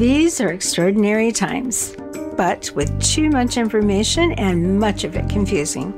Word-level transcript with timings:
These 0.00 0.40
are 0.40 0.50
extraordinary 0.50 1.30
times, 1.30 1.94
but 2.34 2.70
with 2.74 3.02
too 3.02 3.28
much 3.28 3.58
information 3.58 4.32
and 4.32 4.80
much 4.80 5.04
of 5.04 5.14
it 5.14 5.28
confusing. 5.28 5.92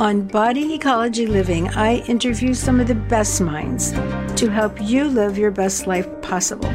On 0.00 0.22
Body 0.22 0.74
Ecology 0.74 1.24
Living, 1.24 1.68
I 1.76 1.98
interview 2.08 2.54
some 2.54 2.80
of 2.80 2.88
the 2.88 2.96
best 2.96 3.40
minds 3.40 3.92
to 3.92 4.48
help 4.50 4.82
you 4.82 5.04
live 5.04 5.38
your 5.38 5.52
best 5.52 5.86
life 5.86 6.08
possible. 6.22 6.68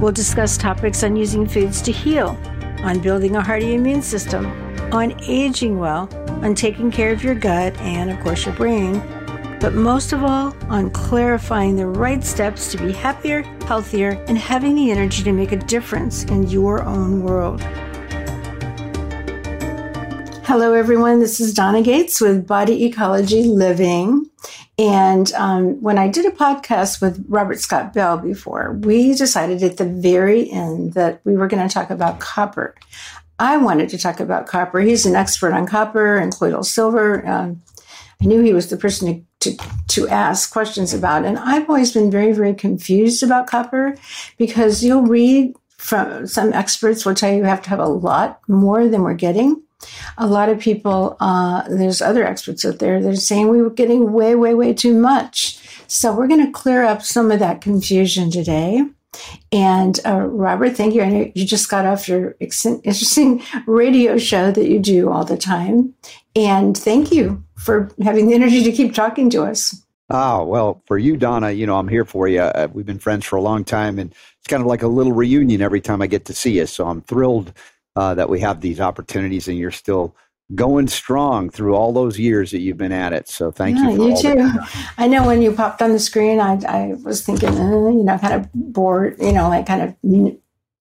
We'll 0.00 0.10
discuss 0.10 0.58
topics 0.58 1.04
on 1.04 1.14
using 1.14 1.46
foods 1.46 1.80
to 1.82 1.92
heal, 1.92 2.36
on 2.80 2.98
building 2.98 3.36
a 3.36 3.40
hearty 3.40 3.76
immune 3.76 4.02
system, 4.02 4.46
on 4.92 5.14
aging 5.28 5.78
well, 5.78 6.08
on 6.42 6.56
taking 6.56 6.90
care 6.90 7.12
of 7.12 7.22
your 7.22 7.36
gut, 7.36 7.72
and 7.78 8.10
of 8.10 8.18
course, 8.18 8.46
your 8.46 8.54
brain 8.56 9.00
but 9.60 9.72
most 9.72 10.12
of 10.12 10.22
all, 10.22 10.54
on 10.68 10.90
clarifying 10.90 11.76
the 11.76 11.86
right 11.86 12.22
steps 12.22 12.70
to 12.70 12.78
be 12.78 12.92
happier, 12.92 13.42
healthier, 13.66 14.10
and 14.28 14.38
having 14.38 14.76
the 14.76 14.92
energy 14.92 15.24
to 15.24 15.32
make 15.32 15.50
a 15.50 15.56
difference 15.56 16.22
in 16.24 16.48
your 16.48 16.84
own 16.84 17.22
world. 17.22 17.60
Hello, 20.44 20.72
everyone. 20.72 21.18
This 21.18 21.40
is 21.40 21.52
Donna 21.52 21.82
Gates 21.82 22.20
with 22.20 22.46
Body 22.46 22.84
Ecology 22.84 23.42
Living. 23.42 24.30
And 24.78 25.32
um, 25.32 25.82
when 25.82 25.98
I 25.98 26.06
did 26.06 26.26
a 26.26 26.30
podcast 26.30 27.00
with 27.00 27.24
Robert 27.28 27.58
Scott 27.58 27.92
Bell 27.92 28.18
before, 28.18 28.74
we 28.82 29.14
decided 29.14 29.62
at 29.64 29.78
the 29.78 29.84
very 29.84 30.48
end 30.50 30.92
that 30.92 31.20
we 31.24 31.36
were 31.36 31.48
going 31.48 31.66
to 31.66 31.72
talk 31.72 31.90
about 31.90 32.20
copper. 32.20 32.76
I 33.40 33.56
wanted 33.56 33.88
to 33.88 33.98
talk 33.98 34.20
about 34.20 34.46
copper. 34.46 34.78
He's 34.78 35.06
an 35.06 35.16
expert 35.16 35.52
on 35.52 35.66
copper 35.66 36.16
and 36.16 36.32
colloidal 36.32 36.62
silver. 36.62 37.26
Um, 37.26 37.62
I 38.22 38.26
knew 38.26 38.42
he 38.42 38.52
was 38.52 38.68
the 38.68 38.76
person 38.76 39.12
to 39.12 39.25
to, 39.40 39.56
to 39.88 40.08
ask 40.08 40.50
questions 40.52 40.94
about. 40.94 41.24
And 41.24 41.38
I've 41.38 41.68
always 41.68 41.92
been 41.92 42.10
very, 42.10 42.32
very 42.32 42.54
confused 42.54 43.22
about 43.22 43.46
copper 43.46 43.96
because 44.38 44.82
you'll 44.82 45.02
read 45.02 45.54
from 45.78 46.26
some 46.26 46.52
experts 46.52 47.04
will 47.04 47.14
tell 47.14 47.30
you 47.30 47.38
you 47.38 47.44
have 47.44 47.62
to 47.62 47.70
have 47.70 47.78
a 47.78 47.86
lot 47.86 48.40
more 48.48 48.88
than 48.88 49.02
we're 49.02 49.14
getting. 49.14 49.62
A 50.16 50.26
lot 50.26 50.48
of 50.48 50.58
people, 50.58 51.16
uh, 51.20 51.68
there's 51.68 52.00
other 52.00 52.26
experts 52.26 52.64
out 52.64 52.78
there 52.78 53.00
that 53.02 53.08
are 53.08 53.16
saying 53.16 53.48
we 53.48 53.62
were 53.62 53.70
getting 53.70 54.12
way, 54.12 54.34
way, 54.34 54.54
way 54.54 54.72
too 54.72 54.94
much. 54.94 55.60
So 55.86 56.14
we're 56.14 56.28
going 56.28 56.44
to 56.44 56.52
clear 56.52 56.82
up 56.82 57.02
some 57.02 57.30
of 57.30 57.38
that 57.40 57.60
confusion 57.60 58.30
today. 58.30 58.82
And 59.52 59.98
uh, 60.06 60.20
Robert, 60.20 60.76
thank 60.76 60.94
you. 60.94 61.02
I 61.02 61.08
know 61.08 61.32
you 61.34 61.46
just 61.46 61.68
got 61.68 61.86
off 61.86 62.08
your 62.08 62.36
interesting 62.40 63.42
radio 63.66 64.18
show 64.18 64.50
that 64.50 64.68
you 64.68 64.78
do 64.78 65.10
all 65.10 65.24
the 65.24 65.36
time. 65.36 65.94
And 66.34 66.76
thank 66.76 67.12
you 67.12 67.42
for 67.56 67.90
having 68.02 68.28
the 68.28 68.34
energy 68.34 68.62
to 68.64 68.72
keep 68.72 68.94
talking 68.94 69.30
to 69.30 69.44
us. 69.44 69.82
Oh, 70.08 70.44
well, 70.44 70.82
for 70.86 70.98
you, 70.98 71.16
Donna, 71.16 71.50
you 71.50 71.66
know, 71.66 71.76
I'm 71.76 71.88
here 71.88 72.04
for 72.04 72.28
you. 72.28 72.40
Uh, 72.40 72.68
we've 72.72 72.86
been 72.86 73.00
friends 73.00 73.24
for 73.24 73.36
a 73.36 73.40
long 73.40 73.64
time, 73.64 73.98
and 73.98 74.12
it's 74.12 74.46
kind 74.46 74.60
of 74.60 74.68
like 74.68 74.82
a 74.82 74.88
little 74.88 75.12
reunion 75.12 75.60
every 75.60 75.80
time 75.80 76.00
I 76.00 76.06
get 76.06 76.26
to 76.26 76.34
see 76.34 76.58
you. 76.58 76.66
So 76.66 76.86
I'm 76.86 77.00
thrilled 77.02 77.52
uh, 77.96 78.14
that 78.14 78.28
we 78.28 78.38
have 78.40 78.60
these 78.60 78.78
opportunities 78.78 79.48
and 79.48 79.58
you're 79.58 79.70
still 79.70 80.14
going 80.54 80.86
strong 80.86 81.50
through 81.50 81.74
all 81.74 81.92
those 81.92 82.18
years 82.18 82.52
that 82.52 82.60
you've 82.60 82.76
been 82.76 82.92
at 82.92 83.12
it. 83.12 83.28
So 83.28 83.50
thank 83.50 83.78
yeah, 83.78 83.90
you. 83.90 84.08
you 84.08 84.16
too. 84.16 84.50
I 84.96 85.08
know 85.08 85.26
when 85.26 85.42
you 85.42 85.52
popped 85.52 85.82
on 85.82 85.92
the 85.92 85.98
screen, 85.98 86.40
I, 86.40 86.54
I 86.66 86.94
was 87.02 87.24
thinking, 87.24 87.48
uh, 87.48 87.88
you 87.90 88.04
know, 88.04 88.18
kind 88.18 88.34
of 88.34 88.48
bored, 88.54 89.16
you 89.20 89.32
know, 89.32 89.48
like 89.48 89.66
kind 89.66 89.82
of 89.82 90.38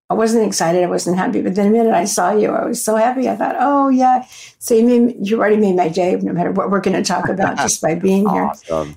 I 0.08 0.13
wasn't 0.13 0.45
excited. 0.45 0.83
I 0.83 0.88
wasn't 0.88 1.17
happy. 1.17 1.41
But 1.41 1.55
then 1.55 1.71
the 1.71 1.77
minute 1.77 1.93
I 1.93 2.05
saw 2.05 2.31
you, 2.31 2.52
I 2.52 2.66
was 2.66 2.83
so 2.83 2.95
happy. 2.95 3.27
I 3.27 3.36
thought, 3.36 3.55
oh, 3.59 3.89
yeah. 3.89 4.25
So 4.59 4.75
you, 4.75 4.86
made, 4.86 5.27
you 5.27 5.39
already 5.39 5.58
made 5.58 5.75
my 5.75 5.89
day, 5.89 6.16
no 6.16 6.31
matter 6.31 6.52
what 6.52 6.69
we're 6.69 6.81
going 6.81 6.95
to 6.95 7.03
talk 7.03 7.27
about, 7.27 7.58
just 7.66 7.81
by 7.81 7.95
being 7.95 8.30
here, 8.30 8.52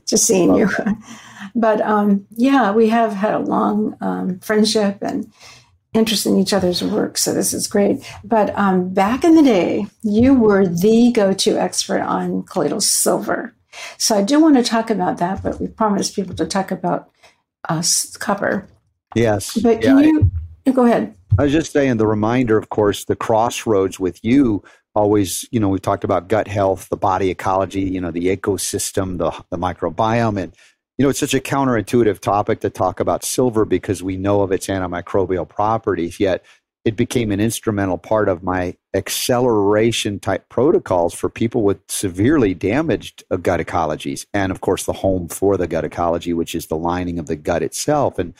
just 0.06 0.27
seeing 0.27 0.52
Love 0.52 0.74
you. 0.77 0.96
But 1.55 1.80
um, 1.80 2.27
yeah, 2.36 2.72
we 2.72 2.89
have 2.89 3.12
had 3.12 3.33
a 3.33 3.39
long 3.39 3.96
um, 4.00 4.39
friendship 4.41 4.98
and 5.00 5.33
interest 5.94 6.27
in 6.27 6.36
each 6.36 6.53
other's 6.53 6.83
work. 6.83 7.19
So 7.19 7.33
this 7.33 7.53
is 7.53 7.67
great. 7.67 8.05
But 8.22 8.56
um, 8.56 8.92
back 8.92 9.25
in 9.25 9.34
the 9.34 9.42
day, 9.42 9.86
you 10.03 10.34
were 10.34 10.67
the 10.67 11.13
go 11.13 11.33
to 11.33 11.58
expert 11.58 12.02
on 12.02 12.42
colloidal 12.45 12.80
silver. 12.80 13.55
So 13.96 14.17
I 14.17 14.23
do 14.23 14.40
want 14.40 14.57
to 14.57 14.63
talk 14.63 14.90
about 14.90 15.18
that, 15.18 15.42
but 15.42 15.61
we 15.61 15.68
promised 15.68 16.14
people 16.14 16.35
to 16.35 16.46
talk 16.46 16.70
about 16.70 17.11
uh, 17.68 17.83
copper. 18.18 18.68
Yes. 19.14 19.57
But 19.57 19.80
can 19.83 19.98
yeah, 19.98 20.05
you 20.05 20.30
Go 20.73 20.85
ahead. 20.85 21.14
I 21.39 21.45
was 21.45 21.52
just 21.52 21.73
saying 21.73 21.96
the 21.96 22.07
reminder, 22.07 22.58
of 22.58 22.68
course, 22.68 23.05
the 23.05 23.17
crossroads 23.17 24.01
with 24.01 24.23
you 24.24 24.63
always, 24.95 25.46
you 25.51 25.61
know, 25.61 25.68
we 25.68 25.79
talked 25.79 26.05
about 26.05 26.29
gut 26.29 26.48
health, 26.48 26.89
the 26.89 26.96
body 26.96 27.30
ecology, 27.30 27.83
you 27.83 28.01
know, 28.01 28.11
the 28.11 28.36
ecosystem, 28.36 29.18
the, 29.18 29.30
the 29.51 29.57
microbiome. 29.57 30.42
And, 30.42 30.55
you 30.98 31.05
know, 31.05 31.11
it's 31.11 31.20
such 31.20 31.35
a 31.35 31.41
counterintuitive 31.41 32.19
topic 32.19 32.59
to 32.61 32.70
talk 32.70 32.98
about 32.98 33.25
silver 33.25 33.64
because 33.64 34.03
we 34.03 34.17
know 34.17 34.42
of 34.42 34.51
its 34.51 34.67
antimicrobial 34.67 35.48
properties, 35.48 36.19
yet 36.19 36.45
it 36.85 36.97
became 36.97 37.31
an 37.31 37.39
instrumental 37.39 37.98
part 37.98 38.29
of 38.29 38.42
my 38.42 38.77
acceleration 38.95 40.19
type 40.19 40.48
protocols 40.48 41.14
for 41.14 41.29
people 41.29 41.63
with 41.63 41.79
severely 41.89 42.53
damaged 42.53 43.23
uh, 43.31 43.37
gut 43.37 43.61
ecologies. 43.61 44.27
And, 44.35 44.51
of 44.51 44.61
course, 44.61 44.87
the 44.87 44.92
home 44.92 45.29
for 45.29 45.57
the 45.57 45.69
gut 45.69 45.85
ecology, 45.85 46.33
which 46.33 46.55
is 46.55 46.67
the 46.67 46.77
lining 46.77 47.20
of 47.20 47.27
the 47.27 47.37
gut 47.37 47.63
itself. 47.63 48.19
And, 48.19 48.35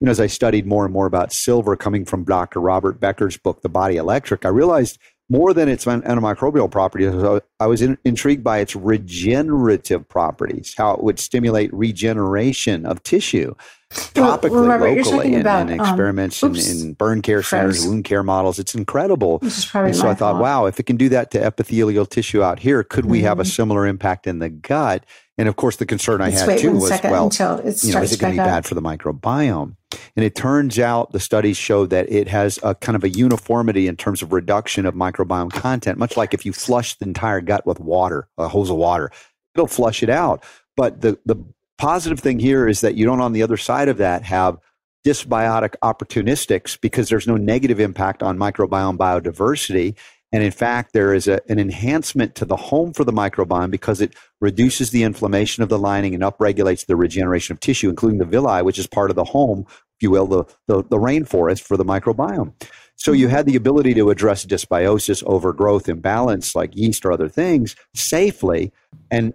you 0.00 0.06
know, 0.06 0.10
as 0.10 0.20
I 0.20 0.28
studied 0.28 0.66
more 0.66 0.84
and 0.84 0.94
more 0.94 1.06
about 1.06 1.32
silver 1.32 1.76
coming 1.76 2.06
from 2.06 2.24
Dr. 2.24 2.60
Robert 2.60 3.00
Becker's 3.00 3.36
book, 3.36 3.60
The 3.60 3.68
Body 3.68 3.96
Electric, 3.96 4.46
I 4.46 4.48
realized 4.48 4.98
more 5.30 5.52
than 5.52 5.68
its 5.68 5.84
antimicrobial 5.84 6.70
properties, 6.70 7.42
I 7.60 7.66
was 7.66 7.82
in, 7.82 7.98
intrigued 8.04 8.42
by 8.42 8.58
its 8.58 8.74
regenerative 8.74 10.08
properties, 10.08 10.74
how 10.76 10.94
it 10.94 11.02
would 11.02 11.18
stimulate 11.18 11.72
regeneration 11.72 12.86
of 12.86 13.02
tissue 13.02 13.54
topically, 13.90 14.68
Robert, 14.68 14.96
locally, 14.96 15.34
in, 15.34 15.40
about, 15.40 15.70
in, 15.70 15.80
um, 15.80 15.86
experiments 15.86 16.42
um, 16.42 16.54
in, 16.54 16.80
in, 16.80 16.92
burn 16.94 17.22
care 17.22 17.42
centers, 17.42 17.86
wound 17.86 18.04
care 18.04 18.22
models. 18.22 18.58
It's 18.58 18.74
incredible. 18.74 19.38
and 19.42 19.52
so 19.52 20.08
I 20.08 20.14
thought, 20.14 20.32
fault. 20.32 20.42
wow, 20.42 20.66
if 20.66 20.78
it 20.78 20.84
can 20.84 20.96
do 20.96 21.08
that 21.10 21.30
to 21.32 21.42
epithelial 21.42 22.06
tissue 22.06 22.42
out 22.42 22.58
here, 22.58 22.82
could 22.84 23.04
mm-hmm. 23.04 23.12
we 23.12 23.22
have 23.22 23.38
a 23.38 23.42
mm-hmm. 23.42 23.50
similar 23.50 23.86
impact 23.86 24.26
in 24.26 24.38
the 24.38 24.48
gut? 24.48 25.04
And 25.38 25.48
of 25.48 25.54
course, 25.56 25.76
the 25.76 25.86
concern 25.86 26.20
Let's 26.20 26.42
I 26.42 26.50
had 26.50 26.58
too 26.58 26.72
was, 26.72 26.90
well, 27.04 27.30
you 27.32 27.92
know, 27.92 28.02
is 28.02 28.12
it 28.12 28.18
going 28.18 28.34
to 28.34 28.42
be 28.42 28.44
bad 28.44 28.66
for 28.66 28.74
the 28.74 28.82
microbiome? 28.82 29.76
And 30.16 30.24
it 30.24 30.34
turns 30.34 30.80
out 30.80 31.12
the 31.12 31.20
studies 31.20 31.56
show 31.56 31.86
that 31.86 32.10
it 32.10 32.26
has 32.26 32.58
a 32.64 32.74
kind 32.74 32.96
of 32.96 33.04
a 33.04 33.08
uniformity 33.08 33.86
in 33.86 33.96
terms 33.96 34.20
of 34.20 34.32
reduction 34.32 34.84
of 34.84 34.94
microbiome 34.94 35.52
content, 35.52 35.96
much 35.96 36.16
like 36.16 36.34
if 36.34 36.44
you 36.44 36.52
flush 36.52 36.96
the 36.96 37.06
entire 37.06 37.40
gut 37.40 37.64
with 37.64 37.78
water, 37.78 38.28
a 38.36 38.48
hose 38.48 38.68
of 38.68 38.76
water, 38.76 39.12
it'll 39.54 39.68
flush 39.68 40.02
it 40.02 40.10
out. 40.10 40.42
But 40.76 41.00
the, 41.00 41.18
the 41.24 41.36
positive 41.78 42.20
thing 42.20 42.38
here 42.38 42.68
is 42.68 42.80
that 42.82 42.96
you 42.96 43.06
don't, 43.06 43.20
on 43.20 43.32
the 43.32 43.42
other 43.42 43.56
side 43.56 43.88
of 43.88 43.96
that, 43.98 44.22
have 44.24 44.58
dysbiotic 45.06 45.74
opportunistics 45.82 46.78
because 46.78 47.08
there's 47.08 47.26
no 47.26 47.36
negative 47.36 47.80
impact 47.80 48.22
on 48.22 48.36
microbiome 48.36 48.98
biodiversity. 48.98 49.96
And 50.32 50.42
in 50.42 50.50
fact, 50.50 50.92
there 50.92 51.14
is 51.14 51.26
a, 51.26 51.40
an 51.50 51.58
enhancement 51.58 52.34
to 52.34 52.44
the 52.44 52.56
home 52.56 52.92
for 52.92 53.04
the 53.04 53.12
microbiome 53.12 53.70
because 53.70 54.00
it 54.00 54.14
reduces 54.40 54.90
the 54.90 55.04
inflammation 55.04 55.62
of 55.62 55.70
the 55.70 55.78
lining 55.78 56.14
and 56.14 56.22
upregulates 56.22 56.84
the 56.84 56.96
regeneration 56.96 57.54
of 57.54 57.60
tissue, 57.60 57.88
including 57.88 58.18
the 58.18 58.26
villi, 58.26 58.62
which 58.62 58.78
is 58.78 58.86
part 58.86 59.08
of 59.08 59.16
the 59.16 59.24
home, 59.24 59.64
if 59.68 60.02
you 60.02 60.10
will, 60.10 60.26
the, 60.26 60.44
the, 60.66 60.82
the 60.82 60.98
rainforest 60.98 61.62
for 61.62 61.76
the 61.76 61.84
microbiome. 61.84 62.52
So 62.96 63.12
you 63.12 63.28
had 63.28 63.46
the 63.46 63.56
ability 63.56 63.94
to 63.94 64.10
address 64.10 64.44
dysbiosis, 64.44 65.22
overgrowth, 65.24 65.88
imbalance 65.88 66.54
like 66.54 66.76
yeast 66.76 67.06
or 67.06 67.12
other 67.12 67.28
things 67.28 67.76
safely 67.94 68.72
and 69.10 69.32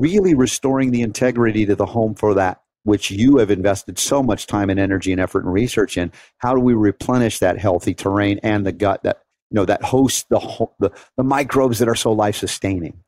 really 0.00 0.34
restoring 0.34 0.90
the 0.90 1.02
integrity 1.02 1.66
to 1.66 1.74
the 1.74 1.86
home 1.86 2.14
for 2.14 2.34
that 2.34 2.60
which 2.86 3.10
you 3.10 3.38
have 3.38 3.50
invested 3.50 3.98
so 3.98 4.22
much 4.22 4.46
time 4.46 4.70
and 4.70 4.78
energy 4.78 5.10
and 5.10 5.20
effort 5.20 5.44
and 5.44 5.52
research 5.52 5.98
in. 5.98 6.12
How 6.38 6.54
do 6.54 6.60
we 6.60 6.72
replenish 6.72 7.40
that 7.40 7.58
healthy 7.58 7.94
terrain 7.94 8.38
and 8.44 8.64
the 8.64 8.70
gut 8.70 9.02
that 9.02 9.22
you 9.50 9.56
know 9.56 9.64
that 9.64 9.82
hosts 9.82 10.24
the 10.30 10.38
the, 10.78 10.90
the 11.16 11.22
microbes 11.22 11.78
that 11.78 11.88
are 11.88 11.94
so 11.94 12.12
life 12.12 12.36
sustaining. 12.36 13.02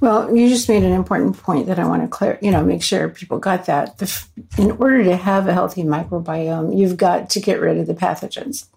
Well, 0.00 0.34
you 0.34 0.48
just 0.48 0.68
made 0.68 0.82
an 0.82 0.92
important 0.92 1.38
point 1.38 1.66
that 1.66 1.78
I 1.78 1.86
want 1.86 2.02
to 2.02 2.08
clear, 2.08 2.38
you 2.42 2.50
know, 2.50 2.62
make 2.62 2.82
sure 2.82 3.08
people 3.08 3.38
got 3.38 3.66
that. 3.66 3.96
The, 3.98 4.24
in 4.58 4.72
order 4.72 5.04
to 5.04 5.16
have 5.16 5.46
a 5.46 5.54
healthy 5.54 5.84
microbiome, 5.84 6.76
you've 6.76 6.98
got 6.98 7.30
to 7.30 7.40
get 7.40 7.60
rid 7.60 7.78
of 7.78 7.86
the 7.86 7.94
pathogens. 7.94 8.68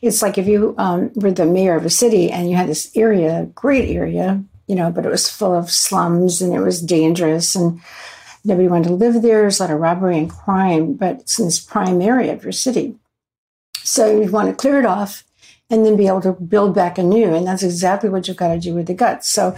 It's 0.00 0.22
like 0.22 0.38
if 0.38 0.46
you 0.46 0.74
um, 0.78 1.10
were 1.14 1.32
the 1.32 1.46
mayor 1.46 1.74
of 1.74 1.84
a 1.84 1.90
city 1.90 2.30
and 2.30 2.48
you 2.48 2.56
had 2.56 2.68
this 2.68 2.90
area, 2.94 3.50
great 3.54 3.88
area, 3.88 4.44
you 4.66 4.74
know, 4.74 4.90
but 4.90 5.04
it 5.04 5.10
was 5.10 5.28
full 5.28 5.54
of 5.54 5.70
slums 5.70 6.40
and 6.40 6.54
it 6.54 6.60
was 6.60 6.80
dangerous 6.80 7.54
and 7.54 7.80
nobody 8.44 8.68
wanted 8.68 8.88
to 8.88 8.94
live 8.94 9.22
there. 9.22 9.42
There's 9.42 9.60
a 9.60 9.64
lot 9.64 9.72
of 9.72 9.80
robbery 9.80 10.18
and 10.18 10.30
crime, 10.30 10.94
but 10.94 11.20
it's 11.20 11.38
in 11.38 11.46
this 11.46 11.60
prime 11.60 12.00
area 12.00 12.32
of 12.32 12.42
your 12.42 12.52
city. 12.52 12.96
So 13.76 14.20
you'd 14.20 14.30
want 14.30 14.48
to 14.48 14.54
clear 14.54 14.78
it 14.78 14.86
off 14.86 15.24
and 15.70 15.84
then 15.84 15.96
be 15.96 16.06
able 16.06 16.20
to 16.22 16.32
build 16.32 16.74
back 16.74 16.98
anew. 16.98 17.34
And 17.34 17.46
that's 17.46 17.62
exactly 17.62 18.10
what 18.10 18.28
you've 18.28 18.36
got 18.36 18.54
to 18.54 18.60
do 18.60 18.74
with 18.74 18.86
the 18.86 18.94
gut. 18.94 19.24
So, 19.24 19.56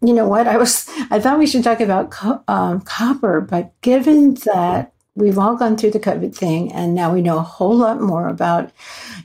you 0.00 0.12
know 0.12 0.28
what? 0.28 0.46
I 0.46 0.56
was, 0.56 0.88
I 1.10 1.20
thought 1.20 1.38
we 1.38 1.46
should 1.46 1.64
talk 1.64 1.80
about 1.80 2.10
co- 2.10 2.42
um, 2.48 2.80
copper, 2.80 3.40
but 3.40 3.72
given 3.80 4.34
that 4.46 4.92
we've 5.14 5.38
all 5.38 5.56
gone 5.56 5.76
through 5.76 5.90
the 5.90 6.00
COVID 6.00 6.34
thing, 6.34 6.72
and 6.72 6.94
now 6.94 7.12
we 7.12 7.20
know 7.20 7.38
a 7.38 7.42
whole 7.42 7.76
lot 7.76 8.00
more 8.00 8.28
about 8.28 8.70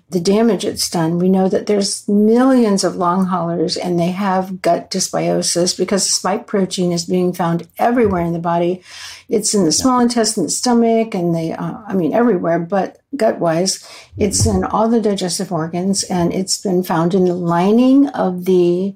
the 0.10 0.20
damage 0.20 0.66
it's 0.66 0.90
done. 0.90 1.20
We 1.20 1.30
know 1.30 1.48
that 1.50 1.68
there's 1.68 2.08
millions 2.08 2.84
of 2.84 2.96
long 2.96 3.26
haulers, 3.26 3.78
and 3.78 4.00
they 4.00 4.12
have 4.12 4.62
gut 4.62 4.90
dysbiosis 4.90 5.78
because 5.78 6.06
the 6.06 6.12
spike 6.12 6.48
protein 6.48 6.92
is 6.92 7.06
being 7.06 7.34
found 7.34 7.68
everywhere 7.78 8.22
in 8.22 8.34
the 8.34 8.40
body. 8.40 8.84
It's 9.30 9.54
in 9.54 9.66
the 9.66 9.72
small 9.72 10.00
intestine, 10.00 10.44
the 10.44 10.50
stomach, 10.50 11.14
and 11.14 11.36
the 11.36 11.54
uh, 11.54 11.82
I 11.88 11.94
mean 11.94 12.14
everywhere, 12.14 12.60
but 12.60 13.00
gut 13.16 13.40
wise, 13.40 13.88
it's 14.18 14.46
in 14.46 14.64
all 14.64 14.90
the 14.90 15.02
digestive 15.02 15.52
organs, 15.52 16.04
and 16.04 16.34
it's 16.34 16.58
been 16.62 16.84
found 16.84 17.14
in 17.14 17.26
the 17.26 17.36
lining 17.36 18.10
of 18.10 18.46
the 18.46 18.96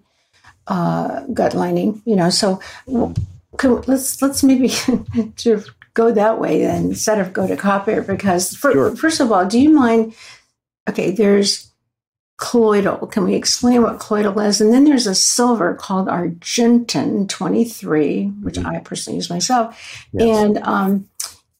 uh, 0.68 1.21
gut 1.33 1.53
lining. 1.53 2.01
You 2.06 2.15
know, 2.15 2.30
so. 2.30 2.59
let's 3.62 4.21
let's 4.21 4.41
maybe 4.41 4.69
to 5.36 5.62
go 6.00 6.12
that 6.13 6.40
way 6.40 6.62
then 6.62 6.86
instead 6.86 7.19
of 7.19 7.34
go 7.34 7.46
to 7.46 7.57
copper 7.57 8.01
because 8.01 8.56
for, 8.56 8.72
sure. 8.72 8.96
first 8.96 9.19
of 9.19 9.34
all, 9.34 9.46
do 9.46 9.60
you 9.60 9.69
mind? 9.69 10.13
Okay, 10.90 11.12
there's 11.12 11.69
colloidal. 12.38 13.06
Can 13.07 13.25
we 13.25 13.36
explain 13.36 13.81
what 13.81 14.00
colloidal 14.00 14.40
is? 14.40 14.62
And 14.62 14.72
then 14.74 14.86
there's 14.86 15.07
a 15.07 15.13
silver 15.13 15.75
called 15.75 16.07
Argentyn 16.07 17.28
23, 17.28 18.28
which 18.42 18.56
mm-hmm. 18.56 18.66
I 18.66 18.80
personally 18.80 19.18
use 19.18 19.30
myself. 19.30 20.07
Yes. 20.13 20.38
And 20.38 20.57
um, 20.60 21.10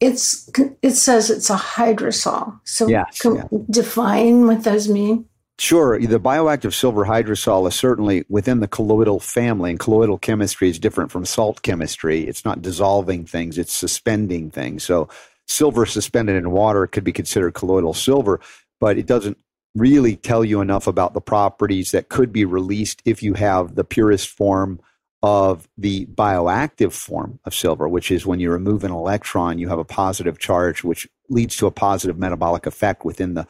it's 0.00 0.50
it 0.80 0.92
says 0.92 1.28
it's 1.28 1.50
a 1.50 1.56
hydrosol. 1.56 2.58
So 2.64 2.88
yes, 2.88 3.20
can 3.20 3.36
yeah. 3.36 3.44
define 3.68 4.46
what 4.46 4.64
those 4.64 4.88
mean? 4.88 5.26
Sure. 5.60 5.98
The 5.98 6.18
bioactive 6.18 6.72
silver 6.72 7.04
hydrosol 7.04 7.68
is 7.68 7.74
certainly 7.74 8.24
within 8.30 8.60
the 8.60 8.66
colloidal 8.66 9.20
family, 9.20 9.68
and 9.68 9.78
colloidal 9.78 10.16
chemistry 10.16 10.70
is 10.70 10.78
different 10.78 11.12
from 11.12 11.26
salt 11.26 11.60
chemistry. 11.60 12.26
It's 12.26 12.46
not 12.46 12.62
dissolving 12.62 13.26
things, 13.26 13.58
it's 13.58 13.74
suspending 13.74 14.50
things. 14.50 14.84
So, 14.84 15.10
silver 15.46 15.84
suspended 15.84 16.36
in 16.36 16.50
water 16.50 16.86
could 16.86 17.04
be 17.04 17.12
considered 17.12 17.52
colloidal 17.52 17.92
silver, 17.92 18.40
but 18.80 18.96
it 18.96 19.04
doesn't 19.04 19.36
really 19.74 20.16
tell 20.16 20.46
you 20.46 20.62
enough 20.62 20.86
about 20.86 21.12
the 21.12 21.20
properties 21.20 21.90
that 21.90 22.08
could 22.08 22.32
be 22.32 22.46
released 22.46 23.02
if 23.04 23.22
you 23.22 23.34
have 23.34 23.74
the 23.74 23.84
purest 23.84 24.30
form 24.30 24.80
of 25.22 25.68
the 25.76 26.06
bioactive 26.06 26.92
form 26.92 27.38
of 27.44 27.54
silver, 27.54 27.86
which 27.86 28.10
is 28.10 28.24
when 28.24 28.40
you 28.40 28.50
remove 28.50 28.82
an 28.82 28.92
electron, 28.92 29.58
you 29.58 29.68
have 29.68 29.78
a 29.78 29.84
positive 29.84 30.38
charge, 30.38 30.82
which 30.82 31.06
leads 31.28 31.54
to 31.58 31.66
a 31.66 31.70
positive 31.70 32.18
metabolic 32.18 32.64
effect 32.64 33.04
within 33.04 33.34
the 33.34 33.46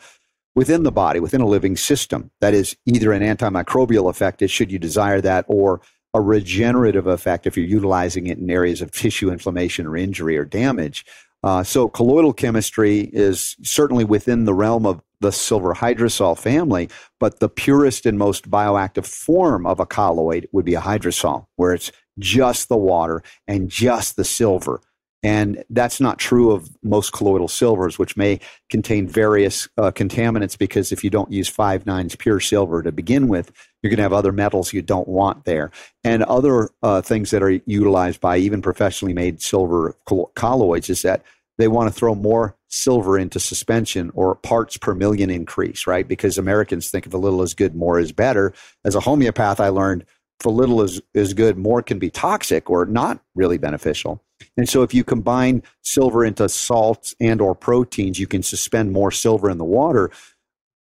within 0.55 0.83
the 0.83 0.93
body, 0.93 1.21
within 1.21 1.41
a 1.41 1.47
living 1.47 1.77
system. 1.77 2.31
That 2.41 2.55
is 2.55 2.77
either 2.87 3.13
an 3.13 3.23
antimicrobial 3.23 4.11
effect, 4.11 4.49
should 4.51 4.73
you 4.73 4.79
desire 4.79 5.21
that, 5.21 5.45
or 5.49 5.81
a 6.13 6.21
regenerative 6.21 7.07
effect 7.07 7.47
if 7.47 7.57
you're 7.57 7.67
utilizing 7.67 8.27
it 8.27 8.39
in 8.39 8.51
areas 8.51 8.83
of 8.83 8.91
tissue 8.91 9.31
inflammation 9.31 9.87
or 9.87 9.97
injury 9.97 10.37
or 10.37 10.45
damage. 10.45 11.05
Uh, 11.43 11.63
so, 11.63 11.89
colloidal 11.89 12.33
chemistry 12.33 13.09
is 13.13 13.57
certainly 13.63 14.05
within 14.05 14.45
the 14.45 14.53
realm 14.53 14.85
of 14.85 15.01
the 15.21 15.33
silver 15.33 15.75
hydrosol 15.75 16.37
family, 16.37 16.89
but 17.19 17.41
the 17.41 17.49
purest 17.49 18.05
and 18.05 18.19
most 18.19 18.51
bioactive 18.51 19.07
form 19.07 19.67
of 19.67 19.81
a 19.81 19.87
colloid 19.87 20.49
would 20.53 20.65
be 20.65 20.75
a 20.75 20.81
hydrosol, 20.81 21.47
where 21.57 21.73
it's 21.73 21.93
just 22.19 22.69
the 22.69 22.77
water 22.77 23.23
and 23.47 23.71
just 23.71 24.17
the 24.17 24.25
silver. 24.25 24.81
And 25.23 25.65
that's 25.69 26.01
not 26.01 26.19
true 26.19 26.51
of 26.51 26.71
most 26.83 27.13
colloidal 27.13 27.49
silvers, 27.49 27.99
which 27.99 28.17
may 28.17 28.41
contain 28.71 29.07
various 29.07 29.69
uh, 29.77 29.91
contaminants 29.91 30.57
because 30.57 30.93
if 30.93 31.05
you 31.05 31.11
don't 31.11 31.31
use 31.31 31.49
five 31.49 31.85
nines 31.85 32.17
pure 32.17 32.41
silver 32.41 32.83
to 32.83 32.91
begin 32.91 33.29
with, 33.29 33.53
you're 33.83 33.91
going 33.91 33.99
to 33.99 34.03
have 34.03 34.15
other 34.15 34.33
metals 34.33 34.73
you 34.73 34.81
don't 34.81 35.09
want 35.09 35.45
there. 35.45 35.71
And 36.05 36.23
other 36.25 36.71
uh, 36.83 37.03
things 37.03 37.31
that 37.31 37.43
are 37.43 37.61
utilized 37.67 38.21
by 38.21 38.39
even 38.39 38.63
professionally 38.63 39.13
made 39.13 39.43
silver 39.43 39.95
colloids 40.35 40.89
is 40.89 41.03
that 41.03 41.23
they 41.59 41.69
want 41.69 41.93
to 41.93 41.95
throw 41.95 42.15
more 42.15 42.57
silver 42.69 43.19
into 43.19 43.39
suspension 43.39 44.11
or 44.15 44.37
parts 44.37 44.79
per 44.79 44.95
million 44.95 45.29
increase, 45.29 45.87
right? 45.87 46.09
Because 46.09 46.39
Americans 46.39 46.89
think 46.89 47.05
of 47.05 47.13
a 47.13 47.19
little 47.19 47.43
as 47.43 47.53
good, 47.53 47.75
more 47.75 47.99
is 47.99 48.13
better. 48.13 48.55
As 48.85 48.95
a 48.95 49.01
homeopath, 49.01 49.61
I 49.61 49.69
learned 49.69 50.07
a 50.45 50.49
little 50.49 50.81
is, 50.81 51.03
is 51.13 51.35
good, 51.35 51.59
more 51.59 51.83
can 51.83 51.99
be 51.99 52.09
toxic 52.09 52.71
or 52.71 52.87
not 52.87 53.21
really 53.35 53.59
beneficial. 53.59 54.23
And 54.57 54.69
so 54.69 54.83
if 54.83 54.95
you 54.95 55.05
combine 55.05 55.63
silver 55.83 56.25
into 56.25 56.49
salts 56.49 57.15
and 57.21 57.41
or 57.41 57.55
proteins, 57.55 58.19
you 58.19 58.27
can 58.27 58.43
suspend 58.43 58.93
more 58.93 59.11
silver 59.11 59.51
in 59.51 59.59
the 59.59 59.65
water, 59.65 60.11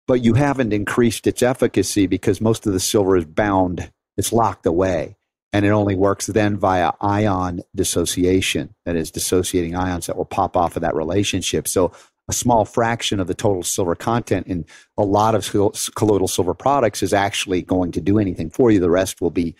but 0.07 0.23
you 0.23 0.35
haven't 0.35 0.73
increased 0.73 1.27
its 1.27 1.43
efficacy 1.43 2.07
because 2.07 2.41
most 2.41 2.67
of 2.67 2.73
the 2.73 2.81
silver 2.81 3.17
is 3.17 3.25
bound, 3.25 3.91
it's 4.17 4.33
locked 4.33 4.67
away. 4.67 5.17
And 5.53 5.65
it 5.65 5.71
only 5.71 5.95
works 5.95 6.27
then 6.27 6.59
via 6.59 6.93
ion 7.01 7.63
dissociation, 7.75 8.75
that 8.85 8.97
is, 8.97 9.11
dissociating 9.11 9.75
ions 9.75 10.07
that 10.07 10.17
will 10.17 10.27
pop 10.27 10.57
off 10.57 10.77
of 10.77 10.83
that 10.83 10.95
relationship. 10.95 11.67
So 11.67 11.93
a 12.29 12.33
small 12.33 12.65
fraction 12.65 13.21
of 13.21 13.27
the 13.27 13.35
total 13.35 13.63
silver 13.63 13.95
content 13.95 14.49
in 14.49 14.67
a 14.99 15.05
lot 15.05 15.35
of 15.35 15.49
colloidal 15.95 16.29
silver 16.29 16.55
products 16.55 17.03
is 17.03 17.15
actually 17.15 17.63
going 17.63 17.93
to 17.93 18.01
do 18.01 18.19
anything 18.19 18.51
for 18.51 18.71
you. 18.71 18.81
The 18.81 18.91
rest 18.91 19.21
will 19.21 19.31
be 19.31 19.55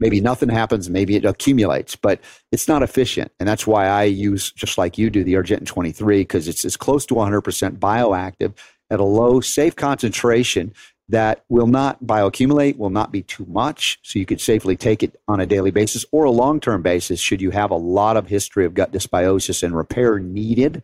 maybe 0.00 0.20
nothing 0.20 0.48
happens, 0.48 0.90
maybe 0.90 1.14
it 1.14 1.24
accumulates, 1.24 1.94
but 1.94 2.20
it's 2.50 2.66
not 2.66 2.82
efficient. 2.82 3.30
And 3.38 3.48
that's 3.48 3.66
why 3.66 3.86
I 3.86 4.04
use, 4.04 4.50
just 4.50 4.78
like 4.78 4.98
you 4.98 5.10
do, 5.10 5.22
the 5.22 5.34
Argentyn 5.34 5.66
23, 5.66 6.22
because 6.22 6.48
it's 6.48 6.64
as 6.64 6.76
close 6.76 7.06
to 7.06 7.14
100% 7.14 7.78
bioactive 7.78 8.54
at 8.90 8.98
a 8.98 9.04
low, 9.04 9.40
safe 9.40 9.76
concentration 9.76 10.72
that 11.10 11.44
will 11.48 11.66
not 11.66 12.04
bioaccumulate, 12.04 12.78
will 12.78 12.90
not 12.90 13.12
be 13.12 13.22
too 13.22 13.44
much. 13.46 13.98
So 14.02 14.18
you 14.18 14.26
could 14.26 14.40
safely 14.40 14.76
take 14.76 15.02
it 15.02 15.20
on 15.28 15.40
a 15.40 15.46
daily 15.46 15.72
basis 15.72 16.04
or 16.12 16.24
a 16.24 16.30
long 16.30 16.60
term 16.60 16.82
basis 16.82 17.20
should 17.20 17.40
you 17.40 17.50
have 17.50 17.70
a 17.70 17.76
lot 17.76 18.16
of 18.16 18.28
history 18.28 18.64
of 18.64 18.74
gut 18.74 18.92
dysbiosis 18.92 19.62
and 19.62 19.76
repair 19.76 20.18
needed. 20.18 20.82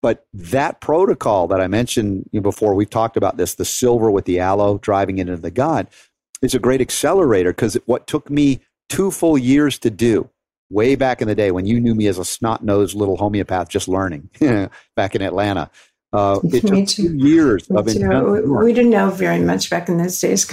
But 0.00 0.26
that 0.32 0.80
protocol 0.80 1.48
that 1.48 1.60
I 1.60 1.66
mentioned 1.66 2.28
before, 2.30 2.74
we've 2.74 2.90
talked 2.90 3.16
about 3.16 3.36
this 3.36 3.54
the 3.54 3.64
silver 3.64 4.10
with 4.10 4.26
the 4.26 4.38
aloe 4.38 4.78
driving 4.78 5.18
it 5.18 5.28
into 5.28 5.40
the 5.40 5.50
gut 5.50 5.88
is 6.44 6.54
a 6.54 6.58
great 6.58 6.80
accelerator 6.80 7.52
because 7.52 7.76
what 7.86 8.06
took 8.06 8.30
me 8.30 8.60
two 8.88 9.10
full 9.10 9.38
years 9.38 9.78
to 9.80 9.90
do 9.90 10.28
way 10.70 10.94
back 10.94 11.22
in 11.22 11.28
the 11.28 11.34
day 11.34 11.50
when 11.50 11.66
you 11.66 11.80
knew 11.80 11.94
me 11.94 12.06
as 12.06 12.18
a 12.18 12.24
snot 12.24 12.64
nosed 12.64 12.94
little 12.94 13.16
homeopath 13.16 13.68
just 13.68 13.88
learning 13.88 14.28
back 14.96 15.14
in 15.14 15.22
Atlanta. 15.22 15.70
Uh, 16.12 16.38
it 16.44 16.60
took 16.66 16.86
two 16.86 17.16
years 17.16 17.68
of 17.70 17.88
intense 17.88 18.46
We 18.46 18.72
didn't 18.72 18.90
know 18.90 19.10
very 19.10 19.40
much 19.40 19.68
back 19.68 19.88
in 19.88 19.98
those 19.98 20.20
days. 20.20 20.50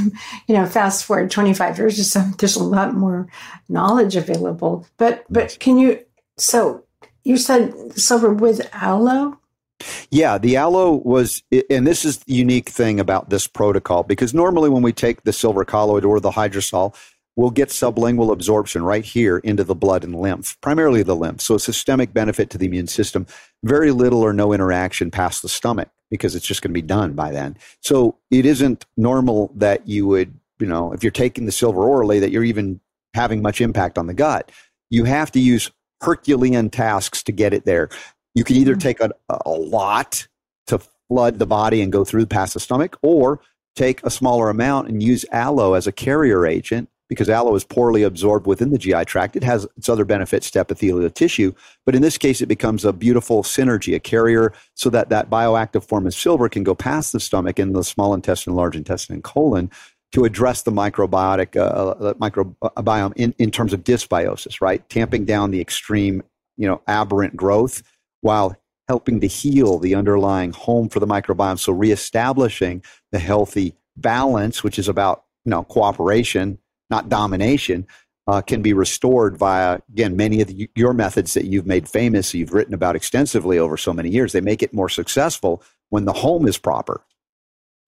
You 0.47 0.55
know, 0.55 0.65
fast 0.65 1.05
forward 1.05 1.29
25 1.29 1.77
years 1.77 1.99
or 1.99 2.03
so, 2.03 2.21
there's 2.39 2.55
a 2.55 2.63
lot 2.63 2.95
more 2.95 3.27
knowledge 3.69 4.15
available. 4.15 4.88
But 4.97 5.25
but 5.29 5.57
can 5.59 5.77
you? 5.77 6.03
So 6.38 6.83
you 7.23 7.38
said 7.38 7.99
silver 7.99 8.33
with 8.33 8.67
aloe. 8.73 9.38
Yeah, 10.10 10.38
the 10.38 10.57
aloe 10.57 11.01
was, 11.04 11.44
and 11.69 11.86
this 11.86 12.06
is 12.06 12.19
the 12.19 12.33
unique 12.33 12.69
thing 12.69 13.00
about 13.00 13.30
this 13.30 13.48
protocol 13.48 14.04
because 14.04 14.33
normally 14.33 14.69
when 14.69 14.83
we 14.83 14.94
take 14.94 15.24
the 15.24 15.33
silver 15.33 15.66
colloid 15.66 16.06
or 16.06 16.19
the 16.19 16.31
hydrosol, 16.31 16.95
we'll 17.36 17.50
get 17.50 17.69
sublingual 17.69 18.31
absorption 18.31 18.83
right 18.83 19.06
here 19.06 19.38
into 19.39 19.63
the 19.63 19.75
blood 19.75 20.04
and 20.04 20.16
lymph, 20.16 20.60
primarily 20.62 21.04
the 21.04 21.16
lymph. 21.16 21.42
So, 21.42 21.56
a 21.56 21.60
systemic 21.60 22.13
benefit 22.13 22.50
to 22.51 22.57
the 22.57 22.68
immune 22.68 22.88
system, 22.88 23.25
very 23.63 23.92
little 23.92 24.22
or 24.22 24.33
no 24.33 24.54
interaction 24.54 25.12
past 25.12 25.42
the 25.42 25.50
stomach 25.50 25.89
because 26.10 26.36
it's 26.36 26.45
just 26.45 26.62
going 26.62 26.72
to 26.72 26.74
be 26.74 26.81
done 26.81 27.13
by 27.13 27.32
then. 27.32 27.58
So, 27.82 28.17
it 28.29 28.46
isn't 28.46 28.86
normal 28.98 29.51
that 29.55 29.88
you 29.88 30.08
would, 30.08 30.34
you 30.60 30.67
know, 30.67 30.91
if 30.94 31.03
you're 31.03 31.12
taking 31.12 31.46
the 31.46 31.51
silver 31.51 31.84
orally, 31.84 32.20
that 32.20 32.32
you're 32.32 32.44
even 32.44 32.79
having 33.13 33.41
much 33.41 33.62
impact 33.62 33.98
on 33.98 34.08
the 34.08 34.13
gut. 34.13 34.51
You 34.89 35.05
have 35.05 35.32
to 35.32 35.39
use 35.39 35.72
Herculean 36.01 36.70
tasks 36.70 37.24
to 37.24 37.32
get 37.32 37.53
it 37.53 37.65
there. 37.65 37.89
You 38.35 38.43
can 38.43 38.55
either 38.55 38.73
mm-hmm. 38.73 38.79
take 38.79 39.00
a, 39.01 39.11
a 39.45 39.51
lot 39.51 40.27
to 40.67 40.79
flood 41.07 41.39
the 41.39 41.45
body 41.45 41.81
and 41.81 41.91
go 41.91 42.05
through 42.05 42.25
past 42.25 42.53
the 42.53 42.59
stomach, 42.59 42.97
or 43.01 43.41
take 43.75 44.03
a 44.03 44.09
smaller 44.09 44.50
amount 44.50 44.88
and 44.88 45.01
use 45.01 45.25
aloe 45.31 45.73
as 45.73 45.88
a 45.88 45.91
carrier 45.91 46.45
agent 46.45 46.89
because 47.09 47.27
aloe 47.27 47.55
is 47.55 47.65
poorly 47.65 48.03
absorbed 48.03 48.47
within 48.47 48.69
the 48.69 48.77
GI 48.77 49.03
tract. 49.03 49.35
It 49.35 49.43
has 49.43 49.67
its 49.75 49.89
other 49.89 50.05
benefits 50.05 50.50
to 50.51 50.61
epithelial 50.61 51.09
tissue, 51.09 51.51
but 51.85 51.93
in 51.93 52.01
this 52.01 52.17
case, 52.17 52.39
it 52.39 52.45
becomes 52.45 52.85
a 52.85 52.93
beautiful 52.93 53.43
synergy, 53.43 53.93
a 53.93 54.00
carrier, 54.00 54.53
so 54.75 54.89
that 54.91 55.09
that 55.09 55.29
bioactive 55.29 55.83
form 55.83 56.07
of 56.07 56.13
silver 56.13 56.47
can 56.47 56.63
go 56.63 56.73
past 56.73 57.11
the 57.11 57.19
stomach 57.19 57.59
in 57.59 57.73
the 57.73 57.83
small 57.83 58.13
intestine, 58.13 58.55
large 58.55 58.77
intestine, 58.77 59.15
and 59.15 59.25
colon 59.25 59.69
to 60.13 60.23
address 60.23 60.61
the 60.61 60.71
microbiotic 60.71 61.57
uh, 61.57 61.89
uh 61.91 62.13
microbiome 62.13 63.11
in, 63.17 63.35
in 63.38 63.51
terms 63.51 63.73
of 63.73 63.83
dysbiosis, 63.83 64.61
right? 64.61 64.88
Tamping 64.89 65.25
down 65.25 65.51
the 65.51 65.59
extreme, 65.59 66.23
you 66.55 66.65
know, 66.65 66.81
aberrant 66.88 67.35
growth 67.35 67.83
while 68.22 68.56
helping 68.88 69.20
to 69.22 69.28
heal 69.28 69.80
the 69.80 69.96
underlying 69.96 70.51
home 70.51 70.90
for 70.90 71.00
the 71.00 71.08
microbiome. 71.08 71.60
So 71.60 71.72
reestablishing 71.72 72.84
the 73.12 73.20
healthy 73.20 73.75
balance, 73.98 74.63
which 74.63 74.80
is 74.80 74.88
about 74.88 75.24
you 75.46 75.51
know 75.51 75.63
cooperation, 75.63 76.58
not 76.90 77.10
domination, 77.10 77.88
uh, 78.28 78.42
can 78.42 78.62
be 78.62 78.74
restored 78.74 79.38
via 79.38 79.80
again 79.92 80.16
many 80.16 80.42
of 80.42 80.48
the, 80.48 80.70
your 80.75 80.94
methods 80.94 81.34
that 81.34 81.46
you've 81.46 81.66
made 81.66 81.88
famous, 81.88 82.34
you've 82.34 82.54
written 82.54 82.74
about 82.74 82.96
extensively 82.96 83.58
over 83.58 83.78
so 83.78 83.94
many 83.94 84.10
years. 84.10 84.32
They 84.32 84.42
make 84.42 84.63
it 84.63 84.74
more 84.74 84.90
successful 84.90 85.63
when 85.90 86.06
the 86.06 86.13
home 86.13 86.48
is 86.48 86.58
proper. 86.58 87.01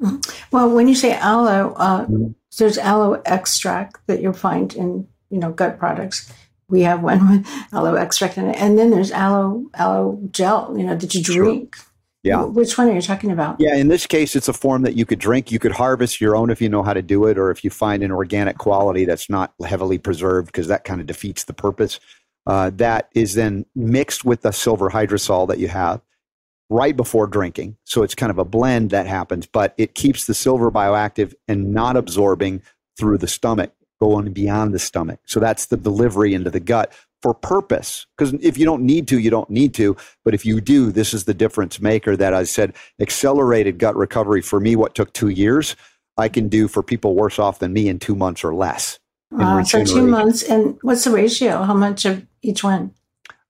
Mm-hmm. 0.02 0.18
Well, 0.52 0.70
when 0.70 0.88
you 0.88 0.96
say 0.96 1.13
aloe, 1.13 1.74
uh, 1.78 2.06
mm-hmm. 2.06 2.32
there's 2.58 2.78
aloe 2.78 3.22
extract 3.25 4.06
that 4.08 4.22
you'll 4.22 4.34
find 4.34 4.74
in 4.74 5.08
you 5.30 5.40
know 5.40 5.52
gut 5.52 5.80
products 5.80 6.32
we 6.74 6.82
have 6.82 7.01
one 7.01 7.30
with 7.30 7.48
aloe 7.72 7.96
extract 7.96 8.38
in 8.38 8.50
it, 8.50 8.58
and 8.58 8.77
then 8.77 8.89
there's 8.89 9.12
aloe 9.12 9.70
aloe 9.75 10.20
gel. 10.32 10.75
You 10.77 10.84
know, 10.84 10.96
that 10.96 11.15
you 11.15 11.24
drink. 11.24 11.75
Sure. 11.75 11.86
Yeah. 12.24 12.44
Which 12.44 12.77
one 12.77 12.89
are 12.89 12.96
you 12.96 13.01
talking 13.01 13.32
about? 13.32 13.58
Yeah, 13.60 13.75
in 13.75 13.89
this 13.89 14.08
case, 14.08 14.34
it's 14.36 14.48
a 14.48 14.53
form 14.53 14.84
that 14.84 14.96
you 14.96 15.06
could 15.06 15.20
drink. 15.20 15.51
You 15.51 15.60
could 15.60 15.74
harvest 15.74 16.22
your 16.22 16.38
own 16.38 16.50
if 16.50 16.62
you 16.62 16.70
know 16.70 16.82
how 16.82 16.94
to 16.94 17.01
do 17.01 17.25
it, 17.25 17.38
or 17.38 17.51
if 17.51 17.63
you 17.63 17.70
find 17.70 18.01
an 18.01 18.12
organic 18.12 18.58
quality 18.58 19.03
that's 19.03 19.30
not 19.30 19.53
heavily 19.65 19.98
preserved, 19.98 20.48
because 20.48 20.68
that 20.68 20.86
kind 20.86 21.01
of 21.01 21.08
defeats 21.08 21.44
the 21.44 21.53
purpose. 21.53 22.00
Uh, 22.48 22.72
that 22.75 23.10
is 23.13 23.36
then 23.36 23.65
mixed 23.75 24.25
with 24.25 24.42
the 24.42 24.51
silver 24.51 24.89
hydrosol 24.89 25.48
that 25.48 25.60
you 25.60 25.68
have 25.68 26.01
right 26.70 26.96
before 26.96 27.27
drinking. 27.27 27.77
So 27.84 28.03
it's 28.03 28.15
kind 28.15 28.32
of 28.32 28.39
a 28.39 28.46
blend 28.46 28.89
that 28.89 29.06
happens, 29.06 29.46
but 29.46 29.74
it 29.77 29.94
keeps 29.94 30.25
the 30.25 30.34
silver 30.34 30.72
bioactive 30.72 31.34
and 31.48 31.74
not 31.74 31.96
absorbing 31.98 32.62
through 32.98 33.18
the 33.18 33.27
stomach, 33.27 33.74
going 34.03 34.33
beyond 34.33 34.74
the 34.74 34.79
stomach. 34.79 35.19
So 35.25 35.39
that's 35.39 35.67
the 35.67 35.77
delivery 35.77 36.33
into 36.33 36.50
the 36.50 36.60
gut 36.60 36.91
for 37.22 37.33
purpose. 37.33 38.05
Because 38.17 38.33
if 38.41 38.57
you 38.57 38.65
don't 38.65 38.83
need 38.83 39.07
to, 39.07 39.17
you 39.17 39.29
don't 39.29 39.50
need 39.50 39.74
to. 39.75 39.95
But 40.25 40.33
if 40.33 40.45
you 40.45 40.60
do, 40.60 40.91
this 40.91 41.13
is 41.13 41.24
the 41.24 41.33
difference 41.33 41.79
maker 41.79 42.17
that 42.17 42.33
I 42.33 42.43
said 42.43 42.74
accelerated 43.00 43.79
gut 43.79 43.95
recovery 43.95 44.41
for 44.41 44.60
me, 44.60 44.75
what 44.75 44.93
took 44.93 45.13
two 45.13 45.29
years, 45.29 45.77
I 46.17 46.27
can 46.27 46.50
do 46.50 46.67
for 46.67 46.83
people 46.83 47.15
worse 47.15 47.39
off 47.39 47.60
than 47.60 47.72
me 47.72 47.88
in 47.88 47.98
two 47.98 48.15
months 48.15 48.43
or 48.43 48.53
less. 48.53 49.00
Wow, 49.31 49.63
so 49.63 49.86
two 49.86 50.05
months. 50.05 50.43
And 50.43 50.77
what's 50.81 51.05
the 51.05 51.12
ratio? 51.12 51.63
How 51.63 51.74
much 51.74 52.03
of 52.03 52.27
each 52.41 52.62
one? 52.62 52.93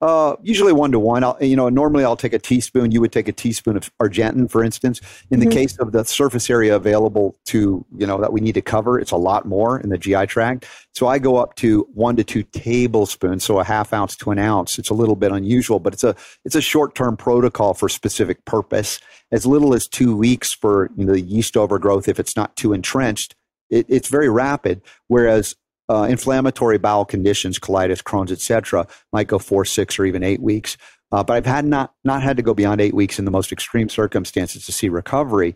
Uh, 0.04 0.36
usually 0.42 0.74
one 0.74 0.92
to 0.92 1.00
one. 1.00 1.24
I'll, 1.24 1.38
you 1.40 1.56
know, 1.56 1.70
normally 1.70 2.04
I'll 2.04 2.18
take 2.18 2.34
a 2.34 2.40
teaspoon. 2.40 2.92
You 2.92 3.00
would 3.00 3.14
take 3.14 3.30
a 3.30 3.32
teaspoon 3.32 3.78
of 3.78 3.90
Argentyn, 4.00 4.52
for 4.52 4.62
instance. 4.62 5.00
In 5.32 5.40
the 5.40 5.46
mm-hmm. 5.46 5.54
case 5.54 5.78
of 5.78 5.94
the 5.94 6.04
surface 6.04 6.50
area 6.50 6.76
available 6.76 7.38
to, 7.46 7.86
you 7.96 8.06
know, 8.06 8.20
that 8.20 8.34
we 8.34 8.42
need 8.42 8.56
to 8.56 8.62
cover, 8.62 9.00
it's 9.00 9.12
a 9.12 9.16
lot 9.16 9.46
more 9.46 9.80
in 9.80 9.88
the 9.88 9.98
GI 9.98 10.26
tract. 10.26 10.66
So 10.92 11.08
I 11.08 11.20
go 11.20 11.38
up 11.38 11.56
to 11.56 11.88
one 11.94 12.18
to 12.18 12.24
two 12.26 12.44
tablespoons, 12.44 13.46
so 13.46 13.60
a 13.60 13.64
half 13.64 13.94
ounce 13.94 14.18
to 14.18 14.32
an 14.32 14.40
ounce. 14.40 14.78
It's 14.78 14.90
a 14.90 14.94
little 14.94 15.16
bit 15.16 15.32
unusual, 15.32 15.80
but 15.80 15.94
it's 15.94 16.04
a 16.04 16.18
it's 16.44 16.56
a 16.56 16.62
short 16.62 16.96
term 16.96 17.16
protocol 17.16 17.74
for 17.74 17.88
specific 17.88 18.44
purpose. 18.44 19.00
As 19.32 19.46
little 19.46 19.74
as 19.74 19.88
two 19.88 20.18
weeks 20.18 20.52
for 20.52 20.92
you 20.98 21.06
know, 21.06 21.14
the 21.14 21.22
yeast 21.22 21.56
overgrowth, 21.56 22.10
if 22.10 22.20
it's 22.20 22.36
not 22.36 22.58
too 22.58 22.74
entrenched. 22.74 23.36
It, 23.70 23.86
it's 23.88 24.10
very 24.10 24.28
rapid. 24.28 24.82
Whereas 25.08 25.56
uh, 25.90 26.08
inflammatory 26.10 26.78
bowel 26.78 27.06
conditions, 27.06 27.60
colitis, 27.60 28.02
Crohn's, 28.02 28.32
etc., 28.32 28.88
might 29.12 29.28
go 29.28 29.40
four, 29.40 29.66
six, 29.66 30.00
or 30.00 30.06
even 30.06 30.24
eight 30.24 30.42
weeks. 30.42 30.78
Uh, 31.12 31.24
but 31.24 31.34
I've 31.34 31.46
had 31.46 31.66
not 31.66 31.94
not 32.04 32.24
had 32.24 32.38
to 32.38 32.44
go 32.44 32.54
beyond 32.54 32.82
eight 32.82 32.94
weeks 32.94 33.20
in 33.20 33.26
the 33.26 33.32
most 33.32 33.52
extreme 33.52 33.90
circumstances 33.90 34.66
to 34.66 34.72
see 34.72 34.90
recovery. 34.90 35.56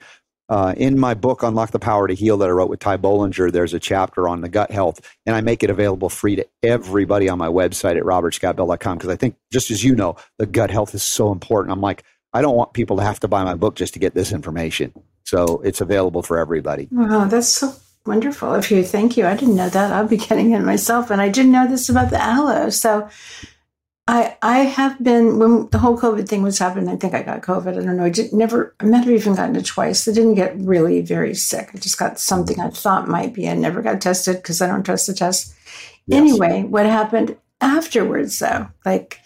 Uh, 0.49 0.73
in 0.77 0.97
my 0.97 1.13
book, 1.13 1.43
Unlock 1.43 1.71
the 1.71 1.79
Power 1.79 2.07
to 2.07 2.13
Heal, 2.13 2.37
that 2.37 2.47
I 2.47 2.51
wrote 2.51 2.69
with 2.69 2.79
Ty 2.79 2.97
Bollinger, 2.97 3.51
there's 3.51 3.73
a 3.73 3.79
chapter 3.79 4.29
on 4.29 4.39
the 4.41 4.47
gut 4.47 4.71
health, 4.71 5.01
and 5.25 5.35
I 5.35 5.41
make 5.41 5.61
it 5.61 5.69
available 5.69 6.07
free 6.09 6.37
to 6.37 6.47
everybody 6.63 7.27
on 7.27 7.37
my 7.37 7.49
website 7.49 7.97
at 7.97 8.03
robertscottbell.com 8.03 8.97
because 8.97 9.09
I 9.09 9.17
think, 9.17 9.35
just 9.51 9.71
as 9.71 9.83
you 9.83 9.93
know, 9.93 10.15
the 10.37 10.45
gut 10.45 10.71
health 10.71 10.95
is 10.95 11.03
so 11.03 11.33
important. 11.33 11.73
I'm 11.73 11.81
like, 11.81 12.03
I 12.31 12.41
don't 12.41 12.55
want 12.55 12.73
people 12.73 12.97
to 12.97 13.03
have 13.03 13.19
to 13.21 13.27
buy 13.27 13.43
my 13.43 13.55
book 13.55 13.75
just 13.75 13.93
to 13.95 13.99
get 13.99 14.13
this 14.13 14.31
information. 14.31 14.93
So 15.25 15.59
it's 15.65 15.81
available 15.81 16.21
for 16.21 16.37
everybody. 16.37 16.87
Wow, 16.91 17.25
that's 17.25 17.49
so 17.49 17.73
Wonderful 18.07 18.53
of 18.53 18.71
you. 18.71 18.83
Thank 18.83 19.17
you. 19.17 19.27
I 19.27 19.35
didn't 19.35 19.57
know 19.57 19.69
that. 19.69 19.91
I'll 19.91 20.07
be 20.07 20.17
getting 20.29 20.51
it 20.51 20.61
myself. 20.61 21.11
And 21.11 21.21
I 21.21 21.29
didn't 21.29 21.51
know 21.51 21.67
this 21.67 21.89
about 21.89 22.09
the 22.09 22.21
aloe. 22.21 22.69
So 22.69 23.09
I 24.07 24.37
I 24.41 24.59
have 24.59 25.01
been 25.03 25.37
when 25.37 25.67
the 25.69 25.79
whole 25.79 25.97
COVID 25.97 26.27
thing 26.27 26.41
was 26.41 26.57
happening, 26.57 26.87
I 26.87 26.95
think 26.95 27.13
I 27.13 27.23
got 27.23 27.41
COVID. 27.41 27.77
I 27.77 27.85
don't 27.85 27.97
know. 27.97 28.05
I 28.05 28.09
did 28.09 28.31
never 28.31 28.73
I 28.79 28.85
might 28.85 28.99
have 28.99 29.09
even 29.09 29.35
gotten 29.35 29.55
it 29.57 29.65
twice. 29.65 30.07
I 30.07 30.13
didn't 30.13 30.35
get 30.35 30.57
really 30.57 31.01
very 31.01 31.35
sick. 31.35 31.69
I 31.73 31.77
just 31.77 31.99
got 31.99 32.19
something 32.19 32.59
I 32.59 32.69
thought 32.69 33.09
might 33.09 33.33
be. 33.33 33.49
I 33.49 33.53
never 33.53 33.81
got 33.81 33.99
tested 33.99 34.37
because 34.37 34.61
I 34.61 34.67
don't 34.67 34.83
trust 34.83 35.07
the 35.07 35.13
test. 35.13 35.53
Yes. 36.05 36.19
Anyway, 36.19 36.63
what 36.63 36.85
happened 36.85 37.35
afterwards 37.59 38.39
though, 38.39 38.69
like 38.85 39.19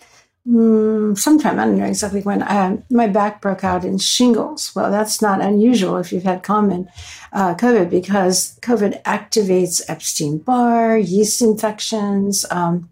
mm, 0.47 1.17
sometime, 1.17 1.59
I 1.59 1.65
don't 1.65 1.77
know 1.77 1.85
exactly 1.85 2.21
when, 2.21 2.41
uh, 2.41 2.77
my 2.89 3.07
back 3.07 3.41
broke 3.41 3.63
out 3.63 3.85
in 3.85 3.97
shingles. 3.97 4.71
Well, 4.75 4.91
that's 4.91 5.21
not 5.21 5.41
unusual 5.41 5.97
if 5.97 6.11
you've 6.11 6.23
had 6.23 6.43
common 6.43 6.89
uh, 7.33 7.55
COVID 7.55 7.89
because 7.89 8.57
COVID 8.61 9.01
activates 9.03 9.81
Epstein 9.87 10.39
Barr, 10.39 10.97
yeast 10.97 11.41
infections. 11.41 12.45
Um, 12.51 12.89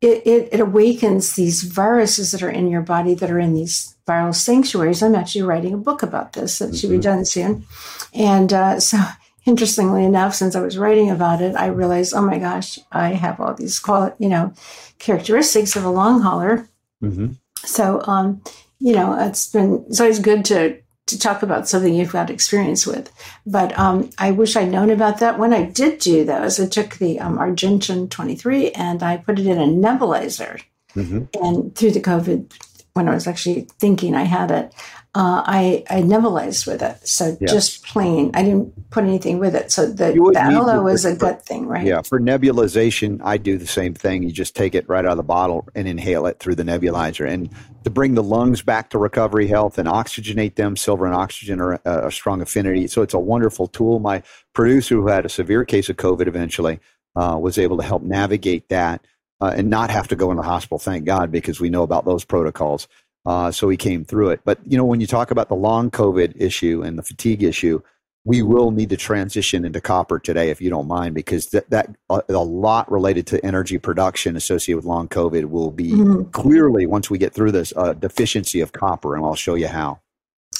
it, 0.00 0.26
it, 0.26 0.48
it, 0.52 0.60
awakens 0.60 1.34
these 1.34 1.62
viruses 1.62 2.32
that 2.32 2.42
are 2.42 2.50
in 2.50 2.68
your 2.68 2.82
body 2.82 3.14
that 3.14 3.30
are 3.30 3.38
in 3.38 3.54
these 3.54 3.94
viral 4.06 4.34
sanctuaries. 4.34 5.00
I'm 5.00 5.14
actually 5.14 5.42
writing 5.42 5.74
a 5.74 5.78
book 5.78 6.02
about 6.02 6.32
this 6.32 6.58
that 6.58 6.66
mm-hmm. 6.66 6.74
should 6.74 6.90
be 6.90 6.96
mm-hmm. 6.96 7.02
done 7.02 7.24
soon. 7.24 7.66
And 8.12 8.52
uh, 8.52 8.80
so, 8.80 8.98
interestingly 9.46 10.04
enough, 10.04 10.34
since 10.34 10.54
I 10.54 10.60
was 10.60 10.78
writing 10.78 11.10
about 11.10 11.40
it, 11.40 11.54
I 11.56 11.66
realized, 11.66 12.14
oh 12.14 12.22
my 12.22 12.38
gosh, 12.38 12.78
I 12.90 13.10
have 13.10 13.40
all 13.40 13.54
these, 13.54 13.78
quali- 13.78 14.12
you 14.18 14.28
know, 14.28 14.52
characteristics 14.98 15.76
of 15.76 15.84
a 15.84 15.90
long 15.90 16.20
hauler. 16.20 16.68
Mm-hmm. 17.02 17.32
So, 17.64 18.02
um, 18.04 18.42
you 18.78 18.94
know, 18.94 19.16
it's 19.18 19.50
been 19.50 19.84
it's 19.88 20.00
always 20.00 20.18
good 20.18 20.44
to 20.46 20.82
to 21.06 21.18
talk 21.18 21.42
about 21.42 21.68
something 21.68 21.94
you've 21.94 22.12
got 22.12 22.30
experience 22.30 22.86
with. 22.86 23.12
But 23.44 23.76
um, 23.78 24.10
I 24.18 24.30
wish 24.30 24.56
I'd 24.56 24.70
known 24.70 24.90
about 24.90 25.18
that. 25.18 25.38
When 25.38 25.52
I 25.52 25.64
did 25.64 25.98
do 25.98 26.24
those, 26.24 26.60
I 26.60 26.66
took 26.66 26.94
the 26.94 27.20
um, 27.20 27.38
Argentyn 27.38 28.08
23 28.08 28.70
and 28.72 29.02
I 29.02 29.16
put 29.16 29.38
it 29.38 29.46
in 29.46 29.58
a 29.58 29.66
nebulizer. 29.66 30.62
Mm-hmm. 30.94 31.44
And 31.44 31.74
through 31.74 31.90
the 31.92 32.00
COVID, 32.00 32.52
when 32.94 33.08
I 33.08 33.14
was 33.14 33.26
actually 33.26 33.66
thinking 33.78 34.14
I 34.14 34.24
had 34.24 34.50
it, 34.50 34.74
uh, 35.14 35.42
I, 35.44 35.84
I 35.90 36.00
nebulized 36.00 36.66
with 36.66 36.80
it. 36.80 37.06
So 37.06 37.36
yeah. 37.38 37.46
just 37.46 37.84
plain, 37.84 38.30
I 38.32 38.42
didn't 38.42 38.90
put 38.90 39.04
anything 39.04 39.38
with 39.38 39.54
it. 39.54 39.70
So 39.70 39.86
the, 39.86 40.12
the 40.12 40.40
aloe 40.40 40.86
is 40.86 41.04
a 41.04 41.14
good 41.14 41.42
thing, 41.42 41.66
right? 41.66 41.86
Yeah. 41.86 42.00
For 42.00 42.18
nebulization, 42.18 43.20
I 43.22 43.36
do 43.36 43.58
the 43.58 43.66
same 43.66 43.92
thing. 43.92 44.22
You 44.22 44.32
just 44.32 44.56
take 44.56 44.74
it 44.74 44.88
right 44.88 45.04
out 45.04 45.10
of 45.10 45.16
the 45.18 45.22
bottle 45.22 45.68
and 45.74 45.86
inhale 45.86 46.24
it 46.26 46.38
through 46.38 46.54
the 46.54 46.62
nebulizer. 46.62 47.28
And 47.28 47.50
to 47.84 47.90
bring 47.90 48.14
the 48.14 48.22
lungs 48.22 48.62
back 48.62 48.88
to 48.90 48.98
recovery 48.98 49.46
health 49.46 49.76
and 49.76 49.86
oxygenate 49.86 50.54
them, 50.54 50.78
silver 50.78 51.04
and 51.04 51.14
oxygen 51.14 51.60
are 51.60 51.74
a, 51.84 52.06
a 52.06 52.10
strong 52.10 52.40
affinity. 52.40 52.86
So 52.86 53.02
it's 53.02 53.14
a 53.14 53.18
wonderful 53.18 53.66
tool. 53.66 53.98
My 53.98 54.22
producer, 54.54 54.94
who 54.94 55.08
had 55.08 55.26
a 55.26 55.28
severe 55.28 55.66
case 55.66 55.90
of 55.90 55.96
COVID 55.98 56.26
eventually, 56.26 56.80
uh, 57.16 57.36
was 57.38 57.58
able 57.58 57.76
to 57.76 57.82
help 57.82 58.02
navigate 58.02 58.70
that. 58.70 59.06
Uh, 59.42 59.52
and 59.56 59.68
not 59.68 59.90
have 59.90 60.06
to 60.06 60.14
go 60.14 60.30
in 60.30 60.36
the 60.36 60.42
hospital, 60.44 60.78
thank 60.78 61.04
God, 61.04 61.32
because 61.32 61.58
we 61.58 61.68
know 61.68 61.82
about 61.82 62.04
those 62.04 62.24
protocols. 62.24 62.86
Uh, 63.24 63.50
so 63.50 63.68
he 63.68 63.76
came 63.76 64.04
through 64.04 64.30
it. 64.30 64.40
But 64.44 64.58
you 64.66 64.76
know, 64.76 64.84
when 64.84 65.00
you 65.00 65.06
talk 65.06 65.30
about 65.30 65.48
the 65.48 65.54
long 65.54 65.90
COVID 65.90 66.34
issue 66.36 66.82
and 66.82 66.98
the 66.98 67.02
fatigue 67.02 67.42
issue, 67.42 67.80
we 68.24 68.42
will 68.42 68.70
need 68.70 68.90
to 68.90 68.96
transition 68.96 69.64
into 69.64 69.80
copper 69.80 70.18
today, 70.18 70.50
if 70.50 70.60
you 70.60 70.70
don't 70.70 70.86
mind, 70.86 71.14
because 71.14 71.46
that, 71.46 71.68
that 71.70 71.94
a, 72.08 72.22
a 72.28 72.44
lot 72.44 72.90
related 72.90 73.26
to 73.28 73.44
energy 73.44 73.78
production 73.78 74.36
associated 74.36 74.76
with 74.76 74.84
long 74.84 75.08
COVID 75.08 75.46
will 75.46 75.72
be 75.72 75.90
mm-hmm. 75.90 76.30
clearly 76.30 76.86
once 76.86 77.10
we 77.10 77.18
get 77.18 77.32
through 77.32 77.52
this 77.52 77.72
a 77.76 77.94
deficiency 77.94 78.60
of 78.60 78.72
copper, 78.72 79.16
and 79.16 79.24
I'll 79.24 79.34
show 79.34 79.54
you 79.54 79.68
how. 79.68 80.00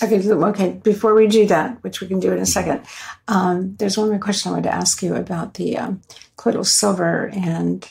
Okay, 0.02 0.28
okay. 0.28 0.80
Before 0.82 1.14
we 1.14 1.28
do 1.28 1.46
that, 1.46 1.82
which 1.84 2.00
we 2.00 2.08
can 2.08 2.18
do 2.18 2.32
in 2.32 2.38
a 2.38 2.46
second, 2.46 2.84
um, 3.28 3.76
there's 3.76 3.96
one 3.96 4.08
more 4.08 4.18
question 4.18 4.50
I 4.50 4.52
wanted 4.54 4.68
to 4.68 4.74
ask 4.74 5.02
you 5.02 5.14
about 5.14 5.54
the 5.54 5.78
um, 5.78 6.00
colloidal 6.36 6.64
silver 6.64 7.30
and 7.32 7.88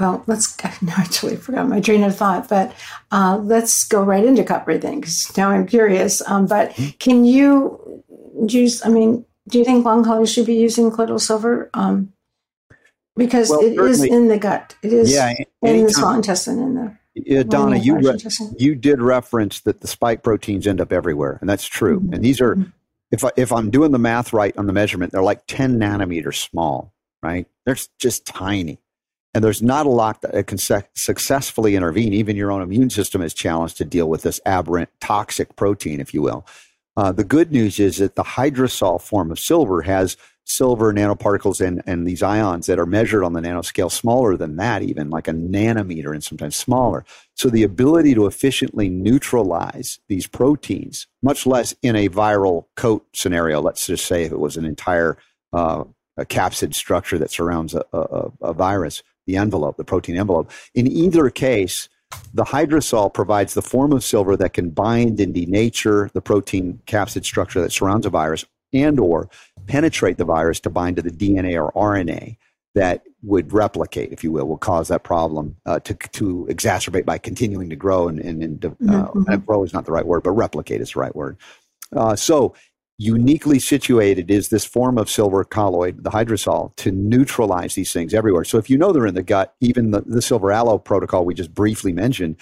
well, 0.00 0.24
let's 0.26 0.56
no, 0.82 0.92
actually 0.96 1.36
forgot 1.36 1.68
my 1.68 1.80
train 1.80 2.02
of 2.02 2.16
thought, 2.16 2.48
but 2.48 2.74
uh, 3.12 3.38
let's 3.42 3.84
go 3.84 4.02
right 4.02 4.24
into 4.24 4.42
copper 4.42 4.78
then, 4.78 5.00
because 5.00 5.36
now 5.36 5.50
I'm 5.50 5.66
curious. 5.66 6.22
Um, 6.28 6.46
but 6.46 6.70
mm-hmm. 6.70 6.96
can 6.98 7.24
you 7.24 8.02
use? 8.48 8.84
I 8.84 8.88
mean, 8.88 9.24
do 9.48 9.58
you 9.58 9.64
think 9.64 9.84
long 9.84 10.04
haulers 10.04 10.32
should 10.32 10.46
be 10.46 10.54
using 10.54 10.90
colloidal 10.90 11.18
silver? 11.18 11.70
Um, 11.74 12.12
because 13.16 13.50
well, 13.50 13.60
it 13.60 13.78
is 13.78 14.02
in 14.02 14.28
the 14.28 14.38
gut. 14.38 14.74
It 14.82 14.92
is 14.92 15.12
yeah, 15.12 15.34
in 15.62 15.84
the 15.84 15.90
small 15.90 16.14
intestine. 16.14 16.58
In 16.58 16.74
the 16.74 16.96
yeah, 17.14 17.42
Donna, 17.42 17.76
you 17.76 17.98
re- 17.98 18.18
you 18.58 18.74
did 18.74 19.02
reference 19.02 19.60
that 19.60 19.80
the 19.80 19.88
spike 19.88 20.22
proteins 20.22 20.66
end 20.66 20.80
up 20.80 20.92
everywhere, 20.92 21.38
and 21.40 21.50
that's 21.50 21.66
true. 21.66 22.00
Mm-hmm. 22.00 22.14
And 22.14 22.24
these 22.24 22.40
are, 22.40 22.54
mm-hmm. 22.54 22.70
if 23.10 23.24
I, 23.24 23.30
if 23.36 23.52
I'm 23.52 23.70
doing 23.70 23.90
the 23.90 23.98
math 23.98 24.32
right 24.32 24.56
on 24.56 24.66
the 24.66 24.72
measurement, 24.72 25.12
they're 25.12 25.22
like 25.22 25.46
10 25.46 25.78
nanometers 25.78 26.36
small, 26.36 26.94
right? 27.22 27.46
They're 27.66 27.76
just 27.98 28.26
tiny. 28.26 28.78
And 29.32 29.44
there's 29.44 29.62
not 29.62 29.86
a 29.86 29.90
lot 29.90 30.22
that 30.22 30.46
can 30.46 30.58
successfully 30.58 31.76
intervene. 31.76 32.12
Even 32.12 32.36
your 32.36 32.50
own 32.50 32.62
immune 32.62 32.90
system 32.90 33.22
is 33.22 33.32
challenged 33.32 33.76
to 33.76 33.84
deal 33.84 34.08
with 34.08 34.22
this 34.22 34.40
aberrant 34.44 34.90
toxic 35.00 35.54
protein, 35.56 36.00
if 36.00 36.12
you 36.12 36.22
will. 36.22 36.44
Uh, 36.96 37.12
the 37.12 37.24
good 37.24 37.52
news 37.52 37.78
is 37.78 37.98
that 37.98 38.16
the 38.16 38.24
hydrosol 38.24 39.00
form 39.00 39.30
of 39.30 39.38
silver 39.38 39.82
has 39.82 40.16
silver 40.44 40.92
nanoparticles 40.92 41.64
and, 41.64 41.80
and 41.86 42.06
these 42.06 42.22
ions 42.22 42.66
that 42.66 42.78
are 42.78 42.86
measured 42.86 43.22
on 43.22 43.34
the 43.34 43.40
nanoscale 43.40 43.90
smaller 43.90 44.36
than 44.36 44.56
that, 44.56 44.82
even 44.82 45.08
like 45.08 45.28
a 45.28 45.32
nanometer 45.32 46.12
and 46.12 46.24
sometimes 46.24 46.56
smaller. 46.56 47.04
So 47.34 47.48
the 47.48 47.62
ability 47.62 48.14
to 48.14 48.26
efficiently 48.26 48.88
neutralize 48.88 50.00
these 50.08 50.26
proteins, 50.26 51.06
much 51.22 51.46
less 51.46 51.74
in 51.82 51.94
a 51.94 52.08
viral 52.08 52.64
coat 52.74 53.06
scenario, 53.14 53.60
let's 53.60 53.86
just 53.86 54.06
say 54.06 54.24
if 54.24 54.32
it 54.32 54.40
was 54.40 54.56
an 54.56 54.64
entire 54.64 55.16
uh, 55.52 55.84
capsid 56.18 56.74
structure 56.74 57.18
that 57.18 57.30
surrounds 57.30 57.74
a, 57.74 57.84
a, 57.92 58.30
a 58.42 58.52
virus, 58.52 59.04
the 59.26 59.36
envelope, 59.36 59.76
the 59.76 59.84
protein 59.84 60.16
envelope. 60.16 60.50
In 60.74 60.86
either 60.86 61.30
case, 61.30 61.88
the 62.34 62.44
hydrosol 62.44 63.12
provides 63.12 63.54
the 63.54 63.62
form 63.62 63.92
of 63.92 64.04
silver 64.04 64.36
that 64.36 64.52
can 64.52 64.70
bind 64.70 65.20
and 65.20 65.34
denature 65.34 66.10
the 66.12 66.20
protein 66.20 66.80
capsid 66.86 67.24
structure 67.24 67.60
that 67.60 67.72
surrounds 67.72 68.06
a 68.06 68.10
virus 68.10 68.44
and 68.72 68.98
or 69.00 69.28
penetrate 69.66 70.16
the 70.16 70.24
virus 70.24 70.60
to 70.60 70.70
bind 70.70 70.96
to 70.96 71.02
the 71.02 71.10
DNA 71.10 71.60
or 71.60 71.72
RNA. 71.72 72.36
that 72.74 73.02
would 73.22 73.52
replicate, 73.52 74.12
if 74.12 74.22
you 74.22 74.30
will, 74.32 74.46
will 74.46 74.56
cause 74.56 74.88
that 74.88 75.02
problem 75.02 75.56
uh, 75.66 75.80
to 75.80 75.92
to 75.94 76.46
exacerbate 76.48 77.04
by 77.04 77.18
continuing 77.18 77.68
to 77.68 77.76
grow 77.76 78.08
and 78.08 78.20
and, 78.20 78.42
and 78.42 78.64
uh, 78.64 78.68
mm-hmm. 78.70 79.34
grow 79.44 79.64
is 79.64 79.72
not 79.72 79.84
the 79.84 79.92
right 79.92 80.06
word, 80.06 80.22
but 80.22 80.30
replicate 80.30 80.80
is 80.80 80.92
the 80.92 81.00
right 81.00 81.14
word. 81.14 81.36
Uh, 81.94 82.14
so 82.14 82.54
uniquely 83.00 83.58
situated 83.58 84.30
is 84.30 84.50
this 84.50 84.66
form 84.66 84.98
of 84.98 85.08
silver 85.08 85.42
colloid, 85.42 86.04
the 86.04 86.10
hydrosol, 86.10 86.76
to 86.76 86.92
neutralize 86.92 87.74
these 87.74 87.94
things 87.94 88.12
everywhere. 88.12 88.44
So 88.44 88.58
if 88.58 88.68
you 88.68 88.76
know 88.76 88.92
they're 88.92 89.06
in 89.06 89.14
the 89.14 89.22
gut, 89.22 89.54
even 89.62 89.90
the, 89.90 90.02
the 90.02 90.20
silver 90.20 90.52
aloe 90.52 90.76
protocol 90.76 91.24
we 91.24 91.32
just 91.32 91.54
briefly 91.54 91.94
mentioned 91.94 92.36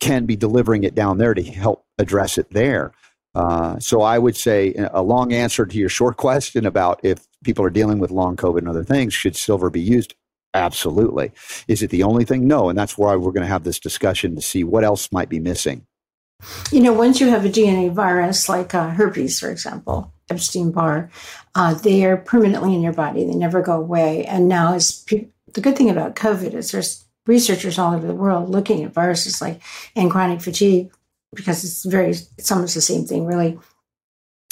can 0.00 0.24
be 0.24 0.34
delivering 0.34 0.84
it 0.84 0.94
down 0.94 1.18
there 1.18 1.34
to 1.34 1.42
help 1.42 1.84
address 1.98 2.38
it 2.38 2.50
there. 2.52 2.92
Uh, 3.34 3.78
so 3.80 4.00
I 4.00 4.18
would 4.18 4.34
say 4.34 4.72
a 4.94 5.02
long 5.02 5.34
answer 5.34 5.66
to 5.66 5.76
your 5.76 5.90
short 5.90 6.16
question 6.26 6.64
about 6.64 7.00
if 7.02 7.26
people 7.44 7.62
are 7.66 7.70
dealing 7.70 7.98
with 7.98 8.10
long 8.10 8.34
COVID 8.34 8.58
and 8.58 8.68
other 8.68 8.84
things, 8.84 9.12
should 9.12 9.36
silver 9.36 9.68
be 9.68 9.82
used? 9.82 10.14
Absolutely. 10.54 11.32
Is 11.68 11.82
it 11.82 11.90
the 11.90 12.02
only 12.02 12.24
thing? 12.24 12.48
No. 12.48 12.70
And 12.70 12.78
that's 12.78 12.96
why 12.96 13.14
we're 13.14 13.32
going 13.32 13.42
to 13.42 13.46
have 13.46 13.64
this 13.64 13.78
discussion 13.78 14.34
to 14.36 14.40
see 14.40 14.64
what 14.64 14.84
else 14.84 15.12
might 15.12 15.28
be 15.28 15.38
missing. 15.38 15.86
You 16.70 16.80
know, 16.80 16.92
once 16.92 17.20
you 17.20 17.28
have 17.28 17.44
a 17.44 17.48
DNA 17.48 17.92
virus 17.92 18.48
like 18.48 18.74
uh, 18.74 18.90
herpes, 18.90 19.40
for 19.40 19.50
example, 19.50 20.12
Epstein 20.30 20.70
Barr, 20.70 21.10
uh, 21.54 21.74
they 21.74 22.04
are 22.04 22.16
permanently 22.16 22.74
in 22.74 22.82
your 22.82 22.92
body. 22.92 23.24
They 23.24 23.34
never 23.34 23.62
go 23.62 23.76
away. 23.76 24.24
And 24.24 24.48
now, 24.48 24.74
as 24.74 25.02
pe- 25.02 25.28
the 25.54 25.60
good 25.60 25.76
thing 25.76 25.90
about 25.90 26.14
COVID 26.14 26.54
is 26.54 26.70
there's 26.70 27.04
researchers 27.26 27.78
all 27.78 27.94
over 27.94 28.06
the 28.06 28.14
world 28.14 28.48
looking 28.50 28.84
at 28.84 28.92
viruses 28.92 29.40
like 29.40 29.60
and 29.96 30.10
chronic 30.10 30.40
fatigue 30.40 30.90
because 31.34 31.64
it's 31.64 31.84
very 31.84 32.10
it's 32.10 32.52
almost 32.52 32.74
the 32.74 32.80
same 32.80 33.04
thing, 33.04 33.26
really. 33.26 33.58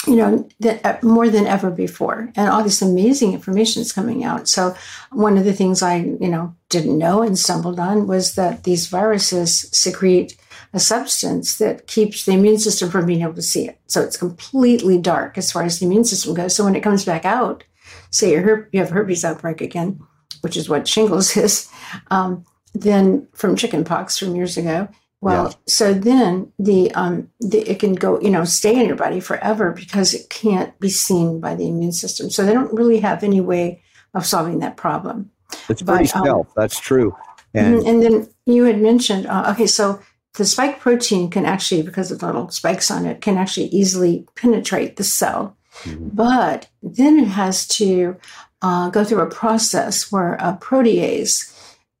You 0.05 0.15
know, 0.15 0.49
that, 0.59 0.85
uh, 0.85 0.97
more 1.01 1.27
than 1.29 1.47
ever 1.47 1.71
before, 1.71 2.31
and 2.35 2.49
all 2.49 2.63
this 2.63 2.81
amazing 2.81 3.33
information 3.33 3.81
is 3.81 3.91
coming 3.91 4.23
out. 4.23 4.47
So, 4.47 4.75
one 5.11 5.37
of 5.37 5.45
the 5.45 5.53
things 5.53 5.81
I, 5.81 5.97
you 5.97 6.29
know, 6.29 6.55
didn't 6.69 6.97
know 6.97 7.21
and 7.21 7.37
stumbled 7.37 7.79
on 7.79 8.07
was 8.07 8.35
that 8.35 8.63
these 8.63 8.87
viruses 8.87 9.69
secrete 9.71 10.37
a 10.73 10.79
substance 10.79 11.57
that 11.57 11.87
keeps 11.87 12.25
the 12.25 12.33
immune 12.33 12.59
system 12.59 12.89
from 12.89 13.05
being 13.05 13.21
able 13.21 13.33
to 13.33 13.41
see 13.41 13.67
it. 13.67 13.79
So 13.87 14.01
it's 14.01 14.17
completely 14.17 14.97
dark 14.97 15.37
as 15.37 15.51
far 15.51 15.63
as 15.63 15.79
the 15.79 15.85
immune 15.85 16.03
system 16.03 16.33
goes. 16.33 16.55
So 16.55 16.65
when 16.65 16.75
it 16.75 16.83
comes 16.83 17.05
back 17.05 17.25
out, 17.25 17.63
say 18.11 18.31
you 18.31 18.67
have 18.73 18.89
herpes 18.89 19.23
outbreak 19.23 19.61
again, 19.61 19.99
which 20.41 20.57
is 20.57 20.67
what 20.67 20.87
shingles 20.87 21.37
is, 21.45 21.69
um, 22.11 22.45
then 22.73 23.27
from 23.33 23.55
chickenpox 23.55 24.17
from 24.17 24.35
years 24.35 24.57
ago. 24.57 24.89
Well, 25.19 25.45
yeah. 25.45 25.53
so 25.65 25.93
then 25.93 26.51
the, 26.59 26.91
um, 26.93 27.29
the 27.39 27.59
it 27.59 27.79
can 27.79 27.95
go, 27.95 28.19
you 28.21 28.29
know, 28.29 28.43
stay 28.43 28.79
in 28.79 28.85
your 28.85 28.95
body 28.95 29.19
forever 29.19 29.71
because 29.71 30.13
it 30.13 30.29
can't 30.29 30.77
be 30.79 30.89
seen 30.89 31.39
by 31.39 31.55
the 31.55 31.67
immune 31.67 31.93
system. 31.93 32.29
So 32.29 32.45
they 32.45 32.53
don't 32.53 32.73
really 32.73 32.99
have 32.99 33.23
any 33.23 33.41
way 33.41 33.81
of 34.13 34.25
solving 34.25 34.59
that 34.59 34.77
problem. 34.77 35.31
It's 35.69 35.81
pretty 35.81 36.03
but, 36.03 36.07
stealth. 36.07 36.47
Um, 36.47 36.53
That's 36.55 36.79
true. 36.79 37.15
And, 37.53 37.79
and 37.87 38.03
then 38.03 38.29
you 38.45 38.65
had 38.65 38.79
mentioned, 38.79 39.25
uh, 39.25 39.51
okay, 39.53 39.67
so 39.67 39.99
the 40.35 40.45
spike 40.45 40.79
protein 40.79 41.29
can 41.29 41.45
actually, 41.45 41.81
because 41.81 42.11
of 42.11 42.19
the 42.19 42.27
little 42.27 42.49
spikes 42.49 42.91
on 42.91 43.05
it, 43.05 43.21
can 43.21 43.37
actually 43.37 43.67
easily 43.67 44.27
penetrate 44.35 44.97
the 44.97 45.03
cell. 45.03 45.57
Mm-hmm. 45.83 46.09
But 46.09 46.67
then 46.83 47.19
it 47.19 47.27
has 47.27 47.67
to 47.69 48.15
uh, 48.61 48.89
go 48.89 49.03
through 49.03 49.21
a 49.21 49.29
process 49.29 50.11
where 50.11 50.33
a 50.35 50.57
protease 50.61 51.53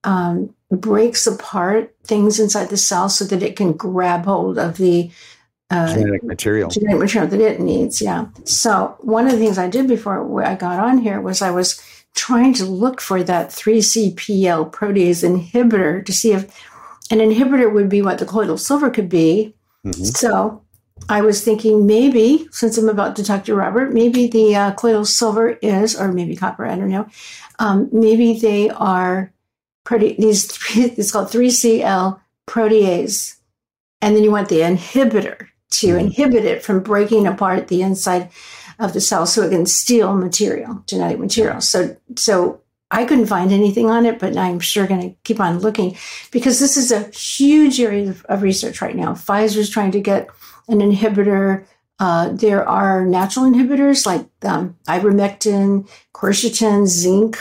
um, 0.03 0.53
breaks 0.69 1.25
apart 1.25 1.95
things 2.03 2.39
inside 2.39 2.69
the 2.69 2.77
cell 2.77 3.09
so 3.09 3.25
that 3.25 3.43
it 3.43 3.55
can 3.55 3.73
grab 3.73 4.25
hold 4.25 4.57
of 4.57 4.77
the 4.77 5.09
uh, 5.69 5.93
genetic 5.93 6.23
material. 6.23 6.69
Genetic 6.69 6.99
material 6.99 7.29
that 7.29 7.41
it 7.41 7.59
needs, 7.59 8.01
yeah. 8.01 8.27
So 8.45 8.95
one 9.01 9.25
of 9.25 9.33
the 9.33 9.37
things 9.37 9.57
I 9.57 9.69
did 9.69 9.87
before 9.87 10.43
I 10.43 10.55
got 10.55 10.79
on 10.79 10.99
here 10.99 11.19
was 11.19 11.41
I 11.41 11.51
was 11.51 11.81
trying 12.17 12.51
to 12.51 12.65
look 12.65 12.99
for 12.99 13.23
that 13.23 13.49
3CPL 13.49 14.71
protease 14.71 15.23
inhibitor 15.23 16.03
to 16.03 16.11
see 16.11 16.33
if 16.33 16.43
an 17.11 17.19
inhibitor 17.19 17.71
would 17.71 17.87
be 17.87 18.01
what 18.01 18.17
the 18.17 18.25
colloidal 18.25 18.57
silver 18.57 18.89
could 18.89 19.07
be. 19.07 19.53
Mm-hmm. 19.85 20.03
So 20.03 20.63
I 21.07 21.21
was 21.21 21.43
thinking 21.43 21.85
maybe, 21.85 22.49
since 22.51 22.77
I'm 22.77 22.89
about 22.89 23.15
to 23.17 23.23
talk 23.23 23.45
to 23.45 23.55
Robert, 23.55 23.93
maybe 23.93 24.27
the 24.27 24.55
uh, 24.55 24.71
colloidal 24.71 25.05
silver 25.05 25.51
is, 25.61 25.95
or 25.95 26.11
maybe 26.11 26.35
copper, 26.35 26.65
I 26.65 26.75
don't 26.75 26.89
know. 26.89 27.07
Um, 27.59 27.87
maybe 27.91 28.39
they 28.39 28.69
are 28.71 29.31
pretty, 29.83 30.15
these, 30.15 30.57
it's 30.75 31.11
called 31.11 31.29
3CL 31.29 32.19
protease. 32.47 33.37
And 34.01 34.15
then 34.15 34.23
you 34.23 34.31
want 34.31 34.49
the 34.49 34.61
inhibitor 34.61 35.47
to 35.69 35.87
mm-hmm. 35.87 35.99
inhibit 35.99 36.45
it 36.45 36.63
from 36.63 36.81
breaking 36.81 37.27
apart 37.27 37.67
the 37.67 37.83
inside 37.83 38.29
of 38.79 38.93
the 38.93 39.01
cell 39.01 39.25
so 39.25 39.41
it 39.43 39.49
can 39.49 39.65
steal 39.65 40.13
material, 40.15 40.83
genetic 40.87 41.19
material. 41.19 41.61
So, 41.61 41.97
so 42.15 42.61
I 42.89 43.05
couldn't 43.05 43.27
find 43.27 43.51
anything 43.51 43.89
on 43.89 44.05
it, 44.05 44.19
but 44.19 44.37
I'm 44.37 44.59
sure 44.59 44.87
going 44.87 45.01
to 45.01 45.15
keep 45.23 45.39
on 45.39 45.59
looking 45.59 45.97
because 46.31 46.59
this 46.59 46.77
is 46.77 46.91
a 46.91 47.09
huge 47.09 47.79
area 47.81 48.09
of, 48.09 48.23
of 48.25 48.41
research 48.41 48.81
right 48.81 48.95
now. 48.95 49.13
Pfizer's 49.13 49.69
trying 49.69 49.91
to 49.91 49.99
get 49.99 50.29
an 50.67 50.79
inhibitor. 50.79 51.65
Uh, 51.99 52.29
there 52.29 52.67
are 52.67 53.05
natural 53.05 53.45
inhibitors 53.45 54.05
like 54.05 54.25
um, 54.43 54.77
ivermectin, 54.87 55.89
quercetin, 56.13 56.85
zinc, 56.85 57.37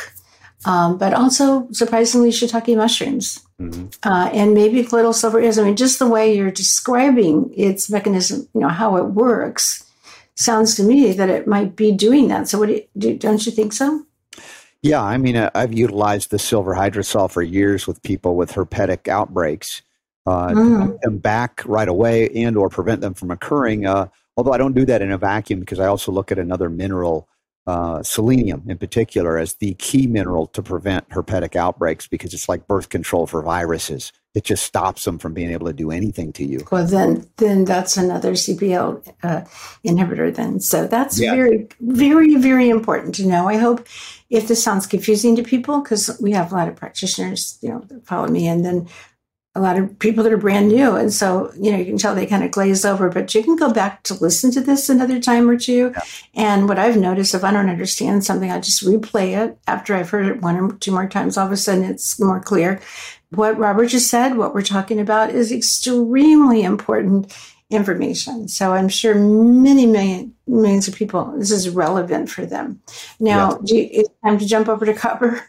um, 0.64 0.98
but 0.98 1.14
also 1.14 1.68
surprisingly 1.70 2.30
shiitake 2.30 2.76
mushrooms. 2.76 3.46
Mm-hmm. 3.60 3.86
Uh, 4.02 4.28
and 4.32 4.52
maybe 4.52 4.82
colloidal 4.82 5.12
silver 5.12 5.40
is. 5.40 5.58
I 5.58 5.64
mean, 5.64 5.76
just 5.76 5.98
the 5.98 6.08
way 6.08 6.34
you're 6.34 6.50
describing 6.50 7.52
its 7.56 7.88
mechanism, 7.88 8.48
you 8.52 8.60
know, 8.60 8.68
how 8.68 8.96
it 8.96 9.04
works, 9.04 9.85
sounds 10.36 10.74
to 10.76 10.82
me 10.82 11.12
that 11.12 11.28
it 11.28 11.46
might 11.46 11.74
be 11.74 11.92
doing 11.92 12.28
that. 12.28 12.48
So, 12.48 12.58
what 12.58 12.68
do 12.68 13.08
you, 13.08 13.16
don't 13.16 13.44
you 13.44 13.52
think 13.52 13.72
so? 13.72 14.06
Yeah, 14.82 15.02
I 15.02 15.16
mean, 15.16 15.36
uh, 15.36 15.50
I've 15.54 15.72
utilized 15.72 16.30
the 16.30 16.38
silver 16.38 16.74
hydrosol 16.74 17.30
for 17.30 17.42
years 17.42 17.86
with 17.86 18.02
people 18.02 18.36
with 18.36 18.52
herpetic 18.52 19.08
outbreaks 19.08 19.82
uh, 20.26 20.48
mm. 20.48 20.92
to 20.92 20.98
them 21.02 21.18
back 21.18 21.62
right 21.64 21.88
away 21.88 22.28
and 22.30 22.56
or 22.56 22.68
prevent 22.68 23.00
them 23.00 23.14
from 23.14 23.30
occurring. 23.30 23.86
Uh, 23.86 24.08
although 24.36 24.52
I 24.52 24.58
don't 24.58 24.74
do 24.74 24.84
that 24.84 25.02
in 25.02 25.10
a 25.10 25.18
vacuum 25.18 25.60
because 25.60 25.80
I 25.80 25.86
also 25.86 26.12
look 26.12 26.30
at 26.30 26.38
another 26.38 26.68
mineral 26.68 27.28
uh, 27.66 28.02
selenium 28.02 28.62
in 28.68 28.78
particular 28.78 29.38
as 29.38 29.54
the 29.54 29.74
key 29.74 30.06
mineral 30.06 30.46
to 30.48 30.62
prevent 30.62 31.08
herpetic 31.08 31.56
outbreaks 31.56 32.06
because 32.06 32.32
it's 32.32 32.48
like 32.48 32.68
birth 32.68 32.90
control 32.90 33.26
for 33.26 33.42
viruses. 33.42 34.12
It 34.36 34.44
just 34.44 34.64
stops 34.64 35.04
them 35.06 35.18
from 35.18 35.32
being 35.32 35.50
able 35.50 35.66
to 35.66 35.72
do 35.72 35.90
anything 35.90 36.30
to 36.34 36.44
you. 36.44 36.60
Well, 36.70 36.86
then, 36.86 37.26
then 37.38 37.64
that's 37.64 37.96
another 37.96 38.32
CPL 38.32 39.14
uh, 39.22 39.40
inhibitor. 39.82 40.34
Then, 40.34 40.60
so 40.60 40.86
that's 40.86 41.18
yeah. 41.18 41.34
very, 41.34 41.66
very, 41.80 42.34
very 42.36 42.68
important 42.68 43.14
to 43.14 43.26
know. 43.26 43.48
I 43.48 43.56
hope 43.56 43.86
if 44.28 44.46
this 44.46 44.62
sounds 44.62 44.86
confusing 44.86 45.36
to 45.36 45.42
people, 45.42 45.80
because 45.80 46.20
we 46.20 46.32
have 46.32 46.52
a 46.52 46.54
lot 46.54 46.68
of 46.68 46.76
practitioners, 46.76 47.58
you 47.62 47.70
know, 47.70 47.78
that 47.88 48.04
follow 48.06 48.28
me, 48.28 48.46
and 48.46 48.62
then 48.62 48.88
a 49.56 49.60
lot 49.60 49.78
of 49.78 49.98
people 49.98 50.22
that 50.22 50.32
are 50.32 50.36
brand 50.36 50.68
new. 50.68 50.94
And 50.96 51.10
so, 51.10 51.50
you 51.58 51.72
know, 51.72 51.78
you 51.78 51.86
can 51.86 51.96
tell 51.96 52.14
they 52.14 52.26
kind 52.26 52.44
of 52.44 52.50
glaze 52.50 52.84
over, 52.84 53.08
but 53.08 53.34
you 53.34 53.42
can 53.42 53.56
go 53.56 53.72
back 53.72 54.02
to 54.02 54.14
listen 54.14 54.50
to 54.50 54.60
this 54.60 54.90
another 54.90 55.18
time 55.18 55.48
or 55.48 55.56
two. 55.56 55.92
Yeah. 55.94 56.02
And 56.34 56.68
what 56.68 56.78
I've 56.78 56.98
noticed, 56.98 57.34
if 57.34 57.42
I 57.42 57.52
don't 57.52 57.70
understand 57.70 58.22
something, 58.22 58.50
I 58.50 58.60
just 58.60 58.84
replay 58.84 59.34
it 59.34 59.58
after 59.66 59.94
I've 59.94 60.10
heard 60.10 60.26
it 60.26 60.42
one 60.42 60.56
or 60.56 60.72
two 60.74 60.92
more 60.92 61.08
times. 61.08 61.38
All 61.38 61.46
of 61.46 61.52
a 61.52 61.56
sudden, 61.56 61.84
it's 61.84 62.20
more 62.20 62.38
clear. 62.38 62.82
What 63.30 63.58
Robert 63.58 63.86
just 63.86 64.08
said, 64.08 64.36
what 64.36 64.54
we're 64.54 64.62
talking 64.62 65.00
about, 65.00 65.30
is 65.30 65.50
extremely 65.50 66.62
important 66.62 67.36
information. 67.70 68.48
So 68.48 68.72
I'm 68.72 68.88
sure 68.88 69.14
many 69.14 69.86
million 69.86 70.34
millions 70.46 70.86
of 70.86 70.94
people, 70.94 71.34
this 71.36 71.50
is 71.50 71.68
relevant 71.68 72.30
for 72.30 72.46
them. 72.46 72.80
Now, 73.18 73.58
yeah. 73.64 73.76
you, 73.76 73.88
it's 73.92 74.10
time 74.24 74.38
to 74.38 74.46
jump 74.46 74.68
over 74.68 74.86
to 74.86 74.94
copper. 74.94 75.44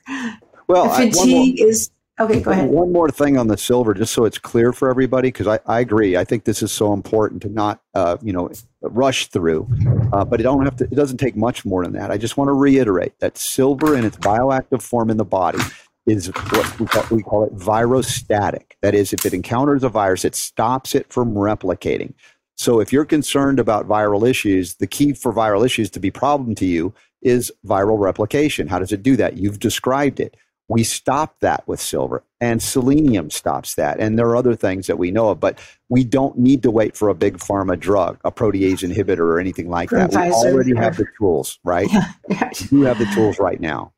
Well, 0.67 0.89
fatigue 0.89 1.61
I, 1.61 1.65
is 1.65 1.91
Okay, 2.19 2.39
go 2.39 2.49
ahead. 2.49 2.71
One 2.71 2.91
more 2.91 3.11
thing 3.11 3.37
on 3.37 3.47
the 3.47 3.57
silver, 3.57 3.93
just 3.93 4.11
so 4.11 4.25
it's 4.25 4.39
clear 4.39 4.73
for 4.73 4.89
everybody, 4.89 5.27
because 5.27 5.45
I, 5.45 5.59
I 5.67 5.79
agree. 5.81 6.17
I 6.17 6.23
think 6.23 6.45
this 6.45 6.63
is 6.63 6.71
so 6.71 6.91
important 6.91 7.43
to 7.43 7.49
not, 7.49 7.79
uh, 7.93 8.17
you 8.23 8.33
know, 8.33 8.49
rush 8.81 9.27
through. 9.27 9.67
Uh, 10.11 10.25
but 10.25 10.39
it 10.39 10.43
don't 10.43 10.65
have 10.65 10.75
to. 10.77 10.85
It 10.85 10.95
doesn't 10.95 11.17
take 11.17 11.35
much 11.35 11.63
more 11.63 11.83
than 11.83 11.93
that. 11.93 12.09
I 12.09 12.17
just 12.17 12.35
want 12.35 12.47
to 12.47 12.53
reiterate 12.53 13.19
that 13.19 13.37
silver 13.37 13.95
in 13.95 14.03
its 14.03 14.17
bioactive 14.17 14.81
form 14.81 15.11
in 15.11 15.17
the 15.17 15.25
body 15.25 15.59
is 16.07 16.27
what 16.27 16.79
we 16.79 16.85
call, 16.87 17.05
we 17.11 17.21
call 17.21 17.43
it 17.43 17.51
virostatic. 17.53 18.77
That 18.81 18.95
is, 18.95 19.13
if 19.13 19.25
it 19.25 19.33
encounters 19.33 19.83
a 19.83 19.89
virus, 19.89 20.25
it 20.25 20.35
stops 20.35 20.95
it 20.95 21.11
from 21.11 21.33
replicating. 21.33 22.13
So 22.55 22.79
if 22.79 22.91
you're 22.91 23.05
concerned 23.05 23.59
about 23.59 23.87
viral 23.87 24.27
issues, 24.27 24.75
the 24.75 24.87
key 24.87 25.13
for 25.13 25.31
viral 25.31 25.65
issues 25.65 25.91
to 25.91 25.99
be 25.99 26.09
problem 26.09 26.55
to 26.55 26.65
you 26.65 26.93
is 27.21 27.51
viral 27.65 27.99
replication. 27.99 28.67
How 28.67 28.79
does 28.79 28.91
it 28.91 29.03
do 29.03 29.15
that? 29.17 29.37
You've 29.37 29.59
described 29.59 30.19
it. 30.19 30.35
We 30.69 30.83
stop 30.83 31.39
that 31.39 31.65
with 31.65 31.79
silver, 31.79 32.23
and 32.41 32.61
selenium 32.61 33.29
stops 33.29 33.75
that. 33.75 34.01
And 34.01 34.19
there 34.19 34.27
are 34.27 34.35
other 34.35 34.55
things 34.55 34.87
that 34.87 34.97
we 34.97 35.11
know 35.11 35.29
of, 35.29 35.39
but 35.39 35.59
we 35.87 36.03
don't 36.03 36.37
need 36.37 36.61
to 36.63 36.71
wait 36.71 36.97
for 36.97 37.07
a 37.07 37.13
big 37.13 37.37
pharma 37.37 37.79
drug, 37.79 38.19
a 38.25 38.31
protease 38.33 38.83
inhibitor, 38.83 39.19
or 39.19 39.39
anything 39.39 39.69
like 39.69 39.89
From 39.89 39.99
that. 39.99 40.11
Pfizer, 40.11 40.43
we 40.43 40.51
already 40.51 40.75
have 40.75 40.97
the 40.97 41.05
tools, 41.17 41.59
right? 41.63 41.89
Yeah. 42.29 42.51
we 42.71 42.81
have 42.81 42.99
the 42.99 43.05
tools 43.13 43.39
right 43.39 43.61
now. 43.61 43.93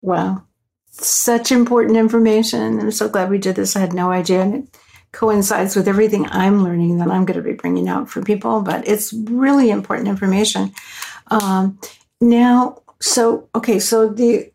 Wow. 0.00 0.44
Such 0.92 1.50
important 1.50 1.96
information. 1.96 2.78
I'm 2.78 2.90
so 2.90 3.08
glad 3.08 3.30
we 3.30 3.38
did 3.38 3.56
this. 3.56 3.74
I 3.74 3.80
had 3.80 3.94
no 3.94 4.10
idea. 4.10 4.42
And 4.42 4.54
it 4.54 4.78
coincides 5.12 5.74
with 5.74 5.88
everything 5.88 6.26
I'm 6.30 6.62
learning 6.62 6.98
that 6.98 7.10
I'm 7.10 7.24
going 7.24 7.38
to 7.38 7.42
be 7.42 7.54
bringing 7.54 7.88
out 7.88 8.08
for 8.08 8.22
people, 8.22 8.60
but 8.60 8.86
it's 8.86 9.12
really 9.12 9.70
important 9.70 10.08
information. 10.08 10.72
Um, 11.28 11.78
now, 12.20 12.82
so, 13.00 13.48
okay, 13.54 13.78
so 13.78 14.08
the 14.08 14.52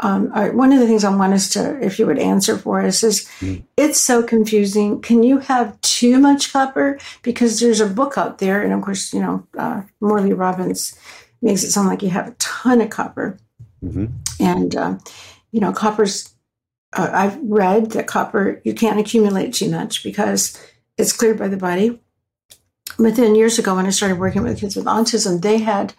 um, 0.00 0.30
one 0.56 0.72
of 0.72 0.78
the 0.78 0.86
things 0.86 1.02
I 1.02 1.14
want 1.14 1.32
us 1.32 1.50
to, 1.50 1.84
if 1.84 1.98
you 1.98 2.06
would 2.06 2.20
answer 2.20 2.56
for 2.56 2.80
us, 2.80 3.02
is 3.02 3.28
mm. 3.40 3.64
it's 3.76 4.00
so 4.00 4.22
confusing. 4.22 5.00
Can 5.00 5.24
you 5.24 5.38
have 5.38 5.78
too 5.80 6.20
much 6.20 6.52
copper? 6.52 6.98
Because 7.22 7.58
there's 7.58 7.80
a 7.80 7.86
book 7.86 8.16
out 8.16 8.38
there, 8.38 8.62
and 8.62 8.72
of 8.72 8.80
course, 8.80 9.12
you 9.12 9.20
know, 9.20 9.46
uh, 9.58 9.82
Morley 10.00 10.32
Robbins 10.32 10.96
makes 11.42 11.64
it 11.64 11.72
sound 11.72 11.88
like 11.88 12.02
you 12.02 12.10
have 12.10 12.28
a 12.28 12.36
ton 12.38 12.80
of 12.80 12.90
copper. 12.90 13.38
Mm-hmm. 13.82 14.06
And, 14.38 14.76
uh, 14.76 14.98
you 15.52 15.60
know, 15.60 15.72
copper's, 15.72 16.34
uh, 16.92 17.10
I've 17.12 17.38
read 17.42 17.92
that 17.92 18.06
copper, 18.06 18.60
you 18.64 18.74
can't 18.74 19.00
accumulate 19.00 19.54
too 19.54 19.70
much 19.70 20.02
because 20.02 20.60
it's 20.96 21.12
cleared 21.12 21.38
by 21.38 21.48
the 21.48 21.56
body. 21.56 22.00
But 22.98 23.16
then 23.16 23.34
years 23.34 23.58
ago, 23.58 23.76
when 23.76 23.86
I 23.86 23.90
started 23.90 24.18
working 24.18 24.42
with 24.42 24.60
kids 24.60 24.74
with 24.74 24.86
autism, 24.86 25.42
they 25.42 25.58
had 25.58 25.94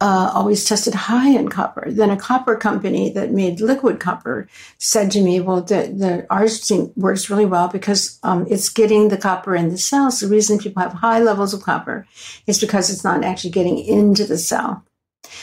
uh, 0.00 0.30
always 0.34 0.64
tested 0.64 0.94
high 0.94 1.28
in 1.28 1.48
copper. 1.48 1.90
Then 1.90 2.10
a 2.10 2.16
copper 2.16 2.56
company 2.56 3.10
that 3.10 3.32
made 3.32 3.60
liquid 3.60 4.00
copper 4.00 4.48
said 4.78 5.10
to 5.10 5.20
me, 5.20 5.40
"Well, 5.40 5.60
the, 5.60 5.92
the 5.94 6.26
ours 6.30 6.72
works 6.96 7.28
really 7.28 7.44
well 7.44 7.68
because 7.68 8.18
um, 8.22 8.46
it's 8.48 8.70
getting 8.70 9.08
the 9.08 9.18
copper 9.18 9.54
in 9.54 9.68
the 9.68 9.76
cells. 9.76 10.20
The 10.20 10.28
reason 10.28 10.58
people 10.58 10.82
have 10.82 10.94
high 10.94 11.20
levels 11.20 11.52
of 11.52 11.62
copper 11.62 12.06
is 12.46 12.58
because 12.58 12.90
it's 12.90 13.04
not 13.04 13.24
actually 13.24 13.50
getting 13.50 13.78
into 13.78 14.24
the 14.24 14.38
cell. 14.38 14.84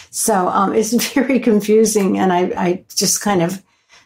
So 0.09 0.47
um, 0.47 0.73
it's 0.73 0.93
very 1.13 1.39
confusing, 1.39 2.17
and 2.17 2.33
I, 2.33 2.39
I 2.57 2.83
just 2.95 3.21
kind 3.21 3.41
of 3.41 3.63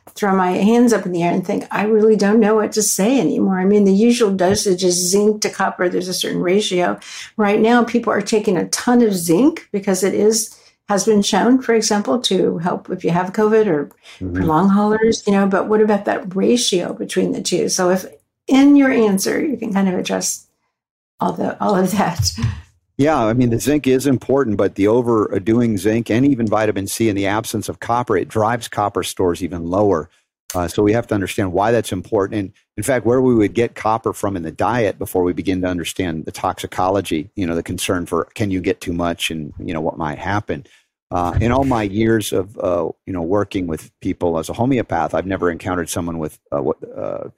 throw 0.09 0.35
my 0.35 0.51
hands 0.51 0.93
up 0.93 1.05
in 1.05 1.11
the 1.11 1.23
air 1.23 1.31
and 1.31 1.45
think, 1.45 1.65
I 1.71 1.83
really 1.83 2.15
don't 2.15 2.39
know 2.39 2.55
what 2.55 2.71
to 2.73 2.81
say 2.81 3.19
anymore. 3.19 3.59
I 3.59 3.65
mean, 3.65 3.85
the 3.85 3.93
usual 3.93 4.31
dosage 4.33 4.83
is 4.83 5.09
zinc 5.09 5.41
to 5.41 5.49
copper, 5.49 5.87
there's 5.87 6.07
a 6.07 6.13
certain 6.13 6.41
ratio. 6.41 6.99
Right 7.37 7.59
now, 7.59 7.83
people 7.83 8.11
are 8.11 8.21
taking 8.21 8.57
a 8.57 8.67
ton 8.69 9.01
of 9.01 9.13
zinc 9.13 9.69
because 9.71 10.03
it 10.03 10.13
is 10.13 10.57
has 10.89 11.05
been 11.05 11.21
shown, 11.21 11.61
for 11.61 11.73
example, 11.73 12.19
to 12.19 12.57
help 12.57 12.89
if 12.89 13.05
you 13.05 13.11
have 13.11 13.31
COVID 13.31 13.65
or 13.65 13.85
mm-hmm. 14.19 14.35
for 14.35 14.43
long 14.43 14.67
haulers, 14.67 15.25
you 15.25 15.31
know, 15.31 15.47
but 15.47 15.69
what 15.69 15.79
about 15.79 16.03
that 16.03 16.35
ratio 16.35 16.91
between 16.91 17.31
the 17.31 17.41
two? 17.41 17.69
So 17.69 17.89
if 17.91 18.05
in 18.47 18.75
your 18.75 18.91
answer 18.91 19.43
you 19.43 19.55
can 19.55 19.71
kind 19.71 19.87
of 19.87 19.97
address 19.97 20.47
all 21.21 21.31
the 21.31 21.61
all 21.63 21.75
of 21.75 21.91
that. 21.91 22.33
Yeah, 22.97 23.25
I 23.25 23.33
mean, 23.33 23.49
the 23.49 23.59
zinc 23.59 23.87
is 23.87 24.05
important, 24.05 24.57
but 24.57 24.75
the 24.75 24.87
overdoing 24.87 25.77
zinc 25.77 26.11
and 26.11 26.25
even 26.25 26.45
vitamin 26.47 26.87
C 26.87 27.09
in 27.09 27.15
the 27.15 27.25
absence 27.25 27.69
of 27.69 27.79
copper, 27.79 28.17
it 28.17 28.27
drives 28.27 28.67
copper 28.67 29.03
stores 29.03 29.43
even 29.43 29.67
lower. 29.67 30.09
Uh, 30.53 30.67
so 30.67 30.83
we 30.83 30.93
have 30.93 31.07
to 31.07 31.15
understand 31.15 31.53
why 31.53 31.71
that's 31.71 31.91
important. 31.91 32.39
And 32.39 32.53
in 32.75 32.83
fact, 32.83 33.05
where 33.05 33.21
we 33.21 33.33
would 33.33 33.53
get 33.53 33.75
copper 33.75 34.13
from 34.13 34.35
in 34.35 34.43
the 34.43 34.51
diet 34.51 34.99
before 34.99 35.23
we 35.23 35.33
begin 35.33 35.61
to 35.61 35.67
understand 35.67 36.25
the 36.25 36.31
toxicology, 36.31 37.29
you 37.35 37.47
know, 37.47 37.55
the 37.55 37.63
concern 37.63 38.05
for 38.05 38.25
can 38.35 38.51
you 38.51 38.59
get 38.59 38.81
too 38.81 38.93
much 38.93 39.31
and, 39.31 39.53
you 39.59 39.73
know, 39.73 39.81
what 39.81 39.97
might 39.97 40.19
happen. 40.19 40.65
Uh, 41.09 41.37
in 41.41 41.51
all 41.51 41.65
my 41.65 41.83
years 41.83 42.31
of, 42.31 42.57
uh, 42.59 42.89
you 43.05 43.13
know, 43.13 43.21
working 43.21 43.67
with 43.67 43.91
people 43.99 44.37
as 44.37 44.49
a 44.49 44.53
homeopath, 44.53 45.13
I've 45.13 45.25
never 45.25 45.51
encountered 45.51 45.89
someone 45.89 46.19
with 46.19 46.39
uh, 46.51 46.61
what 46.61 46.77
uh, 46.97 47.29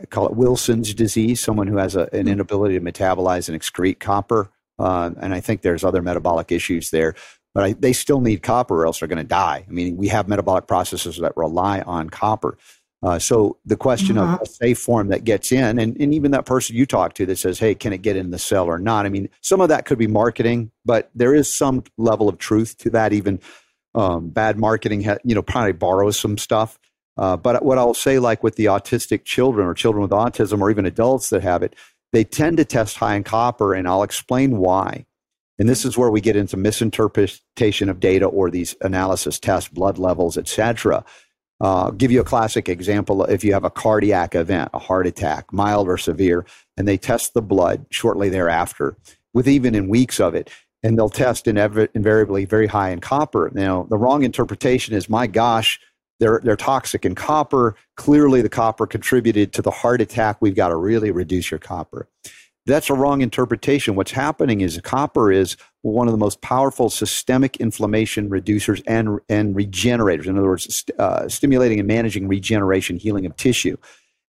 I 0.00 0.06
call 0.06 0.26
it 0.26 0.34
Wilson's 0.34 0.94
disease, 0.94 1.40
someone 1.40 1.66
who 1.66 1.76
has 1.76 1.94
a, 1.94 2.08
an 2.12 2.26
inability 2.26 2.78
to 2.78 2.84
metabolize 2.84 3.48
and 3.48 3.60
excrete 3.60 4.00
copper. 4.00 4.50
Uh, 4.80 5.10
and 5.20 5.34
I 5.34 5.40
think 5.40 5.60
there's 5.60 5.84
other 5.84 6.02
metabolic 6.02 6.50
issues 6.50 6.90
there. 6.90 7.14
But 7.54 7.64
I, 7.64 7.72
they 7.74 7.92
still 7.92 8.20
need 8.20 8.42
copper 8.42 8.82
or 8.82 8.86
else 8.86 9.00
they're 9.00 9.08
going 9.08 9.18
to 9.18 9.24
die. 9.24 9.64
I 9.68 9.70
mean, 9.70 9.96
we 9.96 10.08
have 10.08 10.28
metabolic 10.28 10.66
processes 10.66 11.18
that 11.18 11.36
rely 11.36 11.80
on 11.80 12.08
copper. 12.08 12.56
Uh, 13.02 13.18
so 13.18 13.56
the 13.64 13.76
question 13.76 14.16
mm-hmm. 14.16 14.34
of 14.34 14.42
a 14.42 14.46
safe 14.46 14.78
form 14.78 15.08
that 15.08 15.24
gets 15.24 15.50
in, 15.52 15.78
and, 15.78 15.96
and 16.00 16.14
even 16.14 16.32
that 16.32 16.44
person 16.44 16.76
you 16.76 16.84
talk 16.84 17.14
to 17.14 17.26
that 17.26 17.38
says, 17.38 17.58
hey, 17.58 17.74
can 17.74 17.92
it 17.92 18.02
get 18.02 18.16
in 18.16 18.30
the 18.30 18.38
cell 18.38 18.66
or 18.66 18.78
not? 18.78 19.06
I 19.06 19.08
mean, 19.08 19.28
some 19.40 19.60
of 19.60 19.70
that 19.70 19.86
could 19.86 19.98
be 19.98 20.06
marketing, 20.06 20.70
but 20.84 21.10
there 21.14 21.34
is 21.34 21.52
some 21.52 21.82
level 21.96 22.28
of 22.28 22.38
truth 22.38 22.76
to 22.78 22.90
that. 22.90 23.12
Even 23.12 23.40
um, 23.94 24.28
bad 24.28 24.58
marketing, 24.58 25.02
ha- 25.02 25.18
you 25.24 25.34
know, 25.34 25.42
probably 25.42 25.72
borrows 25.72 26.18
some 26.18 26.36
stuff. 26.38 26.78
Uh, 27.16 27.36
but 27.36 27.64
what 27.64 27.78
I'll 27.78 27.94
say, 27.94 28.18
like 28.18 28.42
with 28.42 28.56
the 28.56 28.66
autistic 28.66 29.24
children 29.24 29.66
or 29.66 29.74
children 29.74 30.02
with 30.02 30.12
autism 30.12 30.60
or 30.60 30.70
even 30.70 30.86
adults 30.86 31.30
that 31.30 31.42
have 31.42 31.62
it, 31.62 31.74
they 32.12 32.24
tend 32.24 32.56
to 32.56 32.64
test 32.64 32.96
high 32.96 33.14
in 33.14 33.24
copper, 33.24 33.74
and 33.74 33.86
I'll 33.86 34.02
explain 34.02 34.58
why. 34.58 35.06
And 35.58 35.68
this 35.68 35.84
is 35.84 35.96
where 35.96 36.10
we 36.10 36.20
get 36.20 36.36
into 36.36 36.56
misinterpretation 36.56 37.88
of 37.88 38.00
data 38.00 38.24
or 38.24 38.50
these 38.50 38.74
analysis 38.80 39.38
tests, 39.38 39.68
blood 39.68 39.98
levels, 39.98 40.38
etc. 40.38 41.04
Uh, 41.60 41.90
give 41.90 42.10
you 42.10 42.20
a 42.20 42.24
classic 42.24 42.68
example. 42.68 43.24
If 43.24 43.44
you 43.44 43.52
have 43.52 43.64
a 43.64 43.70
cardiac 43.70 44.34
event, 44.34 44.70
a 44.72 44.78
heart 44.78 45.06
attack, 45.06 45.52
mild 45.52 45.88
or 45.88 45.98
severe, 45.98 46.46
and 46.78 46.88
they 46.88 46.96
test 46.96 47.34
the 47.34 47.42
blood 47.42 47.84
shortly 47.90 48.30
thereafter, 48.30 48.96
with 49.34 49.46
even 49.46 49.74
in 49.74 49.88
weeks 49.88 50.18
of 50.18 50.34
it, 50.34 50.50
and 50.82 50.96
they'll 50.96 51.10
test 51.10 51.46
invariably 51.46 52.46
very 52.46 52.66
high 52.66 52.88
in 52.88 53.00
copper. 53.00 53.50
Now, 53.52 53.86
the 53.90 53.98
wrong 53.98 54.22
interpretation 54.22 54.94
is, 54.94 55.10
my 55.10 55.26
gosh, 55.26 55.78
they're, 56.20 56.40
they're 56.44 56.56
toxic 56.56 57.04
in 57.04 57.14
copper. 57.14 57.74
Clearly, 57.96 58.42
the 58.42 58.48
copper 58.48 58.86
contributed 58.86 59.52
to 59.54 59.62
the 59.62 59.70
heart 59.70 60.00
attack. 60.00 60.36
We've 60.40 60.54
got 60.54 60.68
to 60.68 60.76
really 60.76 61.10
reduce 61.10 61.50
your 61.50 61.58
copper. 61.58 62.06
That's 62.66 62.90
a 62.90 62.94
wrong 62.94 63.22
interpretation. 63.22 63.96
What's 63.96 64.12
happening 64.12 64.60
is 64.60 64.78
copper 64.84 65.32
is 65.32 65.56
one 65.82 66.06
of 66.06 66.12
the 66.12 66.18
most 66.18 66.42
powerful 66.42 66.90
systemic 66.90 67.56
inflammation 67.56 68.28
reducers 68.28 68.82
and, 68.86 69.18
and 69.28 69.56
regenerators. 69.56 70.26
In 70.26 70.38
other 70.38 70.48
words, 70.48 70.84
uh, 70.98 71.26
stimulating 71.26 71.78
and 71.78 71.88
managing 71.88 72.28
regeneration, 72.28 72.98
healing 72.98 73.24
of 73.24 73.34
tissue. 73.36 73.76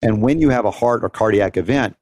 And 0.03 0.23
when 0.23 0.41
you 0.41 0.51
have 0.51 0.67
a 0.67 0.71
heart 0.71 1.03
or 1.03 1.09
cardiac 1.09 1.57
event, 1.57 1.97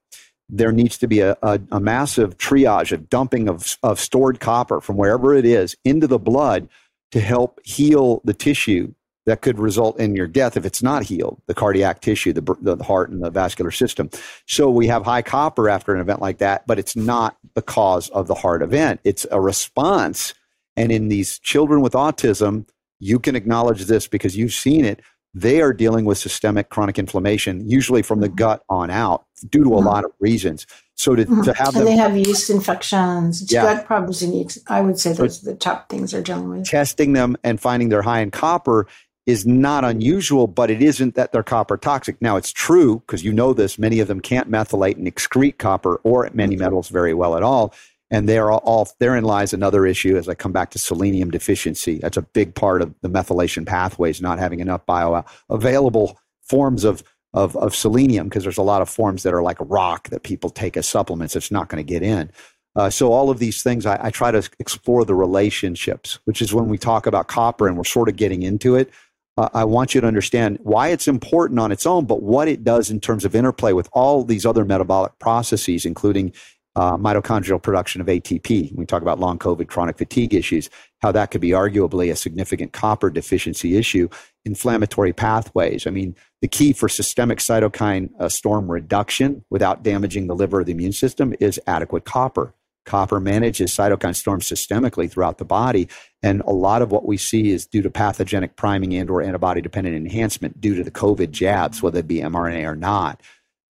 there 0.49 0.73
needs 0.73 0.99
to 0.99 1.07
be 1.07 1.21
a, 1.21 1.37
a, 1.43 1.61
a 1.73 1.81
massive 1.81 2.37
triage, 2.39 2.93
a 2.93 2.97
dumping 2.97 3.49
of, 3.49 3.79
of 3.83 3.99
stored 4.01 4.41
copper 4.41 4.81
from 4.81 4.97
wherever 4.97 5.35
it 5.35 5.45
is 5.45 5.77
into 5.85 6.07
the 6.07 6.19
blood 6.19 6.69
to 7.13 7.21
help 7.21 7.61
heal 7.65 8.21
the 8.25 8.35
tissue 8.35 8.93
that 9.27 9.43
could 9.43 9.59
result 9.59 9.99
in 9.99 10.15
your 10.15 10.29
death 10.29 10.57
if 10.57 10.65
it's 10.65 10.83
not 10.83 11.03
healed, 11.03 11.43
the 11.47 11.55
cardiac 11.55 12.01
tissue, 12.01 12.33
the, 12.33 12.57
the 12.61 12.83
heart, 12.83 13.11
and 13.11 13.23
the 13.23 13.31
vascular 13.31 13.73
system. 13.73 14.09
So 14.47 14.71
we 14.71 14.87
have 14.87 15.05
high 15.05 15.23
copper 15.23 15.69
after 15.69 15.95
an 15.95 16.01
event 16.01 16.21
like 16.21 16.39
that, 16.39 16.67
but 16.67 16.79
it's 16.79 16.97
not 16.97 17.37
the 17.55 17.63
cause 17.63 18.09
of 18.11 18.29
the 18.29 18.35
heart 18.35 18.63
event. 18.63 19.01
It's 19.05 19.27
a 19.31 19.41
response. 19.41 20.33
And 20.77 20.93
in 20.93 21.09
these 21.09 21.39
children 21.41 21.81
with 21.81 21.95
autism, 21.95 22.67
you 23.01 23.19
can 23.19 23.35
acknowledge 23.35 23.85
this 23.85 24.07
because 24.07 24.37
you've 24.37 24.55
seen 24.55 24.85
it. 24.85 25.03
They 25.35 25.61
are 25.61 25.75
dealing 25.75 26.07
with 26.07 26.17
systemic 26.17 26.71
chronic 26.71 26.99
inflammation, 26.99 27.69
usually 27.69 28.01
from 28.01 28.21
the 28.21 28.29
gut 28.29 28.63
on 28.71 28.91
out, 28.91 29.27
due 29.51 29.65
to 29.65 29.75
a 29.75 29.77
mm-hmm. 29.77 29.87
lot 29.87 30.05
of 30.05 30.13
reasons. 30.19 30.67
So 30.95 31.15
to, 31.15 31.25
mm-hmm. 31.27 31.43
to 31.43 31.53
have 31.53 31.69
and 31.69 31.77
them, 31.77 31.85
they 31.85 31.97
have 31.97 32.17
yeast 32.17 32.49
infections, 32.49 33.53
yeah. 33.53 33.63
gut 33.63 33.85
problems, 33.85 34.23
and 34.23 34.57
I 34.67 34.81
would 34.81 34.99
say 34.99 35.13
those 35.13 35.43
are 35.43 35.51
the 35.51 35.57
top 35.57 35.91
things 35.91 36.13
they're 36.13 36.23
dealing 36.23 36.49
with. 36.49 36.65
Testing 36.65 37.13
them 37.13 37.37
and 37.45 37.61
finding 37.61 37.91
they're 37.91 38.01
high 38.01 38.21
in 38.21 38.31
copper 38.31 38.87
is 39.27 39.45
not 39.45 39.85
unusual, 39.85 40.47
but 40.47 40.71
it 40.71 40.81
isn't 40.81 41.17
that 41.17 41.33
they're 41.33 41.43
copper 41.43 41.77
toxic. 41.77 42.21
Now, 42.23 42.37
it's 42.37 42.53
true 42.53 43.01
because 43.01 43.25
you 43.25 43.33
know 43.33 43.53
this, 43.53 43.79
many 43.79 43.99
of 43.99 44.07
them 44.07 44.21
can't 44.21 44.51
methylate 44.51 44.97
and 44.97 45.07
excrete 45.07 45.59
copper 45.59 45.97
or 46.05 46.31
many 46.33 46.55
mm-hmm. 46.55 46.65
metals 46.65 46.89
very 46.89 47.13
well 47.13 47.37
at 47.37 47.43
all. 47.43 47.75
And 48.09 48.29
they're 48.29 48.53
all, 48.53 48.89
therein 49.01 49.25
lies 49.25 49.53
another 49.53 49.85
issue 49.85 50.17
as 50.17 50.29
I 50.29 50.35
come 50.35 50.53
back 50.53 50.71
to 50.71 50.79
selenium 50.79 51.33
deficiency. 51.33 51.99
That's 51.99 52.17
a 52.17 52.23
big 52.23 52.55
part 52.55 52.81
of 52.81 52.95
the 53.03 53.11
methylation 53.11 53.67
pathways, 53.67 54.23
not 54.23 54.39
having 54.39 54.61
enough 54.61 54.87
bioavailable 54.87 56.15
forms 56.49 56.85
of, 56.85 57.03
of, 57.35 57.57
of 57.57 57.75
selenium, 57.75 58.29
because 58.29 58.45
there's 58.45 58.59
a 58.59 58.63
lot 58.63 58.81
of 58.81 58.89
forms 58.89 59.25
that 59.25 59.35
are 59.35 59.43
like 59.43 59.57
rock 59.59 60.09
that 60.11 60.23
people 60.23 60.51
take 60.51 60.77
as 60.77 60.87
supplements. 60.87 61.35
It's 61.35 61.51
not 61.51 61.69
going 61.69 61.85
to 61.85 61.93
get 61.93 62.05
in. 62.05 62.31
Uh, 62.77 62.91
so 62.91 63.13
all 63.13 63.29
of 63.29 63.41
these 63.41 63.63
things, 63.63 63.87
I, 63.87 63.99
I, 64.01 64.11
try 64.11 64.31
to 64.31 64.49
explore 64.59 65.05
the 65.05 65.15
relationships, 65.15 66.19
which 66.27 66.43
is 66.43 66.53
when 66.53 66.69
we 66.69 66.77
talk 66.77 67.07
about 67.07 67.27
copper 67.27 67.67
and 67.67 67.77
we're 67.77 67.85
sort 67.85 68.11
of 68.11 68.17
getting 68.17 68.43
into 68.43 68.77
it 68.77 68.91
I 69.39 69.65
want 69.65 69.95
you 69.95 70.01
to 70.01 70.07
understand 70.07 70.59
why 70.63 70.89
it's 70.89 71.07
important 71.07 71.61
on 71.61 71.71
its 71.71 71.85
own, 71.85 72.07
but 72.07 72.23
what 72.23 72.49
it 72.49 72.65
does 72.65 72.91
in 72.91 73.01
terms 73.01 73.25
of 73.25 73.35
interplay 73.35 73.73
with 73.73 73.89
all 73.93 74.25
these 74.25 74.47
other 74.47 74.65
metabolic 74.65 75.19
processes, 75.19 75.85
including 75.85 76.33
uh, 76.75 76.97
mitochondrial 76.97 77.63
production 77.63 78.01
of 78.01 78.07
ATP. 78.07 78.75
We 78.75 78.87
talk 78.87 79.03
about 79.03 79.19
long 79.19 79.39
COVID 79.39 79.69
chronic 79.69 79.99
fatigue 79.99 80.35
issues, 80.35 80.69
how 81.01 81.11
that 81.13 81.31
could 81.31 81.41
be 81.41 81.51
arguably 81.51 82.13
a 82.13 82.17
significant 82.17 82.73
copper 82.73 83.11
deficiency 83.11 83.77
issue, 83.77 84.09
inflammatory 84.45 85.13
pathways. 85.13 85.87
I 85.87 85.91
mean, 85.91 86.15
the 86.43 86.49
key 86.49 86.73
for 86.73 86.89
systemic 86.89 87.39
cytokine 87.39 88.11
uh, 88.21 88.29
storm 88.29 88.71
reduction 88.71 89.45
without 89.51 89.83
damaging 89.83 90.27
the 90.27 90.35
liver 90.35 90.61
or 90.61 90.65
the 90.65 90.73
immune 90.73 90.93
system 90.93 91.35
is 91.41 91.59
adequate 91.67 92.05
copper. 92.05 92.55
Copper 92.87 93.21
manages 93.21 93.71
cytokine 93.73 94.17
storms 94.17 94.49
systemically 94.49 95.11
throughout 95.11 95.37
the 95.37 95.45
body, 95.45 95.89
and 96.23 96.41
a 96.43 96.53
lot 96.53 96.81
of 96.81 96.91
what 96.91 97.05
we 97.05 97.19
see 97.19 97.51
is 97.51 97.67
due 97.67 97.83
to 97.83 97.91
pathogenic 97.91 98.57
priming 98.57 98.95
and/or 98.95 99.21
antibody-dependent 99.21 99.95
enhancement 99.95 100.61
due 100.61 100.75
to 100.75 100.83
the 100.83 100.91
COVID 100.91 101.33
jabs, 101.33 101.83
whether 101.83 101.99
it 101.99 102.09
be 102.09 102.21
mRNA 102.21 102.65
or 102.65 102.77
not, 102.77 103.21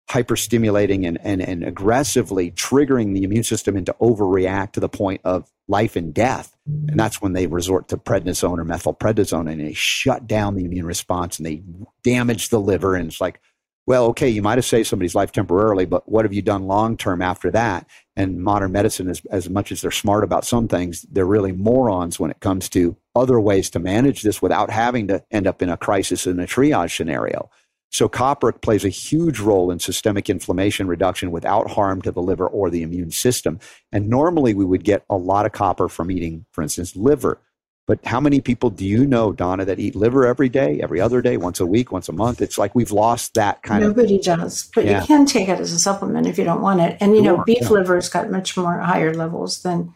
hyperstimulating 0.09 1.05
and, 1.05 1.19
and, 1.23 1.41
and 1.41 1.65
aggressively 1.65 2.53
triggering 2.53 3.13
the 3.13 3.25
immune 3.25 3.43
system 3.43 3.77
into 3.77 3.93
overreact 4.01 4.71
to 4.73 4.81
the 4.81 4.89
point 4.89 5.21
of 5.25 5.51
life 5.67 5.97
and 5.97 6.15
death. 6.15 6.57
And 6.67 6.99
that's 7.01 7.21
when 7.21 7.33
they 7.33 7.49
resort 7.49 7.89
to 7.89 7.97
prednisone 7.97 8.59
or 8.59 8.65
methylprednisone 8.65 9.51
and 9.51 9.61
they 9.61 9.73
shut 9.73 10.29
down 10.29 10.55
the 10.55 10.65
immune 10.65 10.87
response 10.87 11.39
and 11.39 11.47
they 11.47 11.63
damage 12.05 12.51
the 12.51 12.61
liver, 12.61 12.95
and 12.95 13.09
it's 13.09 13.21
like 13.21 13.41
well, 13.87 14.07
okay, 14.07 14.29
you 14.29 14.43
might 14.43 14.59
have 14.59 14.65
saved 14.65 14.89
somebody's 14.89 15.15
life 15.15 15.31
temporarily, 15.31 15.87
but 15.87 16.09
what 16.11 16.25
have 16.25 16.33
you 16.33 16.43
done 16.43 16.67
long 16.67 16.97
term 16.97 17.23
after 17.23 17.51
that? 17.53 17.87
And 18.17 18.43
modern 18.43 18.73
medicine, 18.73 19.09
is, 19.09 19.23
as 19.31 19.49
much 19.49 19.71
as 19.71 19.81
they're 19.81 19.93
smart 19.93 20.25
about 20.25 20.45
some 20.45 20.67
things, 20.67 21.03
they're 21.11 21.25
really 21.25 21.53
morons 21.53 22.19
when 22.19 22.31
it 22.31 22.41
comes 22.41 22.69
to 22.71 22.97
other 23.15 23.41
ways 23.41 23.71
to 23.71 23.79
manage 23.79 24.23
this 24.23 24.43
without 24.43 24.71
having 24.71 25.07
to 25.09 25.23
end 25.31 25.47
up 25.47 25.63
in 25.63 25.69
a 25.69 25.77
crisis 25.77 26.27
in 26.27 26.41
a 26.41 26.47
triage 26.47 26.97
scenario. 26.97 27.49
So, 27.91 28.09
copper 28.09 28.51
plays 28.51 28.85
a 28.85 28.89
huge 28.89 29.39
role 29.39 29.71
in 29.71 29.79
systemic 29.79 30.29
inflammation 30.29 30.89
reduction 30.89 31.31
without 31.31 31.71
harm 31.71 32.03
to 32.03 32.11
the 32.11 32.21
liver 32.21 32.47
or 32.47 32.69
the 32.69 32.83
immune 32.83 33.13
system. 33.13 33.61
And 33.93 34.09
normally, 34.09 34.53
we 34.53 34.65
would 34.65 34.83
get 34.83 35.05
a 35.09 35.17
lot 35.17 35.47
of 35.47 35.53
copper 35.53 35.89
from 35.89 36.11
eating, 36.11 36.45
for 36.51 36.63
instance, 36.63 36.97
liver. 36.97 37.41
But 37.87 38.05
how 38.05 38.21
many 38.21 38.41
people 38.41 38.71
do 38.71 38.85
you 38.85 39.07
know, 39.07 39.33
Donna, 39.33 39.65
that 39.65 39.79
eat 39.79 39.95
liver 39.95 40.27
every 40.27 40.49
day, 40.49 40.81
every 40.83 41.01
other 41.01 41.23
day, 41.23 41.37
once 41.37 41.61
a 41.61 41.67
week, 41.67 41.93
once 41.93 42.09
a 42.09 42.13
month? 42.13 42.43
It's 42.43 42.59
like 42.59 42.75
we've 42.75 42.91
lost 42.91 43.35
that 43.35 43.63
kind 43.63 43.81
Nobody 43.81 44.17
of. 44.17 44.27
Nobody 44.27 44.43
does, 44.43 44.69
but 44.75 44.85
yeah. 44.85 45.01
you 45.01 45.07
can 45.07 45.25
take 45.25 45.49
it 45.49 45.61
as 45.61 45.73
a 45.73 45.79
supplement 45.79 46.27
if 46.27 46.37
you 46.37 46.43
don't 46.43 46.63
want 46.63 46.81
it. 46.81 46.97
And 47.01 47.15
you 47.15 47.23
sure, 47.23 47.37
know, 47.39 47.45
beef 47.45 47.63
yeah. 47.63 47.69
liver's 47.69 48.09
got 48.09 48.29
much 48.29 48.57
more 48.57 48.81
higher 48.81 49.15
levels 49.15 49.63
than 49.63 49.95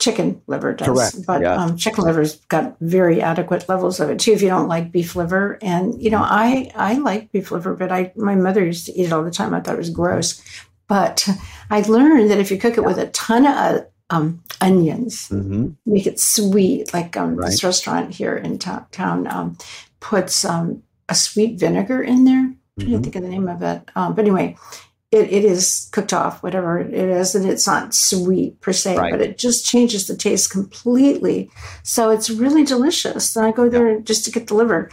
chicken 0.00 0.42
liver 0.48 0.74
does. 0.74 0.88
Correct. 0.88 1.26
But 1.26 1.42
yeah. 1.42 1.54
um, 1.54 1.76
chicken 1.76 2.02
liver's 2.02 2.36
got 2.46 2.76
very 2.80 3.22
adequate 3.22 3.68
levels 3.68 4.00
of 4.00 4.10
it 4.10 4.18
too. 4.18 4.32
If 4.32 4.42
you 4.42 4.48
don't 4.48 4.66
like 4.66 4.90
beef 4.90 5.14
liver, 5.14 5.58
and 5.62 6.02
you 6.02 6.10
know, 6.10 6.22
I 6.22 6.72
I 6.74 6.94
like 6.94 7.30
beef 7.30 7.52
liver, 7.52 7.74
but 7.74 7.92
I 7.92 8.12
my 8.16 8.34
mother 8.34 8.64
used 8.64 8.86
to 8.86 8.92
eat 8.98 9.06
it 9.06 9.12
all 9.12 9.22
the 9.22 9.30
time. 9.30 9.54
I 9.54 9.60
thought 9.60 9.74
it 9.74 9.78
was 9.78 9.90
gross. 9.90 10.42
But 10.88 11.28
I 11.70 11.80
learned 11.82 12.30
that 12.30 12.38
if 12.38 12.50
you 12.50 12.58
cook 12.58 12.76
it 12.76 12.84
with 12.84 12.98
a 12.98 13.06
ton 13.08 13.46
of 13.46 13.86
um, 14.12 14.42
onions, 14.60 15.28
mm-hmm. 15.30 15.70
make 15.86 16.06
it 16.06 16.20
sweet. 16.20 16.92
Like 16.92 17.16
um, 17.16 17.36
right. 17.36 17.46
this 17.46 17.64
restaurant 17.64 18.14
here 18.14 18.36
in 18.36 18.58
ta- 18.58 18.86
town 18.92 19.26
um, 19.26 19.56
puts 20.00 20.44
um, 20.44 20.82
a 21.08 21.14
sweet 21.14 21.58
vinegar 21.58 22.02
in 22.02 22.24
there. 22.24 22.44
Mm-hmm. 22.44 22.80
I 22.80 22.84
didn't 22.84 23.02
think 23.04 23.16
of 23.16 23.22
the 23.22 23.28
name 23.28 23.48
of 23.48 23.62
it. 23.62 23.90
Um, 23.96 24.14
but 24.14 24.26
anyway, 24.26 24.56
it, 25.10 25.32
it 25.32 25.44
is 25.44 25.88
cooked 25.92 26.12
off, 26.12 26.42
whatever 26.42 26.78
it 26.78 26.92
is, 26.92 27.34
and 27.34 27.48
it's 27.48 27.66
not 27.66 27.94
sweet 27.94 28.60
per 28.60 28.72
se, 28.72 28.98
right. 28.98 29.10
but 29.10 29.22
it 29.22 29.38
just 29.38 29.64
changes 29.64 30.06
the 30.06 30.16
taste 30.16 30.50
completely. 30.50 31.50
So 31.82 32.10
it's 32.10 32.30
really 32.30 32.64
delicious. 32.64 33.34
And 33.34 33.46
I 33.46 33.52
go 33.52 33.70
there 33.70 33.98
just 34.00 34.26
to 34.26 34.30
get 34.30 34.48
the 34.48 34.54
liver. 34.54 34.90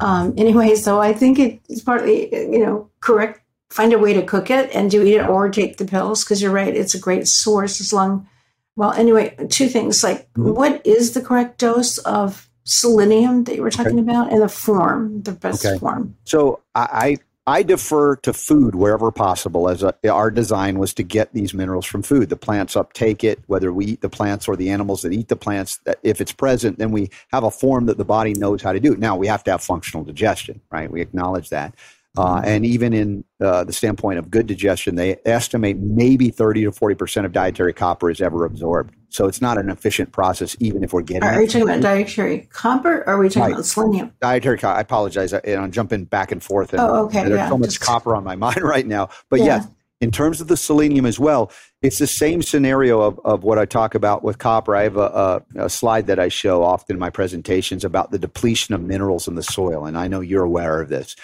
Um, 0.00 0.34
anyway, 0.36 0.74
so 0.74 1.00
I 1.00 1.12
think 1.12 1.38
it's 1.38 1.82
partly, 1.82 2.34
you 2.34 2.64
know, 2.64 2.90
correct. 3.00 3.42
Find 3.70 3.92
a 3.92 3.98
way 3.98 4.12
to 4.12 4.22
cook 4.22 4.50
it 4.50 4.74
and 4.74 4.90
do 4.90 5.02
eat 5.02 5.14
it 5.14 5.28
or 5.28 5.50
take 5.50 5.76
the 5.76 5.84
pills 5.84 6.24
because 6.24 6.40
you're 6.40 6.52
right. 6.52 6.74
It's 6.74 6.94
a 6.94 7.00
great 7.00 7.26
source 7.26 7.80
as 7.80 7.92
long 7.92 8.28
well, 8.76 8.92
anyway, 8.92 9.34
two 9.48 9.68
things 9.68 10.04
like 10.04 10.32
mm-hmm. 10.34 10.52
what 10.52 10.86
is 10.86 11.12
the 11.12 11.22
correct 11.22 11.58
dose 11.58 11.98
of 11.98 12.48
selenium 12.64 13.44
that 13.44 13.56
you 13.56 13.62
were 13.62 13.70
talking 13.70 13.98
okay. 13.98 14.00
about 14.00 14.30
and 14.30 14.42
the 14.42 14.48
form, 14.48 15.22
the 15.22 15.32
best 15.32 15.64
okay. 15.64 15.78
form? 15.78 16.14
So 16.24 16.60
I, 16.74 17.18
I 17.46 17.62
defer 17.62 18.16
to 18.16 18.32
food 18.32 18.74
wherever 18.74 19.12
possible 19.12 19.68
as 19.68 19.82
a, 19.82 19.94
our 20.10 20.30
design 20.30 20.78
was 20.78 20.92
to 20.94 21.02
get 21.02 21.32
these 21.32 21.54
minerals 21.54 21.86
from 21.86 22.02
food. 22.02 22.28
The 22.28 22.36
plants 22.36 22.76
uptake 22.76 23.22
it, 23.22 23.40
whether 23.46 23.72
we 23.72 23.86
eat 23.86 24.00
the 24.00 24.10
plants 24.10 24.48
or 24.48 24.56
the 24.56 24.68
animals 24.68 25.02
that 25.02 25.12
eat 25.12 25.28
the 25.28 25.36
plants. 25.36 25.78
That 25.84 25.98
if 26.02 26.20
it's 26.20 26.32
present, 26.32 26.78
then 26.78 26.90
we 26.90 27.08
have 27.28 27.44
a 27.44 27.50
form 27.50 27.86
that 27.86 27.98
the 27.98 28.04
body 28.04 28.34
knows 28.34 28.62
how 28.62 28.72
to 28.72 28.80
do. 28.80 28.96
Now 28.96 29.16
we 29.16 29.28
have 29.28 29.44
to 29.44 29.52
have 29.52 29.62
functional 29.62 30.04
digestion, 30.04 30.60
right? 30.70 30.90
We 30.90 31.00
acknowledge 31.00 31.50
that. 31.50 31.74
Uh, 32.16 32.40
and 32.44 32.64
even 32.64 32.92
in 32.92 33.24
uh, 33.40 33.64
the 33.64 33.72
standpoint 33.72 34.18
of 34.18 34.30
good 34.30 34.46
digestion, 34.46 34.94
they 34.94 35.16
estimate 35.24 35.76
maybe 35.78 36.30
30 36.30 36.64
to 36.64 36.70
40% 36.70 37.24
of 37.24 37.32
dietary 37.32 37.72
copper 37.72 38.10
is 38.10 38.20
ever 38.20 38.44
absorbed. 38.44 38.94
So 39.08 39.26
it's 39.26 39.40
not 39.40 39.58
an 39.58 39.70
efficient 39.70 40.12
process, 40.12 40.56
even 40.60 40.82
if 40.82 40.92
we're 40.92 41.02
getting 41.02 41.22
Are, 41.22 41.32
are 41.32 41.42
you 41.42 41.46
talking 41.46 41.68
about 41.68 41.80
dietary 41.80 42.48
copper 42.50 42.98
or 42.98 43.08
are 43.08 43.18
we 43.18 43.28
talking 43.28 43.42
right. 43.42 43.52
about 43.52 43.64
selenium? 43.64 44.12
Dietary 44.20 44.58
copper. 44.58 44.78
I 44.78 44.80
apologize. 44.80 45.32
I, 45.32 45.40
am 45.46 45.72
jumping 45.72 46.04
back 46.04 46.32
and 46.32 46.42
forth. 46.42 46.72
And, 46.72 46.80
oh, 46.80 47.06
okay. 47.06 47.20
And 47.20 47.28
there's 47.28 47.38
yeah, 47.38 47.48
so 47.48 47.58
much 47.58 47.70
just... 47.70 47.80
copper 47.80 48.16
on 48.16 48.24
my 48.24 48.36
mind 48.36 48.62
right 48.62 48.86
now. 48.86 49.08
But 49.30 49.40
yeah. 49.40 49.46
yes, 49.46 49.68
in 50.00 50.10
terms 50.10 50.40
of 50.40 50.48
the 50.48 50.56
selenium 50.56 51.06
as 51.06 51.18
well, 51.18 51.50
it's 51.82 51.98
the 51.98 52.06
same 52.06 52.42
scenario 52.42 53.00
of, 53.00 53.18
of 53.24 53.44
what 53.44 53.58
I 53.58 53.64
talk 53.64 53.94
about 53.94 54.22
with 54.22 54.38
copper. 54.38 54.76
I 54.76 54.82
have 54.82 54.96
a, 54.96 55.42
a, 55.56 55.64
a, 55.64 55.70
slide 55.70 56.06
that 56.08 56.18
I 56.18 56.28
show 56.28 56.62
often 56.62 56.96
in 56.96 57.00
my 57.00 57.10
presentations 57.10 57.84
about 57.84 58.10
the 58.10 58.18
depletion 58.18 58.74
of 58.74 58.82
minerals 58.82 59.26
in 59.26 59.34
the 59.34 59.42
soil, 59.42 59.86
and 59.86 59.96
I 59.96 60.08
know 60.08 60.20
you're 60.20 60.44
aware 60.44 60.80
of 60.80 60.88
this. 60.88 61.16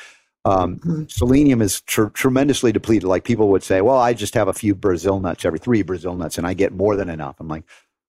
Um, 0.45 0.79
mm-hmm. 0.79 1.05
Selenium 1.09 1.63
is 1.63 1.81
tr- 1.83 2.07
tremendously 2.07 2.73
depleted. 2.73 3.05
Like 3.05 3.25
people 3.25 3.49
would 3.51 3.63
say, 3.63 3.81
well, 3.81 3.99
I 3.99 4.13
just 4.13 4.35
have 4.35 4.49
a 4.49 4.53
few 4.53 4.75
Brazil 4.75 5.21
nuts, 5.21 5.45
every 5.45 5.59
three 5.59 5.83
Brazil 5.83 6.15
nuts, 6.15 6.39
and 6.39 6.47
I 6.47 6.55
get 6.55 6.73
more 6.73 6.97
than 6.97 7.09
enough. 7.09 7.37
I'm 7.39 7.49
like, 7.49 7.65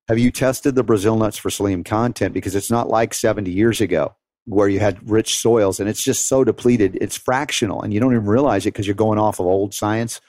have 0.07 0.19
you 0.19 0.31
tested 0.31 0.75
the 0.75 0.83
Brazil 0.83 1.15
nuts 1.15 1.37
for 1.37 1.49
selenium 1.49 1.83
content? 1.83 2.33
Because 2.33 2.55
it's 2.55 2.71
not 2.71 2.89
like 2.89 3.13
70 3.13 3.51
years 3.51 3.79
ago 3.81 4.15
where 4.45 4.67
you 4.67 4.79
had 4.79 5.09
rich 5.09 5.39
soils 5.39 5.79
and 5.79 5.87
it's 5.87 6.03
just 6.03 6.27
so 6.27 6.43
depleted. 6.43 6.97
It's 6.99 7.17
fractional 7.17 7.81
and 7.81 7.93
you 7.93 7.99
don't 7.99 8.11
even 8.11 8.25
realize 8.25 8.65
it 8.65 8.73
because 8.73 8.85
you're 8.85 8.95
going 8.95 9.19
off 9.19 9.39
of 9.39 9.45
old 9.45 9.73
science. 9.73 10.19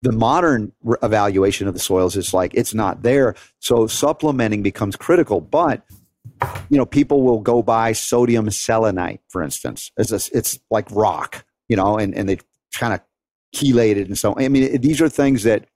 The 0.00 0.12
modern 0.12 0.72
re- 0.82 0.96
evaluation 1.02 1.68
of 1.68 1.74
the 1.74 1.80
soils 1.80 2.16
is 2.16 2.32
like 2.32 2.54
it's 2.54 2.72
not 2.72 3.02
there. 3.02 3.34
So 3.58 3.86
supplementing 3.86 4.62
becomes 4.62 4.96
critical. 4.96 5.40
But 5.40 5.82
you 6.70 6.78
know, 6.78 6.86
people 6.86 7.22
will 7.22 7.40
go 7.40 7.62
buy 7.62 7.92
sodium 7.92 8.50
selenite, 8.50 9.20
for 9.28 9.42
instance. 9.42 9.90
It's, 9.96 10.12
a, 10.12 10.36
it's 10.36 10.58
like 10.70 10.90
rock 10.90 11.44
you 11.68 11.76
know, 11.76 11.98
and, 11.98 12.14
and 12.14 12.28
they 12.28 12.38
kind 12.72 12.94
of 12.94 13.00
chelated 13.54 14.06
and 14.06 14.18
so 14.18 14.34
I 14.36 14.48
mean, 14.48 14.80
these 14.80 15.00
are 15.00 15.08
things 15.08 15.42
that 15.44 15.66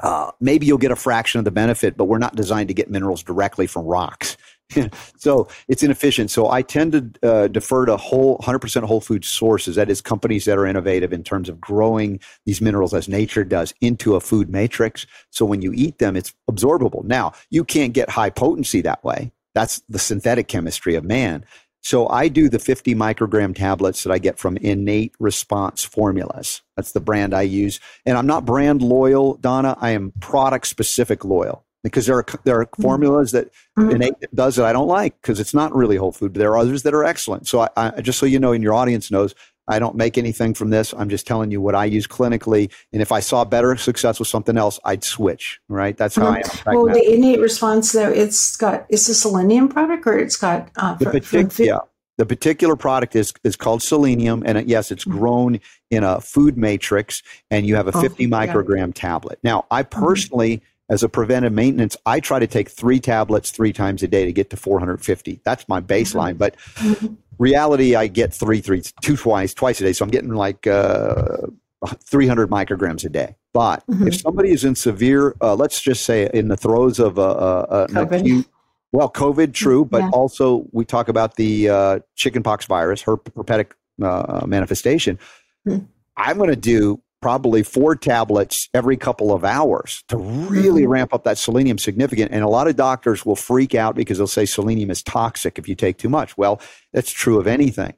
uh, 0.00 0.30
maybe 0.40 0.66
you'll 0.66 0.78
get 0.78 0.90
a 0.90 0.96
fraction 0.96 1.38
of 1.38 1.44
the 1.44 1.50
benefit, 1.50 1.96
but 1.96 2.04
we're 2.04 2.18
not 2.18 2.34
designed 2.34 2.68
to 2.68 2.74
get 2.74 2.90
minerals 2.90 3.22
directly 3.22 3.66
from 3.66 3.84
rocks. 3.84 4.36
so 5.16 5.48
it's 5.68 5.82
inefficient. 5.82 6.30
So 6.30 6.50
I 6.50 6.62
tend 6.62 6.92
to 6.92 7.28
uh, 7.28 7.48
defer 7.48 7.86
to 7.86 7.96
whole 7.96 8.38
100% 8.38 8.82
whole 8.84 9.00
food 9.00 9.24
sources. 9.24 9.76
That 9.76 9.90
is, 9.90 10.00
companies 10.00 10.46
that 10.46 10.58
are 10.58 10.66
innovative 10.66 11.12
in 11.12 11.22
terms 11.22 11.48
of 11.48 11.60
growing 11.60 12.20
these 12.44 12.60
minerals 12.60 12.92
as 12.92 13.08
nature 13.08 13.44
does 13.44 13.72
into 13.80 14.16
a 14.16 14.20
food 14.20 14.50
matrix. 14.50 15.06
So 15.30 15.44
when 15.44 15.62
you 15.62 15.72
eat 15.72 15.98
them, 15.98 16.16
it's 16.16 16.34
absorbable. 16.50 17.04
Now 17.04 17.32
you 17.50 17.64
can't 17.64 17.92
get 17.92 18.10
high 18.10 18.30
potency 18.30 18.80
that 18.82 19.04
way. 19.04 19.32
That's 19.54 19.80
the 19.88 20.00
synthetic 20.00 20.48
chemistry 20.48 20.96
of 20.96 21.04
man. 21.04 21.44
So 21.84 22.08
I 22.08 22.28
do 22.28 22.48
the 22.48 22.58
50 22.58 22.94
microgram 22.94 23.54
tablets 23.54 24.04
that 24.04 24.10
I 24.10 24.16
get 24.16 24.38
from 24.38 24.56
Innate 24.56 25.14
Response 25.20 25.84
Formulas. 25.84 26.62
That's 26.76 26.92
the 26.92 27.00
brand 27.00 27.34
I 27.34 27.42
use. 27.42 27.78
And 28.06 28.16
I'm 28.16 28.26
not 28.26 28.46
brand 28.46 28.80
loyal, 28.80 29.34
Donna. 29.34 29.76
I 29.78 29.90
am 29.90 30.12
product 30.18 30.66
specific 30.66 31.26
loyal 31.26 31.66
because 31.82 32.06
there 32.06 32.16
are 32.16 32.24
there 32.44 32.58
are 32.58 32.64
mm-hmm. 32.64 32.82
formulas 32.82 33.32
that 33.32 33.50
mm-hmm. 33.78 33.90
Innate 33.90 34.14
does 34.34 34.56
that 34.56 34.64
I 34.64 34.72
don't 34.72 34.88
like 34.88 35.20
because 35.20 35.38
it's 35.38 35.52
not 35.52 35.74
really 35.74 35.96
whole 35.96 36.10
food. 36.10 36.32
But 36.32 36.38
there 36.38 36.52
are 36.52 36.58
others 36.58 36.84
that 36.84 36.94
are 36.94 37.04
excellent. 37.04 37.46
So 37.46 37.60
I, 37.60 37.68
I, 37.76 38.00
just 38.00 38.18
so 38.18 38.24
you 38.24 38.40
know, 38.40 38.52
and 38.52 38.64
your 38.64 38.72
audience 38.72 39.10
knows, 39.10 39.34
I 39.68 39.78
don't 39.78 39.96
make 39.96 40.18
anything 40.18 40.54
from 40.54 40.70
this. 40.70 40.92
I'm 40.96 41.08
just 41.08 41.26
telling 41.26 41.50
you 41.50 41.60
what 41.60 41.74
I 41.74 41.86
use 41.86 42.06
clinically. 42.06 42.70
And 42.92 43.00
if 43.00 43.12
I 43.12 43.20
saw 43.20 43.44
better 43.44 43.76
success 43.76 44.18
with 44.18 44.28
something 44.28 44.58
else, 44.58 44.78
I'd 44.84 45.04
switch. 45.04 45.60
Right? 45.68 45.96
That's 45.96 46.16
how 46.16 46.34
mm-hmm. 46.34 46.68
I 46.68 46.72
am. 46.72 46.76
Well, 46.76 46.94
the 46.94 47.12
innate 47.12 47.40
response 47.40 47.92
though, 47.92 48.10
it's 48.10 48.56
got 48.56 48.86
it's 48.88 49.08
a 49.08 49.14
selenium 49.14 49.68
product 49.68 50.06
or 50.06 50.18
it's 50.18 50.36
got 50.36 50.70
uh, 50.76 50.94
the 50.94 51.06
partic- 51.06 51.64
yeah. 51.64 51.78
The 52.16 52.26
particular 52.26 52.76
product 52.76 53.16
is, 53.16 53.32
is 53.42 53.56
called 53.56 53.82
selenium, 53.82 54.44
and 54.46 54.56
it, 54.56 54.68
yes, 54.68 54.92
it's 54.92 55.04
mm-hmm. 55.04 55.18
grown 55.18 55.60
in 55.90 56.04
a 56.04 56.20
food 56.20 56.56
matrix, 56.56 57.24
and 57.50 57.66
you 57.66 57.74
have 57.74 57.88
a 57.88 57.92
50 57.92 58.26
oh, 58.26 58.28
microgram 58.28 58.88
yeah. 58.88 58.92
tablet. 58.94 59.40
Now, 59.42 59.66
I 59.68 59.82
mm-hmm. 59.82 60.04
personally, 60.04 60.56
mm-hmm. 60.58 60.94
as 60.94 61.02
a 61.02 61.08
preventive 61.08 61.52
maintenance, 61.52 61.96
I 62.06 62.20
try 62.20 62.38
to 62.38 62.46
take 62.46 62.68
three 62.68 63.00
tablets 63.00 63.50
three 63.50 63.72
times 63.72 64.04
a 64.04 64.06
day 64.06 64.26
to 64.26 64.32
get 64.32 64.50
to 64.50 64.56
450. 64.56 65.40
That's 65.44 65.68
my 65.68 65.80
baseline. 65.80 66.34
Mm-hmm. 66.34 66.38
But 66.38 66.56
mm-hmm 66.76 67.14
reality, 67.38 67.94
I 67.94 68.06
get 68.06 68.32
three, 68.32 68.60
three, 68.60 68.82
two 69.02 69.16
twice, 69.16 69.54
twice 69.54 69.80
a 69.80 69.84
day. 69.84 69.92
So 69.92 70.04
I'm 70.04 70.10
getting 70.10 70.34
like 70.34 70.66
uh, 70.66 71.46
300 71.86 72.50
micrograms 72.50 73.04
a 73.04 73.08
day. 73.08 73.36
But 73.52 73.86
mm-hmm. 73.86 74.08
if 74.08 74.16
somebody 74.20 74.50
is 74.50 74.64
in 74.64 74.74
severe, 74.74 75.34
uh, 75.40 75.54
let's 75.54 75.80
just 75.80 76.04
say 76.04 76.28
in 76.34 76.48
the 76.48 76.56
throes 76.56 76.98
of 76.98 77.18
a, 77.18 77.20
a, 77.20 77.86
an 77.90 77.96
acute, 77.96 78.46
well, 78.92 79.10
COVID, 79.10 79.52
true, 79.54 79.84
but 79.84 80.02
yeah. 80.02 80.10
also 80.12 80.66
we 80.72 80.84
talk 80.84 81.08
about 81.08 81.36
the 81.36 81.68
uh, 81.68 81.98
chickenpox 82.14 82.66
virus, 82.66 83.02
her 83.02 83.16
herpetic 83.16 83.72
uh, 84.02 84.44
manifestation. 84.46 85.18
Mm-hmm. 85.66 85.84
I'm 86.16 86.36
going 86.36 86.50
to 86.50 86.56
do 86.56 87.00
probably 87.24 87.62
four 87.62 87.96
tablets 87.96 88.68
every 88.74 88.98
couple 88.98 89.32
of 89.32 89.46
hours 89.46 90.04
to 90.08 90.18
really 90.18 90.82
mm-hmm. 90.82 90.90
ramp 90.90 91.14
up 91.14 91.24
that 91.24 91.38
selenium 91.38 91.78
significant. 91.78 92.30
And 92.32 92.44
a 92.44 92.48
lot 92.48 92.68
of 92.68 92.76
doctors 92.76 93.24
will 93.24 93.34
freak 93.34 93.74
out 93.74 93.94
because 93.94 94.18
they'll 94.18 94.26
say 94.26 94.44
selenium 94.44 94.90
is 94.90 95.02
toxic 95.02 95.58
if 95.58 95.66
you 95.66 95.74
take 95.74 95.96
too 95.96 96.10
much. 96.10 96.36
Well, 96.36 96.60
that's 96.92 97.10
true 97.10 97.40
of 97.40 97.46
anything. 97.46 97.94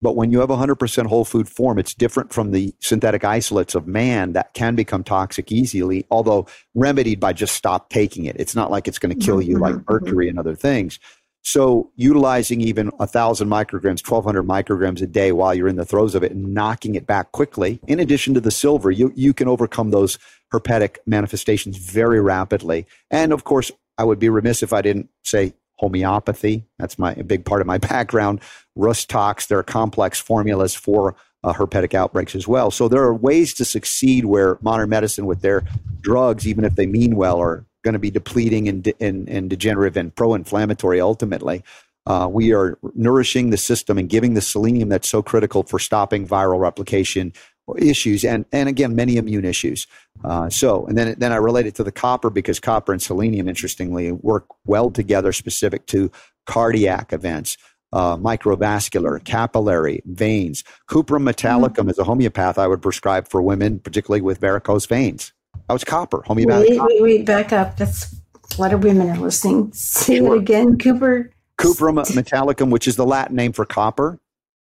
But 0.00 0.14
when 0.14 0.30
you 0.30 0.38
have 0.38 0.48
100% 0.48 1.06
whole 1.06 1.24
food 1.24 1.48
form, 1.48 1.80
it's 1.80 1.92
different 1.92 2.32
from 2.32 2.52
the 2.52 2.72
synthetic 2.78 3.24
isolates 3.24 3.74
of 3.74 3.88
man 3.88 4.34
that 4.34 4.54
can 4.54 4.76
become 4.76 5.02
toxic 5.02 5.50
easily, 5.50 6.06
although 6.08 6.46
remedied 6.76 7.18
by 7.18 7.32
just 7.32 7.56
stop 7.56 7.90
taking 7.90 8.26
it. 8.26 8.36
It's 8.38 8.54
not 8.54 8.70
like 8.70 8.86
it's 8.86 9.00
going 9.00 9.18
to 9.18 9.26
kill 9.26 9.42
you 9.42 9.58
like 9.58 9.74
mm-hmm. 9.74 9.92
mercury 9.92 10.28
and 10.28 10.38
other 10.38 10.54
things. 10.54 11.00
So 11.42 11.90
utilizing 11.96 12.60
even 12.60 12.90
a 13.00 13.06
thousand 13.06 13.48
micrograms, 13.48 14.06
1200 14.06 14.42
micrograms 14.42 15.00
a 15.00 15.06
day 15.06 15.32
while 15.32 15.54
you're 15.54 15.68
in 15.68 15.76
the 15.76 15.84
throes 15.84 16.14
of 16.14 16.22
it 16.22 16.32
and 16.32 16.52
knocking 16.52 16.94
it 16.94 17.06
back 17.06 17.32
quickly, 17.32 17.80
in 17.86 18.00
addition 18.00 18.34
to 18.34 18.40
the 18.40 18.50
silver, 18.50 18.90
you, 18.90 19.12
you 19.14 19.32
can 19.32 19.48
overcome 19.48 19.90
those 19.90 20.18
herpetic 20.52 20.96
manifestations 21.06 21.76
very 21.78 22.20
rapidly. 22.20 22.86
And 23.10 23.32
of 23.32 23.44
course, 23.44 23.70
I 23.96 24.04
would 24.04 24.18
be 24.18 24.28
remiss 24.28 24.62
if 24.62 24.72
I 24.72 24.82
didn't 24.82 25.08
say 25.24 25.54
homeopathy. 25.76 26.64
That's 26.78 26.98
my 26.98 27.12
a 27.12 27.24
big 27.24 27.44
part 27.44 27.60
of 27.60 27.66
my 27.66 27.78
background. 27.78 28.40
Rhus 28.76 29.04
tox, 29.04 29.46
there 29.46 29.58
are 29.58 29.64
complex 29.64 30.20
formulas 30.20 30.74
for 30.74 31.16
uh, 31.44 31.52
herpetic 31.52 31.94
outbreaks 31.94 32.34
as 32.34 32.48
well. 32.48 32.70
So 32.70 32.88
there 32.88 33.02
are 33.02 33.14
ways 33.14 33.54
to 33.54 33.64
succeed 33.64 34.24
where 34.24 34.58
modern 34.60 34.88
medicine, 34.88 35.26
with 35.26 35.40
their 35.40 35.64
drugs, 36.00 36.46
even 36.46 36.64
if 36.64 36.74
they 36.74 36.86
mean 36.86 37.16
well, 37.16 37.40
are 37.40 37.64
going 37.84 37.92
to 37.92 37.98
be 37.98 38.10
depleting 38.10 38.68
and, 38.68 38.92
and, 39.00 39.28
and 39.28 39.50
degenerative 39.50 39.96
and 39.96 40.14
pro-inflammatory 40.14 41.00
ultimately. 41.00 41.62
Uh, 42.06 42.26
we 42.30 42.54
are 42.54 42.78
nourishing 42.94 43.50
the 43.50 43.56
system 43.56 43.98
and 43.98 44.08
giving 44.08 44.32
the 44.34 44.40
selenium 44.40 44.88
that's 44.88 45.08
so 45.08 45.22
critical 45.22 45.62
for 45.62 45.78
stopping 45.78 46.26
viral 46.26 46.58
replication 46.58 47.32
issues 47.76 48.24
and, 48.24 48.46
and 48.52 48.68
again 48.68 48.94
many 48.94 49.16
immune 49.16 49.44
issues 49.44 49.86
uh, 50.24 50.48
so 50.48 50.86
and 50.86 50.96
then 50.96 51.14
then 51.18 51.32
i 51.32 51.36
relate 51.36 51.66
it 51.66 51.74
to 51.74 51.84
the 51.84 51.92
copper 51.92 52.30
because 52.30 52.58
copper 52.58 52.92
and 52.92 53.02
selenium 53.02 53.48
interestingly 53.48 54.10
work 54.12 54.46
well 54.64 54.90
together 54.90 55.32
specific 55.32 55.86
to 55.86 56.10
cardiac 56.46 57.12
events 57.12 57.58
uh, 57.92 58.16
microvascular 58.16 59.22
capillary 59.22 60.00
veins 60.06 60.64
cuprum 60.88 61.28
metallicum 61.28 61.74
mm-hmm. 61.74 61.90
is 61.90 61.98
a 61.98 62.04
homeopath 62.04 62.58
i 62.58 62.66
would 62.66 62.80
prescribe 62.80 63.28
for 63.28 63.42
women 63.42 63.78
particularly 63.78 64.22
with 64.22 64.40
varicose 64.40 64.86
veins 64.86 65.32
that 65.68 65.72
was 65.72 65.84
copper 65.84 66.22
homeopathic 66.26 66.70
wait, 66.70 66.80
wait, 66.80 67.02
wait 67.02 67.24
back 67.24 67.52
up 67.52 67.76
that's 67.76 68.14
a 68.56 68.60
lot 68.60 68.72
of 68.72 68.82
women 68.82 69.08
are 69.10 69.18
listening 69.18 69.70
say 69.72 70.16
sure. 70.16 70.34
it 70.34 70.38
again 70.40 70.76
cooper 70.78 71.30
Cuprum 71.58 71.96
metallicum, 72.14 72.70
which 72.70 72.88
is 72.88 72.96
the 72.96 73.04
Latin 73.04 73.36
name 73.36 73.52
for 73.52 73.66
copper. 73.66 74.18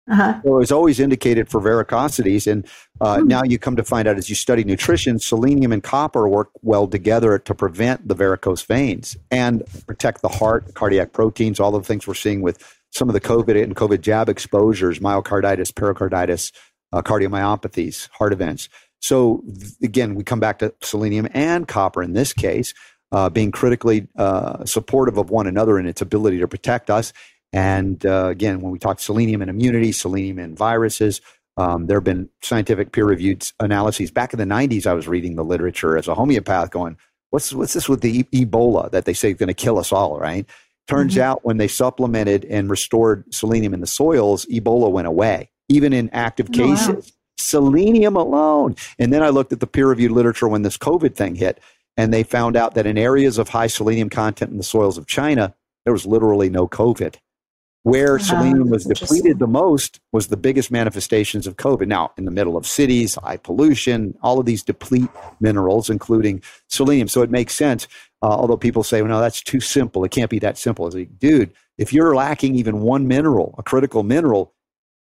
Uh-huh. 0.09 0.41
So 0.43 0.55
it 0.55 0.59
was 0.59 0.73
always 0.73 1.01
indicated 1.01 1.49
for 1.49 1.61
varicosities. 1.61 2.51
And 2.51 2.67
uh, 3.01 3.19
hmm. 3.21 3.27
now 3.27 3.43
you 3.43 3.59
come 3.59 3.77
to 3.77 3.85
find 3.85 4.09
out 4.09 4.17
as 4.17 4.29
you 4.29 4.35
study 4.35 4.65
nutrition, 4.65 5.19
selenium 5.19 5.73
and 5.73 5.83
copper 5.83 6.29
work 6.29 6.51
well 6.63 6.87
together 6.87 7.39
to 7.41 7.55
prevent 7.55 8.07
the 8.09 8.15
varicose 8.15 8.63
veins 8.63 9.17
and 9.31 9.63
protect 9.87 10.23
the 10.23 10.29
heart, 10.29 10.75
cardiac 10.75 11.13
proteins, 11.13 11.61
all 11.61 11.73
the 11.73 11.83
things 11.83 12.07
we're 12.07 12.15
seeing 12.15 12.41
with 12.41 12.63
some 12.93 13.09
of 13.09 13.15
the 13.15 13.21
COVID 13.21 13.61
and 13.63 13.77
COVID 13.77 14.01
jab 14.01 14.29
exposures, 14.29 15.01
myocarditis, 15.01 15.75
pericarditis, 15.75 16.53
uh, 16.93 17.03
cardiomyopathies, 17.03 18.09
heart 18.11 18.33
events. 18.33 18.69
So 19.07 19.45
again, 19.83 20.15
we 20.15 20.25
come 20.25 20.41
back 20.41 20.59
to 20.59 20.75
selenium 20.83 21.29
and 21.33 21.69
copper 21.69 22.03
in 22.03 22.13
this 22.13 22.33
case 22.33 22.75
uh, 23.13 23.31
being 23.31 23.53
critically 23.53 24.09
uh, 24.17 24.65
supportive 24.65 25.17
of 25.17 25.31
one 25.31 25.47
another 25.47 25.79
in 25.79 25.87
its 25.87 26.01
ability 26.01 26.41
to 26.41 26.49
protect 26.49 26.91
us. 26.91 27.13
And 27.53 28.05
uh, 28.05 28.27
again, 28.27 28.61
when 28.61 28.73
we 28.73 28.79
talk 28.79 28.99
selenium 28.99 29.43
and 29.43 29.51
immunity, 29.51 29.93
selenium 29.93 30.39
and 30.39 30.57
viruses, 30.57 31.21
um, 31.57 31.87
there 31.87 31.99
have 31.99 32.05
been 32.05 32.29
scientific 32.43 32.93
peer 32.93 33.05
reviewed 33.05 33.49
analyses. 33.61 34.11
Back 34.11 34.33
in 34.33 34.39
the 34.39 34.45
90s, 34.45 34.87
I 34.87 34.93
was 34.93 35.07
reading 35.07 35.37
the 35.37 35.45
literature 35.45 35.97
as 35.97 36.09
a 36.09 36.15
homeopath 36.15 36.71
going, 36.71 36.97
what's, 37.31 37.53
what's 37.53 37.73
this 37.73 37.89
with 37.89 38.01
the 38.01 38.27
e- 38.33 38.45
Ebola 38.45 38.91
that 38.91 39.05
they 39.05 39.15
say 39.15 39.31
is 39.31 39.37
going 39.37 39.47
to 39.47 39.55
kill 39.55 39.79
us 39.79 39.93
all, 39.93 40.19
right? 40.19 40.47
Turns 40.89 41.15
mm-hmm. 41.15 41.23
out 41.23 41.45
when 41.45 41.57
they 41.57 41.69
supplemented 41.69 42.45
and 42.45 42.69
restored 42.69 43.25
selenium 43.33 43.73
in 43.73 43.81
the 43.81 43.87
soils, 43.87 44.47
Ebola 44.47 44.91
went 44.91 45.07
away, 45.07 45.49
even 45.69 45.93
in 45.93 46.11
active 46.11 46.51
cases. 46.53 46.89
Oh, 46.89 46.95
wow. 46.95 47.16
Selenium 47.39 48.17
alone. 48.17 48.77
And 48.99 49.13
then 49.13 49.23
I 49.23 49.29
looked 49.29 49.53
at 49.53 49.61
the 49.61 49.67
peer 49.67 49.89
reviewed 49.89 50.13
literature 50.13 50.49
when 50.49 50.63
this 50.63 50.79
COVID 50.79 51.15
thing 51.15 51.35
hit, 51.35 51.61
and 51.97 52.13
they 52.13 52.23
found 52.23 52.57
out 52.57 52.75
that 52.75 52.87
in 52.87 52.99
areas 52.99 53.39
of 53.39 53.49
high 53.49 53.67
selenium 53.67 54.09
content 54.09 54.51
in 54.51 54.59
the 54.59 54.65
soils 54.65 54.99
of 54.99 55.07
China, 55.07 55.55
there 55.85 55.93
was 55.93 56.07
literally 56.07 56.51
no 56.51 56.67
COVID. 56.67 57.17
Where 57.85 58.19
selenium 58.19 58.71
was 58.71 58.85
depleted 58.85 59.39
the 59.39 59.47
most 59.47 60.01
was 60.11 60.27
the 60.27 60.37
biggest 60.37 60.73
manifestations 60.73 61.47
of 61.47 61.57
COVID. 61.57 61.87
Now, 61.87 62.11
in 62.19 62.25
the 62.25 62.33
middle 62.33 62.57
of 62.57 62.67
cities, 62.67 63.15
high 63.15 63.37
pollution, 63.37 64.19
all 64.23 64.41
of 64.41 64.47
these 64.47 64.65
deplete 64.65 65.09
minerals, 65.39 65.89
including 65.89 66.43
selenium. 66.69 67.07
So 67.07 67.23
it 67.23 67.31
makes 67.31 67.55
sense. 67.55 67.87
Uh, 68.23 68.27
although 68.31 68.57
people 68.57 68.83
say, 68.83 69.03
well, 69.03 69.11
no, 69.13 69.21
that's 69.21 69.41
too 69.41 69.61
simple. 69.61 70.03
It 70.03 70.11
can't 70.11 70.31
be 70.31 70.41
that 70.41 70.59
simple. 70.59 70.89
It's 70.89 70.97
like, 70.97 71.17
dude, 71.17 71.53
if 71.79 71.93
you're 71.93 72.17
lacking 72.17 72.57
even 72.57 72.81
one 72.81 73.07
mineral, 73.07 73.55
a 73.57 73.63
critical 73.63 74.03
mineral, 74.03 74.53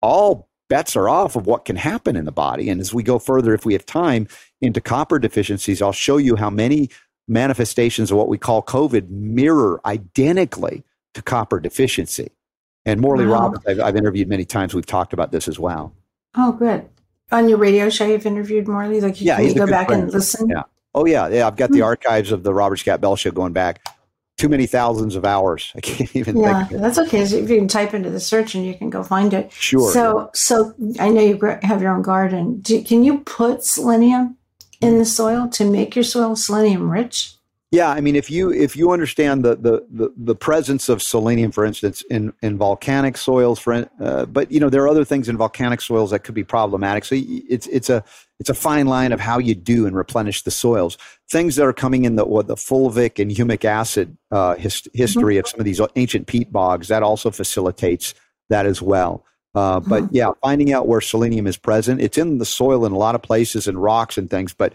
all 0.00 0.48
bets 0.72 0.96
are 0.96 1.06
off 1.06 1.36
of 1.36 1.46
what 1.46 1.66
can 1.66 1.76
happen 1.76 2.16
in 2.16 2.24
the 2.24 2.32
body. 2.32 2.70
And 2.70 2.80
as 2.80 2.94
we 2.94 3.02
go 3.02 3.18
further, 3.18 3.52
if 3.52 3.66
we 3.66 3.74
have 3.74 3.84
time 3.84 4.26
into 4.62 4.80
copper 4.80 5.18
deficiencies, 5.18 5.82
I'll 5.82 5.92
show 5.92 6.16
you 6.16 6.34
how 6.34 6.48
many 6.48 6.88
manifestations 7.28 8.10
of 8.10 8.16
what 8.16 8.28
we 8.28 8.38
call 8.38 8.62
COVID 8.62 9.10
mirror 9.10 9.82
identically 9.84 10.82
to 11.12 11.20
copper 11.20 11.60
deficiency. 11.60 12.30
And 12.86 13.02
Morley 13.02 13.26
wow. 13.26 13.50
Robbins, 13.50 13.66
I've, 13.66 13.80
I've, 13.80 13.96
interviewed 13.96 14.28
many 14.28 14.46
times. 14.46 14.72
We've 14.72 14.86
talked 14.86 15.12
about 15.12 15.30
this 15.30 15.46
as 15.46 15.58
well. 15.58 15.92
Oh, 16.38 16.52
good. 16.52 16.88
On 17.32 17.50
your 17.50 17.58
radio 17.58 17.90
show, 17.90 18.06
you've 18.06 18.24
interviewed 18.24 18.66
Morley. 18.66 19.02
Like, 19.02 19.20
you, 19.20 19.26
yeah, 19.26 19.36
can 19.36 19.48
you 19.48 19.54
go 19.54 19.66
back 19.66 19.88
friend. 19.88 20.04
and 20.04 20.12
listen? 20.14 20.48
Yeah. 20.48 20.62
Oh, 20.94 21.04
yeah. 21.04 21.28
Yeah. 21.28 21.48
I've 21.48 21.56
got 21.56 21.70
the 21.70 21.80
hmm. 21.80 21.84
archives 21.84 22.32
of 22.32 22.44
the 22.44 22.54
Robert 22.54 22.78
Scott 22.78 23.02
Bell 23.02 23.14
show 23.16 23.30
going 23.30 23.52
back 23.52 23.86
too 24.42 24.48
many 24.48 24.66
thousands 24.66 25.14
of 25.14 25.24
hours. 25.24 25.72
I 25.76 25.80
can't 25.80 26.14
even. 26.20 26.36
Yeah, 26.38 26.66
that's 26.70 26.98
okay. 26.98 27.24
So 27.24 27.36
if 27.36 27.48
you 27.48 27.58
can 27.58 27.68
type 27.68 27.94
into 27.94 28.10
the 28.10 28.20
search 28.20 28.54
and 28.54 28.66
you 28.66 28.74
can 28.74 28.90
go 28.90 29.02
find 29.04 29.32
it. 29.32 29.52
Sure. 29.52 29.90
So, 29.92 30.20
yeah. 30.20 30.26
so 30.34 30.74
I 30.98 31.08
know 31.10 31.22
you 31.22 31.38
have 31.62 31.80
your 31.80 31.94
own 31.94 32.02
garden. 32.02 32.60
Do, 32.60 32.82
can 32.82 33.04
you 33.04 33.20
put 33.20 33.64
selenium 33.64 34.36
in 34.80 34.98
the 34.98 35.04
soil 35.04 35.48
to 35.50 35.64
make 35.64 35.94
your 35.94 36.02
soil 36.02 36.34
selenium 36.34 36.90
rich? 36.90 37.34
Yeah, 37.70 37.88
I 37.88 38.02
mean, 38.02 38.16
if 38.16 38.30
you 38.30 38.52
if 38.52 38.76
you 38.76 38.90
understand 38.90 39.44
the 39.44 39.56
the 39.56 39.86
the, 39.90 40.12
the 40.14 40.34
presence 40.34 40.90
of 40.90 41.00
selenium, 41.00 41.52
for 41.52 41.64
instance, 41.64 42.02
in 42.10 42.34
in 42.42 42.58
volcanic 42.58 43.16
soils, 43.16 43.58
for 43.58 43.88
uh, 43.98 44.26
but 44.26 44.52
you 44.52 44.60
know 44.60 44.68
there 44.68 44.82
are 44.82 44.88
other 44.88 45.06
things 45.06 45.26
in 45.26 45.38
volcanic 45.38 45.80
soils 45.80 46.10
that 46.10 46.18
could 46.18 46.34
be 46.34 46.44
problematic. 46.44 47.04
So 47.06 47.14
it's 47.16 47.66
it's 47.68 47.88
a 47.88 48.04
it's 48.42 48.50
a 48.50 48.54
fine 48.54 48.88
line 48.88 49.12
of 49.12 49.20
how 49.20 49.38
you 49.38 49.54
do 49.54 49.86
and 49.86 49.94
replenish 49.94 50.42
the 50.42 50.50
soils. 50.50 50.98
Things 51.30 51.54
that 51.54 51.64
are 51.64 51.72
coming 51.72 52.04
in 52.04 52.16
the 52.16 52.24
what 52.24 52.48
the 52.48 52.56
fulvic 52.56 53.22
and 53.22 53.30
humic 53.30 53.64
acid 53.64 54.16
uh, 54.32 54.56
his, 54.56 54.82
history 54.92 55.36
mm-hmm. 55.36 55.44
of 55.44 55.48
some 55.48 55.60
of 55.60 55.64
these 55.64 55.80
ancient 55.94 56.26
peat 56.26 56.52
bogs 56.52 56.88
that 56.88 57.04
also 57.04 57.30
facilitates 57.30 58.14
that 58.50 58.66
as 58.66 58.82
well. 58.82 59.24
Uh, 59.54 59.78
but 59.78 60.02
mm-hmm. 60.02 60.16
yeah, 60.16 60.32
finding 60.42 60.72
out 60.72 60.88
where 60.88 61.00
selenium 61.00 61.46
is 61.46 61.56
present, 61.56 62.00
it's 62.00 62.18
in 62.18 62.38
the 62.38 62.44
soil 62.44 62.84
in 62.84 62.90
a 62.90 62.98
lot 62.98 63.14
of 63.14 63.22
places 63.22 63.68
and 63.68 63.80
rocks 63.80 64.18
and 64.18 64.28
things. 64.28 64.52
But 64.52 64.72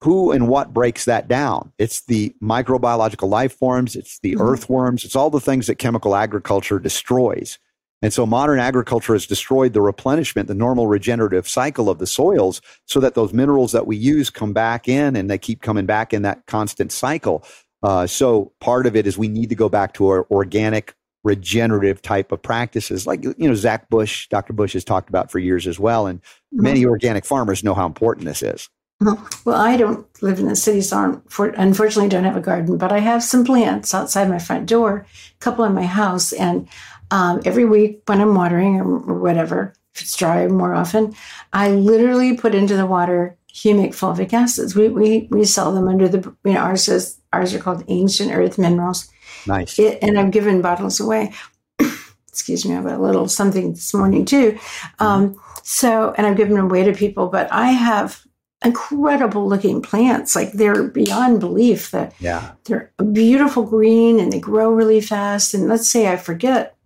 who 0.00 0.32
and 0.32 0.48
what 0.48 0.72
breaks 0.72 1.04
that 1.04 1.28
down? 1.28 1.74
It's 1.76 2.06
the 2.06 2.34
microbiological 2.42 3.28
life 3.28 3.52
forms, 3.52 3.96
it's 3.96 4.18
the 4.20 4.32
mm-hmm. 4.32 4.40
earthworms, 4.40 5.04
it's 5.04 5.14
all 5.14 5.28
the 5.28 5.40
things 5.40 5.66
that 5.66 5.74
chemical 5.74 6.16
agriculture 6.16 6.78
destroys. 6.78 7.58
And 8.02 8.12
so 8.12 8.24
modern 8.24 8.58
agriculture 8.58 9.12
has 9.12 9.26
destroyed 9.26 9.72
the 9.72 9.82
replenishment, 9.82 10.48
the 10.48 10.54
normal 10.54 10.86
regenerative 10.86 11.48
cycle 11.48 11.90
of 11.90 11.98
the 11.98 12.06
soils 12.06 12.62
so 12.86 12.98
that 13.00 13.14
those 13.14 13.32
minerals 13.32 13.72
that 13.72 13.86
we 13.86 13.96
use 13.96 14.30
come 14.30 14.52
back 14.52 14.88
in 14.88 15.16
and 15.16 15.30
they 15.30 15.38
keep 15.38 15.60
coming 15.60 15.86
back 15.86 16.14
in 16.14 16.22
that 16.22 16.46
constant 16.46 16.92
cycle. 16.92 17.44
Uh, 17.82 18.06
so 18.06 18.52
part 18.60 18.86
of 18.86 18.96
it 18.96 19.06
is 19.06 19.18
we 19.18 19.28
need 19.28 19.48
to 19.50 19.54
go 19.54 19.68
back 19.68 19.94
to 19.94 20.08
our 20.08 20.26
organic 20.30 20.94
regenerative 21.22 22.00
type 22.00 22.32
of 22.32 22.40
practices 22.40 23.06
like 23.06 23.22
you 23.22 23.34
know 23.38 23.54
zach 23.54 23.90
bush 23.90 24.26
dr 24.30 24.54
bush 24.54 24.72
has 24.72 24.82
talked 24.82 25.10
about 25.10 25.30
for 25.30 25.38
years 25.38 25.66
as 25.66 25.78
well 25.78 26.06
and 26.06 26.22
mm-hmm. 26.22 26.62
many 26.62 26.86
organic 26.86 27.26
farmers 27.26 27.62
know 27.62 27.74
how 27.74 27.84
important 27.84 28.24
this 28.24 28.42
is 28.42 28.70
well, 29.02 29.56
I 29.56 29.78
don't 29.78 30.06
live 30.22 30.38
in 30.40 30.46
the 30.46 30.54
city, 30.54 30.82
so 30.82 31.22
unfortunately 31.38 32.10
don't 32.10 32.24
have 32.24 32.36
a 32.36 32.40
garden, 32.40 32.76
but 32.76 32.92
I 32.92 32.98
have 32.98 33.22
some 33.22 33.46
plants 33.46 33.94
outside 33.94 34.28
my 34.28 34.38
front 34.38 34.66
door, 34.66 35.06
a 35.06 35.38
couple 35.38 35.64
in 35.64 35.72
my 35.72 35.86
house. 35.86 36.34
And 36.34 36.68
um, 37.10 37.40
every 37.44 37.64
week 37.64 38.02
when 38.06 38.20
I'm 38.20 38.34
watering 38.34 38.80
or, 38.80 39.18
whatever, 39.18 39.74
if 39.94 40.02
it's 40.02 40.16
dry 40.16 40.46
more 40.46 40.74
often, 40.74 41.14
I 41.52 41.70
literally 41.70 42.36
put 42.36 42.54
into 42.54 42.76
the 42.76 42.86
water 42.86 43.36
humic 43.52 43.90
fulvic 43.90 44.32
acids. 44.32 44.74
We, 44.74 44.88
we, 44.88 45.28
we 45.30 45.44
sell 45.44 45.72
them 45.72 45.88
under 45.88 46.08
the, 46.08 46.34
you 46.44 46.52
know, 46.52 46.60
ours, 46.60 46.88
is, 46.88 47.18
ours 47.32 47.52
are 47.54 47.58
called 47.58 47.84
ancient 47.88 48.32
earth 48.32 48.58
minerals. 48.58 49.10
Nice. 49.46 49.78
It, 49.78 49.98
and 50.02 50.18
I've 50.18 50.30
given 50.30 50.62
bottles 50.62 51.00
away. 51.00 51.32
Excuse 52.28 52.64
me, 52.64 52.72
I 52.72 52.76
have 52.76 52.84
got 52.84 52.98
a 52.98 53.02
little 53.02 53.28
something 53.28 53.72
this 53.72 53.92
morning 53.92 54.24
too. 54.24 54.58
Um, 54.98 55.40
so, 55.62 56.14
and 56.16 56.26
I've 56.26 56.36
given 56.36 56.54
them 56.54 56.66
away 56.66 56.84
to 56.84 56.92
people, 56.92 57.28
but 57.28 57.50
I 57.52 57.68
have 57.68 58.24
incredible 58.64 59.48
looking 59.48 59.82
plants. 59.82 60.36
Like 60.36 60.52
they're 60.52 60.84
beyond 60.84 61.40
belief 61.40 61.90
that 61.92 62.14
yeah. 62.20 62.52
they're 62.64 62.92
beautiful 63.12 63.64
green 63.64 64.20
and 64.20 64.32
they 64.32 64.40
grow 64.40 64.70
really 64.70 65.00
fast. 65.00 65.54
And 65.54 65.68
let's 65.68 65.90
say 65.90 66.08
I 66.08 66.16
forget. 66.16 66.76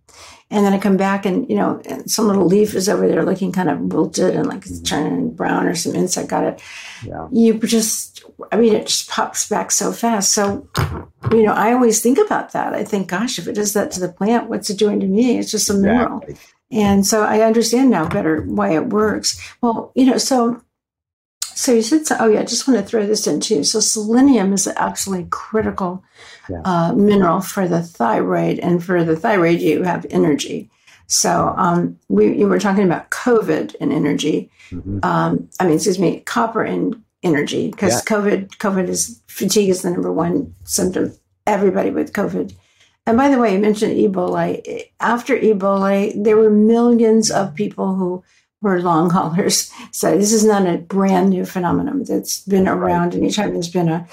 And 0.54 0.64
then 0.64 0.72
I 0.72 0.78
come 0.78 0.96
back 0.96 1.26
and, 1.26 1.50
you 1.50 1.56
know, 1.56 1.82
some 2.06 2.28
little 2.28 2.46
leaf 2.46 2.74
is 2.74 2.88
over 2.88 3.08
there 3.08 3.24
looking 3.24 3.50
kind 3.50 3.68
of 3.68 3.92
wilted 3.92 4.36
and 4.36 4.46
like 4.46 4.58
it's 4.58 4.78
mm-hmm. 4.78 4.84
turning 4.84 5.30
brown 5.34 5.66
or 5.66 5.74
some 5.74 5.96
insect 5.96 6.28
got 6.28 6.44
it. 6.44 6.62
Yeah. 7.04 7.26
You 7.32 7.58
just, 7.58 8.22
I 8.52 8.56
mean, 8.56 8.72
it 8.72 8.86
just 8.86 9.10
pops 9.10 9.48
back 9.48 9.72
so 9.72 9.90
fast. 9.90 10.32
So, 10.32 10.68
you 11.32 11.42
know, 11.42 11.52
I 11.52 11.72
always 11.72 12.00
think 12.00 12.18
about 12.18 12.52
that. 12.52 12.72
I 12.72 12.84
think, 12.84 13.08
gosh, 13.08 13.36
if 13.36 13.48
it 13.48 13.54
does 13.54 13.72
that 13.72 13.90
to 13.92 14.00
the 14.00 14.08
plant, 14.08 14.48
what's 14.48 14.70
it 14.70 14.78
doing 14.78 15.00
to 15.00 15.06
me? 15.06 15.38
It's 15.38 15.50
just 15.50 15.68
a 15.70 15.72
exactly. 15.72 15.90
mineral. 15.90 16.38
And 16.70 17.04
so 17.04 17.24
I 17.24 17.40
understand 17.40 17.90
now 17.90 18.08
better 18.08 18.42
why 18.42 18.76
it 18.76 18.86
works. 18.90 19.40
Well, 19.60 19.90
you 19.96 20.06
know, 20.06 20.18
so 20.18 20.62
so 21.54 21.72
you 21.72 21.82
said, 21.82 22.06
so, 22.06 22.16
oh 22.18 22.28
yeah, 22.28 22.40
I 22.40 22.44
just 22.44 22.66
want 22.66 22.80
to 22.80 22.86
throw 22.86 23.06
this 23.06 23.26
in 23.26 23.40
too. 23.40 23.64
So 23.64 23.80
selenium 23.80 24.52
is 24.52 24.66
an 24.66 24.74
absolutely 24.76 25.28
critical 25.30 26.04
yeah. 26.48 26.62
uh, 26.64 26.92
mineral 26.94 27.40
for 27.40 27.68
the 27.68 27.82
thyroid, 27.82 28.58
and 28.58 28.84
for 28.84 29.04
the 29.04 29.16
thyroid, 29.16 29.60
you 29.60 29.82
have 29.82 30.06
energy. 30.10 30.70
So 31.06 31.54
um, 31.56 31.98
we 32.08 32.36
you 32.36 32.48
were 32.48 32.58
talking 32.58 32.84
about 32.84 33.10
COVID 33.10 33.76
and 33.80 33.92
energy. 33.92 34.50
Mm-hmm. 34.70 35.00
Um, 35.02 35.48
I 35.60 35.64
mean, 35.64 35.74
excuse 35.74 35.98
me, 35.98 36.20
copper 36.20 36.62
and 36.62 37.02
energy 37.22 37.70
because 37.70 37.94
yeah. 37.94 38.16
COVID 38.16 38.56
COVID 38.56 38.88
is 38.88 39.20
fatigue 39.26 39.70
is 39.70 39.83
the 39.83 39.90
number 39.90 40.12
one 40.12 40.54
symptom. 40.64 41.12
Everybody 41.46 41.90
with 41.90 42.12
COVID. 42.12 42.54
And 43.06 43.18
by 43.18 43.29
the 43.29 43.38
way, 43.38 43.52
you 43.52 43.58
mentioned 43.58 43.96
Ebola. 43.96 44.62
After 44.98 45.38
Ebola, 45.38 46.12
there 46.16 46.38
were 46.38 46.50
millions 46.50 47.31
of 47.31 47.54
people 47.54 47.94
who 47.94 48.24
were 48.65 48.81
long 48.81 49.10
haulers. 49.10 49.71
So 49.92 50.17
this 50.17 50.33
is 50.33 50.44
not 50.44 50.67
a 50.67 50.79
brand 50.79 51.31
new 51.31 51.44
phenomenon 51.44 52.02
that's 52.02 52.40
been 52.40 52.67
around 52.67 53.15
anytime 53.15 53.52
there's 53.52 53.69
been 53.69 53.88
a, 53.88 54.08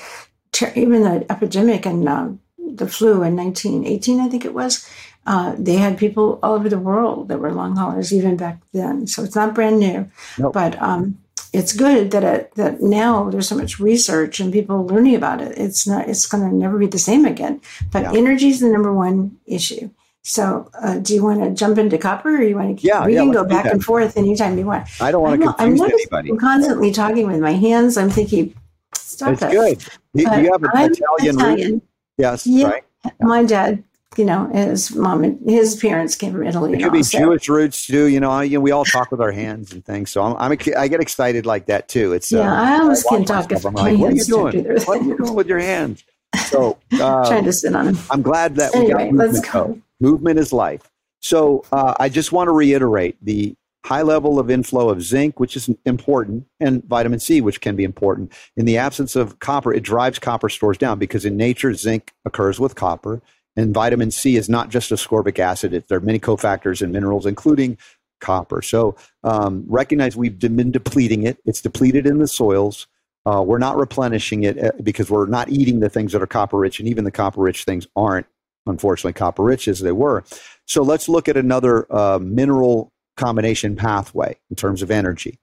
even 0.76 1.02
the 1.02 1.26
epidemic 1.32 1.88
and 1.88 2.08
uh, 2.08 2.30
the 2.58 2.88
flu 2.88 3.24
in 3.24 3.36
1918, 3.36 4.20
I 4.20 4.30
think 4.30 4.45
it 4.45 4.54
was. 4.54 4.88
Uh, 5.26 5.56
they 5.58 5.76
had 5.76 5.97
people 5.97 6.39
all 6.43 6.54
over 6.56 6.68
the 6.68 6.80
world 6.80 7.30
that 7.30 7.39
were 7.39 7.54
long 7.54 7.76
haulers 7.76 8.14
even 8.14 8.38
back 8.38 8.60
then. 8.74 9.08
So 9.08 9.24
it's 9.24 9.36
not 9.36 9.56
brand 9.56 9.80
new, 9.80 10.10
nope. 10.38 10.54
but 10.54 10.80
um, 10.82 11.18
it's 11.54 11.74
good 11.74 12.12
that 12.12 12.24
it, 12.24 12.56
that 12.56 12.82
now 12.82 13.30
there's 13.30 13.47
so 13.47 13.56
much 13.58 13.80
research 13.80 14.39
and 14.39 14.52
people 14.52 14.86
learning 14.86 15.16
about 15.16 15.41
it. 15.41 15.58
It's 15.58 15.88
not 15.88 16.10
it's 16.10 16.26
going 16.26 16.47
to 16.49 16.56
never 16.56 16.78
be 16.78 16.88
the 16.88 16.99
same 16.99 17.26
again. 17.26 17.62
But 17.91 18.04
yeah. 18.04 18.14
energy 18.14 18.49
is 18.49 18.60
the 18.60 18.70
number 18.70 18.93
one 18.93 19.38
issue. 19.45 19.89
So, 20.24 20.69
uh, 20.80 20.99
do 20.99 21.15
you 21.15 21.24
want 21.24 21.43
to 21.43 21.51
jump 21.51 21.78
into 21.78 21.97
copper, 21.97 22.38
or 22.38 22.43
you 22.43 22.55
want 22.55 22.69
to? 22.69 22.82
Keep, 22.82 22.88
yeah, 22.88 23.05
we 23.05 23.15
yeah, 23.15 23.22
can 23.22 23.32
go 23.32 23.43
back 23.43 23.65
and 23.65 23.84
forth 23.84 24.17
anytime 24.17 24.57
you 24.57 24.65
want. 24.65 24.88
I 25.01 25.11
don't 25.11 25.22
want 25.24 25.41
to 25.41 25.47
confuse 25.47 25.82
I'm 25.82 25.91
anybody. 25.91 26.30
I'm 26.32 26.38
constantly 26.38 26.91
talking 26.91 27.28
with 27.28 27.39
my 27.39 27.53
hands. 27.53 27.97
I'm 27.97 28.09
thinking, 28.09 28.53
stop 28.95 29.34
it's 29.34 29.41
it. 29.41 29.51
good. 29.51 29.84
You, 30.13 30.24
you 30.43 30.51
have 30.51 30.63
an 30.63 30.69
I'm 30.74 30.91
Italian, 30.91 31.36
Italian. 31.36 31.72
Root? 31.74 31.84
Yes, 32.17 32.45
yeah, 32.45 32.67
right. 32.67 32.84
My 33.19 33.43
dad 33.43 33.84
you 34.17 34.26
know, 34.26 34.47
his 34.47 34.93
mom 34.93 35.24
and 35.24 35.49
his 35.49 35.76
parents 35.78 36.15
came 36.15 36.34
from 36.34 36.45
Italy. 36.45 36.74
It 36.74 36.84
could 36.84 36.91
be 36.91 37.01
Jewish 37.01 37.47
roots 37.47 37.86
too. 37.88 38.07
You 38.07 38.19
know, 38.19 38.30
I, 38.30 38.43
you 38.43 38.57
know, 38.57 38.61
we 38.61 38.72
all 38.72 38.84
talk 38.84 39.09
with 39.09 39.22
our 39.22 39.32
hands 39.32 39.72
and 39.72 39.86
things. 39.86 40.11
So 40.11 40.22
I'm, 40.22 40.36
I'm 40.38 40.51
a, 40.51 40.76
I 40.76 40.88
get 40.88 40.99
excited 40.99 41.45
like 41.45 41.67
that 41.67 41.88
too. 41.88 42.11
It's 42.11 42.32
yeah. 42.32 42.51
Uh, 42.51 42.61
I 42.61 42.80
almost 42.80 43.07
can't 43.07 43.28
talk 43.28 43.51
if 43.51 43.65
I'm 43.65 43.74
like, 43.74 43.97
what 43.97 44.11
are 44.11 44.15
you 44.15 44.26
doing? 44.26 44.63
Do 44.63 44.76
what 44.86 45.01
are 45.01 45.03
you 45.03 45.17
doing 45.17 45.34
with 45.34 45.47
your 45.47 45.59
hands? 45.59 46.03
So 46.47 46.78
uh, 46.93 47.30
trying 47.30 47.45
to 47.45 47.53
sit 47.53 47.74
on 47.74 47.86
them. 47.86 47.97
I'm 48.09 48.22
glad 48.22 48.55
that 48.55 48.76
anyway, 48.76 49.11
we 49.11 49.17
got 49.17 49.28
let's 49.28 49.49
go. 49.49 49.80
Movement 50.02 50.39
is 50.39 50.52
life. 50.52 50.89
So 51.22 51.64
uh, 51.72 51.93
I 51.99 52.10
just 52.10 52.32
want 52.32 52.47
to 52.47 52.52
reiterate 52.52 53.16
the 53.24 53.56
high 53.86 54.02
level 54.02 54.39
of 54.39 54.49
inflow 54.49 54.89
of 54.89 55.02
zinc, 55.02 55.39
which 55.39 55.56
is 55.56 55.70
important, 55.86 56.47
and 56.60 56.84
vitamin 56.86 57.20
C, 57.20 57.41
which 57.41 57.62
can 57.62 57.76
be 57.76 57.84
important. 57.84 58.32
In 58.58 58.66
the 58.66 58.78
absence 58.78 59.16
of 59.16 59.39
copper, 59.39 59.74
it 59.74 59.84
drives 59.84 60.20
copper 60.20 60.49
stores 60.49 60.78
down 60.78 60.99
because 60.99 61.24
in 61.26 61.38
nature, 61.38 61.74
zinc 61.74 62.12
occurs 62.26 62.60
with 62.60 62.76
copper. 62.76 63.22
And 63.56 63.74
vitamin 63.74 64.12
C 64.12 64.38
is 64.38 64.49
not 64.49 64.70
just 64.70 64.91
ascorbic 64.91 65.38
acid. 65.38 65.74
It, 65.74 65.88
there 65.88 65.97
are 65.97 66.02
many 66.02 66.20
cofactors 66.20 66.82
and 66.82 66.91
minerals, 66.91 67.26
including 67.26 67.78
copper. 68.22 68.62
So 68.62 68.95
um, 69.24 69.66
recognize 69.68 70.16
we've 70.16 70.39
been 70.39 70.72
depleting 70.72 71.24
it. 71.24 71.38
It's 71.45 71.62
depleted 71.62 72.06
in 72.08 72.20
the 72.20 72.28
soils. 72.28 72.88
Uh, 73.26 73.43
we're 73.45 73.60
not 73.60 73.78
replenishing 73.78 74.43
it 74.43 74.64
uh, 74.64 74.72
because 74.82 75.12
we're 75.12 75.28
not 75.28 75.49
eating 75.49 75.80
the 75.80 75.89
things 75.89 76.12
that 76.14 76.22
are 76.22 76.28
copper 76.28 76.58
rich, 76.58 76.80
and 76.80 76.88
even 76.88 77.04
the 77.04 77.12
copper 77.12 77.41
rich 77.41 77.66
things 77.66 77.88
aren't, 77.95 78.26
unfortunately, 78.66 79.14
copper 79.14 79.43
rich 79.43 79.68
as 79.68 79.80
they 79.80 79.91
were. 79.91 80.24
So 80.66 80.82
let's 80.84 81.09
look 81.09 81.28
at 81.28 81.38
another 81.38 81.86
uh, 81.93 82.20
mineral 82.20 82.91
combination 83.18 83.76
pathway 83.76 84.38
in 84.49 84.55
terms 84.55 84.82
of 84.82 84.91
energy. 84.91 85.39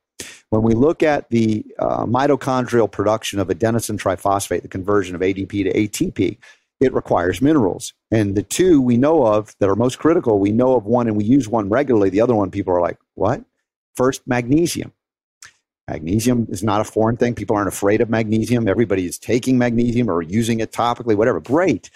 When 0.51 0.63
we 0.63 0.75
look 0.75 1.03
at 1.03 1.29
the 1.31 1.65
uh, 1.79 2.07
mitochondrial 2.07 2.91
production 2.91 3.39
of 3.39 3.49
adenosine 3.49 3.99
triphosphate, 3.99 4.63
the 4.63 4.69
conversion 4.69 5.15
of 5.15 5.21
ADP 5.21 5.51
to 5.51 5.73
ATP, 5.73 6.39
it 6.81 6.95
requires 6.95 7.43
minerals. 7.43 7.93
And 8.11 8.35
the 8.35 8.43
two 8.43 8.81
we 8.81 8.97
know 8.97 9.27
of 9.27 9.55
that 9.59 9.69
are 9.69 9.77
most 9.77 9.99
critical, 9.99 10.39
we 10.39 10.53
know 10.53 10.75
of 10.77 10.87
one 10.87 11.09
and 11.09 11.17
we 11.17 11.25
use 11.25 11.49
one 11.49 11.69
regularly. 11.69 12.09
The 12.09 12.21
other 12.21 12.35
one, 12.35 12.51
people 12.51 12.73
are 12.73 12.81
like, 12.81 12.99
what? 13.15 13.45
First, 13.97 14.23
magnesium. 14.27 14.93
Magnesium 15.89 16.47
is 16.51 16.63
not 16.63 16.81
a 16.81 16.85
foreign 16.85 17.17
thing. 17.17 17.35
People 17.35 17.57
aren't 17.57 17.69
afraid 17.69 18.01
of 18.01 18.11
magnesium. 18.11 18.69
Everybody 18.69 19.07
is 19.07 19.19
taking 19.19 19.59
magnesium 19.59 20.09
or 20.09 20.23
using 20.23 20.61
it 20.61 20.71
topically, 20.71 21.17
whatever. 21.17 21.41
Great. 21.41 21.91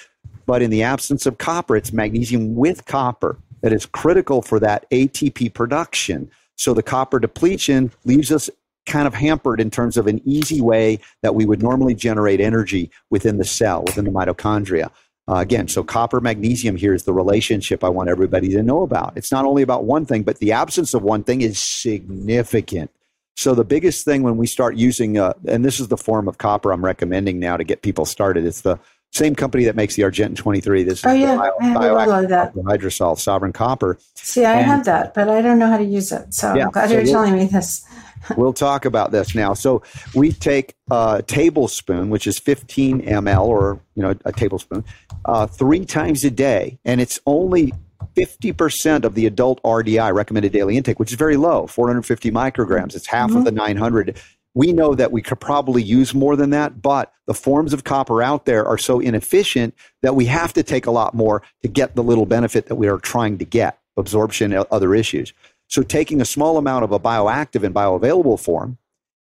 But 0.47 0.63
in 0.63 0.71
the 0.71 0.83
absence 0.83 1.27
of 1.27 1.39
copper, 1.39 1.77
it's 1.77 1.93
magnesium 1.93 2.55
with 2.55 2.87
copper 2.87 3.39
that 3.63 3.73
is 3.73 3.87
critical 3.87 4.43
for 4.43 4.59
that 4.61 4.89
ATP 4.91 5.55
production. 5.55 6.31
So 6.57 6.75
the 6.75 6.83
copper 6.83 7.19
depletion 7.19 7.93
leaves 8.05 8.31
us 8.31 8.51
kind 8.87 9.07
of 9.07 9.15
hampered 9.15 9.61
in 9.61 9.71
terms 9.71 9.97
of 9.97 10.07
an 10.07 10.21
easy 10.25 10.61
way 10.61 10.99
that 11.23 11.35
we 11.35 11.47
would 11.47 11.63
normally 11.63 11.95
generate 11.95 12.41
energy 12.41 12.91
within 13.11 13.39
the 13.39 13.45
cell, 13.45 13.83
within 13.85 14.05
the 14.05 14.11
mitochondria. 14.11 14.91
Uh, 15.29 15.37
again, 15.37 15.69
so 15.69 15.85
copper 15.85 16.21
magnesium 16.21 16.75
here 16.75 16.93
is 16.93 17.05
the 17.05 17.13
relationship 17.13 17.85
I 17.85 17.89
want 17.89 18.09
everybody 18.09 18.49
to 18.51 18.63
know 18.63 18.83
about. 18.83 19.13
It's 19.17 19.31
not 19.31 19.45
only 19.45 19.63
about 19.63 19.85
one 19.85 20.05
thing, 20.05 20.25
but 20.25 20.39
the 20.39 20.51
absence 20.51 20.95
of 20.95 21.03
one 21.03 21.23
thing 21.23 21.43
is 21.43 21.61
significant. 21.61 22.91
So 23.37 23.55
the 23.55 23.65
biggest 23.65 24.05
thing 24.05 24.25
when 24.25 24.37
we 24.37 24.47
start 24.47 24.77
using, 24.77 25.19
uh, 25.19 25.33
and 25.47 25.65
this 25.65 25.81
is 25.81 25.89
the 25.89 25.97
form 25.97 26.29
of 26.29 26.39
copper 26.39 26.73
I'm 26.73 26.85
recommending 26.85 27.39
now 27.39 27.57
to 27.57 27.65
get 27.65 27.83
people 27.83 28.05
started. 28.05 28.45
It's 28.45 28.61
the 28.63 28.79
same 29.13 29.35
company 29.35 29.65
that 29.65 29.77
makes 29.77 29.95
the 29.95 30.03
Argentyn 30.03 30.37
23. 30.37 30.83
This 30.83 30.99
is 30.99 31.05
oh, 31.05 31.13
yeah, 31.13 31.37
bio, 31.37 31.53
I 31.61 31.65
have 31.67 31.77
bioactive 31.77 32.29
that. 32.29 32.55
hydrosol, 32.55 33.19
sovereign 33.19 33.53
copper. 33.53 33.99
See, 34.15 34.45
I 34.45 34.55
and, 34.55 34.67
have 34.67 34.85
that, 34.87 35.15
but 35.15 35.29
I 35.29 35.43
don't 35.43 35.59
know 35.59 35.69
how 35.69 35.79
to 35.79 35.85
use 35.85 36.13
it. 36.13 36.33
So 36.35 36.55
yeah, 36.55 36.65
I'm 36.65 36.71
glad 36.71 36.89
so 36.89 36.95
you're 36.95 37.05
telling 37.05 37.35
me 37.35 37.45
this 37.47 37.87
we'll 38.37 38.53
talk 38.53 38.85
about 38.85 39.11
this 39.11 39.35
now. 39.35 39.55
So 39.55 39.83
we 40.15 40.33
take 40.33 40.75
a 40.91 41.23
tablespoon, 41.27 42.11
which 42.11 42.27
is 42.27 42.39
15 42.39 43.03
ml, 43.03 43.45
or 43.47 43.81
you 43.95 44.03
know, 44.03 44.15
a 44.25 44.33
tablespoon, 44.33 44.85
uh, 45.25 45.47
three 45.47 45.85
times 45.85 46.25
a 46.25 46.31
day, 46.31 46.79
and 46.85 47.01
it's 47.01 47.21
only 47.27 47.73
50% 48.17 49.05
of 49.05 49.15
the 49.15 49.27
adult 49.27 49.63
RDI 49.63 50.13
recommended 50.13 50.53
daily 50.53 50.77
intake, 50.77 50.99
which 50.99 51.11
is 51.11 51.17
very 51.17 51.37
low, 51.37 51.67
450 51.67 52.31
micrograms. 52.31 52.95
It's 52.95 53.07
half 53.07 53.31
mm-hmm. 53.31 53.39
of 53.39 53.45
the 53.45 53.53
900. 53.53 54.21
We 54.55 54.73
know 54.73 54.95
that 54.95 55.13
we 55.13 55.23
could 55.23 55.41
probably 55.41 55.83
use 55.83 56.15
more 56.15 56.37
than 56.37 56.51
that, 56.51 56.83
but 56.83 57.13
the 57.27 57.35
forms 57.35 57.73
of 57.73 57.85
copper 57.85 58.23
out 58.23 58.45
there 58.45 58.67
are 58.67 58.77
so 58.77 59.01
inefficient 59.01 59.75
that 60.03 60.15
we 60.15 60.27
have 60.27 60.53
to 60.53 60.63
take 60.63 60.87
a 60.87 60.91
lot 60.91 61.15
more 61.15 61.43
to 61.63 61.69
get 61.69 61.95
the 61.95 62.03
little 62.03 62.27
benefit 62.27 62.67
that 62.67 62.75
we 62.75 62.87
are 62.87 62.99
trying 62.99 63.39
to 63.39 63.47
get 63.47 63.79
absorption, 63.97 64.53
other 64.71 64.95
issues. 64.95 65.33
So 65.69 65.83
taking 65.83 66.21
a 66.21 66.27
small 66.27 66.59
amount 66.59 66.85
of 66.85 66.93
a 66.93 67.01
bioactive 67.01 67.65
and 67.65 67.75
bioavailable 67.75 68.39
form 68.39 68.77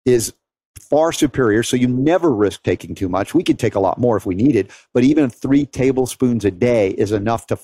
is 0.05 0.33
far 0.79 1.11
superior. 1.11 1.61
So 1.61 1.77
you 1.77 1.87
never 1.87 2.33
risk 2.33 2.63
taking 2.63 2.95
too 2.95 3.09
much. 3.09 3.35
We 3.35 3.43
could 3.43 3.59
take 3.59 3.75
a 3.75 3.79
lot 3.79 3.99
more 3.99 4.17
if 4.17 4.25
we 4.25 4.33
needed, 4.33 4.71
but 4.95 5.03
even 5.03 5.29
three 5.29 5.67
tablespoons 5.67 6.43
a 6.43 6.49
day 6.49 6.89
is 6.91 7.11
enough 7.11 7.45
to 7.47 7.59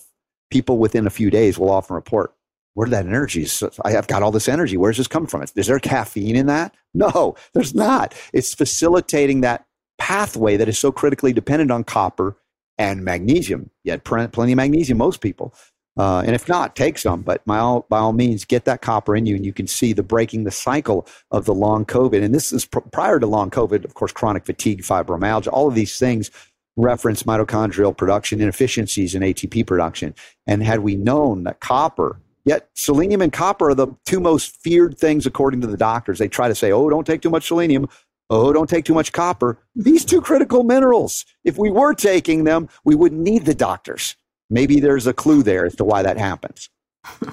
people 0.52 0.78
within 0.78 1.08
a 1.08 1.10
few 1.10 1.32
days 1.32 1.58
will 1.58 1.72
often 1.72 1.96
report, 1.96 2.35
where 2.76 2.86
did 2.86 2.92
that 2.92 3.08
energy? 3.08 3.48
I 3.84 3.92
have 3.92 4.08
got 4.08 4.22
all 4.22 4.32
this 4.32 4.48
energy. 4.48 4.78
Where's 4.78 4.98
this 4.98 5.08
come 5.08 5.26
from? 5.26 5.44
Is 5.56 5.68
there 5.68 5.80
caffeine 5.80 6.36
in 6.36 6.46
that? 6.46 6.76
No, 6.94 7.36
there's 7.54 7.74
not. 7.74 8.14
It's 8.34 8.54
facilitating 8.54 9.42
that 9.42 9.66
pathway 9.98 10.58
that 10.58 10.70
is 10.70 10.78
so 10.78 10.92
critically 10.92 11.34
dependent 11.34 11.72
on 11.72 11.84
copper 11.84 12.38
and 12.78 13.04
magnesium. 13.04 13.72
You 13.84 13.92
had 13.92 14.04
plenty 14.04 14.52
of 14.52 14.58
magnesium, 14.58 14.98
most 14.98 15.22
people. 15.22 15.54
Uh, 15.98 16.20
and 16.26 16.36
if 16.36 16.50
not, 16.50 16.76
take 16.76 16.98
some. 16.98 17.22
But 17.22 17.46
by 17.46 17.58
all, 17.58 17.86
by 17.90 18.00
all 18.00 18.12
means, 18.12 18.44
get 18.44 18.66
that 18.66 18.82
copper 18.82 19.16
in 19.16 19.26
you, 19.26 19.36
and 19.36 19.46
you 19.46 19.54
can 19.54 19.68
see 19.68 19.94
the 19.94 20.04
breaking 20.04 20.44
the 20.44 20.52
cycle 20.52 21.08
of 21.32 21.46
the 21.46 21.54
long 21.54 21.86
COVID. 21.86 22.22
And 22.22 22.36
this 22.36 22.52
is 22.52 22.66
pr- 22.66 22.80
prior 22.80 23.18
to 23.20 23.26
long 23.26 23.50
COVID, 23.50 23.86
of 23.86 23.94
course, 23.94 24.12
chronic 24.12 24.46
fatigue, 24.46 24.82
fibromyalgia, 24.82 25.48
all 25.54 25.70
of 25.70 25.76
these 25.76 25.98
things 25.98 26.30
reference 26.78 27.24
mitochondrial 27.24 27.96
production 27.96 28.42
inefficiencies 28.42 29.16
in 29.16 29.22
ATP 29.22 29.66
production. 29.66 30.14
And 30.46 30.62
had 30.62 30.82
we 30.82 30.96
known 30.96 31.44
that 31.46 31.62
copper, 31.62 32.20
yet 32.46 32.70
selenium 32.74 33.22
and 33.22 33.34
copper 33.34 33.70
are 33.70 33.76
the 33.76 33.88
two 34.06 34.20
most 34.20 34.56
feared 34.62 34.98
things 34.98 35.26
according 35.26 35.62
to 35.62 35.68
the 35.68 35.78
doctors. 35.78 36.20
They 36.20 36.28
try 36.28 36.48
to 36.48 36.56
say, 36.56 36.72
oh, 36.72 36.90
don't 36.90 37.06
take 37.06 37.22
too 37.22 37.30
much 37.30 37.48
selenium. 37.48 37.90
Oh, 38.30 38.52
don't 38.54 38.70
take 38.70 38.86
too 38.86 38.94
much 38.94 39.12
copper. 39.12 39.60
These 39.76 40.06
two 40.06 40.22
critical 40.22 40.64
minerals, 40.64 41.26
if 41.44 41.58
we 41.58 41.70
were 41.70 41.94
taking 41.94 42.44
them, 42.44 42.70
we 42.84 42.96
wouldn't 42.96 43.22
need 43.22 43.46
the 43.46 43.54
doctors. 43.54 44.16
Maybe 44.50 44.80
there's 44.80 45.08
a 45.08 45.14
clue 45.14 45.44
there 45.44 45.66
as 45.66 45.76
to 45.76 45.84
why 45.84 46.02
that 46.04 46.18
happens. 46.18 46.70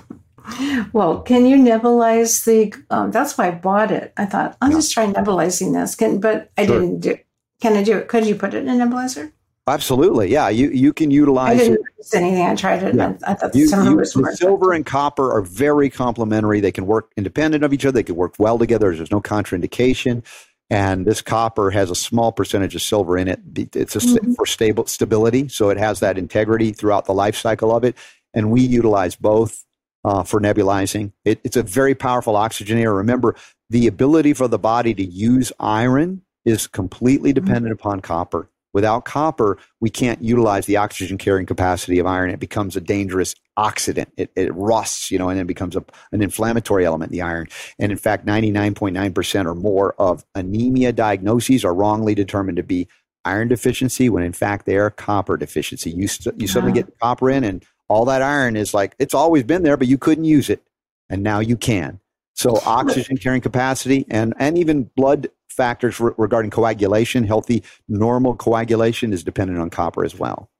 well, 0.92 1.20
can 1.22 1.46
you 1.46 1.56
nebulize 1.56 2.44
the? 2.44 2.74
Um, 2.90 3.10
that's 3.10 3.38
why 3.38 3.48
I 3.48 3.50
bought 3.52 3.90
it. 3.90 4.12
I 4.16 4.26
thought 4.26 4.56
I'll 4.60 4.70
just 4.70 4.92
try 4.92 5.06
nebulizing 5.06 5.72
this, 5.72 5.94
can, 5.94 6.20
but 6.20 6.50
I 6.56 6.66
sure. 6.66 6.80
didn't 6.80 7.00
do. 7.00 7.16
Can 7.60 7.76
I 7.76 7.82
do 7.82 7.98
it? 7.98 8.08
Could 8.08 8.26
you 8.26 8.34
put 8.34 8.54
it 8.54 8.66
in 8.66 8.68
a 8.68 8.84
nebulizer? 8.84 9.32
Absolutely, 9.68 10.28
yeah. 10.28 10.48
You 10.48 10.70
you 10.70 10.92
can 10.92 11.10
utilize. 11.12 11.60
I 11.60 11.64
didn't 11.64 11.86
use 11.96 12.14
anything. 12.14 12.46
I 12.46 12.54
tried 12.56 12.82
it. 12.82 12.96
Yeah. 12.96 13.14
I 13.24 13.34
thought 13.34 13.52
the 13.52 13.58
you, 13.60 13.84
you, 13.84 13.96
was 13.96 14.38
silver 14.38 14.72
and 14.72 14.84
copper 14.84 15.32
are 15.32 15.42
very 15.42 15.88
complementary. 15.88 16.60
They 16.60 16.72
can 16.72 16.86
work 16.86 17.12
independent 17.16 17.62
of 17.62 17.72
each 17.72 17.86
other. 17.86 17.92
They 17.92 18.02
can 18.02 18.16
work 18.16 18.34
well 18.38 18.58
together. 18.58 18.94
There's 18.94 19.12
no 19.12 19.20
contraindication 19.20 20.24
and 20.72 21.04
this 21.04 21.20
copper 21.20 21.70
has 21.70 21.90
a 21.90 21.94
small 21.94 22.32
percentage 22.32 22.74
of 22.74 22.80
silver 22.80 23.18
in 23.18 23.28
it. 23.28 23.40
It's 23.76 23.94
a, 23.94 23.98
mm-hmm. 23.98 24.32
for 24.32 24.46
stable 24.46 24.86
stability, 24.86 25.48
so 25.48 25.68
it 25.68 25.76
has 25.76 26.00
that 26.00 26.16
integrity 26.16 26.72
throughout 26.72 27.04
the 27.04 27.12
life 27.12 27.36
cycle 27.36 27.76
of 27.76 27.84
it. 27.84 27.94
And 28.32 28.50
we 28.50 28.62
utilize 28.62 29.14
both 29.14 29.66
uh, 30.02 30.22
for 30.22 30.40
nebulizing. 30.40 31.12
It, 31.26 31.40
it's 31.44 31.58
a 31.58 31.62
very 31.62 31.94
powerful 31.94 32.32
oxygenator. 32.36 32.96
Remember, 32.96 33.36
the 33.68 33.86
ability 33.86 34.32
for 34.32 34.48
the 34.48 34.58
body 34.58 34.94
to 34.94 35.04
use 35.04 35.52
iron 35.60 36.22
is 36.46 36.66
completely 36.66 37.34
mm-hmm. 37.34 37.44
dependent 37.44 37.74
mm-hmm. 37.74 37.86
upon 37.88 38.00
copper. 38.00 38.48
Without 38.72 39.04
copper, 39.04 39.58
we 39.80 39.90
can't 39.90 40.22
utilize 40.22 40.66
the 40.66 40.78
oxygen 40.78 41.18
carrying 41.18 41.46
capacity 41.46 41.98
of 41.98 42.06
iron. 42.06 42.30
It 42.30 42.40
becomes 42.40 42.74
a 42.74 42.80
dangerous 42.80 43.34
oxidant. 43.58 44.06
It, 44.16 44.30
it 44.34 44.54
rusts, 44.54 45.10
you 45.10 45.18
know, 45.18 45.28
and 45.28 45.38
then 45.38 45.46
becomes 45.46 45.76
a, 45.76 45.84
an 46.12 46.22
inflammatory 46.22 46.86
element, 46.86 47.12
the 47.12 47.22
iron. 47.22 47.48
And 47.78 47.92
in 47.92 47.98
fact, 47.98 48.24
99.9% 48.24 49.46
or 49.46 49.54
more 49.54 49.94
of 49.98 50.24
anemia 50.34 50.92
diagnoses 50.92 51.64
are 51.64 51.74
wrongly 51.74 52.14
determined 52.14 52.56
to 52.56 52.62
be 52.62 52.88
iron 53.24 53.48
deficiency 53.48 54.08
when 54.08 54.24
in 54.24 54.32
fact 54.32 54.66
they 54.66 54.76
are 54.76 54.90
copper 54.90 55.36
deficiency. 55.36 55.90
You, 55.90 56.08
st- 56.08 56.40
you 56.40 56.48
suddenly 56.48 56.72
get 56.72 56.98
copper 56.98 57.30
in 57.30 57.44
and 57.44 57.64
all 57.88 58.06
that 58.06 58.22
iron 58.22 58.56
is 58.56 58.72
like, 58.72 58.94
it's 58.98 59.14
always 59.14 59.42
been 59.44 59.62
there, 59.62 59.76
but 59.76 59.86
you 59.86 59.98
couldn't 59.98 60.24
use 60.24 60.48
it. 60.48 60.62
And 61.10 61.22
now 61.22 61.40
you 61.40 61.58
can. 61.58 62.00
So 62.34 62.56
oxygen 62.64 63.18
carrying 63.18 63.42
capacity 63.42 64.06
and, 64.08 64.32
and 64.38 64.56
even 64.56 64.84
blood 64.96 65.28
factors 65.52 66.00
re- 66.00 66.12
regarding 66.16 66.50
coagulation, 66.50 67.24
healthy 67.24 67.62
normal 67.88 68.34
coagulation 68.34 69.12
is 69.12 69.22
dependent 69.22 69.58
on 69.58 69.70
copper 69.70 70.04
as 70.04 70.18
well. 70.18 70.50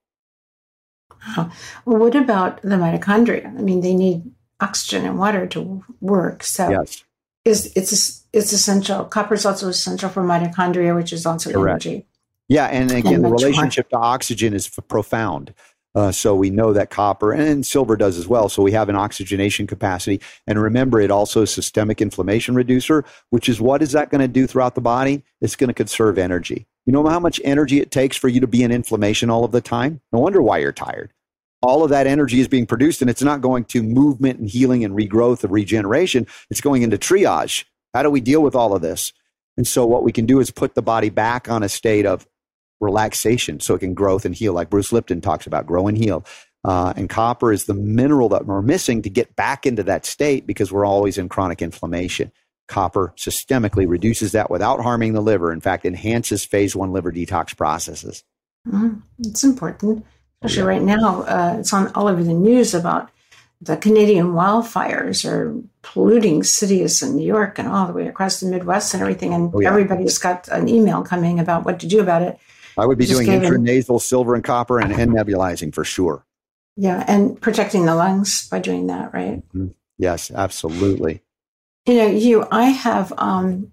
Well, 1.36 1.50
what 1.84 2.16
about 2.16 2.60
the 2.62 2.76
mitochondria? 2.76 3.46
I 3.46 3.62
mean, 3.62 3.80
they 3.80 3.94
need 3.94 4.22
oxygen 4.60 5.04
and 5.04 5.18
water 5.18 5.46
to 5.48 5.84
work. 6.00 6.42
So 6.42 6.70
yes. 6.70 7.04
is 7.44 7.72
it's 7.76 8.24
it's 8.32 8.52
essential. 8.52 9.04
Copper 9.04 9.34
is 9.34 9.46
also 9.46 9.68
essential 9.68 10.08
for 10.08 10.22
mitochondria, 10.22 10.94
which 10.94 11.12
is 11.12 11.26
also 11.26 11.52
Correct. 11.52 11.86
energy. 11.86 12.06
Yeah, 12.48 12.66
and 12.66 12.90
again, 12.90 13.14
and 13.14 13.24
the 13.24 13.30
relationship 13.30 13.86
more. 13.92 14.00
to 14.00 14.06
oxygen 14.06 14.52
is 14.52 14.68
profound. 14.68 15.54
Uh, 15.94 16.10
so 16.10 16.34
we 16.34 16.50
know 16.50 16.72
that 16.72 16.90
copper 16.90 17.32
and 17.32 17.66
silver 17.66 17.96
does 17.96 18.16
as 18.16 18.26
well. 18.26 18.48
So 18.48 18.62
we 18.62 18.72
have 18.72 18.88
an 18.88 18.96
oxygenation 18.96 19.66
capacity. 19.66 20.20
And 20.46 20.60
remember, 20.60 21.00
it 21.00 21.10
also 21.10 21.42
is 21.42 21.50
systemic 21.50 22.00
inflammation 22.00 22.54
reducer, 22.54 23.04
which 23.30 23.48
is 23.48 23.60
what 23.60 23.82
is 23.82 23.92
that 23.92 24.10
going 24.10 24.22
to 24.22 24.28
do 24.28 24.46
throughout 24.46 24.74
the 24.74 24.80
body? 24.80 25.22
It's 25.40 25.56
going 25.56 25.68
to 25.68 25.74
conserve 25.74 26.18
energy. 26.18 26.66
You 26.86 26.92
know 26.92 27.06
how 27.06 27.20
much 27.20 27.40
energy 27.44 27.80
it 27.80 27.90
takes 27.90 28.16
for 28.16 28.28
you 28.28 28.40
to 28.40 28.46
be 28.46 28.62
in 28.62 28.72
inflammation 28.72 29.30
all 29.30 29.44
of 29.44 29.52
the 29.52 29.60
time? 29.60 30.00
No 30.12 30.20
wonder 30.20 30.42
why 30.42 30.58
you're 30.58 30.72
tired. 30.72 31.12
All 31.60 31.84
of 31.84 31.90
that 31.90 32.08
energy 32.08 32.40
is 32.40 32.48
being 32.48 32.66
produced 32.66 33.02
and 33.02 33.10
it's 33.10 33.22
not 33.22 33.40
going 33.40 33.64
to 33.66 33.82
movement 33.82 34.40
and 34.40 34.48
healing 34.48 34.84
and 34.84 34.96
regrowth 34.96 35.44
and 35.44 35.52
regeneration. 35.52 36.26
It's 36.50 36.60
going 36.60 36.82
into 36.82 36.98
triage. 36.98 37.64
How 37.94 38.02
do 38.02 38.10
we 38.10 38.20
deal 38.20 38.42
with 38.42 38.56
all 38.56 38.74
of 38.74 38.82
this? 38.82 39.12
And 39.56 39.66
so 39.66 39.86
what 39.86 40.02
we 40.02 40.12
can 40.12 40.26
do 40.26 40.40
is 40.40 40.50
put 40.50 40.74
the 40.74 40.82
body 40.82 41.10
back 41.10 41.48
on 41.48 41.62
a 41.62 41.68
state 41.68 42.06
of 42.06 42.26
relaxation 42.82 43.60
so 43.60 43.74
it 43.74 43.78
can 43.78 43.94
growth 43.94 44.24
and 44.24 44.34
heal, 44.34 44.52
like 44.52 44.68
Bruce 44.68 44.92
Lipton 44.92 45.20
talks 45.20 45.46
about, 45.46 45.66
grow 45.66 45.88
and 45.88 45.96
heal. 45.96 46.24
Uh, 46.64 46.92
and 46.96 47.08
copper 47.08 47.52
is 47.52 47.64
the 47.64 47.74
mineral 47.74 48.28
that 48.28 48.46
we're 48.46 48.62
missing 48.62 49.02
to 49.02 49.10
get 49.10 49.34
back 49.34 49.66
into 49.66 49.82
that 49.82 50.06
state 50.06 50.46
because 50.46 50.70
we're 50.70 50.84
always 50.84 51.18
in 51.18 51.28
chronic 51.28 51.62
inflammation. 51.62 52.30
Copper 52.68 53.12
systemically 53.16 53.88
reduces 53.88 54.32
that 54.32 54.50
without 54.50 54.80
harming 54.80 55.12
the 55.12 55.20
liver. 55.20 55.52
In 55.52 55.60
fact, 55.60 55.84
enhances 55.84 56.44
phase 56.44 56.76
one 56.76 56.92
liver 56.92 57.10
detox 57.10 57.56
processes. 57.56 58.22
Mm-hmm. 58.68 59.00
It's 59.18 59.42
important, 59.42 60.04
especially 60.40 60.68
right 60.68 60.82
now. 60.82 61.22
Uh, 61.22 61.56
it's 61.58 61.72
on 61.72 61.90
all 61.94 62.06
over 62.06 62.22
the 62.22 62.32
news 62.32 62.74
about 62.74 63.10
the 63.62 63.76
Canadian 63.76 64.32
wildfires 64.32 65.24
are 65.24 65.54
polluting 65.82 66.42
cities 66.42 67.00
in 67.00 67.14
New 67.16 67.24
York 67.24 67.60
and 67.60 67.68
all 67.68 67.86
the 67.86 67.92
way 67.92 68.08
across 68.08 68.40
the 68.40 68.46
Midwest 68.46 68.92
and 68.92 69.00
everything. 69.00 69.32
And 69.32 69.52
oh, 69.54 69.60
yeah. 69.60 69.68
everybody's 69.68 70.18
got 70.18 70.48
an 70.48 70.68
email 70.68 71.02
coming 71.02 71.38
about 71.38 71.64
what 71.64 71.78
to 71.80 71.86
do 71.86 72.00
about 72.00 72.22
it. 72.22 72.38
I 72.76 72.86
would 72.86 72.98
be 72.98 73.06
doing 73.06 73.26
intranasal 73.26 74.00
silver 74.00 74.34
and 74.34 74.42
copper 74.42 74.80
and, 74.80 74.92
and 74.92 75.12
nebulizing 75.12 75.74
for 75.74 75.84
sure. 75.84 76.24
Yeah, 76.76 77.04
and 77.06 77.40
protecting 77.40 77.84
the 77.84 77.94
lungs 77.94 78.48
by 78.48 78.58
doing 78.58 78.86
that, 78.86 79.12
right? 79.12 79.46
Mm-hmm. 79.48 79.68
Yes, 79.98 80.30
absolutely. 80.30 81.22
You 81.86 81.94
know, 81.94 82.06
you, 82.06 82.46
I 82.50 82.64
have, 82.64 83.12
um, 83.18 83.72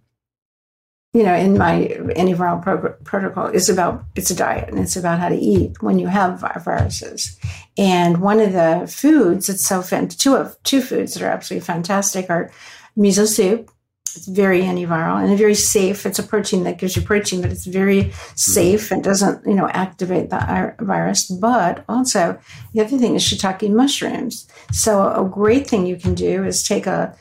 you 1.14 1.24
know, 1.24 1.34
in 1.34 1.58
my 1.58 1.88
antiviral 2.18 2.62
pro- 2.62 2.94
protocol 3.04 3.48
is 3.48 3.70
about 3.70 4.04
it's 4.16 4.30
a 4.30 4.36
diet 4.36 4.70
and 4.70 4.80
it's 4.80 4.96
about 4.96 5.20
how 5.20 5.30
to 5.30 5.36
eat 5.36 5.82
when 5.82 5.98
you 5.98 6.08
have 6.08 6.40
viruses. 6.40 7.40
And 7.78 8.22
one 8.22 8.40
of 8.40 8.54
the 8.54 8.92
foods 8.94 9.48
that's 9.48 9.66
so 9.66 9.82
fan- 9.82 10.10
two 10.10 10.36
of 10.36 10.62
two 10.64 10.82
foods 10.82 11.14
that 11.14 11.24
are 11.24 11.32
absolutely 11.32 11.66
fantastic 11.66 12.30
are 12.30 12.52
miso 12.98 13.28
soup 13.28 13.72
it's 14.16 14.28
very 14.28 14.62
antiviral 14.62 15.24
and 15.24 15.38
very 15.38 15.56
safe. 15.56 16.06
It's 16.06 16.20
a 16.20 16.24
protein 16.24 16.64
that 16.64 16.78
gives 16.78 16.96
you 16.96 17.02
protein, 17.02 17.42
but 17.42 17.52
it's 17.52 17.66
very 17.66 18.12
safe 18.36 18.92
and 18.92 19.04
doesn't, 19.04 19.46
you 19.46 19.54
know, 19.54 19.70
activate 19.70 20.30
the 20.30 20.76
virus. 20.80 21.26
But 21.26 21.84
also, 21.88 22.40
the 22.74 22.82
other 22.82 22.98
thing 22.98 23.16
is 23.16 23.24
shiitake 23.24 23.70
mushrooms. 23.70 24.48
So 24.72 25.12
a 25.12 25.28
great 25.28 25.68
thing 25.68 25.86
you 25.86 25.98
can 25.98 26.16
do 26.16 26.44
is 26.44 26.64
take 26.64 26.88
a 26.88 27.16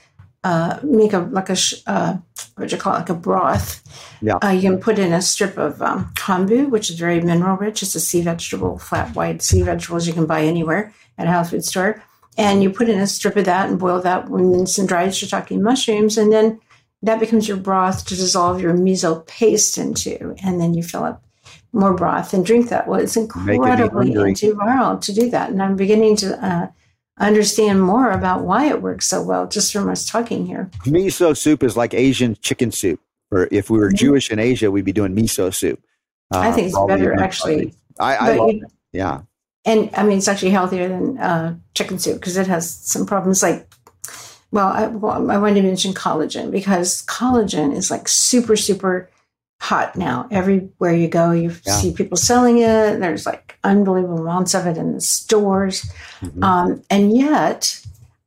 uh, 0.44 0.78
make 0.82 1.12
a 1.12 1.18
like 1.18 1.50
a 1.50 1.56
uh, 1.86 2.16
what 2.54 2.68
do 2.68 2.76
you 2.76 2.80
call 2.80 2.94
it, 2.94 2.98
like 2.98 3.10
a 3.10 3.14
broth. 3.14 3.82
Yeah. 4.22 4.36
Uh, 4.36 4.50
you 4.50 4.62
can 4.62 4.78
put 4.78 4.98
in 4.98 5.12
a 5.12 5.20
strip 5.20 5.58
of 5.58 5.82
um, 5.82 6.12
kombu, 6.14 6.70
which 6.70 6.90
is 6.90 6.98
very 6.98 7.20
mineral 7.20 7.56
rich. 7.56 7.82
It's 7.82 7.94
a 7.94 8.00
sea 8.00 8.22
vegetable, 8.22 8.78
flat 8.78 9.14
white 9.14 9.42
sea 9.42 9.62
vegetables 9.62 10.06
you 10.06 10.12
can 10.12 10.26
buy 10.26 10.42
anywhere 10.42 10.94
at 11.18 11.26
a 11.26 11.30
health 11.30 11.50
food 11.50 11.64
store. 11.64 12.02
And 12.36 12.62
you 12.62 12.70
put 12.70 12.88
in 12.88 13.00
a 13.00 13.06
strip 13.08 13.34
of 13.34 13.46
that 13.46 13.68
and 13.68 13.80
boil 13.80 14.00
that 14.00 14.28
with 14.28 14.68
some 14.68 14.86
dried 14.86 15.10
shiitake 15.10 15.60
mushrooms, 15.60 16.16
and 16.16 16.32
then 16.32 16.60
that 17.02 17.20
becomes 17.20 17.46
your 17.46 17.56
broth 17.56 18.06
to 18.06 18.16
dissolve 18.16 18.60
your 18.60 18.74
miso 18.74 19.26
paste 19.26 19.78
into, 19.78 20.34
and 20.42 20.60
then 20.60 20.74
you 20.74 20.82
fill 20.82 21.04
up 21.04 21.24
more 21.72 21.94
broth 21.94 22.32
and 22.34 22.44
drink 22.44 22.68
that. 22.70 22.88
Well, 22.88 23.00
it's 23.00 23.16
incredibly 23.16 24.12
antiviral 24.12 25.00
to 25.02 25.12
do 25.12 25.30
that, 25.30 25.50
and 25.50 25.62
I'm 25.62 25.76
beginning 25.76 26.16
to 26.16 26.44
uh, 26.44 26.68
understand 27.18 27.82
more 27.82 28.10
about 28.10 28.42
why 28.42 28.66
it 28.66 28.82
works 28.82 29.06
so 29.06 29.22
well 29.22 29.46
just 29.46 29.72
from 29.72 29.88
us 29.88 30.08
talking 30.08 30.46
here. 30.46 30.70
Miso 30.84 31.36
soup 31.36 31.62
is 31.62 31.76
like 31.76 31.94
Asian 31.94 32.36
chicken 32.40 32.72
soup, 32.72 33.00
or 33.30 33.48
if 33.50 33.70
we 33.70 33.78
were 33.78 33.88
mm-hmm. 33.88 33.96
Jewish 33.96 34.30
in 34.30 34.38
Asia, 34.38 34.70
we'd 34.70 34.84
be 34.84 34.92
doing 34.92 35.14
miso 35.14 35.54
soup. 35.54 35.82
Uh, 36.34 36.40
I 36.40 36.52
think 36.52 36.68
it's 36.68 36.78
better, 36.86 37.14
actually. 37.14 37.74
I, 37.98 38.16
I 38.16 38.36
love 38.36 38.50
it. 38.50 38.62
Yeah. 38.92 39.22
And 39.64 39.90
I 39.94 40.02
mean, 40.02 40.18
it's 40.18 40.28
actually 40.28 40.50
healthier 40.50 40.88
than 40.88 41.18
uh, 41.18 41.56
chicken 41.74 41.98
soup 41.98 42.20
because 42.20 42.36
it 42.36 42.46
has 42.46 42.70
some 42.70 43.06
problems 43.06 43.42
like 43.42 43.70
well 44.50 44.68
I, 44.68 44.86
well, 44.86 45.30
I 45.30 45.38
wanted 45.38 45.60
to 45.60 45.66
mention 45.66 45.92
collagen 45.94 46.50
because 46.50 47.04
collagen 47.06 47.74
is 47.74 47.90
like 47.90 48.08
super, 48.08 48.56
super 48.56 49.10
hot 49.60 49.96
now. 49.96 50.28
Everywhere 50.30 50.94
you 50.94 51.08
go, 51.08 51.32
you 51.32 51.54
yeah. 51.66 51.72
see 51.74 51.92
people 51.92 52.16
selling 52.16 52.58
it. 52.58 53.00
There's 53.00 53.26
like 53.26 53.58
unbelievable 53.64 54.20
amounts 54.20 54.54
of 54.54 54.66
it 54.66 54.76
in 54.76 54.94
the 54.94 55.00
stores. 55.00 55.82
Mm-hmm. 56.20 56.42
Um, 56.42 56.82
and 56.90 57.16
yet, 57.16 57.80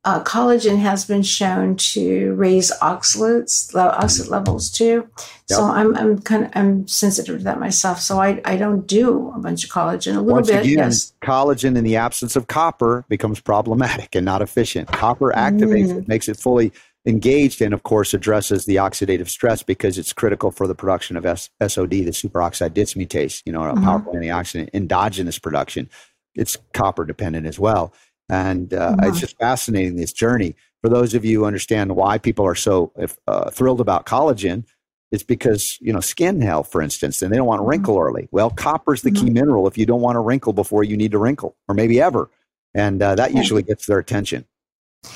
uh, 0.04 0.22
collagen 0.24 0.78
has 0.78 1.04
been 1.04 1.22
shown 1.22 1.76
to 1.76 2.34
raise 2.34 2.72
oxalates, 2.80 3.72
low 3.72 3.90
oxalate 3.92 4.30
levels 4.30 4.68
too. 4.68 5.08
Yep. 5.16 5.26
So 5.46 5.64
I'm, 5.64 5.94
I'm 5.96 6.20
kind 6.20 6.44
of 6.44 6.50
I'm 6.56 6.88
sensitive 6.88 7.38
to 7.38 7.44
that 7.44 7.60
myself. 7.60 8.00
So 8.00 8.20
I, 8.20 8.40
I 8.44 8.56
don't 8.56 8.86
do 8.86 9.32
a 9.34 9.38
bunch 9.38 9.64
of 9.64 9.70
collagen. 9.70 10.16
A 10.16 10.20
little 10.20 10.34
Once 10.34 10.48
bit, 10.48 10.64
again, 10.64 10.78
yes. 10.78 11.12
Collagen 11.22 11.76
in 11.76 11.84
the 11.84 11.96
absence 11.96 12.34
of 12.34 12.48
copper 12.48 13.04
becomes 13.08 13.38
problematic 13.38 14.16
and 14.16 14.24
not 14.24 14.42
efficient. 14.42 14.88
Copper 14.88 15.32
activates 15.36 15.92
mm. 15.92 15.98
it, 15.98 16.08
makes 16.08 16.28
it 16.28 16.36
fully 16.36 16.72
engaged, 17.06 17.62
and 17.62 17.72
of 17.72 17.84
course 17.84 18.12
addresses 18.12 18.64
the 18.64 18.76
oxidative 18.76 19.28
stress 19.28 19.62
because 19.62 19.98
it's 19.98 20.12
critical 20.12 20.50
for 20.50 20.66
the 20.66 20.74
production 20.74 21.16
of 21.16 21.24
S- 21.24 21.48
SOD, 21.60 21.90
the 21.90 22.10
superoxide 22.10 22.70
dismutase. 22.70 23.40
You 23.46 23.52
know, 23.52 23.62
a 23.62 23.72
mm-hmm. 23.72 23.84
powerful 23.84 24.14
antioxidant 24.14 24.70
endogenous 24.74 25.38
production. 25.38 25.88
It's 26.34 26.56
copper 26.72 27.04
dependent 27.04 27.46
as 27.46 27.60
well. 27.60 27.92
And 28.28 28.72
uh, 28.72 28.92
mm-hmm. 28.92 29.04
it's 29.04 29.20
just 29.20 29.36
fascinating 29.38 29.96
this 29.96 30.12
journey. 30.12 30.54
For 30.80 30.88
those 30.88 31.14
of 31.14 31.24
you 31.24 31.40
who 31.40 31.44
understand 31.44 31.94
why 31.94 32.18
people 32.18 32.46
are 32.46 32.54
so 32.54 32.92
uh, 33.26 33.50
thrilled 33.50 33.80
about 33.80 34.06
collagen, 34.06 34.64
it's 35.12 35.22
because 35.22 35.78
you 35.80 35.92
know 35.92 36.00
skin 36.00 36.40
health, 36.40 36.72
for 36.72 36.82
instance, 36.82 37.22
and 37.22 37.32
they 37.32 37.36
don't 37.36 37.46
want 37.46 37.58
to 37.58 37.62
mm-hmm. 37.62 37.70
wrinkle 37.70 37.94
mm-hmm. 37.96 38.08
early. 38.08 38.28
Well, 38.32 38.50
copper 38.50 38.94
is 38.94 39.02
the 39.02 39.10
mm-hmm. 39.10 39.26
key 39.26 39.30
mineral 39.30 39.68
if 39.68 39.78
you 39.78 39.86
don't 39.86 40.00
want 40.00 40.16
to 40.16 40.20
wrinkle 40.20 40.52
before 40.52 40.82
you 40.82 40.96
need 40.96 41.12
to 41.12 41.18
wrinkle, 41.18 41.56
or 41.68 41.74
maybe 41.74 42.00
ever, 42.00 42.30
and 42.74 43.00
uh, 43.00 43.14
that 43.14 43.34
usually 43.34 43.62
gets 43.62 43.86
their 43.86 43.98
attention. 43.98 44.46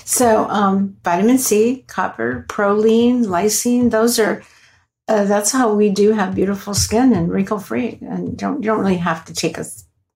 So, 0.04 0.48
um, 0.50 0.96
vitamin 1.02 1.38
C, 1.38 1.84
copper, 1.86 2.44
proline, 2.48 3.26
lysine, 3.26 3.90
those 3.90 4.18
are 4.18 4.42
uh, 5.09 5.24
that's 5.24 5.52
how 5.52 5.72
we 5.72 5.88
do 5.88 6.12
have 6.12 6.34
beautiful 6.34 6.74
skin 6.74 7.12
and 7.12 7.30
wrinkle 7.30 7.59
free, 7.59 7.98
and 8.02 8.36
don't 8.36 8.62
you 8.62 8.66
don't 8.66 8.80
really 8.80 8.98
have 8.98 9.24
to 9.24 9.34
take 9.34 9.57
a 9.57 9.64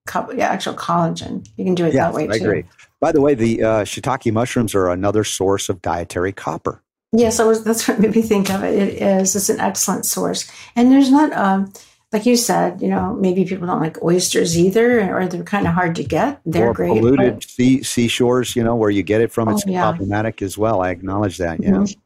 actual 0.08 0.74
collagen. 0.74 1.46
You 1.56 1.64
can 1.64 1.74
do 1.74 1.84
it 1.84 1.94
yes, 1.94 2.06
that 2.06 2.14
way 2.14 2.26
too. 2.26 2.32
I 2.32 2.36
agree. 2.36 2.64
By 3.00 3.12
the 3.12 3.20
way, 3.20 3.34
the 3.34 3.62
uh, 3.62 3.84
shiitake 3.84 4.32
mushrooms 4.32 4.74
are 4.74 4.90
another 4.90 5.24
source 5.24 5.68
of 5.68 5.80
dietary 5.82 6.32
copper. 6.32 6.82
Yes, 7.12 7.40
I 7.40 7.44
was, 7.44 7.64
that's 7.64 7.88
what 7.88 7.98
made 7.98 8.14
me 8.14 8.22
think 8.22 8.50
of 8.50 8.62
it. 8.62 8.74
It 8.74 9.02
is. 9.02 9.34
It's 9.34 9.48
an 9.48 9.58
excellent 9.58 10.06
source, 10.06 10.50
and 10.76 10.92
there's 10.92 11.10
not, 11.10 11.32
um, 11.32 11.72
like 12.12 12.26
you 12.26 12.36
said, 12.36 12.80
you 12.82 12.88
know, 12.88 13.14
maybe 13.14 13.44
people 13.44 13.66
don't 13.66 13.80
like 13.80 14.02
oysters 14.02 14.58
either, 14.58 15.12
or 15.12 15.26
they're 15.26 15.42
kind 15.42 15.66
of 15.66 15.74
hard 15.74 15.94
to 15.96 16.04
get. 16.04 16.40
They're 16.44 16.68
or 16.68 16.74
great. 16.74 16.88
Polluted 16.88 17.34
but, 17.34 17.44
sea, 17.44 17.82
seashores, 17.82 18.54
you 18.54 18.62
know, 18.62 18.76
where 18.76 18.90
you 18.90 19.02
get 19.02 19.20
it 19.20 19.32
from, 19.32 19.48
oh, 19.48 19.52
it's 19.52 19.66
yeah. 19.66 19.82
problematic 19.82 20.42
as 20.42 20.58
well. 20.58 20.82
I 20.82 20.90
acknowledge 20.90 21.38
that. 21.38 21.62
Yeah. 21.62 21.70
Mm-hmm. 21.70 22.00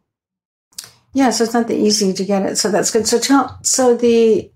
Yeah, 1.14 1.30
so 1.30 1.44
it's 1.44 1.54
not 1.54 1.68
that 1.68 1.76
easy 1.76 2.12
to 2.12 2.24
get 2.24 2.42
it. 2.42 2.56
So 2.56 2.70
that's 2.70 2.90
good. 2.90 3.06
So 3.06 3.18
tell. 3.18 3.58
So 3.62 3.96
the 3.96 4.50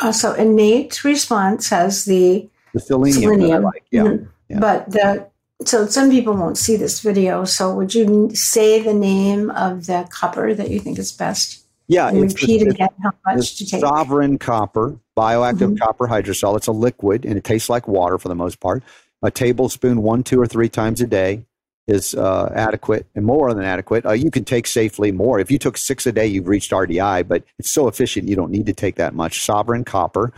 uh, 0.00 0.12
so 0.12 0.32
innate 0.32 1.04
response 1.04 1.68
has 1.70 2.04
the 2.04 2.48
the 2.72 2.80
selenium. 2.80 3.22
selenium. 3.22 3.62
Like. 3.62 3.84
Yeah. 3.90 4.02
Mm-hmm. 4.02 4.24
yeah. 4.48 4.58
But 4.60 4.90
the 4.90 5.30
so 5.64 5.86
some 5.86 6.10
people 6.10 6.34
won't 6.34 6.56
see 6.56 6.76
this 6.76 7.00
video. 7.00 7.44
So 7.44 7.74
would 7.74 7.94
you 7.94 8.30
say 8.34 8.82
the 8.82 8.94
name 8.94 9.50
of 9.50 9.86
the 9.86 10.08
copper 10.10 10.54
that 10.54 10.70
you 10.70 10.80
think 10.80 10.98
is 10.98 11.12
best? 11.12 11.64
Yeah, 11.86 12.08
and 12.08 12.20
repeat 12.22 12.64
the, 12.64 12.70
again 12.70 12.88
how 13.02 13.10
much 13.26 13.56
to 13.56 13.66
take. 13.66 13.80
Sovereign 13.80 14.38
copper, 14.38 14.96
bioactive 15.16 15.58
mm-hmm. 15.58 15.76
copper 15.76 16.06
hydrosol. 16.06 16.56
It's 16.56 16.68
a 16.68 16.72
liquid 16.72 17.24
and 17.24 17.36
it 17.36 17.44
tastes 17.44 17.68
like 17.68 17.88
water 17.88 18.16
for 18.16 18.28
the 18.28 18.34
most 18.34 18.60
part. 18.60 18.82
A 19.22 19.30
tablespoon, 19.30 20.02
one, 20.02 20.22
two, 20.22 20.40
or 20.40 20.46
three 20.46 20.68
times 20.68 21.00
a 21.00 21.06
day 21.06 21.44
is 21.90 22.14
uh, 22.14 22.52
adequate 22.54 23.06
and 23.14 23.24
more 23.24 23.52
than 23.52 23.64
adequate. 23.64 24.06
Uh, 24.06 24.12
you 24.12 24.30
can 24.30 24.44
take 24.44 24.66
safely 24.66 25.12
more. 25.12 25.40
If 25.40 25.50
you 25.50 25.58
took 25.58 25.76
six 25.76 26.06
a 26.06 26.12
day, 26.12 26.26
you've 26.26 26.48
reached 26.48 26.70
RDI, 26.70 27.26
but 27.28 27.42
it's 27.58 27.70
so 27.70 27.88
efficient 27.88 28.28
you 28.28 28.36
don't 28.36 28.50
need 28.50 28.66
to 28.66 28.72
take 28.72 28.96
that 28.96 29.14
much. 29.14 29.44
Sovereign 29.44 29.84
copper 29.84 30.32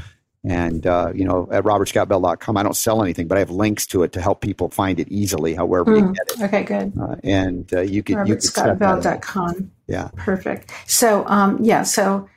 And, 0.45 0.87
uh, 0.89 1.13
you 1.15 1.25
know, 1.25 1.49
at 1.53 1.63
robertscottbell.com, 1.63 2.57
I 2.57 2.63
don't 2.65 2.77
sell 2.77 3.01
anything, 3.01 3.29
but 3.29 3.37
I 3.37 3.39
have 3.39 3.51
links 3.51 3.87
to 3.89 4.03
it 4.03 4.13
to 4.13 4.21
help 4.21 4.41
people 4.41 4.71
find 4.71 4.99
it 4.99 5.09
easily, 5.09 5.55
however 5.55 5.93
mm, 5.93 6.01
you 6.01 6.13
get 6.13 6.29
it. 6.31 6.43
Okay, 6.43 6.65
good. 6.65 6.93
Uh, 7.01 7.17
and 7.23 7.73
uh, 7.73 7.81
you 7.83 8.03
could, 8.03 8.17
robertscottbell.com. 8.17 9.71
Yeah. 9.87 10.11
Perfect. 10.17 10.73
So, 10.89 11.25
um, 11.29 11.59
yeah, 11.63 11.85
so, 11.85 12.29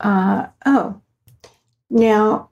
uh, 0.00 0.46
oh, 0.66 1.00
now 1.88 2.50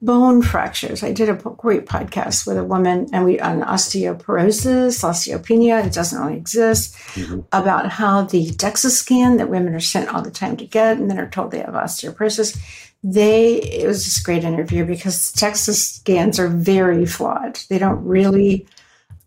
bone 0.00 0.40
fractures. 0.42 1.02
I 1.02 1.12
did 1.12 1.28
a 1.28 1.34
great 1.34 1.86
podcast 1.86 2.46
with 2.46 2.56
a 2.56 2.64
woman 2.64 3.06
and 3.12 3.24
we 3.24 3.38
on 3.38 3.60
osteoporosis, 3.60 5.04
osteopenia, 5.04 5.84
it 5.84 5.92
doesn't 5.92 6.20
really 6.20 6.38
exist, 6.38 6.94
mm-hmm. 7.14 7.40
about 7.52 7.90
how 7.90 8.22
the 8.22 8.46
DEXA 8.46 8.90
scan 8.90 9.36
that 9.36 9.50
women 9.50 9.74
are 9.74 9.80
sent 9.80 10.08
all 10.08 10.22
the 10.22 10.30
time 10.30 10.56
to 10.56 10.66
get 10.66 10.96
and 10.96 11.10
then 11.10 11.18
are 11.18 11.28
told 11.28 11.50
they 11.50 11.58
have 11.58 11.74
osteoporosis. 11.74 12.58
They 13.02 13.56
it 13.56 13.86
was 13.86 14.04
just 14.04 14.20
a 14.20 14.24
great 14.24 14.44
interview 14.44 14.86
because 14.86 15.32
DEXA 15.34 15.74
scans 15.74 16.38
are 16.38 16.48
very 16.48 17.04
flawed. 17.04 17.60
They 17.68 17.78
don't 17.78 18.02
really 18.04 18.66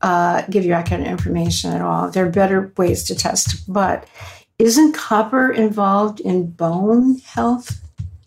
uh, 0.01 0.41
give 0.49 0.65
you 0.65 0.73
accurate 0.73 1.05
information 1.05 1.73
at 1.73 1.81
all. 1.81 2.09
There 2.09 2.25
are 2.25 2.31
better 2.31 2.73
ways 2.77 3.03
to 3.05 3.15
test, 3.15 3.71
but 3.71 4.07
isn't 4.57 4.95
copper 4.95 5.51
involved 5.51 6.19
in 6.19 6.49
bone 6.49 7.17
health? 7.19 7.79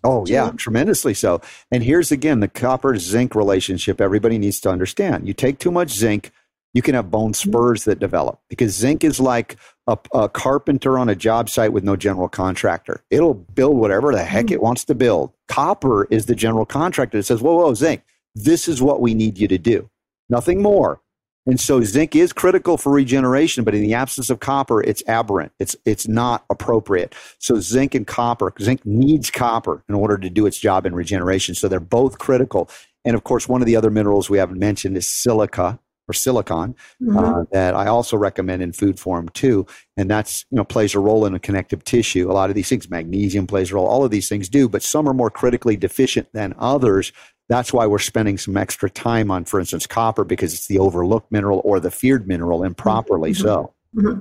Oh, 0.03 0.25
yeah, 0.27 0.51
tremendously 0.57 1.15
so. 1.15 1.41
And 1.71 1.83
here's 1.83 2.11
again 2.11 2.41
the 2.41 2.49
copper 2.49 2.97
zinc 2.97 3.35
relationship 3.35 4.01
everybody 4.01 4.39
needs 4.39 4.61
to 4.61 4.71
understand. 4.71 5.29
You 5.29 5.35
take 5.35 5.59
too 5.59 5.71
much 5.71 5.91
zinc, 5.91 6.33
you 6.73 6.83
can 6.83 6.95
have 6.95 7.11
bone 7.11 7.33
mm-hmm. 7.33 7.51
spurs 7.51 7.85
that 7.85 7.99
develop 7.99 8.41
because 8.49 8.75
zinc 8.75 9.05
is 9.05 9.21
like 9.21 9.57
a, 9.87 9.99
a 10.15 10.29
carpenter 10.29 10.99
on 10.99 11.09
a 11.09 11.17
job 11.17 11.51
site 11.51 11.73
with 11.73 11.85
no 11.85 11.97
general 11.97 12.29
contractor. 12.29 13.03
It'll 13.11 13.35
build 13.35 13.77
whatever 13.77 14.13
the 14.13 14.25
heck 14.25 14.47
mm-hmm. 14.47 14.55
it 14.55 14.63
wants 14.63 14.85
to 14.85 14.95
build. 14.95 15.33
Copper 15.49 16.05
is 16.05 16.27
the 16.27 16.35
general 16.35 16.67
contractor 16.67 17.19
that 17.19 17.25
says, 17.25 17.43
whoa, 17.43 17.57
whoa, 17.57 17.75
zinc, 17.75 18.03
this 18.35 18.69
is 18.69 18.81
what 18.81 19.01
we 19.01 19.15
need 19.15 19.39
you 19.39 19.49
to 19.49 19.59
do. 19.59 19.91
Nothing 20.29 20.63
more. 20.63 21.01
And 21.47 21.59
so 21.59 21.81
zinc 21.83 22.15
is 22.15 22.33
critical 22.33 22.77
for 22.77 22.93
regeneration, 22.93 23.65
but 23.65 23.75
in 23.75 23.83
the 23.83 23.95
absence 23.95 24.29
of 24.29 24.41
copper, 24.41 24.83
it's 24.83 25.03
aberrant. 25.09 25.53
It's 25.59 25.75
it's 25.85 26.07
not 26.07 26.45
appropriate. 26.51 27.15
So 27.39 27.61
zinc 27.61 27.95
and 27.95 28.07
copper, 28.07 28.53
zinc 28.61 28.85
needs 28.85 29.31
copper 29.31 29.83
in 29.89 29.95
order 29.95 30.19
to 30.19 30.29
do 30.29 30.47
its 30.47 30.59
job 30.59 30.85
in 30.85 30.95
regeneration. 30.95 31.55
So 31.55 31.67
they're 31.67 31.81
both 31.81 32.19
critical. 32.19 32.69
And 33.05 33.17
of 33.17 33.25
course, 33.25 33.49
one 33.49 33.63
of 33.63 33.67
the 33.67 33.77
other 33.77 33.91
minerals 33.91 34.29
we 34.29 34.39
haven't 34.39 34.59
mentioned 34.59 34.97
is 34.97 35.07
silica 35.07 35.79
or 36.11 36.13
silicon 36.13 36.75
mm-hmm. 37.01 37.17
uh, 37.17 37.45
that 37.53 37.75
I 37.75 37.87
also 37.87 38.17
recommend 38.17 38.63
in 38.63 38.73
food 38.73 38.99
form 38.99 39.29
too. 39.31 39.67
And 39.97 40.11
that's 40.11 40.45
you 40.51 40.57
know 40.57 40.65
plays 40.65 40.95
a 40.95 40.99
role 40.99 41.25
in 41.25 41.35
a 41.35 41.39
connective 41.39 41.85
tissue. 41.85 42.31
A 42.31 42.35
lot 42.35 42.51
of 42.51 42.57
these 42.57 42.69
things, 42.69 42.91
magnesium 42.91 43.47
plays 43.47 43.71
a 43.71 43.77
role. 43.77 43.87
All 43.87 44.05
of 44.05 44.11
these 44.11 44.29
things 44.29 44.49
do, 44.49 44.69
but 44.69 44.83
some 44.83 45.09
are 45.09 45.15
more 45.15 45.31
critically 45.31 45.77
deficient 45.77 46.29
than 46.35 46.55
others. 46.59 47.13
That's 47.51 47.73
why 47.73 47.85
we're 47.85 47.99
spending 47.99 48.39
some 48.39 48.57
extra 48.57 48.89
time 48.89 49.29
on, 49.29 49.45
for 49.45 49.59
instance, 49.59 49.85
copper 49.85 50.23
because 50.23 50.55
it's 50.55 50.69
the 50.69 50.79
overlooked 50.79 51.33
mineral 51.33 51.61
or 51.65 51.81
the 51.81 51.91
feared 51.91 52.29
mineral 52.29 52.63
improperly 52.63 53.33
mm-hmm. 53.33 53.43
so. 53.43 53.75
Mm-hmm. 53.97 54.21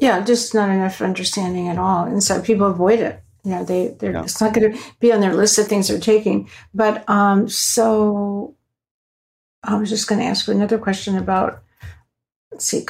Yeah, 0.00 0.24
just 0.24 0.54
not 0.54 0.70
enough 0.70 1.02
understanding 1.02 1.66
at 1.66 1.78
all. 1.78 2.04
And 2.04 2.22
so 2.22 2.40
people 2.40 2.68
avoid 2.68 3.00
it. 3.00 3.20
You 3.42 3.50
know, 3.50 3.64
they, 3.64 3.88
they're, 3.98 4.12
yeah. 4.12 4.22
it's 4.22 4.40
not 4.40 4.54
going 4.54 4.72
to 4.72 4.78
be 5.00 5.12
on 5.12 5.20
their 5.20 5.34
list 5.34 5.58
of 5.58 5.66
things 5.66 5.88
they're 5.88 5.98
taking. 5.98 6.48
But 6.72 7.08
um, 7.10 7.48
so 7.48 8.54
I 9.64 9.74
was 9.74 9.90
just 9.90 10.06
going 10.06 10.20
to 10.20 10.26
ask 10.26 10.46
another 10.46 10.78
question 10.78 11.18
about 11.18 11.60
let's 12.52 12.66
see, 12.66 12.86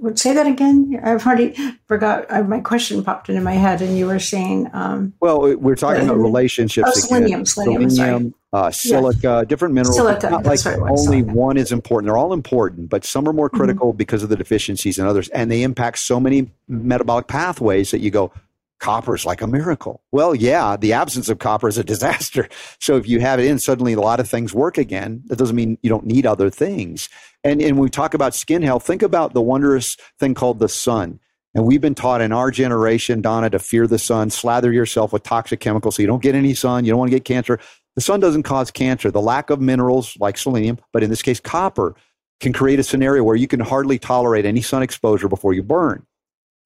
would 0.00 0.18
say 0.18 0.34
that 0.34 0.46
again. 0.46 1.00
I've 1.02 1.26
already 1.26 1.56
forgot. 1.88 2.30
I, 2.30 2.42
my 2.42 2.60
question 2.60 3.02
popped 3.02 3.30
into 3.30 3.40
my 3.40 3.54
head, 3.54 3.80
and 3.80 3.96
you 3.96 4.06
were 4.06 4.18
saying. 4.18 4.68
Um, 4.74 5.14
well, 5.20 5.56
we're 5.56 5.76
talking 5.76 6.04
about 6.04 6.18
relationships. 6.18 6.90
Oh, 6.90 7.00
selenium, 7.00 7.46
selenium, 7.46 7.88
selenium 7.88 8.34
uh, 8.54 8.70
silica, 8.70 9.44
different 9.48 9.74
minerals. 9.74 9.96
Silica, 9.96 10.30
not 10.30 10.46
like 10.46 10.64
right, 10.64 10.78
only 10.78 11.22
one 11.24 11.56
is 11.56 11.72
important. 11.72 12.06
They're 12.06 12.16
all 12.16 12.32
important, 12.32 12.88
but 12.88 13.04
some 13.04 13.28
are 13.28 13.32
more 13.32 13.48
mm-hmm. 13.48 13.56
critical 13.56 13.88
mm-hmm. 13.88 13.96
because 13.96 14.22
of 14.22 14.28
the 14.28 14.36
deficiencies 14.36 14.96
in 14.96 15.06
others, 15.06 15.28
and 15.30 15.50
they 15.50 15.64
impact 15.64 15.98
so 15.98 16.20
many 16.20 16.52
metabolic 16.68 17.26
pathways 17.26 17.90
that 17.90 17.98
you 17.98 18.12
go. 18.12 18.32
Copper 18.78 19.14
is 19.14 19.24
like 19.24 19.42
a 19.42 19.46
miracle. 19.46 20.02
Well, 20.12 20.36
yeah, 20.36 20.76
the 20.76 20.92
absence 20.92 21.28
of 21.28 21.40
copper 21.40 21.66
is 21.66 21.78
a 21.78 21.84
disaster. 21.94 22.48
So 22.78 22.96
if 22.96 23.08
you 23.08 23.18
have 23.20 23.40
it 23.40 23.46
in, 23.46 23.58
suddenly 23.58 23.94
a 23.94 24.00
lot 24.00 24.20
of 24.20 24.28
things 24.28 24.54
work 24.54 24.78
again. 24.78 25.22
That 25.26 25.38
doesn't 25.38 25.56
mean 25.56 25.76
you 25.82 25.90
don't 25.90 26.06
need 26.06 26.24
other 26.24 26.48
things. 26.48 27.08
And, 27.42 27.60
and 27.60 27.76
when 27.76 27.84
we 27.84 27.90
talk 27.90 28.14
about 28.14 28.34
skin 28.34 28.62
health, 28.62 28.86
think 28.86 29.02
about 29.02 29.32
the 29.32 29.40
wondrous 29.40 29.96
thing 30.20 30.34
called 30.34 30.60
the 30.60 30.68
sun. 30.68 31.18
And 31.54 31.64
we've 31.64 31.80
been 31.80 31.94
taught 31.94 32.20
in 32.20 32.32
our 32.32 32.50
generation, 32.50 33.20
Donna, 33.22 33.48
to 33.50 33.58
fear 33.58 33.86
the 33.86 33.98
sun, 33.98 34.30
slather 34.30 34.72
yourself 34.72 35.12
with 35.12 35.22
toxic 35.22 35.60
chemicals 35.60 35.96
so 35.96 36.02
you 36.02 36.08
don't 36.08 36.22
get 36.22 36.34
any 36.34 36.52
sun, 36.52 36.84
you 36.84 36.90
don't 36.90 36.98
want 36.98 37.10
to 37.10 37.16
get 37.16 37.24
cancer. 37.24 37.60
The 37.96 38.02
sun 38.02 38.20
doesn't 38.20 38.42
cause 38.42 38.70
cancer. 38.70 39.10
The 39.10 39.20
lack 39.20 39.50
of 39.50 39.60
minerals 39.60 40.16
like 40.18 40.36
selenium, 40.36 40.78
but 40.92 41.02
in 41.02 41.10
this 41.10 41.22
case, 41.22 41.40
copper, 41.40 41.94
can 42.40 42.52
create 42.52 42.78
a 42.78 42.82
scenario 42.82 43.22
where 43.22 43.36
you 43.36 43.46
can 43.46 43.60
hardly 43.60 43.98
tolerate 43.98 44.44
any 44.44 44.60
sun 44.60 44.82
exposure 44.82 45.28
before 45.28 45.54
you 45.54 45.62
burn. 45.62 46.04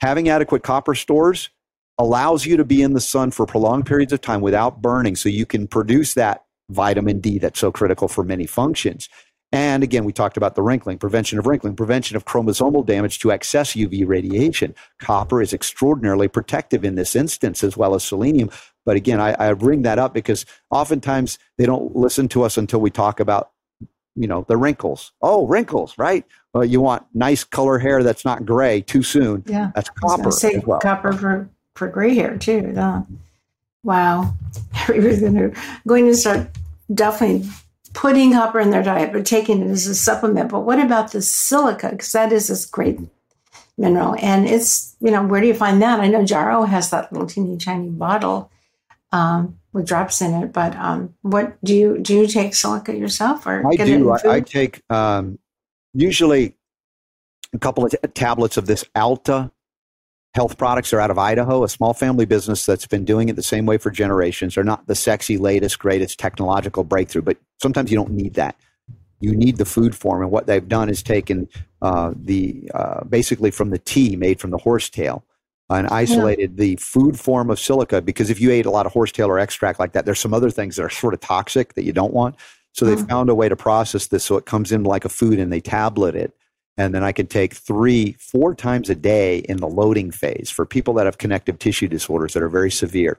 Having 0.01 0.29
adequate 0.29 0.62
copper 0.62 0.95
stores 0.95 1.51
allows 1.99 2.47
you 2.47 2.57
to 2.57 2.64
be 2.64 2.83
in 2.83 2.95
the 2.95 3.01
sun 3.01 3.31
for 3.31 3.45
prolonged 3.45 3.87
periods 3.87 4.12
of 4.12 4.20
time 4.20 4.41
without 4.41 4.81
burning 4.81 5.16
so 5.16 5.29
you 5.29 5.45
can 5.45 5.66
produce 5.66 6.14
that 6.14 6.45
vitamin 6.70 7.20
D 7.20 7.39
that's 7.39 7.59
so 7.59 7.72
critical 7.72 8.09
for 8.09 8.24
many 8.24 8.47
functions. 8.47 9.09
And 9.51 9.83
again, 9.83 10.05
we 10.05 10.12
talked 10.12 10.37
about 10.37 10.55
the 10.55 10.62
wrinkling, 10.62 10.99
prevention 10.99 11.39
of 11.39 11.47
wrinkling, 11.47 11.74
prevention 11.74 12.16
of 12.16 12.26
chromosomal 12.26 12.85
damage 12.85 13.18
to 13.20 13.33
excess 13.33 13.72
UV 13.72 14.07
radiation. 14.07 14.74
Copper 14.99 15.41
is 15.41 15.55
extraordinarily 15.55 16.29
protective 16.29 16.85
in 16.85 16.97
this 16.97 17.16
instance, 17.16 17.64
as 17.64 17.74
well 17.74 17.95
as 17.95 18.05
selenium. 18.05 18.51
But 18.89 18.97
again, 18.97 19.20
I, 19.20 19.36
I 19.39 19.53
bring 19.53 19.82
that 19.82 19.99
up 19.99 20.14
because 20.14 20.47
oftentimes 20.70 21.39
they 21.59 21.66
don't 21.66 21.95
listen 21.95 22.26
to 22.28 22.43
us 22.43 22.57
until 22.57 22.80
we 22.80 22.91
talk 22.91 23.20
about, 23.20 23.51
you 24.16 24.26
know, 24.26 24.47
the 24.49 24.57
wrinkles. 24.57 25.12
Oh, 25.20 25.47
wrinkles, 25.47 25.93
right? 25.99 26.24
Well, 26.55 26.64
you 26.64 26.80
want 26.80 27.05
nice 27.12 27.45
color 27.45 27.78
hair 27.78 28.03
that's 28.03 28.24
not 28.24 28.47
gray 28.47 28.80
too 28.80 29.03
soon. 29.03 29.45
Yeah, 29.47 29.72
that's 29.74 29.91
copper. 29.91 30.30
Say 30.30 30.62
well. 30.64 30.80
copper 30.80 31.12
for 31.12 31.51
for 31.74 31.89
gray 31.89 32.14
hair 32.14 32.39
too. 32.39 32.72
Huh? 32.74 33.03
Wow, 33.82 34.34
everybody's 34.80 35.20
going 35.20 35.34
to 35.34 35.55
going 35.86 36.07
to 36.07 36.16
start 36.16 36.49
definitely 36.95 37.47
putting 37.93 38.32
copper 38.32 38.59
in 38.59 38.70
their 38.70 38.82
diet, 38.82 39.12
but 39.12 39.26
taking 39.26 39.61
it 39.61 39.70
as 39.70 39.86
a 39.86 39.95
supplement. 39.95 40.51
But 40.51 40.61
what 40.61 40.78
about 40.78 41.12
the 41.12 41.20
silica? 41.20 41.91
Because 41.91 42.12
that 42.12 42.32
is 42.32 42.49
this 42.49 42.64
great 42.64 42.99
mineral. 43.76 44.16
And 44.18 44.49
it's, 44.49 44.97
you 45.01 45.11
know, 45.11 45.22
where 45.26 45.43
do 45.43 45.47
you 45.47 45.53
find 45.53 45.82
that? 45.82 46.01
I 46.01 46.09
know 46.09 46.24
Jarrow 46.24 46.62
has 46.62 46.89
that 46.89 47.12
little 47.12 47.28
teeny 47.28 47.59
tiny 47.59 47.91
bottle 47.91 48.51
um, 49.13 49.59
with 49.73 49.87
drops 49.87 50.21
in 50.21 50.35
it. 50.35 50.53
But 50.53 50.77
um, 50.77 51.15
what 51.23 51.63
do 51.65 51.75
you 51.75 51.99
do? 51.99 52.23
You 52.23 52.27
take 52.27 52.55
silica 52.55 52.97
yourself, 52.97 53.47
or 53.47 53.67
I 53.67 53.77
do. 53.77 54.11
I, 54.11 54.19
I, 54.37 54.41
take 54.41 54.83
um, 54.91 55.39
usually 55.95 56.55
a 57.53 57.59
couple 57.59 57.85
of 57.85 57.91
t- 57.91 57.99
tablets 58.15 58.57
of 58.57 58.67
this 58.67 58.85
Alta 58.95 59.51
health 60.35 60.59
products 60.59 60.93
are 60.93 61.01
out 61.01 61.11
of 61.11 61.19
Idaho, 61.19 61.65
a 61.65 61.69
small 61.69 61.95
family 61.95 62.27
business 62.27 62.67
that's 62.67 62.87
been 62.87 63.05
doing 63.05 63.29
it 63.29 63.37
the 63.37 63.43
same 63.43 63.67
way 63.67 63.79
for 63.79 63.91
generations. 63.91 64.55
They're 64.55 64.65
not 64.65 64.87
the 64.87 64.95
sexy, 64.95 65.37
latest, 65.37 65.79
greatest 65.79 66.19
technological 66.19 66.85
breakthrough, 66.85 67.23
but 67.23 67.39
sometimes 67.61 67.91
you 67.91 67.97
don't 67.97 68.13
need 68.13 68.35
that. 68.35 68.55
You 69.21 69.35
need 69.35 69.57
the 69.57 69.65
food 69.65 69.97
form, 69.97 70.23
and 70.23 70.31
what 70.31 70.47
they've 70.47 70.69
done 70.69 70.89
is 70.89 71.03
taken 71.03 71.49
uh, 71.83 72.13
the 72.15 72.71
uh, 72.73 73.03
basically 73.05 73.51
from 73.51 73.71
the 73.71 73.79
tea 73.79 74.15
made 74.15 74.39
from 74.39 74.53
the 74.53 74.59
horsetail 74.59 75.25
and 75.71 75.87
isolated 75.89 76.53
yeah. 76.53 76.64
the 76.64 76.77
food 76.77 77.19
form 77.19 77.51
of 77.51 77.59
silica 77.59 78.01
because 78.01 78.31
if 78.31 78.41
you 78.41 78.51
ate 78.51 78.66
a 78.66 78.71
lot 78.71 78.87
of 78.87 78.93
horsetail 78.93 79.29
or 79.29 79.39
extract 79.39 79.79
like 79.79 79.93
that, 79.93 80.05
there's 80.05 80.21
some 80.21 80.35
other 80.35 80.51
things 80.51 80.77
that 80.77 80.83
are 80.83 80.91
sort 80.91 81.14
of 81.14 81.21
toxic 81.21 81.75
that 81.75 81.85
you 81.85 81.93
don't 81.93 82.12
want. 82.12 82.37
So 82.73 82.85
they 82.85 82.95
mm. 82.95 83.09
found 83.09 83.29
a 83.29 83.35
way 83.35 83.49
to 83.49 83.57
process 83.57 84.07
this 84.07 84.25
so 84.25 84.37
it 84.37 84.47
comes 84.47 84.73
in 84.73 84.85
like 84.85 85.05
a 85.05 85.09
food 85.09 85.39
and 85.39 85.53
they 85.53 85.61
tablet 85.61 86.14
it 86.14 86.35
and 86.79 86.95
then 86.95 87.03
I 87.03 87.11
can 87.11 87.27
take 87.27 87.55
three, 87.55 88.12
four 88.21 88.55
times 88.55 88.89
a 88.89 88.95
day 88.95 89.39
in 89.39 89.57
the 89.57 89.66
loading 89.66 90.12
phase 90.12 90.49
for 90.49 90.64
people 90.64 90.95
that 90.95 91.07
have 91.07 91.19
connective 91.19 91.59
tissue 91.59 91.89
disorders 91.89 92.35
that 92.35 92.43
are 92.43 92.49
very 92.49 92.71
severe. 92.71 93.19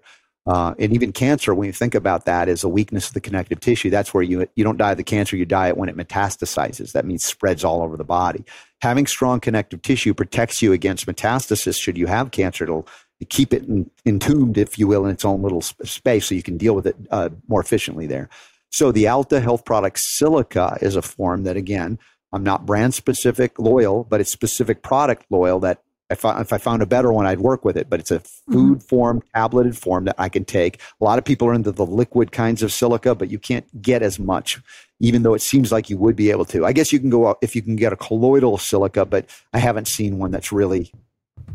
Uh, 0.49 0.73
and 0.79 0.93
even 0.93 1.11
cancer, 1.11 1.53
when 1.53 1.67
you 1.67 1.73
think 1.73 1.93
about 1.93 2.25
that, 2.25 2.49
is 2.49 2.63
a 2.63 2.69
weakness 2.69 3.07
of 3.07 3.13
the 3.13 3.21
connective 3.21 3.59
tissue. 3.59 3.91
That's 3.91 4.13
where 4.15 4.23
you 4.23 4.47
you 4.55 4.63
don't 4.63 4.77
die 4.77 4.91
of 4.91 4.97
the 4.97 5.03
cancer, 5.03 5.37
you 5.37 5.45
die 5.45 5.67
it 5.67 5.77
when 5.77 5.89
it 5.89 5.97
metastasizes. 6.03 6.93
That 6.93 7.05
means 7.05 7.23
spreads 7.23 7.63
all 7.63 7.83
over 7.83 7.95
the 7.95 8.03
body. 8.03 8.43
Having 8.81 9.07
strong 9.07 9.39
connective 9.39 9.81
tissue 9.83 10.13
protects 10.15 10.61
you 10.63 10.73
against 10.73 11.05
metastasis. 11.05 11.79
Should 11.79 11.99
you 11.99 12.07
have 12.07 12.31
cancer, 12.31 12.63
it'll 12.63 12.87
keep 13.29 13.53
it 13.53 13.63
in, 13.63 13.91
entombed, 14.05 14.57
if 14.57 14.79
you 14.79 14.87
will, 14.87 15.05
in 15.05 15.11
its 15.11 15.25
own 15.25 15.43
little 15.43 15.61
space, 15.61 16.25
so 16.25 16.33
you 16.33 16.41
can 16.41 16.57
deal 16.57 16.73
with 16.73 16.87
it 16.87 16.95
uh, 17.11 17.29
more 17.47 17.61
efficiently 17.61 18.07
there. 18.07 18.27
So 18.71 18.91
the 18.91 19.07
Alta 19.07 19.39
Health 19.41 19.65
Product 19.65 19.99
Silica 19.99 20.77
is 20.81 20.95
a 20.95 21.03
form 21.03 21.43
that, 21.43 21.57
again, 21.57 21.99
I'm 22.33 22.43
not 22.43 22.65
brand 22.65 22.93
specific 22.93 23.59
loyal, 23.59 24.03
but 24.03 24.19
it's 24.21 24.31
specific 24.31 24.81
product 24.81 25.25
loyal 25.29 25.59
that 25.59 25.83
if 26.09 26.25
I, 26.25 26.41
if 26.41 26.51
I 26.51 26.57
found 26.57 26.81
a 26.81 26.85
better 26.85 27.11
one, 27.11 27.25
I'd 27.25 27.39
work 27.39 27.63
with 27.63 27.77
it. 27.77 27.89
But 27.89 27.99
it's 27.99 28.11
a 28.11 28.19
mm-hmm. 28.19 28.53
food 28.53 28.83
form, 28.83 29.21
tableted 29.35 29.77
form 29.77 30.05
that 30.05 30.15
I 30.17 30.29
can 30.29 30.45
take. 30.45 30.81
A 30.99 31.03
lot 31.03 31.19
of 31.19 31.25
people 31.25 31.47
are 31.47 31.53
into 31.53 31.71
the 31.71 31.85
liquid 31.85 32.31
kinds 32.31 32.63
of 32.63 32.71
silica, 32.71 33.15
but 33.15 33.29
you 33.29 33.39
can't 33.39 33.65
get 33.81 34.01
as 34.01 34.19
much, 34.19 34.59
even 34.99 35.23
though 35.23 35.33
it 35.33 35.41
seems 35.41 35.71
like 35.71 35.89
you 35.89 35.97
would 35.97 36.15
be 36.15 36.31
able 36.31 36.45
to. 36.45 36.65
I 36.65 36.73
guess 36.73 36.91
you 36.91 36.99
can 36.99 37.09
go 37.09 37.27
out 37.27 37.37
if 37.41 37.55
you 37.55 37.61
can 37.61 37.75
get 37.75 37.93
a 37.93 37.95
colloidal 37.95 38.57
silica, 38.57 39.05
but 39.05 39.25
I 39.53 39.59
haven't 39.59 39.87
seen 39.87 40.17
one 40.17 40.31
that's 40.31 40.51
really 40.51 40.91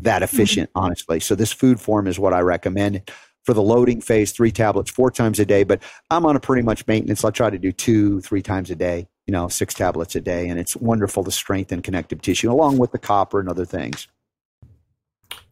that 0.01 0.15
mm-hmm. 0.15 0.23
efficient, 0.23 0.69
mm-hmm. 0.69 0.85
honestly. 0.85 1.19
So 1.19 1.35
this 1.35 1.51
food 1.51 1.79
form 1.79 2.07
is 2.07 2.17
what 2.17 2.33
I 2.33 2.39
recommend. 2.39 3.01
for 3.45 3.53
the 3.53 3.61
loading 3.61 4.01
phase, 4.01 4.31
three 4.31 4.51
tablets 4.51 4.91
four 4.91 5.11
times 5.11 5.39
a 5.39 5.45
day. 5.45 5.63
But 5.63 5.81
I'm 6.09 6.25
on 6.25 6.35
a 6.35 6.39
pretty 6.39 6.63
much 6.63 6.85
maintenance. 6.87 7.23
I'll 7.23 7.31
try 7.31 7.49
to 7.49 7.59
do 7.59 7.71
two, 7.71 8.19
three 8.21 8.41
times 8.41 8.71
a 8.71 8.75
day, 8.75 9.07
you 9.27 9.31
know, 9.31 9.47
six 9.47 9.73
tablets 9.73 10.15
a 10.15 10.21
day. 10.21 10.49
And 10.49 10.59
it's 10.59 10.75
wonderful 10.75 11.23
to 11.23 11.31
strengthen 11.31 11.81
connective 11.81 12.21
tissue 12.21 12.51
along 12.51 12.79
with 12.79 12.91
the 12.91 12.97
copper 12.97 13.39
and 13.39 13.47
other 13.47 13.65
things. 13.65 14.07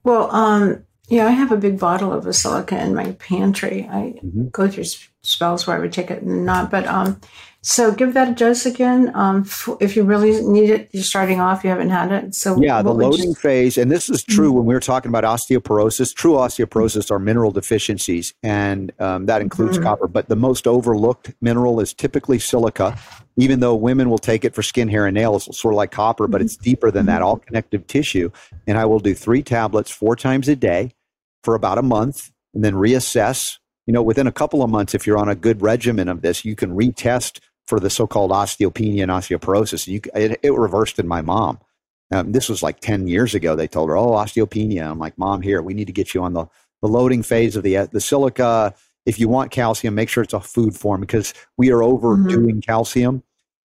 Well, 0.03 0.29
um, 0.31 0.85
yeah, 1.07 1.27
I 1.27 1.31
have 1.31 1.51
a 1.51 1.57
big 1.57 1.79
bottle 1.79 2.13
of 2.13 2.23
Basilica 2.23 2.81
in 2.81 2.95
my 2.95 3.13
pantry. 3.13 3.87
I 3.89 4.19
mm-hmm. 4.23 4.47
go 4.49 4.67
through 4.67 4.85
spells 5.23 5.65
where 5.65 5.75
I 5.75 5.79
would 5.79 5.93
take 5.93 6.11
it 6.11 6.21
and 6.21 6.45
not, 6.45 6.69
but 6.69 6.85
um, 6.85 7.19
so 7.65 7.93
give 7.93 8.13
that 8.13 8.27
a 8.27 8.33
dose 8.33 8.65
again. 8.65 9.09
Um, 9.15 9.49
if 9.79 9.95
you 9.95 10.03
really 10.03 10.45
need 10.45 10.69
it, 10.69 10.89
you're 10.91 11.01
starting 11.01 11.39
off, 11.39 11.63
you 11.63 11.69
haven't 11.69 11.91
had 11.91 12.11
it. 12.11 12.35
So 12.35 12.59
yeah, 12.61 12.81
the 12.81 12.93
loading 12.93 13.29
you... 13.29 13.35
phase, 13.35 13.77
and 13.77 13.89
this 13.89 14.09
is 14.09 14.21
true 14.21 14.49
mm-hmm. 14.49 14.57
when 14.57 14.65
we 14.65 14.73
were 14.73 14.81
talking 14.81 15.07
about 15.07 15.23
osteoporosis. 15.23 16.13
True 16.13 16.33
osteoporosis 16.33 17.09
are 17.09 17.19
mineral 17.19 17.51
deficiencies, 17.51 18.33
and 18.43 18.91
um, 18.99 19.27
that 19.27 19.41
includes 19.41 19.77
mm-hmm. 19.77 19.85
copper. 19.85 20.09
But 20.09 20.27
the 20.27 20.35
most 20.35 20.67
overlooked 20.67 21.33
mineral 21.39 21.79
is 21.79 21.93
typically 21.93 22.37
silica. 22.37 22.99
Even 23.37 23.61
though 23.61 23.75
women 23.75 24.09
will 24.09 24.19
take 24.19 24.43
it 24.43 24.53
for 24.53 24.61
skin, 24.61 24.89
hair, 24.89 25.07
and 25.07 25.15
nails, 25.15 25.45
sort 25.57 25.73
of 25.73 25.77
like 25.77 25.91
copper, 25.91 26.27
but 26.27 26.39
mm-hmm. 26.39 26.45
it's 26.45 26.57
deeper 26.57 26.91
than 26.91 27.05
that, 27.05 27.21
all 27.21 27.37
connective 27.37 27.87
tissue. 27.87 28.29
And 28.67 28.77
I 28.77 28.83
will 28.85 28.99
do 28.99 29.15
three 29.15 29.41
tablets 29.41 29.89
four 29.89 30.17
times 30.17 30.49
a 30.49 30.55
day 30.57 30.91
for 31.45 31.55
about 31.55 31.77
a 31.77 31.81
month, 31.81 32.29
and 32.53 32.63
then 32.63 32.73
reassess. 32.73 33.57
You 33.85 33.93
know, 33.93 34.01
within 34.01 34.27
a 34.27 34.31
couple 34.31 34.63
of 34.63 34.69
months, 34.69 34.93
if 34.93 35.05
you're 35.05 35.17
on 35.17 35.29
a 35.29 35.35
good 35.35 35.61
regimen 35.61 36.07
of 36.07 36.21
this, 36.21 36.45
you 36.45 36.55
can 36.55 36.75
retest 36.75 37.39
for 37.67 37.79
the 37.79 37.89
so-called 37.89 38.31
osteopenia 38.31 39.03
and 39.03 39.11
osteoporosis. 39.11 39.87
You, 39.87 40.01
it, 40.15 40.39
it 40.41 40.53
reversed 40.53 40.99
in 40.99 41.07
my 41.07 41.21
mom. 41.21 41.59
Um, 42.11 42.31
this 42.31 42.49
was 42.49 42.61
like 42.61 42.79
10 42.79 43.07
years 43.07 43.33
ago. 43.33 43.55
They 43.55 43.67
told 43.67 43.89
her, 43.89 43.97
oh, 43.97 44.11
osteopenia. 44.11 44.89
I'm 44.89 44.99
like, 44.99 45.17
mom, 45.17 45.41
here, 45.41 45.61
we 45.61 45.73
need 45.73 45.87
to 45.87 45.93
get 45.93 46.13
you 46.13 46.23
on 46.23 46.33
the, 46.33 46.45
the 46.81 46.87
loading 46.87 47.23
phase 47.23 47.55
of 47.55 47.63
the, 47.63 47.89
the 47.91 48.01
silica. 48.01 48.73
If 49.05 49.19
you 49.19 49.27
want 49.27 49.51
calcium, 49.51 49.95
make 49.95 50.09
sure 50.09 50.23
it's 50.23 50.33
a 50.33 50.39
food 50.39 50.75
form 50.75 51.01
because 51.01 51.33
we 51.57 51.71
are 51.71 51.83
overdoing 51.83 52.47
mm-hmm. 52.47 52.59
calcium. 52.59 53.23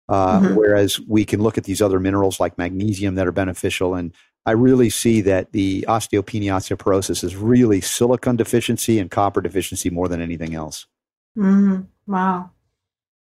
Uh, 0.09 0.41
mm-hmm. 0.41 0.55
Whereas 0.55 0.99
we 1.07 1.23
can 1.23 1.41
look 1.41 1.57
at 1.57 1.63
these 1.63 1.81
other 1.81 1.99
minerals 1.99 2.39
like 2.39 2.57
magnesium 2.57 3.15
that 3.15 3.27
are 3.27 3.31
beneficial. 3.31 3.95
And 3.95 4.13
I 4.45 4.51
really 4.51 4.89
see 4.89 5.21
that 5.21 5.51
the 5.53 5.85
osteopenia, 5.87 6.51
osteoporosis 6.51 7.23
is 7.23 7.35
really 7.35 7.79
silicon 7.79 8.35
deficiency 8.35 8.99
and 8.99 9.09
copper 9.09 9.41
deficiency 9.41 9.89
more 9.89 10.07
than 10.07 10.21
anything 10.21 10.53
else. 10.53 10.85
Mm-hmm. 11.37 11.81
Wow. 12.11 12.51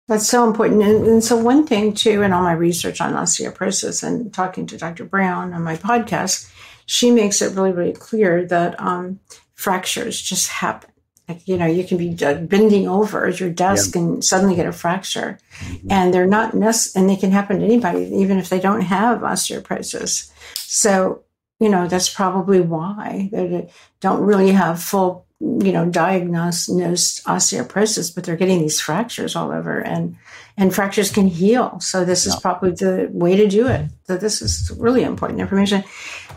That's 0.08 0.26
so 0.26 0.46
important. 0.46 0.82
And, 0.82 1.06
and, 1.06 1.24
so, 1.24 1.36
one 1.36 1.66
thing, 1.66 1.94
too, 1.94 2.22
in 2.22 2.32
all 2.32 2.42
my 2.42 2.52
research 2.52 3.00
on 3.00 3.12
osteoporosis 3.12 4.02
and 4.02 4.34
talking 4.34 4.66
to 4.66 4.76
Dr. 4.76 5.04
Brown 5.04 5.52
on 5.52 5.62
my 5.62 5.76
podcast, 5.76 6.50
she 6.86 7.12
makes 7.12 7.40
it 7.40 7.54
really, 7.54 7.70
really 7.70 7.92
clear 7.92 8.44
that 8.46 8.80
um, 8.80 9.20
fractures 9.54 10.20
just 10.20 10.48
happen. 10.48 10.89
Like, 11.30 11.46
you 11.46 11.56
know, 11.56 11.66
you 11.66 11.84
can 11.84 11.96
be 11.96 12.12
bending 12.12 12.88
over 12.88 13.26
at 13.26 13.38
your 13.38 13.50
desk 13.50 13.94
yeah. 13.94 14.00
and 14.00 14.24
suddenly 14.24 14.56
get 14.56 14.66
a 14.66 14.72
fracture. 14.72 15.38
Mm-hmm. 15.60 15.92
And 15.92 16.12
they're 16.12 16.26
not, 16.26 16.54
nec- 16.54 16.90
and 16.96 17.08
they 17.08 17.14
can 17.14 17.30
happen 17.30 17.60
to 17.60 17.64
anybody, 17.64 18.10
even 18.16 18.38
if 18.38 18.48
they 18.48 18.58
don't 18.58 18.80
have 18.80 19.20
osteoporosis. 19.20 20.32
So, 20.56 21.22
you 21.60 21.68
know, 21.68 21.86
that's 21.86 22.12
probably 22.12 22.60
why 22.60 23.28
they 23.30 23.70
don't 24.00 24.22
really 24.22 24.50
have 24.50 24.82
full 24.82 25.24
you 25.40 25.72
know, 25.72 25.88
diagnosed 25.88 26.68
osteoporosis, 26.68 28.14
but 28.14 28.24
they're 28.24 28.36
getting 28.36 28.60
these 28.60 28.80
fractures 28.80 29.34
all 29.34 29.52
over 29.52 29.78
and, 29.78 30.16
and 30.58 30.74
fractures 30.74 31.10
can 31.10 31.28
heal. 31.28 31.80
So 31.80 32.04
this 32.04 32.26
is 32.26 32.36
probably 32.36 32.72
the 32.72 33.08
way 33.12 33.36
to 33.36 33.46
do 33.46 33.66
it. 33.66 33.86
So 34.04 34.18
this 34.18 34.42
is 34.42 34.70
really 34.78 35.02
important 35.02 35.40
information. 35.40 35.84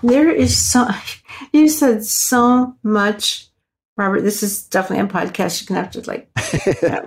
There 0.04 0.30
is 0.30 0.56
so, 0.56 0.88
you 1.52 1.68
said 1.68 2.06
so 2.06 2.78
much, 2.84 3.50
Robert, 3.96 4.22
this 4.22 4.42
is 4.42 4.64
definitely 4.68 5.06
a 5.06 5.08
podcast 5.08 5.62
you 5.62 5.68
can 5.68 5.76
have 5.76 5.92
to 5.92 6.02
like 6.02 6.30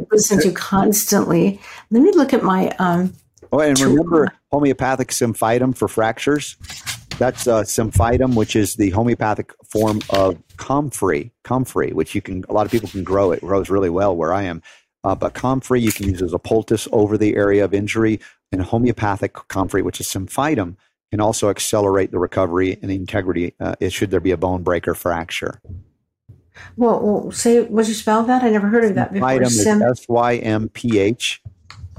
listen 0.11 0.41
to 0.41 0.53
constantly. 0.53 1.61
Let 1.91 2.03
me 2.03 2.13
look 2.13 2.33
at 2.33 2.45
my, 2.45 2.69
um, 2.79 3.13
Oh, 3.53 3.61
and 3.61 3.79
remember 3.79 4.33
homeopathic 4.51 5.09
symphytum 5.09 5.77
for 5.77 5.89
fractures? 5.89 6.57
That's 7.19 7.47
uh, 7.47 7.63
symphytum, 7.63 8.35
which 8.35 8.57
is 8.57 8.75
the 8.75 8.91
homeopathic 8.91 9.53
form 9.65 10.01
of 10.11 10.37
comfrey, 10.57 11.33
comfrey, 11.45 11.93
which 11.93 12.15
you 12.15 12.21
can, 12.21 12.45
a 12.49 12.53
lot 12.53 12.67
of 12.67 12.73
people 12.73 12.89
can 12.89 13.05
grow. 13.05 13.33
It 13.33 13.41
grows 13.41 13.71
really 13.71 13.91
well 13.91 14.15
where 14.15 14.33
I 14.33 14.43
am. 14.43 14.63
Uh, 15.05 15.15
but 15.15 15.35
comfrey 15.35 15.81
you 15.81 15.93
can 15.93 16.09
use 16.09 16.21
as 16.21 16.33
a 16.33 16.39
poultice 16.39 16.89
over 16.93 17.17
the 17.17 17.37
area 17.37 17.65
of 17.65 17.73
injury. 17.73 18.21
And 18.53 18.63
homeopathic 18.63 19.35
comfrey, 19.49 19.83
which 19.83 20.01
is 20.01 20.07
symphytum, 20.07 20.77
can 21.11 21.21
also 21.21 21.49
accelerate 21.49 22.11
the 22.11 22.19
recovery 22.19 22.79
and 22.81 22.91
the 22.91 22.97
integrity 22.97 23.55
uh, 23.61 23.75
should 23.89 24.11
there 24.11 24.21
be 24.21 24.33
a 24.33 24.37
bone 24.37 24.63
break 24.63 24.87
or 24.87 24.95
fracture. 24.95 25.61
Well, 26.77 27.01
well, 27.01 27.33
say, 27.33 27.61
would 27.63 27.89
you 27.89 27.95
spell 27.95 28.23
that? 28.25 28.43
I 28.43 28.51
never 28.51 28.69
heard 28.69 28.85
of 28.85 28.95
that 28.95 29.13
before. 29.13 29.29
Symphytum 29.29 29.77
is 29.77 30.01
S 30.01 30.09
Y 30.09 30.37
M 30.37 30.69
P 30.71 30.99
H 30.99 31.43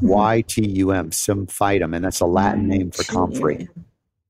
Y 0.02 0.42
T 0.42 0.68
U 0.68 0.92
M, 0.92 1.10
symphytum, 1.12 1.96
and 1.96 2.06
that's 2.06 2.20
a 2.20 2.26
Latin 2.26 2.68
name 2.68 2.92
for 2.92 3.04
comfrey. 3.04 3.70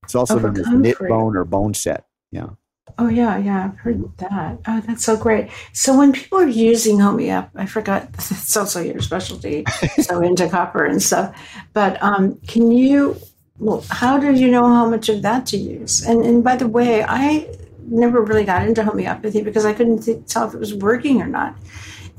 It's 0.04 0.16
also 0.16 0.40
known 0.40 0.58
as 0.58 0.68
knit 0.70 1.00
bone 1.00 1.36
or 1.36 1.44
bone 1.44 1.74
set. 1.74 2.06
Yeah. 2.32 2.50
Oh 2.98 3.10
yeah, 3.10 3.38
yeah, 3.38 3.66
I've 3.66 3.78
heard 3.78 4.18
that. 4.18 4.60
Oh, 4.66 4.82
that's 4.82 5.04
so 5.04 5.18
great. 5.18 5.50
So 5.74 5.98
when 5.98 6.14
people 6.14 6.40
are 6.40 6.48
using 6.48 6.98
homeop, 6.98 7.50
I 7.56 7.66
forgot 7.66 8.10
it's 8.14 8.56
also 8.56 8.82
your 8.82 9.02
specialty. 9.02 9.66
so 10.02 10.22
into 10.24 10.50
copper 10.50 10.86
and 10.86 11.02
stuff. 11.02 11.36
But 11.74 12.02
um, 12.02 12.40
can 12.48 12.72
you? 12.72 13.18
Well, 13.60 13.84
how 13.90 14.20
do 14.20 14.32
you 14.32 14.50
know 14.50 14.68
how 14.68 14.90
much 14.90 15.10
of 15.10 15.24
that 15.24 15.46
to 15.48 15.58
use? 15.58 16.02
And 16.06 16.24
and 16.26 16.44
by 16.44 16.56
the 16.56 16.68
way, 16.68 17.04
I 17.04 17.48
never 17.88 18.22
really 18.22 18.44
got 18.44 18.68
into 18.68 18.84
homeopathy 18.84 19.42
because 19.42 19.66
I 19.66 19.74
couldn't 19.74 20.04
th- 20.04 20.26
tell 20.28 20.48
if 20.48 20.54
it 20.54 20.60
was 20.60 20.74
working 20.74 21.22
or 21.22 21.28
not. 21.28 21.56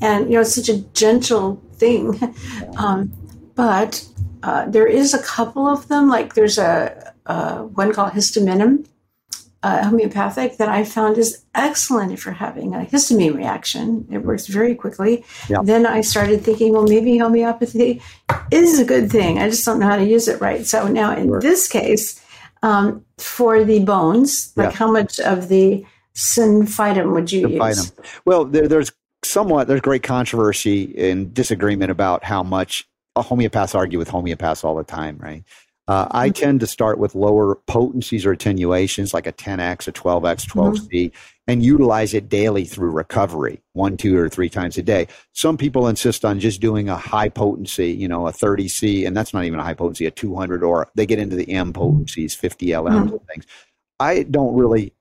And 0.01 0.27
you 0.27 0.35
know, 0.35 0.41
it's 0.41 0.55
such 0.55 0.69
a 0.69 0.79
gentle 0.79 1.63
thing. 1.75 2.19
Um, 2.77 3.13
but 3.55 4.07
uh, 4.45 4.67
there 4.67 4.87
is 4.87 5.15
a 5.15 5.23
couple 5.23 5.67
of 5.67 5.89
them. 5.89 6.09
Like 6.09 6.35
there's 6.35 6.59
a 6.59 7.13
uh, 7.27 7.63
one 7.63 7.93
called 7.93 8.13
histaminum, 8.13 8.87
uh, 9.65 9.85
homeopathic, 9.85 10.59
that 10.59 10.69
I 10.69 10.85
found 10.85 11.19
is 11.19 11.45
excellent 11.55 12.13
if 12.13 12.25
you're 12.25 12.35
having 12.35 12.75
a 12.75 12.85
histamine 12.85 13.35
reaction. 13.35 14.07
It 14.13 14.19
works 14.19 14.47
very 14.47 14.77
quickly. 14.77 15.25
Yeah. 15.49 15.59
Then 15.63 15.87
I 15.87 16.03
started 16.03 16.43
thinking, 16.43 16.73
well, 16.73 16.85
maybe 16.85 17.19
homeopathy 17.19 18.01
is 18.53 18.79
a 18.79 18.85
good 18.85 19.11
thing. 19.11 19.39
I 19.41 19.51
just 19.51 19.65
don't 19.65 19.81
know 19.81 19.87
how 19.87 19.97
to 19.97 20.07
use 20.07 20.29
it 20.29 20.41
right. 20.41 20.65
So 20.65 20.87
now 20.87 21.17
in 21.17 21.27
sure. 21.27 21.41
this 21.41 21.67
case, 21.67 22.25
um, 22.63 23.05
for 23.19 23.65
the 23.65 23.81
bones, 23.85 24.53
like 24.57 24.71
yeah. 24.71 24.77
how 24.77 24.91
much 24.91 25.19
of 25.21 25.49
the 25.49 25.85
symphytum 26.15 27.13
would 27.13 27.31
you 27.31 27.49
symphytum. 27.49 27.69
use? 27.69 27.93
Well, 28.25 28.45
there, 28.45 28.69
there's 28.69 28.93
somewhat 29.25 29.69
there's 29.69 29.81
great 29.81 30.03
controversy 30.03 30.95
and 30.97 31.33
disagreement 31.35 31.91
about 31.91 32.25
how 32.25 32.43
much 32.43 32.89
homeopaths 33.17 33.75
argue 33.75 33.99
with 33.99 34.09
homeopaths 34.09 34.65
all 34.65 34.77
the 34.77 34.85
time, 34.85 35.19
right? 35.19 35.45
Uh, 35.89 36.07
I 36.11 36.29
mm-hmm. 36.29 36.45
tend 36.45 36.61
to 36.61 36.67
start 36.67 36.99
with 36.99 37.15
lower 37.15 37.57
potencies 37.67 38.27
or 38.27 38.33
attenuations, 38.33 39.15
like 39.15 39.27
a 39.27 39.33
10x, 39.33 39.89
a 39.89 39.93
12x, 39.93 40.47
12c, 40.47 40.89
mm-hmm. 40.91 41.17
and 41.47 41.63
utilize 41.63 42.13
it 42.13 42.29
daily 42.29 42.67
through 42.67 42.91
recovery, 42.91 43.63
one, 43.73 43.97
two, 43.97 44.19
or 44.19 44.29
three 44.29 44.51
times 44.51 44.77
a 44.77 44.83
day. 44.83 45.09
Some 45.33 45.57
people 45.57 45.89
insist 45.89 46.27
on 46.27 46.41
just 46.41 46.61
doing 46.61 46.91
a 46.91 46.97
high 46.97 47.31
potency, 47.31 47.91
you 47.91 48.07
know, 48.07 48.27
a 48.27 48.33
30c, 48.33 49.07
and 49.07 49.17
that's 49.17 49.33
not 49.33 49.45
even 49.45 49.59
a 49.59 49.65
high 49.65 49.73
potency, 49.73 50.05
a 50.05 50.11
200, 50.11 50.63
or 50.63 50.91
they 50.95 51.07
get 51.07 51.19
into 51.19 51.37
the 51.37 51.51
M 51.51 51.73
potencies, 51.73 52.35
50 52.35 52.67
LMs 52.67 52.91
mm-hmm. 52.91 53.13
and 53.15 53.27
things. 53.27 53.47
I 53.99 54.25
don't 54.25 54.55
really 54.55 54.93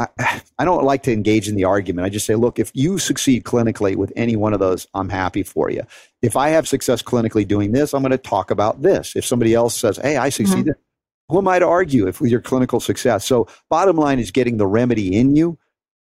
I, 0.00 0.42
I 0.58 0.64
don't 0.64 0.84
like 0.84 1.02
to 1.04 1.12
engage 1.12 1.48
in 1.48 1.56
the 1.56 1.64
argument. 1.64 2.06
I 2.06 2.08
just 2.08 2.26
say, 2.26 2.34
look, 2.34 2.58
if 2.58 2.70
you 2.74 2.98
succeed 2.98 3.44
clinically 3.44 3.96
with 3.96 4.12
any 4.16 4.34
one 4.34 4.54
of 4.54 4.60
those, 4.60 4.86
I'm 4.94 5.10
happy 5.10 5.42
for 5.42 5.70
you. 5.70 5.82
If 6.22 6.36
I 6.36 6.48
have 6.48 6.66
success 6.66 7.02
clinically 7.02 7.46
doing 7.46 7.72
this, 7.72 7.92
I'm 7.92 8.02
going 8.02 8.10
to 8.10 8.18
talk 8.18 8.50
about 8.50 8.82
this. 8.82 9.14
If 9.14 9.26
somebody 9.26 9.54
else 9.54 9.76
says, 9.76 9.98
hey, 9.98 10.16
I 10.16 10.30
succeeded, 10.30 10.74
mm-hmm. 10.74 11.34
who 11.34 11.38
am 11.38 11.48
I 11.48 11.58
to 11.58 11.66
argue 11.66 12.06
if 12.06 12.20
with 12.20 12.30
your 12.30 12.40
clinical 12.40 12.80
success? 12.80 13.26
So, 13.26 13.46
bottom 13.68 13.96
line 13.96 14.18
is 14.18 14.30
getting 14.30 14.56
the 14.56 14.66
remedy 14.66 15.14
in 15.14 15.36
you, 15.36 15.58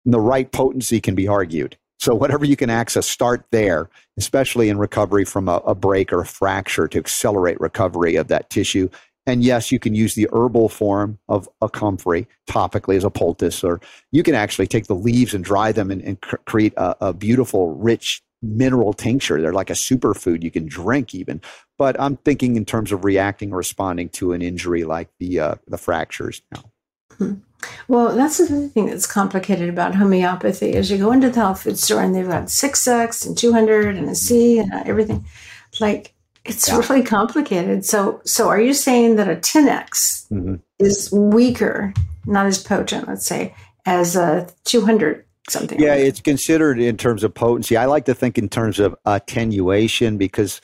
and 0.05 0.13
the 0.13 0.21
right 0.21 0.51
potency 0.53 1.01
can 1.01 1.15
be 1.15 1.27
argued. 1.27 1.79
So, 1.99 2.15
whatever 2.15 2.45
you 2.45 2.57
can 2.57 2.69
access, 2.69 3.07
start 3.07 3.47
there, 3.51 3.89
especially 4.19 4.69
in 4.69 4.77
recovery 4.77 5.25
from 5.25 5.49
a, 5.49 5.57
a 5.59 5.75
break 5.75 6.13
or 6.13 6.21
a 6.21 6.27
fracture 6.27 6.87
to 6.89 6.99
accelerate 6.99 7.59
recovery 7.61 8.17
of 8.17 8.29
that 8.29 8.51
tissue 8.51 8.91
and 9.27 9.43
yes, 9.43 9.73
you 9.73 9.79
can 9.79 9.95
use 9.95 10.15
the 10.15 10.29
herbal 10.33 10.69
form 10.69 11.19
of 11.29 11.49
a 11.61 11.69
comfrey 11.69 12.29
topically 12.49 12.97
as 12.97 13.05
a 13.05 13.11
poultice, 13.11 13.65
or 13.65 13.81
you 14.13 14.23
can 14.23 14.35
actually 14.35 14.69
take 14.69 14.87
the 14.87 14.95
leaves 14.95 15.35
and 15.35 15.45
dry 15.45 15.73
them 15.73 15.91
and, 15.91 16.01
and 16.03 16.21
cr- 16.21 16.37
create 16.47 16.73
a, 16.77 17.09
a, 17.09 17.13
beautiful, 17.13 17.75
rich 17.75 18.23
mineral 18.41 18.93
tincture. 18.93 19.41
They're 19.41 19.53
like 19.53 19.71
a 19.71 19.75
superfood 19.75 20.45
you 20.45 20.51
can 20.51 20.67
drink 20.67 21.15
even. 21.15 21.41
But 21.77 22.01
I'm 22.01 22.17
thinking 22.19 22.57
in 22.57 22.65
terms 22.65 22.93
of 22.93 23.05
reacting 23.05 23.53
or 23.53 23.57
responding 23.57 24.11
to 24.11 24.33
an 24.33 24.43
injury 24.43 24.85
like 24.85 25.09
the 25.19 25.41
uh, 25.41 25.55
the 25.67 25.79
fractures 25.79 26.43
now. 26.53 26.65
Hmm. 27.19 27.35
Well, 27.89 28.15
that's 28.15 28.39
the 28.39 28.69
thing 28.69 28.87
that's 28.87 29.07
complicated 29.07 29.69
about 29.69 29.95
homeopathy 29.95 30.73
is 30.75 30.91
you 30.91 30.99
go 30.99 31.11
into 31.11 31.31
the 31.31 31.41
health 31.41 31.63
food 31.63 31.79
store 31.79 32.03
and 32.03 32.15
they've 32.15 32.29
got 32.29 32.45
6X 32.45 33.27
and 33.27 33.37
200 33.37 33.97
and 33.97 34.09
a 34.09 34.15
C 34.15 34.59
and 34.59 34.73
everything. 34.73 35.25
Like 35.81 36.13
it's 36.49 36.69
yeah. 36.69 36.79
really 36.79 37.03
complicated. 37.03 37.85
So, 37.85 38.21
so 38.25 38.49
are 38.49 38.61
you 38.61 38.75
saying 38.75 39.17
that 39.17 39.29
a 39.29 39.37
10x 39.37 40.29
mm-hmm. 40.31 40.55
is 40.79 41.11
weaker, 41.13 41.93
not 42.27 42.47
as 42.47 42.63
potent, 42.63 43.09
let's 43.09 43.27
say, 43.27 43.55
as 43.85 44.17
a 44.17 44.49
200 44.65 45.25
something. 45.49 45.81
Yeah, 45.81 45.91
like 45.91 46.01
it's 46.01 46.21
considered 46.21 46.79
in 46.79 46.97
terms 46.97 47.25
of 47.25 47.35
potency. 47.35 47.77
I 47.77 47.87
like 47.87 48.05
to 48.07 48.15
think 48.15 48.39
in 48.39 48.49
terms 48.49 48.79
of 48.79 48.97
attenuation 49.05 50.19
because 50.19 50.61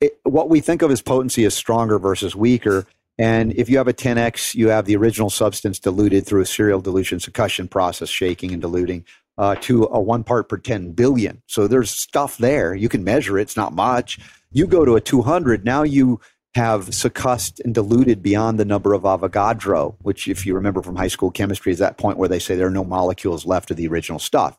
it, 0.00 0.18
what 0.24 0.48
we 0.48 0.60
think 0.60 0.82
of 0.82 0.90
as 0.90 1.00
potency 1.00 1.44
is 1.44 1.54
stronger 1.54 1.98
versus 1.98 2.36
weaker. 2.36 2.86
And 3.18 3.52
if 3.54 3.70
you 3.70 3.78
have 3.78 3.88
a 3.88 3.94
10x, 3.94 4.54
you 4.54 4.68
have 4.68 4.84
the 4.84 4.96
original 4.96 5.30
substance 5.30 5.78
diluted 5.78 6.26
through 6.26 6.42
a 6.42 6.46
serial 6.46 6.80
dilution 6.80 7.18
succussion 7.18 7.70
process, 7.70 8.10
shaking 8.10 8.52
and 8.52 8.60
diluting 8.60 9.06
uh, 9.38 9.54
to 9.62 9.84
a 9.84 10.00
one 10.00 10.22
part 10.22 10.48
per 10.48 10.58
10 10.58 10.92
billion. 10.92 11.42
So 11.46 11.66
there's 11.66 11.90
stuff 11.90 12.36
there. 12.36 12.74
You 12.74 12.88
can 12.88 13.04
measure 13.04 13.38
it. 13.38 13.42
It's 13.42 13.56
not 13.56 13.72
much. 13.72 14.18
You 14.50 14.66
go 14.66 14.84
to 14.84 14.96
a 14.96 15.00
200, 15.00 15.64
now 15.64 15.82
you 15.82 16.20
have 16.54 16.86
succussed 16.86 17.60
and 17.60 17.74
diluted 17.74 18.22
beyond 18.22 18.58
the 18.58 18.64
number 18.64 18.94
of 18.94 19.02
Avogadro, 19.02 19.94
which, 20.00 20.26
if 20.26 20.46
you 20.46 20.54
remember 20.54 20.82
from 20.82 20.96
high 20.96 21.08
school 21.08 21.30
chemistry, 21.30 21.70
is 21.70 21.78
that 21.78 21.98
point 21.98 22.16
where 22.16 22.28
they 22.28 22.38
say 22.38 22.56
there 22.56 22.66
are 22.66 22.70
no 22.70 22.84
molecules 22.84 23.44
left 23.44 23.70
of 23.70 23.76
the 23.76 23.86
original 23.86 24.18
stuff. 24.18 24.58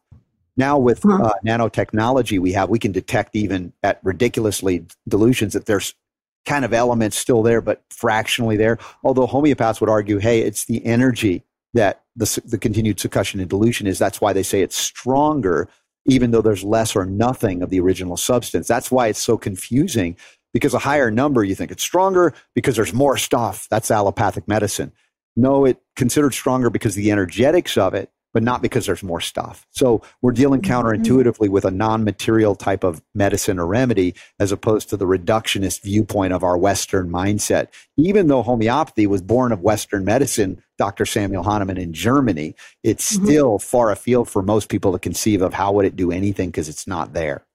Now, 0.56 0.78
with 0.78 1.06
uh-huh. 1.06 1.24
uh, 1.24 1.32
nanotechnology, 1.46 2.40
we 2.40 2.52
have 2.54 2.70
we 2.70 2.80
can 2.80 2.92
detect 2.92 3.36
even 3.36 3.74
at 3.84 4.00
ridiculously 4.04 4.86
dilutions 5.08 5.54
that 5.54 5.66
there's 5.66 5.96
kind 6.46 6.66
of 6.66 6.74
elements 6.74 7.18
still 7.18 7.44
there, 7.44 7.62
but 7.62 7.84
fractionally 7.90 8.58
there. 8.58 8.80
Although 9.04 9.28
homeopaths 9.28 9.82
would 9.82 9.90
argue, 9.90 10.18
hey, 10.18 10.42
it's 10.42 10.66
the 10.66 10.84
energy 10.86 11.44
that 11.74 12.04
the, 12.16 12.42
the 12.46 12.58
continued 12.58 12.98
succussion 12.98 13.40
and 13.40 13.50
dilution 13.50 13.86
is. 13.86 14.00
That's 14.00 14.20
why 14.20 14.34
they 14.34 14.44
say 14.44 14.62
it's 14.62 14.76
stronger, 14.76 15.70
even 16.08 16.32
though 16.32 16.41
there's 16.41 16.64
less 16.64 16.95
or 16.95 17.05
nothing 17.05 17.62
of 17.62 17.70
the 17.70 17.80
original 17.80 18.18
substance. 18.18 18.68
That's 18.68 18.91
why 18.91 19.08
it's 19.08 19.20
so 19.20 19.38
confusing 19.38 20.16
because 20.53 20.74
a 20.74 20.80
higher 20.80 21.12
number, 21.12 21.43
you 21.43 21.53
think 21.53 21.72
it's 21.72 21.84
stronger 21.84 22.34
because 22.55 22.76
there's 22.76 22.93
more 22.93 23.18
stuff. 23.18 23.68
That's 23.70 23.91
allopathic 23.91 24.47
medicine. 24.47 24.91
No, 25.36 25.66
it 25.66 25.78
considered 25.95 26.34
stronger 26.34 26.70
because 26.70 26.95
the 26.95 27.12
energetics 27.12 27.78
of 27.78 27.93
it 27.93 28.10
but 28.34 28.44
not 28.44 28.62
because 28.62 28.86
there's 28.86 29.04
more 29.04 29.22
stuff. 29.22 29.66
So 29.72 30.02
we're 30.22 30.32
dealing 30.32 30.62
mm-hmm. 30.62 30.72
counterintuitively 30.72 31.50
with 31.50 31.66
a 31.66 31.72
non 31.72 32.04
material 32.04 32.56
type 32.56 32.84
of 32.84 33.02
medicine 33.16 33.60
or 33.60 33.68
remedy 33.68 34.16
as 34.40 34.52
opposed 34.52 34.90
to 34.90 34.98
the 34.98 35.06
reductionist 35.06 35.82
viewpoint 35.84 36.34
of 36.34 36.44
our 36.44 36.58
Western 36.58 37.10
mindset. 37.10 37.68
Even 37.98 38.28
though 38.28 38.44
homeopathy 38.44 39.08
was 39.08 39.22
born 39.22 39.52
of 39.52 39.62
Western 39.62 40.06
medicine, 40.06 40.62
Dr. 40.78 41.06
Samuel 41.06 41.44
Hahnemann 41.44 41.78
in 41.78 41.94
Germany, 41.94 42.56
it's 42.84 43.16
mm-hmm. 43.16 43.26
still 43.26 43.60
far 43.60 43.92
afield 43.92 44.30
for 44.30 44.42
most 44.42 44.70
people 44.70 44.92
to 44.92 45.00
conceive 45.00 45.42
of 45.42 45.54
how 45.54 45.72
would 45.74 45.86
it 45.86 45.96
do 45.96 46.12
anything 46.12 46.50
because 46.50 46.70
it's 46.70 46.88
not 46.88 47.14
there. 47.14 47.46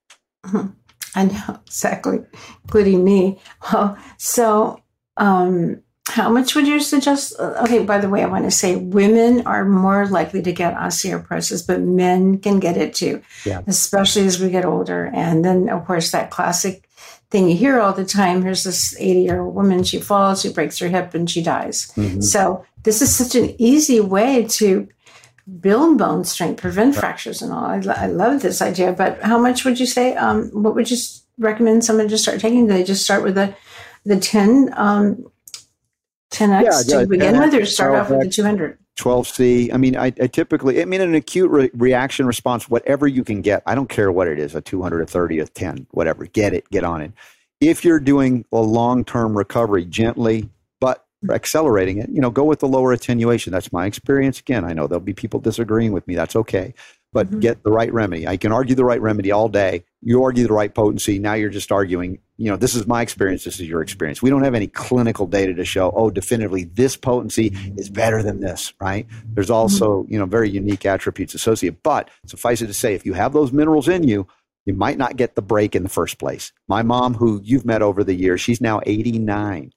Mm-hmm. 0.46 0.68
I 1.14 1.24
know, 1.24 1.60
exactly, 1.66 2.20
including 2.64 3.04
me. 3.04 3.38
Well, 3.72 3.98
so, 4.16 4.82
um, 5.16 5.82
how 6.08 6.28
much 6.28 6.54
would 6.54 6.66
you 6.66 6.80
suggest? 6.80 7.38
Okay, 7.38 7.84
by 7.84 7.98
the 7.98 8.08
way, 8.08 8.22
I 8.22 8.26
want 8.26 8.44
to 8.44 8.50
say 8.50 8.76
women 8.76 9.46
are 9.46 9.64
more 9.64 10.06
likely 10.06 10.42
to 10.42 10.52
get 10.52 10.74
osteoporosis, 10.74 11.64
but 11.64 11.80
men 11.80 12.38
can 12.38 12.58
get 12.58 12.76
it 12.76 12.92
too, 12.92 13.22
yeah. 13.44 13.60
especially 13.68 14.26
as 14.26 14.40
we 14.40 14.50
get 14.50 14.64
older. 14.64 15.10
And 15.14 15.44
then, 15.44 15.68
of 15.68 15.86
course, 15.86 16.10
that 16.10 16.30
classic 16.30 16.88
thing 17.30 17.48
you 17.48 17.56
hear 17.56 17.80
all 17.80 17.92
the 17.92 18.04
time 18.04 18.42
here's 18.42 18.64
this 18.64 18.94
80 18.98 19.20
year 19.22 19.40
old 19.40 19.54
woman, 19.54 19.84
she 19.84 20.00
falls, 20.00 20.42
she 20.42 20.52
breaks 20.52 20.78
her 20.80 20.88
hip, 20.88 21.14
and 21.14 21.30
she 21.30 21.42
dies. 21.42 21.92
Mm-hmm. 21.96 22.20
So, 22.20 22.64
this 22.82 23.00
is 23.00 23.14
such 23.14 23.36
an 23.36 23.54
easy 23.58 24.00
way 24.00 24.44
to 24.44 24.88
build 25.60 25.98
bone 25.98 26.24
strength, 26.24 26.60
prevent 26.60 26.96
fractures, 26.96 27.42
and 27.42 27.52
all. 27.52 27.64
I, 27.64 27.80
I 27.96 28.06
love 28.06 28.42
this 28.42 28.60
idea. 28.60 28.92
But 28.92 29.22
how 29.22 29.38
much 29.38 29.64
would 29.64 29.78
you 29.78 29.86
say? 29.86 30.16
Um, 30.16 30.50
what 30.50 30.74
would 30.74 30.90
you 30.90 30.96
recommend 31.38 31.84
someone 31.84 32.08
to 32.08 32.18
start 32.18 32.40
taking? 32.40 32.66
Do 32.66 32.72
they 32.72 32.82
just 32.82 33.04
start 33.04 33.22
with 33.22 33.36
the 33.36 33.54
the 34.04 34.18
10 34.18 34.74
um, 34.76 35.31
10x 36.32 36.88
yeah, 36.88 37.00
to 37.00 37.06
begin 37.06 37.34
10X, 37.34 37.52
with, 37.52 37.54
or 37.62 37.66
start 37.66 37.94
off 37.94 38.10
with 38.10 38.22
the 38.22 38.28
200? 38.28 38.78
12C. 38.98 39.72
I 39.72 39.76
mean, 39.76 39.96
I, 39.96 40.06
I, 40.06 40.26
typically, 40.26 40.82
I 40.82 40.84
mean, 40.84 41.00
an 41.00 41.14
acute 41.14 41.50
re- 41.50 41.70
reaction 41.74 42.26
response, 42.26 42.68
whatever 42.68 43.06
you 43.06 43.24
can 43.24 43.40
get, 43.40 43.62
I 43.66 43.74
don't 43.74 43.88
care 43.88 44.12
what 44.12 44.28
it 44.28 44.38
is, 44.38 44.54
a 44.54 44.60
200, 44.60 45.02
a 45.02 45.06
30, 45.06 45.38
a 45.38 45.46
10, 45.46 45.86
whatever, 45.92 46.26
get 46.26 46.52
it, 46.52 46.68
get 46.70 46.84
on 46.84 47.00
it. 47.00 47.12
If 47.60 47.84
you're 47.84 48.00
doing 48.00 48.44
a 48.52 48.60
long 48.60 49.04
term 49.04 49.36
recovery 49.36 49.84
gently, 49.84 50.48
but 50.80 51.06
accelerating 51.30 51.98
it, 51.98 52.10
you 52.10 52.20
know, 52.20 52.30
go 52.30 52.44
with 52.44 52.58
the 52.58 52.68
lower 52.68 52.92
attenuation. 52.92 53.52
That's 53.52 53.72
my 53.72 53.86
experience. 53.86 54.40
Again, 54.40 54.64
I 54.64 54.72
know 54.72 54.86
there'll 54.86 55.00
be 55.00 55.14
people 55.14 55.38
disagreeing 55.38 55.92
with 55.92 56.06
me. 56.08 56.14
That's 56.14 56.34
okay 56.34 56.74
but 57.12 57.28
mm-hmm. 57.28 57.40
get 57.40 57.62
the 57.62 57.70
right 57.70 57.92
remedy. 57.92 58.26
I 58.26 58.36
can 58.36 58.52
argue 58.52 58.74
the 58.74 58.84
right 58.84 59.00
remedy 59.00 59.30
all 59.30 59.48
day. 59.48 59.84
You 60.00 60.24
argue 60.24 60.46
the 60.46 60.52
right 60.52 60.74
potency. 60.74 61.18
Now 61.18 61.34
you're 61.34 61.50
just 61.50 61.70
arguing, 61.70 62.18
you 62.38 62.50
know, 62.50 62.56
this 62.56 62.74
is 62.74 62.86
my 62.86 63.02
experience. 63.02 63.44
This 63.44 63.60
is 63.60 63.68
your 63.68 63.82
experience. 63.82 64.22
We 64.22 64.30
don't 64.30 64.44
have 64.44 64.54
any 64.54 64.66
clinical 64.66 65.26
data 65.26 65.54
to 65.54 65.64
show, 65.64 65.92
oh, 65.94 66.10
definitively 66.10 66.64
this 66.64 66.96
potency 66.96 67.52
is 67.76 67.90
better 67.90 68.22
than 68.22 68.40
this, 68.40 68.72
right? 68.80 69.06
There's 69.26 69.50
also, 69.50 70.02
mm-hmm. 70.02 70.12
you 70.12 70.18
know, 70.18 70.26
very 70.26 70.50
unique 70.50 70.86
attributes 70.86 71.34
associated. 71.34 71.82
But 71.82 72.08
suffice 72.26 72.62
it 72.62 72.68
to 72.68 72.74
say, 72.74 72.94
if 72.94 73.04
you 73.04 73.12
have 73.12 73.32
those 73.32 73.52
minerals 73.52 73.88
in 73.88 74.08
you, 74.08 74.26
you 74.64 74.74
might 74.74 74.96
not 74.96 75.16
get 75.16 75.34
the 75.34 75.42
break 75.42 75.74
in 75.74 75.82
the 75.82 75.88
first 75.88 76.18
place. 76.18 76.52
My 76.68 76.82
mom, 76.82 77.14
who 77.14 77.40
you've 77.44 77.66
met 77.66 77.82
over 77.82 78.04
the 78.04 78.14
years, 78.14 78.40
she's 78.40 78.60
now 78.60 78.80
89. 78.86 79.72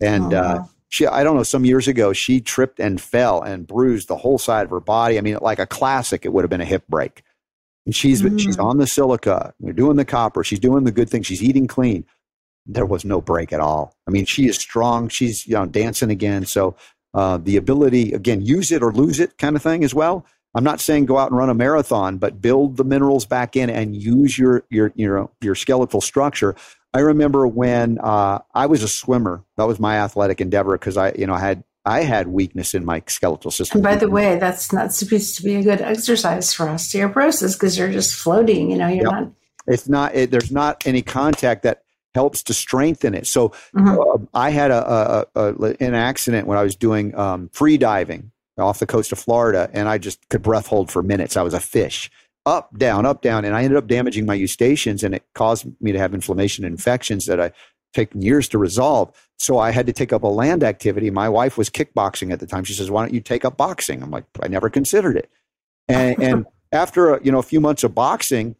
And, 0.00 0.34
oh, 0.34 0.38
uh, 0.38 0.54
wow 0.58 0.68
she 0.94 1.08
I 1.08 1.24
don't 1.24 1.36
know 1.36 1.42
some 1.42 1.64
years 1.64 1.88
ago 1.88 2.12
she 2.12 2.40
tripped 2.40 2.78
and 2.78 3.00
fell 3.00 3.42
and 3.42 3.66
bruised 3.66 4.06
the 4.06 4.16
whole 4.16 4.38
side 4.38 4.62
of 4.62 4.70
her 4.70 4.78
body. 4.78 5.18
I 5.18 5.22
mean, 5.22 5.36
like 5.42 5.58
a 5.58 5.66
classic, 5.66 6.24
it 6.24 6.32
would 6.32 6.44
have 6.44 6.50
been 6.50 6.60
a 6.60 6.64
hip 6.64 6.84
break. 6.88 7.24
And 7.84 7.96
she's 7.96 8.22
mm. 8.22 8.38
she's 8.38 8.58
on 8.60 8.78
the 8.78 8.86
silica. 8.86 9.52
They're 9.58 9.72
doing 9.72 9.96
the 9.96 10.04
copper. 10.04 10.44
She's 10.44 10.60
doing 10.60 10.84
the 10.84 10.92
good 10.92 11.10
thing. 11.10 11.24
She's 11.24 11.42
eating 11.42 11.66
clean. 11.66 12.04
There 12.64 12.86
was 12.86 13.04
no 13.04 13.20
break 13.20 13.52
at 13.52 13.58
all. 13.58 13.96
I 14.06 14.12
mean, 14.12 14.24
she 14.24 14.46
is 14.46 14.56
strong. 14.56 15.08
She's 15.08 15.48
you 15.48 15.54
know 15.54 15.66
dancing 15.66 16.10
again. 16.10 16.46
So 16.46 16.76
uh, 17.12 17.38
the 17.38 17.56
ability 17.56 18.12
again, 18.12 18.40
use 18.42 18.70
it 18.70 18.80
or 18.80 18.92
lose 18.92 19.18
it 19.18 19.36
kind 19.36 19.56
of 19.56 19.62
thing 19.62 19.82
as 19.82 19.94
well. 19.94 20.24
I'm 20.54 20.64
not 20.64 20.80
saying 20.80 21.06
go 21.06 21.18
out 21.18 21.30
and 21.30 21.36
run 21.36 21.50
a 21.50 21.54
marathon, 21.54 22.18
but 22.18 22.40
build 22.40 22.76
the 22.76 22.84
minerals 22.84 23.26
back 23.26 23.56
in 23.56 23.68
and 23.68 23.96
use 23.96 24.38
your 24.38 24.62
your 24.70 24.92
your 24.94 25.28
your 25.40 25.56
skeletal 25.56 26.00
structure. 26.00 26.54
I 26.94 27.00
remember 27.00 27.46
when 27.46 27.98
uh, 27.98 28.38
I 28.54 28.66
was 28.66 28.84
a 28.84 28.88
swimmer. 28.88 29.44
That 29.56 29.66
was 29.66 29.80
my 29.80 29.98
athletic 29.98 30.40
endeavor 30.40 30.78
because 30.78 30.96
I, 30.96 31.12
you 31.12 31.26
know, 31.26 31.34
had 31.34 31.64
I 31.84 32.02
had 32.02 32.28
weakness 32.28 32.72
in 32.72 32.84
my 32.84 33.02
skeletal 33.06 33.50
system. 33.50 33.78
And 33.78 33.82
by 33.82 33.96
the 33.96 34.08
way, 34.08 34.38
that's 34.38 34.72
not 34.72 34.94
supposed 34.94 35.36
to 35.36 35.42
be 35.42 35.56
a 35.56 35.62
good 35.62 35.80
exercise 35.80 36.54
for 36.54 36.66
osteoporosis 36.66 37.54
because 37.54 37.76
you're 37.76 37.90
just 37.90 38.14
floating. 38.14 38.70
You 38.70 38.78
know, 38.78 38.86
you're 38.86 39.04
yep. 39.04 39.12
not. 39.12 39.32
It's 39.66 39.88
not. 39.88 40.14
It, 40.14 40.30
there's 40.30 40.52
not 40.52 40.86
any 40.86 41.02
contact 41.02 41.64
that 41.64 41.82
helps 42.14 42.44
to 42.44 42.54
strengthen 42.54 43.12
it. 43.12 43.26
So 43.26 43.48
mm-hmm. 43.74 43.88
uh, 43.88 44.26
I 44.32 44.50
had 44.50 44.70
a, 44.70 45.26
a, 45.34 45.52
a, 45.52 45.76
an 45.80 45.94
accident 45.94 46.46
when 46.46 46.56
I 46.56 46.62
was 46.62 46.76
doing 46.76 47.12
um, 47.16 47.48
free 47.52 47.76
diving 47.76 48.30
off 48.56 48.78
the 48.78 48.86
coast 48.86 49.10
of 49.10 49.18
Florida, 49.18 49.68
and 49.72 49.88
I 49.88 49.98
just 49.98 50.28
could 50.28 50.42
breath 50.42 50.68
hold 50.68 50.92
for 50.92 51.02
minutes. 51.02 51.36
I 51.36 51.42
was 51.42 51.54
a 51.54 51.60
fish 51.60 52.08
up, 52.46 52.76
down, 52.76 53.06
up, 53.06 53.22
down. 53.22 53.44
And 53.44 53.54
I 53.54 53.62
ended 53.62 53.76
up 53.76 53.86
damaging 53.86 54.26
my 54.26 54.34
eustachians 54.34 55.02
and 55.02 55.14
it 55.14 55.24
caused 55.34 55.66
me 55.80 55.92
to 55.92 55.98
have 55.98 56.14
inflammation 56.14 56.64
and 56.64 56.72
infections 56.72 57.26
that 57.26 57.40
I 57.40 57.52
taken 57.94 58.20
years 58.20 58.48
to 58.48 58.58
resolve. 58.58 59.12
So 59.38 59.58
I 59.58 59.70
had 59.70 59.86
to 59.86 59.92
take 59.92 60.12
up 60.12 60.22
a 60.22 60.28
land 60.28 60.62
activity. 60.62 61.10
My 61.10 61.28
wife 61.28 61.56
was 61.56 61.70
kickboxing 61.70 62.32
at 62.32 62.40
the 62.40 62.46
time. 62.46 62.64
She 62.64 62.74
says, 62.74 62.90
"Why 62.90 63.02
don't 63.02 63.14
you 63.14 63.20
take 63.20 63.44
up 63.44 63.56
boxing?" 63.56 64.02
I'm 64.02 64.10
like, 64.10 64.24
"I 64.42 64.48
never 64.48 64.68
considered 64.68 65.16
it." 65.16 65.30
And, 65.88 66.18
and 66.22 66.46
after 66.72 67.14
a, 67.14 67.24
you 67.24 67.32
know 67.32 67.38
a 67.38 67.42
few 67.42 67.60
months 67.60 67.84
of 67.84 67.94
boxing, 67.94 68.56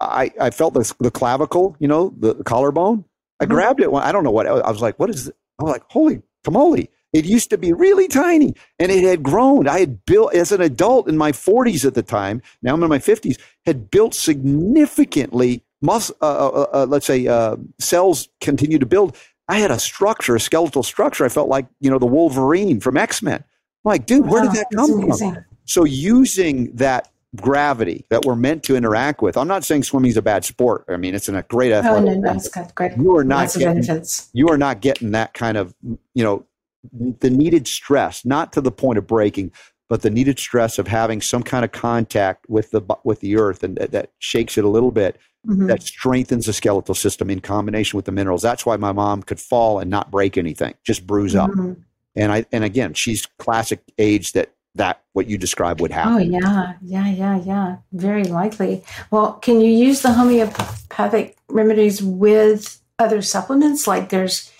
I, 0.00 0.32
I 0.40 0.50
felt 0.50 0.74
the, 0.74 0.92
the 0.98 1.10
clavicle, 1.10 1.76
you 1.78 1.88
know, 1.88 2.14
the, 2.18 2.34
the 2.34 2.44
collarbone. 2.44 3.04
I 3.40 3.44
mm-hmm. 3.44 3.54
grabbed 3.54 3.80
it. 3.80 3.90
I 3.92 4.12
don't 4.12 4.24
know 4.24 4.30
what 4.30 4.46
I 4.46 4.70
was 4.70 4.82
like. 4.82 4.98
What 4.98 5.10
is? 5.10 5.28
It? 5.28 5.36
I 5.58 5.64
was 5.64 5.72
like, 5.72 5.84
"Holy 5.88 6.22
tamale!" 6.44 6.90
It 7.12 7.24
used 7.26 7.50
to 7.50 7.58
be 7.58 7.72
really 7.72 8.08
tiny 8.08 8.54
and 8.78 8.90
it 8.90 9.04
had 9.04 9.22
grown. 9.22 9.68
I 9.68 9.80
had 9.80 10.04
built, 10.06 10.34
as 10.34 10.50
an 10.52 10.60
adult 10.60 11.08
in 11.08 11.18
my 11.18 11.32
40s 11.32 11.84
at 11.84 11.94
the 11.94 12.02
time, 12.02 12.40
now 12.62 12.74
I'm 12.74 12.82
in 12.82 12.88
my 12.88 12.98
50s, 12.98 13.38
had 13.66 13.90
built 13.90 14.14
significantly, 14.14 15.62
muscle, 15.82 16.16
uh, 16.22 16.26
uh, 16.26 16.48
uh, 16.48 16.82
uh, 16.82 16.86
let's 16.86 17.06
say, 17.06 17.26
uh, 17.26 17.56
cells 17.78 18.28
continue 18.40 18.78
to 18.78 18.86
build. 18.86 19.16
I 19.48 19.58
had 19.58 19.70
a 19.70 19.78
structure, 19.78 20.34
a 20.36 20.40
skeletal 20.40 20.82
structure. 20.82 21.24
I 21.24 21.28
felt 21.28 21.48
like, 21.48 21.66
you 21.80 21.90
know, 21.90 21.98
the 21.98 22.06
Wolverine 22.06 22.80
from 22.80 22.96
X 22.96 23.22
Men. 23.22 23.44
Like, 23.84 24.06
dude, 24.06 24.26
where 24.26 24.42
did 24.42 24.52
that 24.52 24.68
come 24.74 24.86
from? 25.08 25.44
So 25.64 25.84
using 25.84 26.74
that 26.76 27.10
gravity 27.36 28.04
that 28.10 28.24
we're 28.24 28.36
meant 28.36 28.62
to 28.64 28.76
interact 28.76 29.22
with. 29.22 29.36
I'm 29.36 29.48
not 29.48 29.64
saying 29.64 29.84
swimming 29.84 30.10
is 30.10 30.16
a 30.16 30.22
bad 30.22 30.44
sport. 30.44 30.84
I 30.88 30.96
mean, 30.96 31.14
it's 31.14 31.28
a 31.28 31.42
great 31.42 31.72
athletic. 31.72 32.10
Oh, 32.10 32.14
no, 32.14 32.20
that's 32.20 32.48
great. 32.48 32.96
You 32.96 33.16
are 33.16 33.24
not 33.24 33.52
getting. 33.54 34.04
You 34.32 34.48
are 34.48 34.58
not 34.58 34.80
getting 34.80 35.12
that 35.12 35.32
kind 35.34 35.56
of, 35.56 35.74
you 36.14 36.24
know, 36.24 36.44
the 36.92 37.30
needed 37.30 37.66
stress, 37.66 38.24
not 38.24 38.52
to 38.52 38.60
the 38.60 38.72
point 38.72 38.98
of 38.98 39.06
breaking, 39.06 39.52
but 39.88 40.02
the 40.02 40.10
needed 40.10 40.38
stress 40.38 40.78
of 40.78 40.88
having 40.88 41.20
some 41.20 41.42
kind 41.42 41.64
of 41.64 41.72
contact 41.72 42.46
with 42.48 42.70
the 42.70 42.80
with 43.04 43.20
the 43.20 43.36
earth 43.36 43.62
and 43.62 43.76
that, 43.76 43.92
that 43.92 44.10
shakes 44.18 44.56
it 44.56 44.64
a 44.64 44.68
little 44.68 44.90
bit. 44.90 45.18
Mm-hmm. 45.46 45.66
That 45.66 45.82
strengthens 45.82 46.46
the 46.46 46.52
skeletal 46.52 46.94
system 46.94 47.28
in 47.28 47.40
combination 47.40 47.96
with 47.96 48.06
the 48.06 48.12
minerals. 48.12 48.42
That's 48.42 48.64
why 48.64 48.76
my 48.76 48.92
mom 48.92 49.22
could 49.22 49.40
fall 49.40 49.80
and 49.80 49.90
not 49.90 50.10
break 50.10 50.38
anything, 50.38 50.74
just 50.84 51.06
bruise 51.06 51.34
mm-hmm. 51.34 51.72
up. 51.72 51.76
And 52.14 52.32
I 52.32 52.46
and 52.52 52.64
again, 52.64 52.94
she's 52.94 53.26
classic 53.38 53.80
age 53.98 54.32
that 54.32 54.54
that 54.76 55.02
what 55.12 55.26
you 55.26 55.36
describe 55.36 55.80
would 55.80 55.90
happen. 55.90 56.14
Oh 56.14 56.18
yeah, 56.18 56.74
yeah, 56.82 57.08
yeah, 57.08 57.42
yeah. 57.42 57.76
Very 57.92 58.24
likely. 58.24 58.84
Well, 59.10 59.34
can 59.34 59.60
you 59.60 59.70
use 59.70 60.02
the 60.02 60.12
homeopathic 60.12 61.36
remedies 61.48 62.02
with 62.02 62.80
other 62.98 63.20
supplements? 63.20 63.86
Like 63.86 64.08
there's 64.08 64.50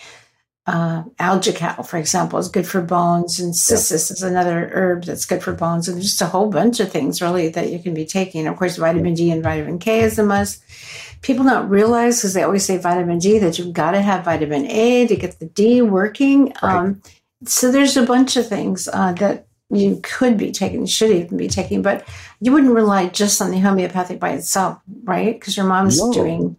uh, 0.65 1.03
AlgaeCal, 1.19 1.85
for 1.85 1.97
example, 1.97 2.39
is 2.39 2.47
good 2.47 2.65
for 2.65 2.81
bones, 2.81 3.39
and 3.39 3.55
cissus 3.55 4.09
is 4.09 4.23
another 4.23 4.69
herb 4.73 5.03
that's 5.03 5.25
good 5.25 5.43
for 5.43 5.53
bones, 5.53 5.89
and 5.89 6.01
just 6.01 6.21
a 6.21 6.27
whole 6.27 6.49
bunch 6.49 6.79
of 6.79 6.91
things 6.91 7.21
really 7.21 7.49
that 7.49 7.69
you 7.69 7.79
can 7.79 7.93
be 7.93 8.05
taking. 8.05 8.47
Of 8.47 8.55
course, 8.55 8.77
vitamin 8.77 9.13
D 9.13 9.29
and 9.29 9.43
vitamin 9.43 9.77
K 9.79 10.01
is 10.01 10.17
a 10.17 10.23
must. 10.23 10.63
People 11.21 11.45
don't 11.45 11.67
realize 11.67 12.19
because 12.19 12.33
they 12.33 12.43
always 12.43 12.65
say 12.65 12.77
vitamin 12.77 13.19
D 13.19 13.39
that 13.39 13.59
you've 13.59 13.73
got 13.73 13.91
to 13.91 14.01
have 14.01 14.23
vitamin 14.23 14.65
A 14.67 15.05
to 15.07 15.15
get 15.15 15.39
the 15.39 15.47
D 15.47 15.81
working. 15.81 16.53
Right. 16.61 16.75
Um, 16.75 17.01
so 17.45 17.69
there's 17.69 17.97
a 17.97 18.05
bunch 18.05 18.37
of 18.37 18.47
things 18.47 18.87
uh, 18.87 19.11
that 19.13 19.47
you 19.69 19.99
could 20.01 20.37
be 20.37 20.51
taking, 20.51 20.85
should 20.85 21.11
even 21.11 21.37
be 21.37 21.49
taking, 21.49 21.81
but 21.81 22.07
you 22.39 22.53
wouldn't 22.53 22.73
rely 22.73 23.07
just 23.07 23.41
on 23.41 23.51
the 23.51 23.59
homeopathic 23.59 24.19
by 24.19 24.29
itself, 24.29 24.79
right? 25.03 25.37
Because 25.37 25.57
your 25.57 25.65
mom's 25.65 25.99
no. 25.99 26.13
doing 26.13 26.57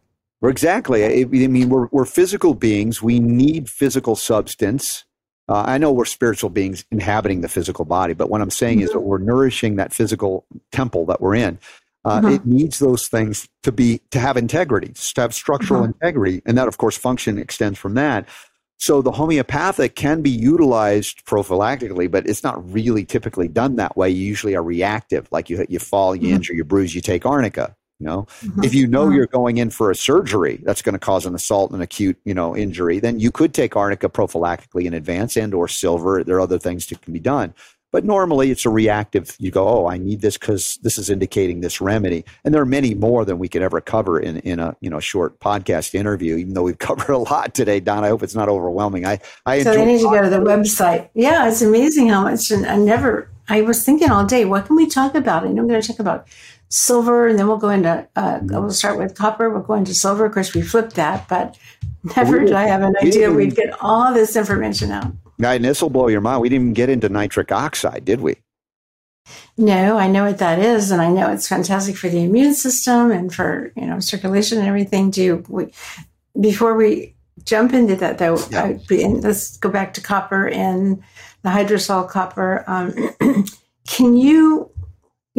Exactly. 0.48 1.04
I, 1.22 1.24
mean, 1.24 1.68
we're, 1.68 1.88
we're 1.90 2.04
physical 2.04 2.54
beings. 2.54 3.02
We 3.02 3.20
need 3.20 3.68
physical 3.68 4.16
substance. 4.16 5.04
Uh, 5.48 5.64
I 5.66 5.78
know 5.78 5.92
we're 5.92 6.04
spiritual 6.04 6.50
beings 6.50 6.84
inhabiting 6.90 7.42
the 7.42 7.48
physical 7.48 7.84
body, 7.84 8.14
but 8.14 8.30
what 8.30 8.40
I'm 8.40 8.50
saying 8.50 8.78
mm-hmm. 8.78 8.86
is 8.86 8.92
that 8.92 9.00
we're 9.00 9.18
nourishing 9.18 9.76
that 9.76 9.92
physical 9.92 10.46
temple 10.72 11.06
that 11.06 11.20
we're 11.20 11.34
in. 11.34 11.58
Uh, 12.04 12.20
mm-hmm. 12.20 12.28
It 12.34 12.46
needs 12.46 12.78
those 12.78 13.08
things 13.08 13.48
to 13.62 13.72
be 13.72 14.00
to 14.10 14.18
have 14.18 14.36
integrity, 14.36 14.92
to 14.92 15.20
have 15.20 15.34
structural 15.34 15.82
mm-hmm. 15.82 15.92
integrity, 15.92 16.42
and 16.44 16.56
that, 16.58 16.68
of 16.68 16.76
course, 16.76 16.96
function 16.96 17.38
extends 17.38 17.78
from 17.78 17.94
that. 17.94 18.28
So 18.76 19.00
the 19.00 19.12
homeopathic 19.12 19.94
can 19.94 20.20
be 20.20 20.30
utilized 20.30 21.24
prophylactically, 21.24 22.10
but 22.10 22.28
it's 22.28 22.42
not 22.42 22.70
really 22.70 23.04
typically 23.04 23.48
done 23.48 23.76
that 23.76 23.96
way. 23.96 24.10
You 24.10 24.26
usually 24.26 24.54
are 24.54 24.62
reactive, 24.62 25.28
like 25.30 25.48
you 25.48 25.64
you 25.68 25.78
fall, 25.78 26.14
you 26.14 26.22
mm-hmm. 26.22 26.36
injure, 26.36 26.54
you 26.54 26.64
bruise, 26.64 26.94
you 26.94 27.00
take 27.00 27.24
arnica. 27.24 27.74
You 28.00 28.06
know, 28.06 28.22
mm-hmm. 28.40 28.64
if 28.64 28.74
you 28.74 28.86
know 28.86 29.06
mm-hmm. 29.06 29.14
you're 29.14 29.26
going 29.26 29.58
in 29.58 29.70
for 29.70 29.90
a 29.90 29.94
surgery 29.94 30.60
that's 30.64 30.82
going 30.82 30.94
to 30.94 30.98
cause 30.98 31.26
an 31.26 31.34
assault 31.34 31.70
and 31.70 31.82
acute, 31.82 32.18
you 32.24 32.34
know, 32.34 32.56
injury, 32.56 32.98
then 32.98 33.20
you 33.20 33.30
could 33.30 33.54
take 33.54 33.76
arnica 33.76 34.08
prophylactically 34.08 34.84
in 34.84 34.94
advance 34.94 35.36
and 35.36 35.54
or 35.54 35.68
silver. 35.68 36.24
There 36.24 36.36
are 36.36 36.40
other 36.40 36.58
things 36.58 36.86
that 36.86 37.02
can 37.02 37.12
be 37.12 37.20
done. 37.20 37.54
But 37.94 38.04
normally 38.04 38.50
it's 38.50 38.66
a 38.66 38.70
reactive. 38.70 39.36
You 39.38 39.52
go, 39.52 39.68
oh, 39.68 39.86
I 39.86 39.98
need 39.98 40.20
this 40.20 40.36
because 40.36 40.80
this 40.82 40.98
is 40.98 41.08
indicating 41.08 41.60
this 41.60 41.80
remedy. 41.80 42.24
And 42.44 42.52
there 42.52 42.60
are 42.60 42.66
many 42.66 42.92
more 42.92 43.24
than 43.24 43.38
we 43.38 43.48
could 43.48 43.62
ever 43.62 43.80
cover 43.80 44.18
in, 44.18 44.38
in 44.38 44.58
a 44.58 44.74
you 44.80 44.90
know 44.90 44.98
short 44.98 45.38
podcast 45.38 45.94
interview. 45.94 46.34
Even 46.34 46.54
though 46.54 46.64
we've 46.64 46.78
covered 46.80 47.12
a 47.12 47.18
lot 47.18 47.54
today, 47.54 47.78
Don. 47.78 48.02
I 48.02 48.08
hope 48.08 48.24
it's 48.24 48.34
not 48.34 48.48
overwhelming. 48.48 49.06
I 49.06 49.20
I 49.46 49.62
so 49.62 49.74
they 49.74 49.84
need 49.84 49.98
to 49.98 50.10
go 50.10 50.20
to 50.20 50.28
the 50.28 50.38
website. 50.38 51.08
Yeah, 51.14 51.46
it's 51.46 51.62
amazing 51.62 52.08
how 52.08 52.22
much. 52.22 52.50
And 52.50 52.66
I 52.66 52.74
never. 52.74 53.30
I 53.48 53.60
was 53.60 53.84
thinking 53.84 54.10
all 54.10 54.24
day, 54.24 54.44
what 54.44 54.66
can 54.66 54.74
we 54.74 54.88
talk 54.88 55.14
about? 55.14 55.44
And 55.44 55.56
I'm 55.56 55.68
going 55.68 55.80
to 55.80 55.86
talk 55.86 56.00
about 56.00 56.26
silver, 56.74 57.28
and 57.28 57.38
then 57.38 57.46
we'll 57.46 57.56
go 57.56 57.70
into, 57.70 58.06
uh, 58.16 58.40
we'll 58.42 58.70
start 58.70 58.98
with 58.98 59.14
copper, 59.14 59.48
we'll 59.48 59.62
go 59.62 59.74
into 59.74 59.94
silver. 59.94 60.26
Of 60.26 60.34
course, 60.34 60.54
we 60.54 60.62
flipped 60.62 60.96
that, 60.96 61.28
but 61.28 61.56
never 62.16 62.40
did 62.40 62.52
I 62.52 62.66
have 62.66 62.82
an 62.82 62.96
idea 63.00 63.30
we'd 63.30 63.54
get 63.54 63.80
all 63.80 64.12
this 64.12 64.36
information 64.36 64.90
out. 64.90 65.12
Guy, 65.40 65.58
this 65.58 65.80
will 65.80 65.90
blow 65.90 66.08
your 66.08 66.20
mind. 66.20 66.42
We 66.42 66.48
didn't 66.48 66.62
even 66.62 66.74
get 66.74 66.88
into 66.88 67.08
nitric 67.08 67.52
oxide, 67.52 68.04
did 68.04 68.20
we? 68.20 68.36
No, 69.56 69.96
I 69.96 70.08
know 70.08 70.24
what 70.24 70.38
that 70.38 70.58
is, 70.58 70.90
and 70.90 71.00
I 71.00 71.10
know 71.10 71.30
it's 71.30 71.48
fantastic 71.48 71.96
for 71.96 72.08
the 72.08 72.24
immune 72.24 72.54
system 72.54 73.10
and 73.10 73.32
for 73.32 73.72
you 73.76 73.86
know 73.86 74.00
circulation 74.00 74.58
and 74.58 74.66
everything. 74.66 75.10
Do 75.10 75.42
we 75.48 75.72
before 76.38 76.74
we 76.74 77.14
jump 77.44 77.72
into 77.72 77.96
that 77.96 78.18
though? 78.18 78.38
Yeah. 78.50 78.64
I, 78.64 78.80
let's 78.90 79.56
go 79.56 79.70
back 79.70 79.94
to 79.94 80.00
copper 80.00 80.48
and 80.48 81.02
the 81.42 81.50
hydrosol 81.50 82.08
copper. 82.08 82.64
Um, 82.66 83.14
can 83.86 84.16
you 84.16 84.70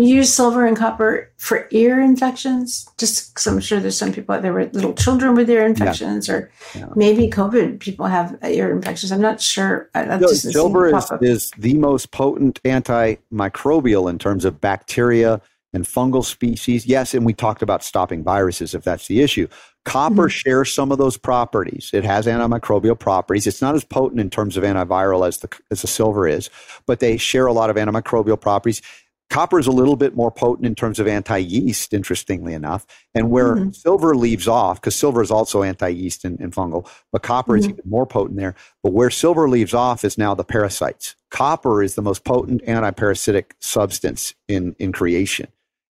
use 0.03 0.33
silver 0.33 0.65
and 0.65 0.75
copper 0.75 1.31
for 1.37 1.67
ear 1.71 2.01
infections? 2.01 2.87
Just 2.97 3.33
because 3.33 3.47
I'm 3.47 3.59
sure 3.59 3.79
there's 3.79 3.97
some 3.97 4.11
people 4.11 4.35
out 4.35 4.41
there 4.41 4.53
were 4.53 4.65
little 4.65 4.93
children 4.93 5.35
with 5.35 5.49
ear 5.49 5.65
infections, 5.65 6.27
yeah. 6.27 6.33
or 6.33 6.51
yeah. 6.75 6.87
maybe 6.95 7.29
COVID 7.29 7.79
people 7.79 8.07
have 8.07 8.37
ear 8.43 8.71
infections. 8.71 9.11
I'm 9.11 9.21
not 9.21 9.41
sure. 9.41 9.89
No, 9.95 10.27
silver 10.27 10.95
is, 10.95 11.11
is 11.21 11.51
the 11.57 11.75
most 11.75 12.11
potent 12.11 12.61
antimicrobial 12.63 14.09
in 14.09 14.19
terms 14.19 14.43
of 14.45 14.59
bacteria 14.59 15.41
and 15.75 15.85
fungal 15.85 16.23
species. 16.23 16.85
Yes, 16.85 17.13
and 17.13 17.25
we 17.25 17.33
talked 17.33 17.61
about 17.61 17.83
stopping 17.83 18.23
viruses 18.23 18.73
if 18.73 18.83
that's 18.83 19.07
the 19.07 19.21
issue. 19.21 19.47
Copper 19.83 20.23
mm-hmm. 20.23 20.27
shares 20.29 20.73
some 20.73 20.91
of 20.91 20.97
those 20.97 21.15
properties. 21.17 21.91
It 21.93 22.03
has 22.05 22.25
antimicrobial 22.25 22.97
properties. 22.97 23.45
It's 23.45 23.61
not 23.61 23.75
as 23.75 23.83
potent 23.83 24.19
in 24.19 24.29
terms 24.29 24.57
of 24.57 24.63
antiviral 24.63 25.27
as 25.27 25.37
the 25.39 25.49
as 25.69 25.81
the 25.81 25.87
silver 25.87 26.27
is, 26.27 26.49
but 26.87 27.01
they 27.01 27.17
share 27.17 27.45
a 27.45 27.53
lot 27.53 27.69
of 27.69 27.75
antimicrobial 27.75 28.39
properties. 28.39 28.81
Copper 29.29 29.59
is 29.59 29.67
a 29.67 29.71
little 29.71 29.95
bit 29.95 30.15
more 30.15 30.31
potent 30.31 30.65
in 30.65 30.75
terms 30.75 30.99
of 30.99 31.07
anti 31.07 31.37
yeast, 31.37 31.93
interestingly 31.93 32.53
enough. 32.53 32.85
And 33.13 33.31
where 33.31 33.55
mm-hmm. 33.55 33.71
silver 33.71 34.15
leaves 34.15 34.47
off, 34.47 34.79
because 34.79 34.95
silver 34.95 35.21
is 35.21 35.31
also 35.31 35.63
anti 35.63 35.89
yeast 35.89 36.23
and, 36.23 36.39
and, 36.39 36.53
fungal, 36.53 36.87
but 37.11 37.23
copper 37.23 37.53
mm-hmm. 37.53 37.59
is 37.59 37.69
even 37.69 37.89
more 37.89 38.05
potent 38.05 38.37
there. 38.37 38.55
But 38.83 38.93
where 38.93 39.09
silver 39.09 39.49
leaves 39.49 39.73
off 39.73 40.05
is 40.05 40.17
now 40.17 40.35
the 40.35 40.43
parasites. 40.43 41.15
Copper 41.31 41.81
is 41.81 41.95
the 41.95 42.01
most 42.01 42.23
potent 42.23 42.61
anti 42.67 42.91
parasitic 42.91 43.55
substance 43.59 44.35
in, 44.47 44.75
in 44.79 44.91
creation. 44.91 45.47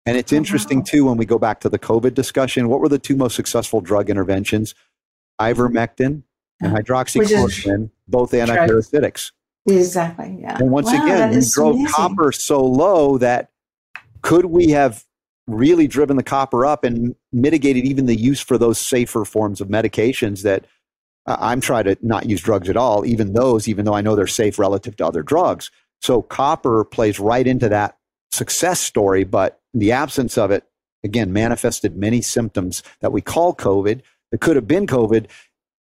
And 0.06 0.16
it's 0.16 0.32
oh, 0.32 0.36
interesting 0.36 0.78
wow. 0.78 0.84
too 0.86 1.04
when 1.06 1.16
we 1.16 1.26
go 1.26 1.38
back 1.38 1.60
to 1.60 1.68
the 1.68 1.78
COVID 1.78 2.14
discussion. 2.14 2.68
What 2.68 2.80
were 2.80 2.88
the 2.88 2.98
two 2.98 3.16
most 3.16 3.34
successful 3.34 3.80
drug 3.80 4.10
interventions? 4.10 4.74
Ivermectin 5.40 6.22
and 6.60 6.72
hydroxychloroquine, 6.72 7.90
both 8.06 8.32
antiparasitics. 8.32 9.32
Exactly. 9.66 10.38
Yeah. 10.40 10.58
And 10.58 10.70
once 10.70 10.92
wow, 10.92 11.04
again, 11.04 11.30
we 11.30 11.42
drove 11.52 11.74
amazing. 11.74 11.92
copper 11.94 12.32
so 12.32 12.64
low 12.64 13.18
that 13.18 13.50
could 14.22 14.46
we 14.46 14.70
have 14.70 15.04
really 15.46 15.86
driven 15.86 16.16
the 16.16 16.22
copper 16.22 16.64
up 16.64 16.84
and 16.84 17.14
mitigated 17.32 17.84
even 17.84 18.06
the 18.06 18.16
use 18.16 18.40
for 18.40 18.58
those 18.58 18.78
safer 18.78 19.24
forms 19.24 19.60
of 19.60 19.68
medications 19.68 20.42
that 20.42 20.66
uh, 21.26 21.36
I'm 21.38 21.60
trying 21.60 21.84
to 21.84 21.96
not 22.02 22.26
use 22.26 22.40
drugs 22.40 22.68
at 22.68 22.76
all, 22.76 23.04
even 23.04 23.32
those, 23.32 23.68
even 23.68 23.84
though 23.84 23.94
I 23.94 24.00
know 24.00 24.16
they're 24.16 24.26
safe 24.26 24.58
relative 24.58 24.96
to 24.96 25.06
other 25.06 25.22
drugs. 25.22 25.70
So 26.00 26.22
copper 26.22 26.84
plays 26.84 27.18
right 27.18 27.46
into 27.46 27.68
that 27.68 27.96
success 28.32 28.80
story, 28.80 29.24
but 29.24 29.60
the 29.72 29.92
absence 29.92 30.36
of 30.36 30.50
it, 30.50 30.64
again, 31.02 31.32
manifested 31.32 31.96
many 31.96 32.20
symptoms 32.20 32.82
that 33.00 33.12
we 33.12 33.20
call 33.20 33.54
COVID 33.54 34.02
that 34.30 34.40
could 34.40 34.56
have 34.56 34.68
been 34.68 34.86
COVID 34.86 35.26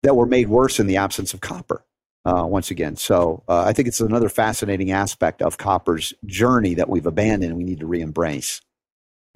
that 0.02 0.16
were 0.16 0.26
made 0.26 0.48
worse 0.48 0.80
in 0.80 0.86
the 0.86 0.96
absence 0.96 1.34
of 1.34 1.40
copper 1.40 1.84
uh, 2.24 2.44
once 2.46 2.70
again. 2.70 2.96
So 2.96 3.42
uh, 3.48 3.64
I 3.66 3.72
think 3.72 3.88
it's 3.88 4.00
another 4.00 4.28
fascinating 4.28 4.90
aspect 4.90 5.42
of 5.42 5.58
copper's 5.58 6.12
journey 6.26 6.74
that 6.74 6.88
we've 6.88 7.06
abandoned 7.06 7.50
and 7.50 7.56
we 7.56 7.64
need 7.64 7.80
to 7.80 7.86
re-embrace. 7.86 8.60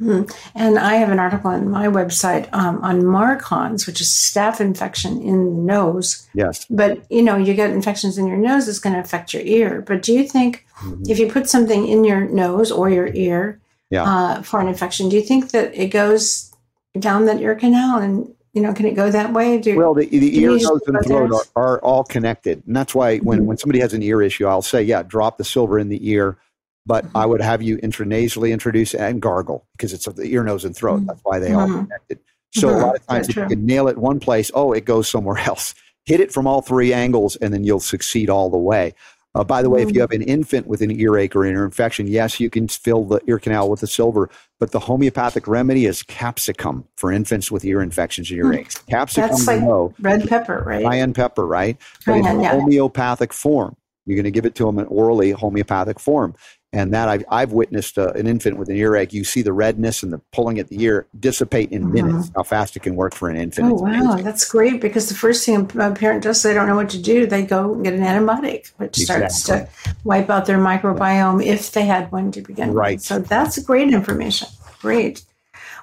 Mm-hmm. 0.01 0.31
And 0.57 0.77
I 0.77 0.95
have 0.97 1.11
an 1.11 1.21
article 1.21 1.51
on 1.51 1.71
my 1.71 1.87
website 1.87 2.53
um, 2.53 2.83
on 2.83 3.03
MARCoNS, 3.03 3.87
which 3.87 4.01
is 4.01 4.09
staph 4.09 4.61
infection 4.61 5.23
in 5.23 5.45
the 5.45 5.63
nose. 5.63 6.29
Yes. 6.35 6.67
But 6.69 7.09
you 7.11 7.23
know, 7.23 7.37
you 7.37 7.55
get 7.55 7.71
infections 7.71 8.19
in 8.19 8.27
your 8.27 8.37
nose, 8.37 8.69
it's 8.69 8.81
going 8.81 8.95
to 8.95 9.01
affect 9.01 9.33
your 9.33 9.45
ear. 9.45 9.83
But 9.87 10.03
do 10.03 10.13
you 10.13 10.27
think 10.27 10.67
mm-hmm. 10.79 11.05
if 11.09 11.21
you 11.21 11.31
put 11.31 11.49
something 11.49 11.87
in 11.87 12.03
your 12.03 12.29
nose 12.29 12.73
or 12.73 12.91
your 12.91 13.07
ear 13.15 13.61
yeah. 13.91 14.03
uh, 14.03 14.43
for 14.43 14.61
an 14.61 14.67
infection, 14.67 15.09
do 15.09 15.15
you 15.15 15.23
think 15.23 15.53
that 15.53 15.73
it 15.75 15.89
goes 15.89 16.53
down 16.99 17.27
that 17.27 17.41
ear 17.41 17.55
canal 17.55 18.01
and 18.01 18.35
you 18.55 18.63
know, 18.63 18.73
can 18.73 18.87
it 18.87 18.95
go 18.95 19.11
that 19.11 19.33
way? 19.33 19.59
Do, 19.59 19.77
well, 19.77 19.95
the, 19.95 20.07
the 20.07 20.39
ear, 20.39 20.51
nose, 20.51 20.81
and 20.87 21.05
throat 21.05 21.33
are, 21.33 21.63
are, 21.63 21.79
all 21.81 22.05
connected, 22.05 22.63
and 22.67 22.75
that's 22.75 22.95
why 22.95 23.19
when, 23.19 23.39
mm-hmm. 23.39 23.49
when 23.49 23.57
somebody 23.59 23.81
has 23.81 23.93
an 23.93 24.03
ear 24.03 24.23
issue, 24.23 24.47
I'll 24.47 24.63
say, 24.63 24.81
yeah, 24.81 25.03
drop 25.03 25.39
the 25.39 25.45
silver 25.45 25.77
in 25.77 25.89
the 25.89 26.09
ear, 26.09 26.39
but 26.87 27.05
mm-hmm. 27.05 27.17
I 27.17 27.27
would 27.27 27.41
have 27.41 27.63
you 27.63 27.79
intranasally 27.79 28.53
introduce 28.53 28.95
and 28.95 29.21
gargle 29.21 29.67
because 29.73 29.93
it's 29.93 30.07
the 30.07 30.25
ear, 30.25 30.45
nose, 30.45 30.65
and 30.65 30.75
throat. 30.75 30.99
Mm-hmm. 30.99 31.07
That's 31.07 31.21
why 31.25 31.41
they 31.41 31.53
all 31.53 31.67
mm-hmm. 31.67 31.83
connected. 31.83 32.21
So 32.55 32.69
a 32.69 32.73
mm-hmm. 32.73 32.83
lot 32.83 32.97
of 32.97 33.07
times, 33.09 33.29
if 33.29 33.37
you 33.37 33.47
can 33.47 33.67
nail 33.67 33.89
it 33.89 33.99
one 33.99 34.21
place, 34.21 34.53
oh, 34.55 34.73
it 34.73 34.85
goes 34.85 35.09
somewhere 35.09 35.39
else. 35.47 35.75
Hit 36.07 36.21
it 36.21 36.33
from 36.33 36.47
all 36.47 36.63
three 36.63 36.93
angles, 36.93 37.35
and 37.37 37.53
then 37.53 37.65
you'll 37.65 37.81
succeed 37.81 38.31
all 38.31 38.51
the 38.51 38.59
way. 38.59 38.95
Uh, 39.35 39.43
by 39.43 39.63
the 39.63 39.71
way, 39.71 39.83
if 39.83 39.89
you 39.89 39.95
mm. 39.95 40.01
have 40.01 40.13
an 40.13 40.23
infant 40.23 40.67
with 40.67 40.81
an 40.81 40.91
earache 40.91 41.35
or 41.35 41.45
an 41.45 41.55
ear 41.55 41.65
infection, 41.65 42.07
yes, 42.07 42.39
you 42.39 42.49
can 42.49 42.69
fill 42.69 43.05
the 43.05 43.21
ear 43.27 43.39
canal 43.39 43.69
with 43.69 43.81
the 43.81 43.87
silver, 43.87 44.31
but 44.61 44.71
the 44.71 44.79
homeopathic 44.79 45.49
remedy 45.49 45.87
is 45.87 46.03
capsicum 46.05 46.85
for 46.97 47.11
infants 47.11 47.51
with 47.51 47.65
ear 47.65 47.83
infections 47.83 48.31
and 48.31 48.41
earaches. 48.41 48.79
Hmm. 48.79 48.91
Capsicum, 48.91 49.31
That's 49.31 49.47
like 49.47 49.61
know, 49.61 49.93
red 50.01 50.29
pepper, 50.29 50.63
right? 50.65 50.85
Cayenne 50.85 51.15
pepper, 51.15 51.47
right? 51.47 51.77
But 52.07 52.19
in 52.19 52.41
yeah. 52.41 52.53
homeopathic 52.53 53.33
form. 53.33 53.77
You're 54.07 54.17
going 54.17 54.25
to 54.25 54.31
give 54.31 54.45
it 54.45 54.55
to 54.57 54.67
them 54.67 54.79
in 54.79 54.85
orally 54.87 55.31
homeopathic 55.31 55.99
form 55.99 56.35
and 56.75 56.93
that 56.93 57.09
I've, 57.09 57.25
I've 57.31 57.53
witnessed 57.53 57.99
uh, 57.99 58.13
an 58.15 58.27
infant 58.27 58.59
with 58.59 58.69
an 58.69 58.77
earache. 58.77 59.13
You 59.13 59.23
see 59.23 59.43
the 59.43 59.53
redness 59.53 60.03
and 60.03 60.13
the 60.13 60.19
pulling 60.33 60.59
at 60.59 60.69
the 60.69 60.83
ear 60.83 61.07
dissipate 61.19 61.71
in 61.71 61.85
mm-hmm. 61.85 61.93
minutes. 61.93 62.33
How 62.35 62.43
fast 62.43 62.77
it 62.77 62.83
can 62.83 62.97
work 62.97 63.15
for 63.15 63.29
an 63.31 63.37
infant. 63.37 63.73
Oh 63.73 63.75
wow, 63.75 64.17
that's 64.17 64.45
great 64.45 64.81
because 64.81 65.09
the 65.09 65.15
first 65.15 65.47
thing 65.47 65.71
a 65.79 65.91
parent 65.93 66.25
does, 66.25 66.43
they 66.43 66.53
don't 66.53 66.67
know 66.67 66.75
what 66.75 66.91
to 66.91 67.01
do. 67.01 67.27
They 67.27 67.47
go 67.47 67.75
and 67.75 67.85
get 67.85 67.95
an 67.95 68.01
antibiotic, 68.01 68.73
which 68.79 68.99
exactly. 68.99 69.29
starts 69.31 69.43
to 69.45 69.69
wipe 70.03 70.29
out 70.29 70.47
their 70.47 70.59
microbiome 70.59 71.45
if 71.45 71.71
they 71.71 71.87
had 71.87 72.11
one 72.11 72.33
to 72.33 72.41
begin 72.41 72.73
right. 72.73 72.97
with. 72.97 73.03
So 73.03 73.21
that's 73.21 73.57
great 73.63 73.93
information. 73.93 74.49
Great. 74.81 75.25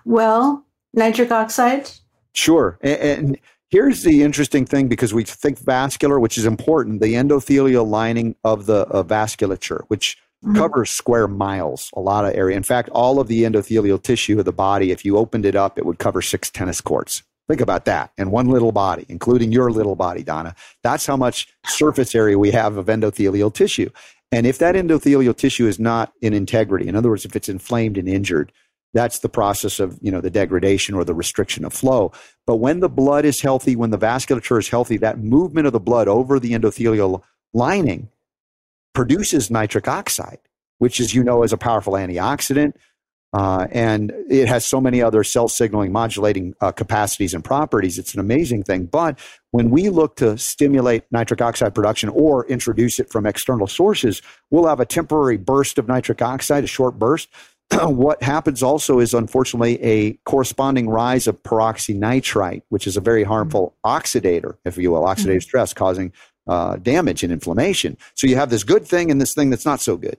Well, 0.04 0.66
nitric 0.94 1.32
oxide. 1.32 1.90
Sure, 2.34 2.78
and, 2.82 3.00
and 3.02 3.38
Here's 3.72 4.04
the 4.04 4.24
interesting 4.24 4.66
thing 4.66 4.90
because 4.90 5.14
we 5.14 5.24
think 5.24 5.58
vascular, 5.58 6.20
which 6.20 6.38
is 6.38 6.44
important, 6.44 7.00
the 7.00 7.14
endothelial 7.14 7.88
lining 7.88 8.36
of 8.44 8.66
the 8.66 8.82
uh, 8.88 9.02
vasculature, 9.02 9.86
which 9.88 10.18
mm-hmm. 10.44 10.58
covers 10.58 10.90
square 10.90 11.28
miles, 11.28 11.90
a 11.96 12.00
lot 12.00 12.26
of 12.26 12.34
area. 12.34 12.58
In 12.58 12.64
fact, 12.64 12.90
all 12.90 13.20
of 13.20 13.28
the 13.28 13.44
endothelial 13.44 14.02
tissue 14.02 14.40
of 14.40 14.46
the 14.46 14.54
body, 14.54 14.92
if 14.92 15.06
you 15.06 15.18
opened 15.18 15.46
it 15.46 15.56
up, 15.56 15.78
it 15.78 15.86
would 15.86 16.00
cover 16.00 16.22
six 16.22 16.50
tennis 16.50 16.82
courts. 16.82 17.24
Think 17.48 17.62
about 17.62 17.86
that. 17.86 18.12
And 18.18 18.32
one 18.32 18.48
little 18.48 18.72
body, 18.72 19.06
including 19.10 19.52
your 19.52 19.72
little 19.72 19.96
body, 19.96 20.24
Donna. 20.24 20.56
That's 20.84 21.06
how 21.06 21.18
much 21.18 21.48
surface 21.66 22.16
area 22.16 22.40
we 22.40 22.52
have 22.52 22.78
of 22.78 22.86
endothelial 22.86 23.54
tissue. 23.54 23.90
And 24.32 24.48
if 24.48 24.60
that 24.60 24.76
endothelial 24.76 25.36
tissue 25.36 25.68
is 25.68 25.80
not 25.80 26.14
in 26.22 26.34
integrity, 26.34 26.88
in 26.88 26.96
other 26.96 27.10
words, 27.10 27.26
if 27.26 27.36
it's 27.36 27.50
inflamed 27.50 27.98
and 27.98 28.08
injured, 28.08 28.54
that's 28.94 29.20
the 29.20 29.30
process 29.30 29.80
of 29.80 29.98
you 30.02 30.12
know 30.12 30.22
the 30.22 30.30
degradation 30.30 30.96
or 30.96 31.04
the 31.04 31.14
restriction 31.14 31.66
of 31.66 31.74
flow 31.74 32.12
but 32.46 32.58
when 32.58 32.80
the 32.80 32.90
blood 32.90 33.26
is 33.26 33.42
healthy 33.42 33.76
when 33.76 33.90
the 33.90 33.98
vasculature 33.98 34.60
is 34.60 34.70
healthy 34.70 34.98
that 34.98 35.20
movement 35.20 35.68
of 35.68 35.74
the 35.74 35.80
blood 35.80 36.08
over 36.08 36.40
the 36.40 36.52
endothelial 36.52 37.24
lining 37.54 38.10
produces 38.94 39.50
nitric 39.50 39.88
oxide 39.88 40.40
which 40.80 41.00
as 41.00 41.14
you 41.14 41.24
know 41.24 41.44
is 41.44 41.54
a 41.54 41.58
powerful 41.58 41.94
antioxidant 41.94 42.74
uh, 43.34 43.66
and 43.72 44.12
it 44.30 44.48
has 44.48 44.66
so 44.66 44.82
many 44.82 45.02
other 45.02 45.24
cell 45.24 45.48
signaling 45.48 45.92
modulating 45.92 46.54
uh, 46.60 46.72
capacities 46.72 47.34
and 47.34 47.46
properties. 47.46 47.98
It's 47.98 48.14
an 48.14 48.20
amazing 48.20 48.64
thing. 48.64 48.86
But 48.88 49.20
when 49.52 49.70
we 49.70 49.90
look 49.90 50.18
to 50.18 50.38
stimulate 50.38 51.04
nitric 51.12 51.42
oxide 51.42 51.74
production 51.74 52.10
or 52.10 52.46
introduce 52.48 53.00
it 53.00 53.10
from 53.10 53.26
external 53.26 53.68
sources 53.68 54.22
we'll 54.50 54.68
have 54.68 54.80
a 54.80 54.86
temporary 54.86 55.38
burst 55.38 55.78
of 55.78 55.88
nitric 55.88 56.22
oxide 56.22 56.64
a 56.64 56.68
short 56.68 57.00
burst. 57.00 57.30
What 57.84 58.22
happens 58.22 58.62
also 58.62 59.00
is 59.00 59.14
unfortunately 59.14 59.82
a 59.82 60.14
corresponding 60.26 60.90
rise 60.90 61.26
of 61.26 61.42
peroxynitrite, 61.44 62.64
which 62.68 62.86
is 62.86 62.98
a 62.98 63.02
very 63.02 63.24
harmful 63.24 63.78
oxidator, 63.86 64.58
if 64.66 64.78
you 64.78 64.92
will, 64.92 65.04
oxidative 65.04 65.28
mm-hmm. 65.28 65.40
stress 65.40 65.74
causing 65.74 66.12
uh, 66.48 66.78
damage 66.78 67.24
and 67.24 67.32
inflammation. 67.32 67.98
So 68.16 68.28
you 68.28 68.36
have 68.36 68.50
this 68.50 68.64
good 68.64 68.86
thing 68.86 69.12
and 69.12 69.22
this 69.22 69.34
thing 69.34 69.50
that's 69.50 69.66
not 69.66 69.82
so 69.82 69.98
good. 69.98 70.18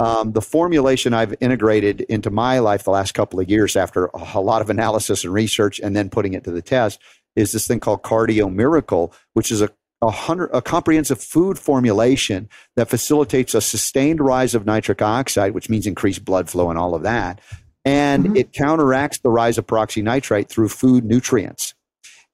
Um, 0.00 0.32
the 0.32 0.42
formulation 0.42 1.14
I've 1.14 1.34
integrated 1.40 2.00
into 2.02 2.30
my 2.30 2.58
life 2.58 2.82
the 2.82 2.90
last 2.90 3.12
couple 3.12 3.38
of 3.38 3.48
years 3.48 3.76
after 3.76 4.06
a 4.06 4.40
lot 4.40 4.60
of 4.60 4.68
analysis 4.68 5.24
and 5.24 5.32
research 5.32 5.78
and 5.78 5.94
then 5.94 6.10
putting 6.10 6.34
it 6.34 6.44
to 6.44 6.50
the 6.50 6.62
test 6.62 7.00
is 7.36 7.52
this 7.52 7.66
thing 7.68 7.80
called 7.80 8.02
Cardio 8.02 8.52
Miracle, 8.52 9.14
which 9.34 9.52
is 9.52 9.62
a 9.62 9.70
a, 10.02 10.10
hundred, 10.10 10.50
a 10.52 10.62
comprehensive 10.62 11.20
food 11.20 11.58
formulation 11.58 12.48
that 12.76 12.88
facilitates 12.88 13.54
a 13.54 13.60
sustained 13.60 14.20
rise 14.20 14.54
of 14.54 14.66
nitric 14.66 15.02
oxide, 15.02 15.54
which 15.54 15.70
means 15.70 15.86
increased 15.86 16.24
blood 16.24 16.48
flow 16.48 16.70
and 16.70 16.78
all 16.78 16.94
of 16.94 17.02
that. 17.02 17.40
And 17.84 18.24
mm-hmm. 18.24 18.36
it 18.36 18.52
counteracts 18.52 19.18
the 19.18 19.30
rise 19.30 19.58
of 19.58 19.66
peroxynitrite 19.66 20.48
through 20.48 20.68
food 20.68 21.04
nutrients. 21.04 21.74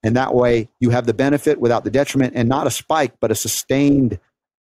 And 0.03 0.17
that 0.17 0.35
way 0.35 0.69
you 0.81 0.91
have 0.91 1.07
the 1.07 1.15
benefit 1.15 1.61
without 1.61 1.85
the 1.85 1.91
detriment 1.91 2.35
and 2.35 2.49
not 2.49 2.67
a 2.67 2.71
spike, 2.71 3.15
but 3.21 3.31
a 3.31 3.35
sustained, 3.35 4.19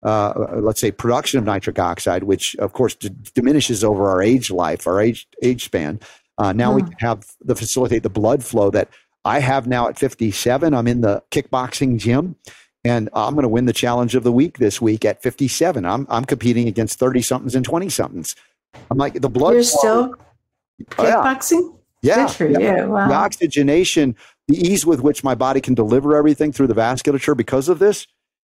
uh, 0.03 0.33
let's 0.55 0.81
say, 0.81 0.91
production 0.91 1.39
of 1.39 1.45
nitric 1.45 1.79
oxide, 1.79 2.25
which 2.25 2.55
of 2.57 2.73
course 2.73 2.95
d- 2.95 3.11
diminishes 3.35 3.83
over 3.83 4.09
our 4.09 4.23
age 4.23 4.51
life, 4.51 4.87
our 4.87 5.01
age, 5.01 5.27
age 5.43 5.65
span. 5.65 5.99
Uh, 6.39 6.53
now 6.53 6.73
mm. 6.73 6.77
we 6.77 6.83
can 6.83 6.95
have 6.99 7.25
the 7.41 7.57
facilitate 7.57 8.03
the 8.03 8.11
blood 8.11 8.45
flow 8.45 8.71
that 8.71 8.89
I 9.25 9.41
have 9.41 9.67
now 9.67 9.89
at 9.89 9.99
57. 9.99 10.75
I'm 10.75 10.87
in 10.87 11.01
the 11.01 11.23
kickboxing 11.31 11.99
gym 11.99 12.37
and 12.85 13.09
I'm 13.15 13.35
going 13.35 13.45
to 13.45 13.49
win 13.49 13.65
the 13.65 13.73
challenge 13.73 14.15
of 14.15 14.23
the 14.23 14.33
week 14.33 14.59
this 14.59 14.81
week 14.81 15.05
at 15.05 15.23
57. 15.23 15.85
I'm 15.85 16.07
I'm 16.11 16.25
competing 16.25 16.69
against 16.69 16.99
30 16.99 17.23
somethings 17.23 17.55
and 17.55 17.65
20 17.65 17.89
somethings. 17.89 18.37
I'm 18.91 18.99
like 18.99 19.15
the 19.15 19.31
blood. 19.31 19.55
You're 19.55 19.63
still 19.63 20.15
kickboxing. 20.91 21.63
Yeah, 21.63 21.74
Good 22.05 22.31
for 22.31 22.49
yeah. 22.49 22.83
you. 22.85 22.91
Wow. 22.91 23.09
The 23.09 23.15
oxygenation, 23.15 24.17
the 24.49 24.57
ease 24.57 24.85
with 24.85 25.01
which 25.01 25.25
my 25.25 25.35
body 25.35 25.61
can 25.61 25.75
deliver 25.75 26.17
everything 26.17 26.53
through 26.53 26.69
the 26.69 26.75
vasculature 26.75 27.37
because 27.37 27.69
of 27.69 27.79
this 27.79 28.07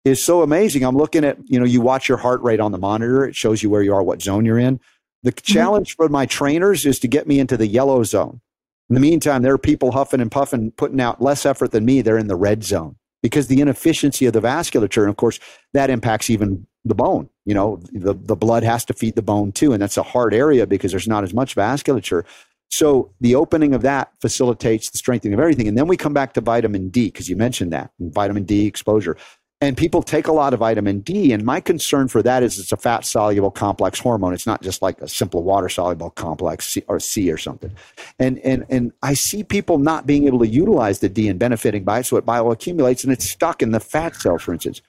is 0.04 0.22
so 0.22 0.42
amazing. 0.42 0.84
I'm 0.84 0.96
looking 0.96 1.24
at 1.24 1.38
you 1.44 1.58
know 1.58 1.66
you 1.66 1.80
watch 1.80 2.08
your 2.08 2.18
heart 2.18 2.42
rate 2.42 2.60
on 2.60 2.72
the 2.72 2.78
monitor. 2.78 3.24
It 3.24 3.36
shows 3.36 3.62
you 3.62 3.70
where 3.70 3.82
you 3.82 3.94
are, 3.94 4.02
what 4.02 4.22
zone 4.22 4.44
you're 4.44 4.58
in. 4.58 4.80
The 5.22 5.32
mm-hmm. 5.32 5.52
challenge 5.52 5.96
for 5.96 6.08
my 6.08 6.26
trainers 6.26 6.84
is 6.86 6.98
to 7.00 7.08
get 7.08 7.26
me 7.26 7.38
into 7.38 7.56
the 7.56 7.66
yellow 7.66 8.02
zone. 8.02 8.40
In 8.88 8.94
the 8.94 9.00
meantime, 9.00 9.42
there 9.42 9.54
are 9.54 9.58
people 9.58 9.92
huffing 9.92 10.20
and 10.20 10.30
puffing, 10.30 10.72
putting 10.72 11.00
out 11.00 11.22
less 11.22 11.46
effort 11.46 11.70
than 11.70 11.84
me. 11.84 12.02
They're 12.02 12.18
in 12.18 12.26
the 12.26 12.36
red 12.36 12.64
zone 12.64 12.96
because 13.22 13.46
the 13.46 13.60
inefficiency 13.60 14.26
of 14.26 14.32
the 14.32 14.40
vasculature, 14.40 15.02
and 15.02 15.10
of 15.10 15.16
course, 15.16 15.38
that 15.72 15.88
impacts 15.88 16.28
even 16.28 16.66
the 16.84 16.94
bone. 16.94 17.30
You 17.44 17.54
know, 17.54 17.80
the, 17.92 18.14
the 18.14 18.36
blood 18.36 18.64
has 18.64 18.84
to 18.86 18.94
feed 18.94 19.14
the 19.14 19.22
bone 19.22 19.52
too, 19.52 19.72
and 19.72 19.80
that's 19.80 19.96
a 19.96 20.02
hard 20.02 20.34
area 20.34 20.66
because 20.66 20.90
there's 20.90 21.08
not 21.08 21.24
as 21.24 21.32
much 21.32 21.54
vasculature. 21.54 22.24
So 22.72 23.12
the 23.20 23.34
opening 23.34 23.74
of 23.74 23.82
that 23.82 24.12
facilitates 24.22 24.88
the 24.88 24.96
strengthening 24.96 25.34
of 25.34 25.40
everything. 25.40 25.68
And 25.68 25.76
then 25.76 25.86
we 25.86 25.98
come 25.98 26.14
back 26.14 26.32
to 26.32 26.40
vitamin 26.40 26.88
D 26.88 27.08
because 27.08 27.28
you 27.28 27.36
mentioned 27.36 27.70
that 27.74 27.90
vitamin 28.00 28.44
D 28.44 28.66
exposure. 28.66 29.18
And 29.60 29.76
people 29.76 30.02
take 30.02 30.26
a 30.26 30.32
lot 30.32 30.54
of 30.54 30.60
vitamin 30.60 31.00
D. 31.00 31.34
And 31.34 31.44
my 31.44 31.60
concern 31.60 32.08
for 32.08 32.22
that 32.22 32.42
is 32.42 32.58
it's 32.58 32.72
a 32.72 32.78
fat 32.78 33.04
soluble 33.04 33.50
complex 33.50 34.00
hormone. 34.00 34.32
It's 34.32 34.46
not 34.46 34.62
just 34.62 34.80
like 34.80 35.02
a 35.02 35.08
simple 35.08 35.42
water 35.42 35.68
soluble 35.68 36.10
complex 36.10 36.66
C 36.66 36.82
or 36.88 36.98
C 36.98 37.30
or 37.30 37.36
something. 37.36 37.72
And, 38.18 38.38
and, 38.38 38.64
and 38.70 38.92
I 39.02 39.12
see 39.14 39.44
people 39.44 39.76
not 39.76 40.06
being 40.06 40.26
able 40.26 40.38
to 40.38 40.48
utilize 40.48 41.00
the 41.00 41.10
D 41.10 41.28
and 41.28 41.38
benefiting 41.38 41.84
by 41.84 41.98
it. 41.98 42.06
So 42.06 42.16
it 42.16 42.24
bioaccumulates 42.24 43.04
and 43.04 43.12
it's 43.12 43.28
stuck 43.28 43.60
in 43.60 43.72
the 43.72 43.80
fat 43.80 44.16
cell, 44.16 44.38
for 44.38 44.54
instance. 44.54 44.80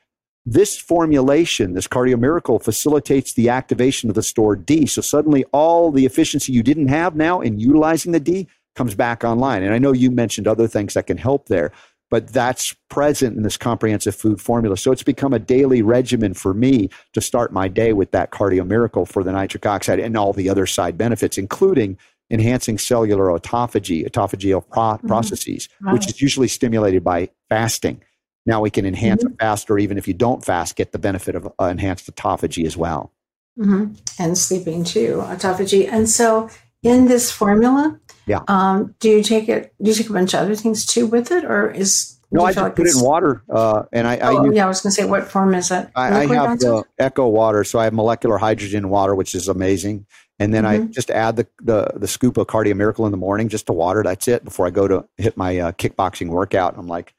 This 0.46 0.78
formulation, 0.78 1.74
this 1.74 1.88
cardio 1.88 2.20
miracle, 2.20 2.60
facilitates 2.60 3.34
the 3.34 3.50
activation 3.50 4.10
of 4.10 4.16
the 4.16 4.24
stored 4.24 4.66
D. 4.66 4.86
So 4.86 5.02
suddenly 5.02 5.46
all 5.54 5.92
the 5.92 6.06
efficiency 6.06 6.52
you 6.52 6.64
didn't 6.64 6.90
have 6.90 7.16
now 7.16 7.40
in 7.40 7.60
utilizing 7.60 8.12
the 8.12 8.20
D 8.20 8.48
comes 8.76 8.96
back 8.96 9.24
online. 9.24 9.64
And 9.64 9.74
I 9.74 9.78
know 9.78 9.94
you 9.94 10.12
mentioned 10.12 10.48
other 10.48 10.68
things 10.68 10.96
that 10.96 11.08
can 11.08 11.18
help 11.18 11.48
there 11.48 11.72
but 12.14 12.28
that's 12.28 12.76
present 12.90 13.36
in 13.36 13.42
this 13.42 13.58
comprehensive 13.58 14.16
food 14.16 14.40
formula. 14.40 14.78
So 14.78 14.92
it's 14.92 15.02
become 15.02 15.34
a 15.34 15.40
daily 15.40 15.82
regimen 15.82 16.36
for 16.36 16.54
me 16.54 16.92
to 17.14 17.22
start 17.22 17.52
my 17.52 17.68
day 17.68 17.92
with 17.92 18.12
that 18.12 18.30
cardio 18.30 18.68
miracle 18.68 19.08
for 19.08 19.24
the 19.24 19.32
nitric 19.32 19.66
oxide 19.66 20.00
and 20.00 20.16
all 20.16 20.32
the 20.32 20.48
other 20.48 20.68
side 20.68 20.96
benefits, 20.96 21.40
including 21.40 21.98
enhancing 22.30 22.78
cellular 22.78 23.36
autophagy, 23.36 24.08
autophagy 24.08 24.52
mm-hmm. 24.52 25.08
processes, 25.08 25.68
wow. 25.82 25.94
which 25.94 26.06
is 26.06 26.22
usually 26.22 26.48
stimulated 26.48 27.04
by 27.04 27.30
fasting. 27.50 28.00
Now 28.46 28.62
we 28.62 28.70
can 28.70 28.86
enhance 28.86 29.24
mm-hmm. 29.24 29.34
a 29.34 29.38
fast, 29.38 29.70
or 29.70 29.80
even 29.80 29.98
if 29.98 30.08
you 30.08 30.14
don't 30.14 30.44
fast, 30.44 30.76
get 30.76 30.92
the 30.92 31.00
benefit 31.00 31.36
of 31.36 31.52
uh, 31.60 31.66
enhanced 31.66 32.14
autophagy 32.14 32.66
as 32.66 32.76
well. 32.76 33.12
Mm-hmm. 33.58 33.94
And 34.20 34.38
sleeping 34.38 34.84
too, 34.84 35.24
autophagy. 35.26 35.88
And 35.92 36.10
so 36.10 36.50
in 36.82 37.08
this 37.08 37.32
formula, 37.32 38.00
yeah. 38.26 38.40
Um, 38.48 38.96
do 39.00 39.10
you 39.10 39.24
take 39.24 39.50
it? 39.50 39.74
Do 39.82 39.90
you 39.90 39.96
take 39.96 40.10
a 40.10 40.14
bunch 40.14 40.34
of 40.34 40.42
other 40.42 40.56
things 40.56 40.86
too 40.86 41.06
with 41.08 41.32
it, 41.32 41.44
or 41.44 41.70
is 41.70 42.18
no? 42.32 42.46
I 42.46 42.54
just 42.54 42.64
like 42.64 42.76
put 42.76 42.88
it 42.88 42.96
in 42.96 43.04
water, 43.04 43.44
uh, 43.50 43.84
and 43.92 44.08
I. 44.08 44.18
Oh, 44.20 44.38
I 44.38 44.46
use, 44.46 44.56
yeah, 44.56 44.66
I 44.66 44.68
was 44.68 44.82
going 44.82 44.92
to 44.92 44.96
say, 44.96 45.06
what 45.06 45.26
form 45.26 45.54
is 45.54 45.72
it? 45.72 45.90
I, 45.96 46.22
I 46.22 46.26
have 46.28 46.60
the 46.60 46.86
Echo 47.00 47.28
water, 47.28 47.64
so 47.66 47.80
I 47.80 47.84
have 47.84 47.94
molecular 47.94 48.38
hydrogen 48.38 48.90
water, 48.90 49.14
which 49.14 49.36
is 49.36 49.50
amazing. 49.50 50.06
And 50.40 50.54
then 50.54 50.64
mm-hmm. 50.64 50.84
I 50.84 50.88
just 50.88 51.12
add 51.12 51.36
the, 51.36 51.48
the 51.62 51.92
the 51.96 52.08
scoop 52.08 52.38
of 52.38 52.48
Cardio 52.48 52.76
Miracle 52.76 53.06
in 53.06 53.12
the 53.12 53.18
morning 53.18 53.50
just 53.50 53.66
to 53.68 53.74
water. 53.74 54.04
That's 54.04 54.28
it 54.28 54.46
before 54.46 54.66
I 54.68 54.70
go 54.70 54.88
to 54.88 55.06
hit 55.18 55.36
my 55.36 55.60
uh, 55.60 55.72
kickboxing 55.74 56.30
workout. 56.30 56.76
I'm 56.78 56.88
like, 56.88 57.14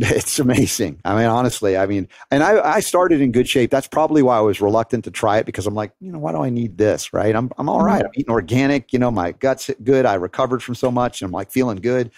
it's 0.02 0.38
amazing. 0.38 0.98
I 1.04 1.14
mean, 1.14 1.26
honestly, 1.26 1.76
I 1.76 1.84
mean, 1.84 2.08
and 2.30 2.42
I, 2.42 2.76
I 2.76 2.80
started 2.80 3.20
in 3.20 3.32
good 3.32 3.46
shape. 3.46 3.70
That's 3.70 3.86
probably 3.86 4.22
why 4.22 4.38
I 4.38 4.40
was 4.40 4.58
reluctant 4.58 5.04
to 5.04 5.10
try 5.10 5.36
it 5.36 5.44
because 5.44 5.66
I'm 5.66 5.74
like, 5.74 5.92
you 6.00 6.10
know, 6.10 6.18
why 6.18 6.32
do 6.32 6.38
I 6.38 6.48
need 6.48 6.78
this? 6.78 7.12
Right. 7.12 7.36
I'm, 7.36 7.50
I'm 7.58 7.68
all 7.68 7.82
right. 7.82 7.98
Mm-hmm. 7.98 8.06
I'm 8.06 8.12
eating 8.14 8.32
organic. 8.32 8.94
You 8.94 8.98
know, 8.98 9.10
my 9.10 9.32
gut's 9.32 9.70
good. 9.84 10.06
I 10.06 10.14
recovered 10.14 10.62
from 10.62 10.74
so 10.74 10.90
much 10.90 11.20
and 11.20 11.26
I'm 11.26 11.32
like 11.32 11.50
feeling 11.50 11.76
good. 11.76 12.10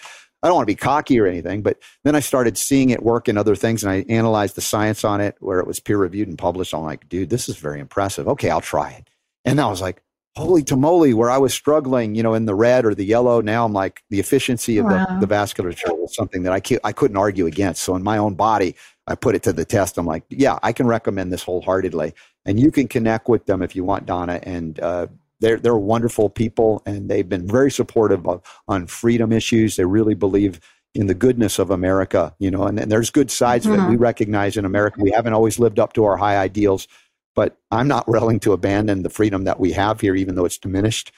I 0.45 0.47
don't 0.47 0.55
want 0.55 0.69
to 0.69 0.73
be 0.73 0.77
cocky 0.77 1.19
or 1.19 1.27
anything, 1.27 1.63
but 1.63 1.79
then 2.05 2.15
I 2.15 2.21
started 2.21 2.57
seeing 2.57 2.91
it 2.91 3.03
work 3.03 3.29
in 3.29 3.37
other 3.37 3.57
things 3.57 3.83
and 3.83 3.91
I 3.91 4.05
analyzed 4.09 4.55
the 4.55 4.61
science 4.61 5.05
on 5.05 5.21
it 5.21 5.35
where 5.41 5.59
it 5.59 5.67
was 5.67 5.81
peer 5.81 5.99
reviewed 5.99 6.29
and 6.29 6.39
published. 6.39 6.75
I'm 6.75 6.83
like, 6.83 7.09
dude, 7.09 7.31
this 7.31 7.49
is 7.49 7.57
very 7.57 7.81
impressive. 7.81 8.29
Okay, 8.29 8.51
I'll 8.51 8.61
try 8.61 8.91
it. 8.91 9.09
And 9.45 9.61
I 9.61 9.67
was 9.67 9.81
like, 9.81 10.03
holy 10.37 10.63
tamale, 10.63 11.13
where 11.15 11.31
I 11.31 11.39
was 11.39 11.53
struggling, 11.53 12.15
you 12.15 12.23
know, 12.23 12.35
in 12.35 12.47
the 12.47 12.55
red 12.55 12.85
or 12.85 12.95
the 12.95 13.05
yellow, 13.05 13.41
now 13.41 13.65
I'm 13.65 13.73
like 13.73 14.03
the 14.09 14.19
efficiency 14.19 14.79
of 14.79 14.87
wow. 14.87 15.19
the, 15.21 15.27
the 15.27 15.35
vasculature 15.35 15.97
was 15.99 16.15
something 16.15 16.43
that 16.45 16.53
I, 16.53 16.61
can't, 16.61 16.81
I 16.85 16.93
couldn't 16.93 17.17
argue 17.17 17.47
against. 17.47 17.83
So 17.83 17.95
in 17.97 18.03
my 18.03 18.19
own 18.19 18.35
body, 18.35 18.75
I 19.07 19.15
put 19.15 19.35
it 19.35 19.43
to 19.45 19.53
the 19.53 19.65
test. 19.65 19.99
I'm 19.99 20.07
like, 20.07 20.25
yeah, 20.31 20.59
I 20.63 20.73
can 20.73 20.87
recommend 20.87 21.33
this 21.33 21.43
wholeheartedly. 21.43 22.15
And 22.47 22.59
you 22.59 22.71
can 22.71 22.89
connect 22.89 23.29
with 23.29 23.47
them 23.47 23.63
if 23.63 23.77
you 23.77 23.85
want, 23.85 24.07
Donna. 24.07 24.41
And 24.43 24.81
uh, 24.81 25.09
they're, 25.41 25.59
they're 25.59 25.77
wonderful 25.77 26.31
people 26.31 26.83
and 26.87 27.11
they've 27.11 27.29
been 27.29 27.47
very 27.47 27.71
supportive 27.71 28.27
of, 28.27 28.43
on 28.69 28.87
freedom 28.87 29.33
issues. 29.33 29.77
They 29.77 29.85
really 29.85 30.15
believe 30.15 30.61
in 30.95 31.07
the 31.09 31.15
goodness 31.15 31.59
of 31.59 31.71
America, 31.71 32.35
you 32.39 32.51
know, 32.51 32.65
and, 32.65 32.79
and 32.79 32.91
there's 32.91 33.11
good 33.11 33.31
sides 33.31 33.67
mm-hmm. 33.67 33.77
that 33.77 33.91
we 33.91 33.97
recognize 33.97 34.57
in 34.57 34.65
America. 34.65 35.01
We 35.01 35.11
haven't 35.11 35.33
always 35.33 35.59
lived 35.59 35.79
up 35.79 35.95
to 35.95 36.05
our 36.05 36.17
high 36.17 36.37
ideals 36.37 36.87
but 37.35 37.57
I'm 37.71 37.89
not 37.89 38.09
willing 38.09 38.41
to 38.41 38.53
abandon 38.53 39.03
the 39.03 39.11
freedom 39.11 39.45
that 39.45 39.61
we 39.61 39.73
have 39.73 40.01
here, 40.01 40.15
even 40.15 40.35
though 40.35 40.45
it's 40.45 40.59
diminished. 40.59 41.13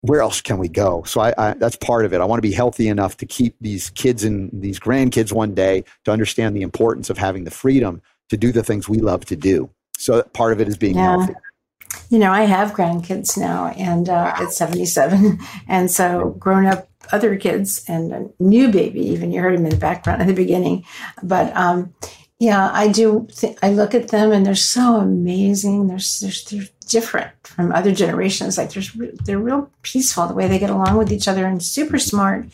Where 0.00 0.20
else 0.20 0.40
can 0.40 0.58
we 0.58 0.68
go? 0.68 1.04
So 1.04 1.20
I, 1.20 1.34
I, 1.38 1.54
that's 1.54 1.76
part 1.76 2.04
of 2.04 2.12
it. 2.12 2.20
I 2.20 2.24
want 2.24 2.38
to 2.38 2.48
be 2.48 2.52
healthy 2.52 2.88
enough 2.88 3.16
to 3.18 3.26
keep 3.26 3.54
these 3.60 3.90
kids 3.90 4.24
and 4.24 4.50
these 4.52 4.80
grandkids 4.80 5.32
one 5.32 5.54
day 5.54 5.84
to 6.04 6.10
understand 6.10 6.56
the 6.56 6.62
importance 6.62 7.08
of 7.08 7.18
having 7.18 7.44
the 7.44 7.52
freedom 7.52 8.02
to 8.28 8.36
do 8.36 8.50
the 8.50 8.64
things 8.64 8.88
we 8.88 8.98
love 8.98 9.24
to 9.26 9.36
do. 9.36 9.70
So 9.96 10.22
part 10.22 10.52
of 10.52 10.60
it 10.60 10.66
is 10.66 10.76
being 10.76 10.96
yeah. 10.96 11.18
healthy. 11.18 11.34
You 12.10 12.18
know, 12.18 12.32
I 12.32 12.42
have 12.42 12.72
grandkids 12.72 13.38
now, 13.38 13.68
and 13.68 14.08
uh, 14.08 14.34
it's 14.40 14.56
77. 14.56 15.38
And 15.68 15.90
so 15.90 16.30
grown 16.38 16.66
up 16.66 16.88
other 17.12 17.36
kids 17.36 17.84
and 17.88 18.12
a 18.12 18.28
new 18.38 18.68
baby, 18.68 19.00
even 19.00 19.32
you 19.32 19.40
heard 19.40 19.54
him 19.54 19.64
in 19.64 19.70
the 19.70 19.76
background 19.76 20.20
at 20.20 20.28
the 20.28 20.34
beginning. 20.34 20.84
But, 21.22 21.54
um, 21.56 21.94
yeah, 22.42 22.70
I 22.72 22.88
do. 22.88 23.28
Th- 23.30 23.56
I 23.62 23.70
look 23.70 23.94
at 23.94 24.08
them 24.08 24.32
and 24.32 24.44
they're 24.44 24.56
so 24.56 24.96
amazing. 24.96 25.86
They're, 25.86 26.00
they're, 26.20 26.40
they're 26.50 26.68
different 26.88 27.30
from 27.44 27.70
other 27.70 27.92
generations. 27.92 28.58
Like 28.58 28.72
there's, 28.72 28.90
they're 29.24 29.38
real 29.38 29.70
peaceful 29.82 30.26
the 30.26 30.34
way 30.34 30.48
they 30.48 30.58
get 30.58 30.68
along 30.68 30.96
with 30.96 31.12
each 31.12 31.28
other 31.28 31.46
and 31.46 31.62
super 31.62 32.00
smart. 32.00 32.46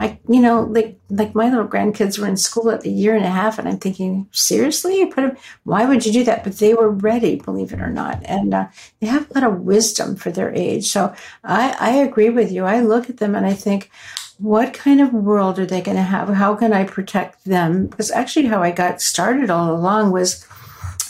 I, 0.00 0.18
you 0.28 0.40
know, 0.40 0.62
like 0.62 0.98
like 1.10 1.36
my 1.36 1.48
little 1.48 1.68
grandkids 1.68 2.18
were 2.18 2.26
in 2.26 2.36
school 2.36 2.72
at 2.72 2.80
the 2.80 2.90
year 2.90 3.14
and 3.14 3.24
a 3.24 3.30
half, 3.30 3.60
and 3.60 3.68
I'm 3.68 3.78
thinking, 3.78 4.28
seriously, 4.32 4.98
you 4.98 5.06
put 5.06 5.22
them, 5.22 5.36
why 5.62 5.84
would 5.84 6.04
you 6.04 6.12
do 6.12 6.24
that? 6.24 6.42
But 6.42 6.58
they 6.58 6.74
were 6.74 6.90
ready, 6.90 7.36
believe 7.36 7.72
it 7.72 7.80
or 7.80 7.90
not, 7.90 8.20
and 8.24 8.52
uh, 8.52 8.66
they 8.98 9.06
have 9.06 9.30
a 9.30 9.34
lot 9.34 9.48
of 9.48 9.60
wisdom 9.60 10.16
for 10.16 10.32
their 10.32 10.52
age. 10.52 10.86
So 10.88 11.14
I, 11.44 11.76
I 11.78 11.90
agree 11.98 12.30
with 12.30 12.50
you. 12.50 12.64
I 12.64 12.80
look 12.80 13.08
at 13.08 13.18
them 13.18 13.36
and 13.36 13.46
I 13.46 13.54
think, 13.54 13.90
what 14.38 14.74
kind 14.74 15.00
of 15.00 15.12
world 15.12 15.58
are 15.58 15.66
they 15.66 15.80
going 15.80 15.96
to 15.96 16.02
have? 16.02 16.28
How 16.28 16.54
can 16.54 16.72
I 16.72 16.84
protect 16.84 17.44
them? 17.44 17.86
Because 17.86 18.10
actually, 18.10 18.46
how 18.46 18.62
I 18.62 18.70
got 18.70 19.00
started 19.00 19.50
all 19.50 19.74
along 19.74 20.12
was 20.12 20.46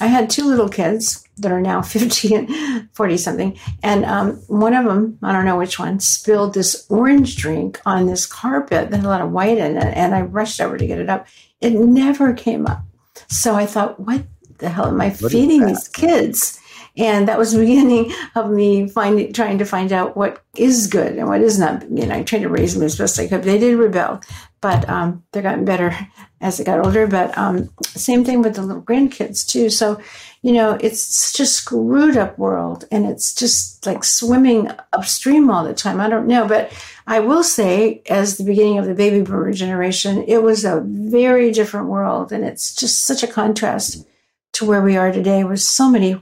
I 0.00 0.06
had 0.06 0.30
two 0.30 0.44
little 0.44 0.68
kids 0.68 1.26
that 1.38 1.52
are 1.52 1.60
now 1.60 1.82
50 1.82 2.34
and 2.34 2.88
40 2.92 3.16
something. 3.16 3.58
And 3.82 4.04
um, 4.04 4.36
one 4.46 4.74
of 4.74 4.84
them, 4.84 5.18
I 5.22 5.32
don't 5.32 5.44
know 5.44 5.58
which 5.58 5.78
one, 5.78 6.00
spilled 6.00 6.54
this 6.54 6.86
orange 6.88 7.36
drink 7.36 7.80
on 7.84 8.06
this 8.06 8.26
carpet 8.26 8.90
that 8.90 8.96
had 8.96 9.04
a 9.04 9.08
lot 9.08 9.20
of 9.20 9.32
white 9.32 9.58
in 9.58 9.76
it. 9.76 9.96
And 9.96 10.14
I 10.14 10.22
rushed 10.22 10.60
over 10.60 10.78
to 10.78 10.86
get 10.86 10.98
it 10.98 11.08
up. 11.08 11.26
It 11.60 11.72
never 11.72 12.32
came 12.32 12.66
up. 12.66 12.82
So 13.28 13.54
I 13.54 13.66
thought, 13.66 13.98
what 13.98 14.24
the 14.58 14.68
hell 14.68 14.86
am 14.86 15.00
I 15.00 15.10
what 15.10 15.32
feeding 15.32 15.66
these 15.66 15.88
kids? 15.88 16.60
And 16.96 17.28
that 17.28 17.38
was 17.38 17.52
the 17.52 17.58
beginning 17.66 18.12
of 18.34 18.50
me 18.50 18.88
finding, 18.88 19.32
trying 19.32 19.58
to 19.58 19.64
find 19.64 19.92
out 19.92 20.16
what 20.16 20.42
is 20.56 20.86
good 20.86 21.16
and 21.16 21.28
what 21.28 21.42
is 21.42 21.58
not. 21.58 21.82
You 21.90 22.06
know, 22.06 22.14
I 22.14 22.22
tried 22.22 22.42
to 22.42 22.48
raise 22.48 22.74
them 22.74 22.82
as 22.82 22.98
best 22.98 23.18
I 23.18 23.28
could. 23.28 23.42
They 23.42 23.58
did 23.58 23.76
rebel, 23.76 24.20
but 24.60 24.88
um, 24.88 25.24
they're 25.32 25.42
gotten 25.42 25.64
better 25.64 25.96
as 26.40 26.58
they 26.58 26.64
got 26.64 26.84
older. 26.84 27.06
But 27.06 27.36
um, 27.36 27.70
same 27.84 28.24
thing 28.24 28.42
with 28.42 28.54
the 28.54 28.62
little 28.62 28.82
grandkids 28.82 29.46
too. 29.46 29.70
So, 29.70 30.00
you 30.42 30.52
know, 30.52 30.78
it's 30.80 31.38
a 31.40 31.46
screwed 31.46 32.16
up 32.16 32.38
world, 32.38 32.84
and 32.90 33.06
it's 33.06 33.34
just 33.34 33.84
like 33.86 34.04
swimming 34.04 34.70
upstream 34.92 35.50
all 35.50 35.64
the 35.64 35.74
time. 35.74 36.00
I 36.00 36.08
don't 36.08 36.26
know, 36.26 36.46
but 36.46 36.72
I 37.06 37.20
will 37.20 37.42
say, 37.42 38.02
as 38.08 38.36
the 38.36 38.44
beginning 38.44 38.78
of 38.78 38.86
the 38.86 38.94
baby 38.94 39.22
boomer 39.22 39.52
generation, 39.52 40.24
it 40.26 40.42
was 40.42 40.64
a 40.64 40.82
very 40.84 41.50
different 41.52 41.88
world, 41.88 42.32
and 42.32 42.44
it's 42.44 42.74
just 42.74 43.04
such 43.04 43.22
a 43.22 43.28
contrast 43.28 44.06
to 44.52 44.64
where 44.64 44.82
we 44.82 44.96
are 44.96 45.12
today 45.12 45.44
with 45.44 45.60
so 45.60 45.90
many 45.90 46.20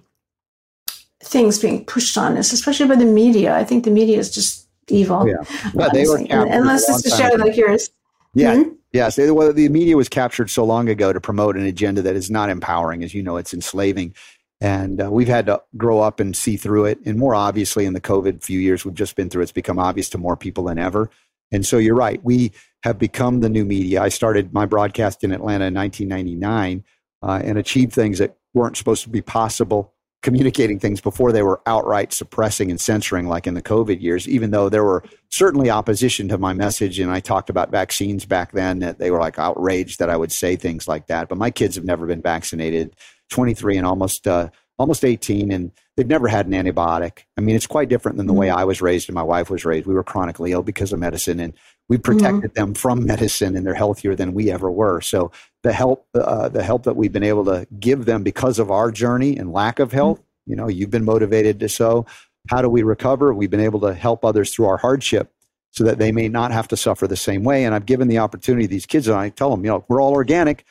things 1.25 1.59
being 1.59 1.85
pushed 1.85 2.17
on 2.17 2.37
us, 2.37 2.53
especially 2.53 2.87
by 2.87 2.97
the 2.97 3.05
media. 3.05 3.55
I 3.55 3.65
think 3.65 3.85
the 3.85 3.91
media 3.91 4.19
is 4.19 4.33
just 4.33 4.69
evil. 4.89 5.27
Yeah, 5.27 5.37
yeah 5.75 5.89
they 5.93 6.07
were 6.07 6.19
unless 6.31 6.89
it's 6.89 7.13
a 7.13 7.17
show 7.17 7.35
ago. 7.35 7.45
like 7.45 7.57
yours. 7.57 7.91
Yeah. 8.35 8.55
Mm-hmm. 8.55 8.71
Yes, 8.93 9.19
well, 9.19 9.53
the 9.53 9.69
media 9.71 9.97
was 9.97 10.09
captured 10.09 10.51
so 10.51 10.65
long 10.65 10.89
ago 10.89 11.13
to 11.13 11.21
promote 11.21 11.57
an 11.57 11.67
agenda 11.67 12.01
that 12.03 12.15
is 12.15 12.31
not 12.31 12.49
empowering. 12.49 13.03
As 13.03 13.13
you 13.13 13.25
know, 13.25 13.37
it's 13.37 13.53
enslaving. 13.53 14.15
And 14.61 15.03
uh, 15.03 15.11
we've 15.11 15.29
had 15.29 15.47
to 15.47 15.61
grow 15.77 15.99
up 16.01 16.21
and 16.21 16.37
see 16.37 16.57
through 16.57 16.85
it. 16.85 17.01
And 17.05 17.19
more 17.19 17.35
obviously, 17.35 17.87
in 17.87 17.93
the 17.93 18.01
COVID 18.01 18.43
few 18.43 18.61
years 18.61 18.85
we've 18.85 18.95
just 18.95 19.17
been 19.17 19.31
through, 19.31 19.43
it's 19.43 19.53
become 19.53 19.81
obvious 19.81 20.09
to 20.11 20.19
more 20.19 20.37
people 20.37 20.65
than 20.65 20.79
ever. 20.79 21.11
And 21.51 21.67
so 21.67 21.77
you're 21.79 21.97
right. 21.97 22.23
We 22.23 22.53
have 22.85 22.99
become 22.99 23.41
the 23.41 23.49
new 23.49 23.65
media. 23.65 24.01
I 24.01 24.11
started 24.11 24.53
my 24.53 24.65
broadcast 24.65 25.25
in 25.25 25.33
Atlanta 25.33 25.67
in 25.67 25.75
1999 25.75 26.85
uh, 27.23 27.41
and 27.43 27.59
achieved 27.59 27.93
things 27.93 28.19
that 28.19 28.37
weren't 28.53 28.77
supposed 28.77 29.03
to 29.03 29.09
be 29.09 29.23
possible 29.23 29.94
communicating 30.25 30.79
things 30.79 31.03
before 31.03 31.33
they 31.33 31.43
were 31.43 31.61
outright 31.67 32.11
suppressing 32.11 32.71
and 32.71 32.81
censoring, 32.81 33.29
like 33.29 33.47
in 33.47 33.53
the 33.53 33.61
COVID 33.61 34.01
years, 34.01 34.27
even 34.27 34.53
though 34.53 34.71
there 34.71 34.83
were 34.83 35.05
certainly 35.29 35.69
opposition 35.69 36.29
to 36.29 36.39
my 36.39 36.55
message. 36.55 36.99
And 36.99 37.11
I 37.11 37.21
talked 37.21 37.51
about 37.51 37.71
vaccines 37.71 38.25
back 38.25 38.53
then 38.53 38.79
that 38.79 38.99
they 38.99 39.11
were 39.11 39.21
like 39.21 39.39
outraged 39.39 39.99
that 39.99 40.09
I 40.09 40.17
would 40.17 40.33
say 40.33 40.57
things 40.57 40.89
like 40.89 41.09
that. 41.09 41.29
But 41.29 41.37
my 41.37 41.51
kids 41.51 41.77
have 41.77 41.85
never 41.85 42.07
been 42.07 42.23
vaccinated, 42.23 42.97
23 43.31 43.77
and 43.77 43.87
almost, 43.87 44.27
uh, 44.27 44.49
almost 44.79 45.05
18, 45.05 45.53
and 45.53 45.71
they've 45.95 46.07
never 46.07 46.27
had 46.27 46.47
an 46.47 46.53
antibiotic. 46.53 47.25
I 47.37 47.43
mean, 47.43 47.55
it's 47.55 47.67
quite 47.67 47.91
different 47.91 48.17
than 48.17 48.27
the 48.27 48.33
way 48.33 48.49
mm-hmm. 48.49 48.59
I 48.59 48.65
was 48.65 48.81
raised 48.81 49.11
and 49.11 49.15
my 49.15 49.23
wife 49.23 49.51
was 49.51 49.67
raised. 49.67 49.87
We 49.87 49.93
were 49.93 50.03
chronically 50.03 50.53
ill 50.53 50.63
because 50.63 50.91
of 50.95 51.01
medicine, 51.01 51.39
and 51.39 51.53
we 51.89 51.99
protected 51.99 52.53
mm-hmm. 52.53 52.61
them 52.61 52.75
from 52.75 53.05
medicine, 53.05 53.57
and 53.57 53.67
they're 53.67 53.75
healthier 53.75 54.15
than 54.15 54.33
we 54.33 54.51
ever 54.51 54.71
were. 54.71 55.01
So 55.01 55.33
the 55.63 55.73
help, 55.73 56.07
uh, 56.15 56.49
the 56.49 56.63
help 56.63 56.85
that 56.85 56.97
we've 56.97 57.13
been 57.13 57.23
able 57.23 57.45
to 57.47 57.67
give 57.79 58.05
them 58.05 58.23
because 58.23 58.59
of 58.59 58.71
our 58.71 58.91
journey 58.91 59.37
and 59.37 59.53
lack 59.53 59.79
of 59.79 59.93
health, 59.93 60.19
mm-hmm. 60.19 60.51
you 60.51 60.57
know, 60.57 60.69
you've 60.69 60.91
been 60.91 61.05
motivated 61.05 61.61
to 61.61 61.69
so. 61.69 62.07
How 62.51 62.61
do 62.61 62.69
we 62.69 62.83
recover? 62.83 63.33
We've 63.33 63.51
been 63.51 63.61
able 63.61 63.81
to 63.81 63.95
help 63.95 64.25
others 64.25 64.55
through 64.55 64.67
our 64.67 64.77
hardship 64.77 65.33
so 65.71 65.85
that 65.85 65.99
they 65.99 66.13
may 66.13 66.29
not 66.29 66.53
have 66.53 66.69
to 66.69 66.77
suffer 66.77 67.07
the 67.07 67.17
same 67.17 67.43
way. 67.43 67.65
And 67.65 67.75
I've 67.75 67.87
given 67.87 68.09
the 68.09 68.19
opportunity 68.19 68.67
these 68.67 68.87
kids, 68.87 69.09
and 69.09 69.17
I 69.17 69.31
tell 69.31 69.51
them, 69.51 69.65
you 69.65 69.71
know, 69.71 69.85
we're 69.89 70.01
all 70.01 70.13
organic 70.13 70.65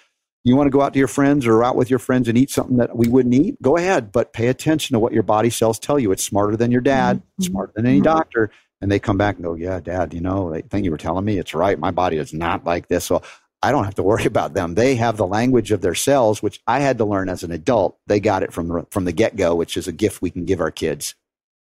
you 0.43 0.55
want 0.57 0.67
to 0.67 0.71
go 0.71 0.81
out 0.81 0.93
to 0.93 0.99
your 0.99 1.07
friends 1.07 1.47
or 1.47 1.63
out 1.63 1.75
with 1.75 1.89
your 1.89 1.99
friends 1.99 2.27
and 2.27 2.37
eat 2.37 2.51
something 2.51 2.77
that 2.77 2.95
we 2.95 3.07
wouldn't 3.07 3.33
eat, 3.33 3.61
go 3.61 3.77
ahead, 3.77 4.11
but 4.11 4.33
pay 4.33 4.47
attention 4.47 4.93
to 4.93 4.99
what 4.99 5.13
your 5.13 5.23
body 5.23 5.49
cells 5.49 5.79
tell 5.79 5.97
you. 5.97 6.11
It's 6.11 6.23
smarter 6.23 6.57
than 6.57 6.71
your 6.71 6.81
dad, 6.81 7.17
mm-hmm. 7.17 7.43
smarter 7.43 7.73
than 7.75 7.85
any 7.85 7.97
mm-hmm. 7.97 8.03
doctor. 8.03 8.51
And 8.83 8.91
they 8.91 8.99
come 8.99 9.17
back 9.17 9.35
and 9.35 9.45
go, 9.45 9.53
Yeah, 9.53 9.79
dad, 9.79 10.13
you 10.13 10.19
know, 10.19 10.51
the 10.51 10.61
thing 10.61 10.83
you 10.83 10.91
were 10.91 10.97
telling 10.97 11.23
me, 11.23 11.37
it's 11.37 11.53
right. 11.53 11.79
My 11.79 11.89
body 11.89 12.17
is 12.17 12.33
not 12.33 12.65
like 12.65 12.89
this. 12.89 13.05
So 13.05 13.21
I 13.61 13.71
don't 13.71 13.85
have 13.85 13.95
to 13.95 14.03
worry 14.03 14.25
about 14.33 14.53
them. 14.53 14.75
They 14.75 14.95
have 14.95 15.15
the 15.15 15.25
language 15.25 15.71
of 15.71 15.79
their 15.79 15.95
cells, 15.95 16.43
which 16.43 16.61
I 16.67 16.79
had 16.79 16.97
to 16.97 17.05
learn 17.05 17.29
as 17.29 17.43
an 17.43 17.51
adult. 17.51 17.97
They 18.07 18.19
got 18.19 18.43
it 18.43 18.51
from 18.51 18.67
the, 18.67 18.85
from 18.91 19.05
the 19.05 19.13
get 19.13 19.37
go, 19.37 19.55
which 19.55 19.77
is 19.77 19.87
a 19.87 19.93
gift 19.93 20.21
we 20.21 20.31
can 20.31 20.43
give 20.43 20.59
our 20.59 20.69
kids. 20.69 21.15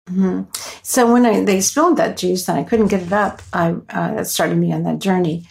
Mm-hmm. 0.10 0.44
So 0.84 1.12
when 1.12 1.26
I, 1.26 1.44
they 1.44 1.60
spilled 1.60 1.98
that 1.98 2.16
juice 2.16 2.48
and 2.48 2.58
I 2.58 2.64
couldn't 2.64 2.88
get 2.88 3.02
it 3.04 3.12
up, 3.12 3.42
I 3.52 3.72
uh, 3.90 4.16
that 4.16 4.28
started 4.28 4.58
me 4.58 4.72
on 4.72 4.84
that 4.84 5.00
journey 5.00 5.46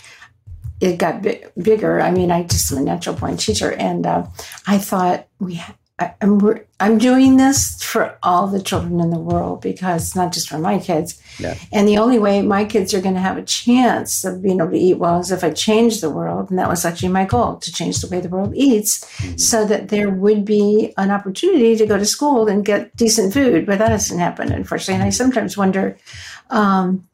it 0.80 0.96
got 0.96 1.22
bigger. 1.58 2.00
I 2.00 2.10
mean, 2.10 2.30
I 2.30 2.44
just 2.44 2.72
am 2.72 2.78
a 2.78 2.80
natural 2.80 3.14
born 3.14 3.36
teacher, 3.36 3.72
and 3.72 4.06
uh, 4.06 4.26
I 4.66 4.78
thought 4.78 5.28
we. 5.38 5.56
Ha- 5.56 5.76
I, 5.98 6.14
I'm 6.80 6.96
doing 6.96 7.36
this 7.36 7.82
for 7.82 8.18
all 8.22 8.46
the 8.46 8.62
children 8.62 9.00
in 9.00 9.10
the 9.10 9.18
world 9.18 9.60
because 9.60 10.16
not 10.16 10.32
just 10.32 10.48
for 10.48 10.58
my 10.58 10.78
kids. 10.78 11.20
Yeah. 11.38 11.54
And 11.70 11.86
the 11.86 11.98
only 11.98 12.18
way 12.18 12.40
my 12.40 12.64
kids 12.64 12.94
are 12.94 13.02
going 13.02 13.14
to 13.14 13.20
have 13.20 13.36
a 13.36 13.42
chance 13.42 14.24
of 14.24 14.42
being 14.42 14.60
able 14.60 14.70
to 14.70 14.78
eat 14.78 14.98
well 14.98 15.20
is 15.20 15.30
if 15.30 15.44
I 15.44 15.50
change 15.50 16.00
the 16.00 16.08
world. 16.08 16.48
And 16.48 16.58
that 16.58 16.70
was 16.70 16.86
actually 16.86 17.10
my 17.10 17.26
goal 17.26 17.56
to 17.56 17.72
change 17.72 18.00
the 18.00 18.08
way 18.08 18.20
the 18.20 18.30
world 18.30 18.54
eats 18.54 19.04
mm-hmm. 19.16 19.36
so 19.36 19.66
that 19.66 19.90
there 19.90 20.08
would 20.08 20.46
be 20.46 20.94
an 20.96 21.10
opportunity 21.10 21.76
to 21.76 21.86
go 21.86 21.98
to 21.98 22.06
school 22.06 22.48
and 22.48 22.64
get 22.64 22.96
decent 22.96 23.34
food. 23.34 23.66
But 23.66 23.78
that 23.78 23.90
hasn't 23.90 24.20
happened, 24.20 24.52
unfortunately. 24.52 24.94
And 24.94 25.04
I 25.04 25.10
sometimes 25.10 25.58
wonder, 25.58 25.98
um, 26.48 27.06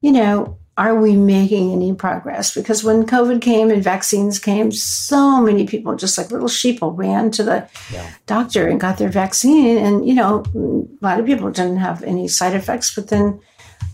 you 0.00 0.12
know, 0.12 0.56
are 0.80 0.94
we 0.94 1.14
making 1.14 1.72
any 1.72 1.92
progress? 1.92 2.54
Because 2.54 2.82
when 2.82 3.04
COVID 3.04 3.42
came 3.42 3.70
and 3.70 3.84
vaccines 3.84 4.38
came, 4.38 4.72
so 4.72 5.38
many 5.42 5.66
people, 5.66 5.94
just 5.94 6.16
like 6.16 6.30
little 6.30 6.48
sheeple, 6.48 6.96
ran 6.96 7.30
to 7.32 7.42
the 7.42 7.68
yeah. 7.92 8.10
doctor 8.24 8.66
and 8.66 8.80
got 8.80 8.96
their 8.96 9.10
vaccine. 9.10 9.76
And, 9.76 10.08
you 10.08 10.14
know, 10.14 10.42
a 10.54 11.04
lot 11.04 11.20
of 11.20 11.26
people 11.26 11.50
didn't 11.50 11.76
have 11.76 12.02
any 12.02 12.28
side 12.28 12.54
effects, 12.54 12.94
but 12.94 13.08
then 13.08 13.40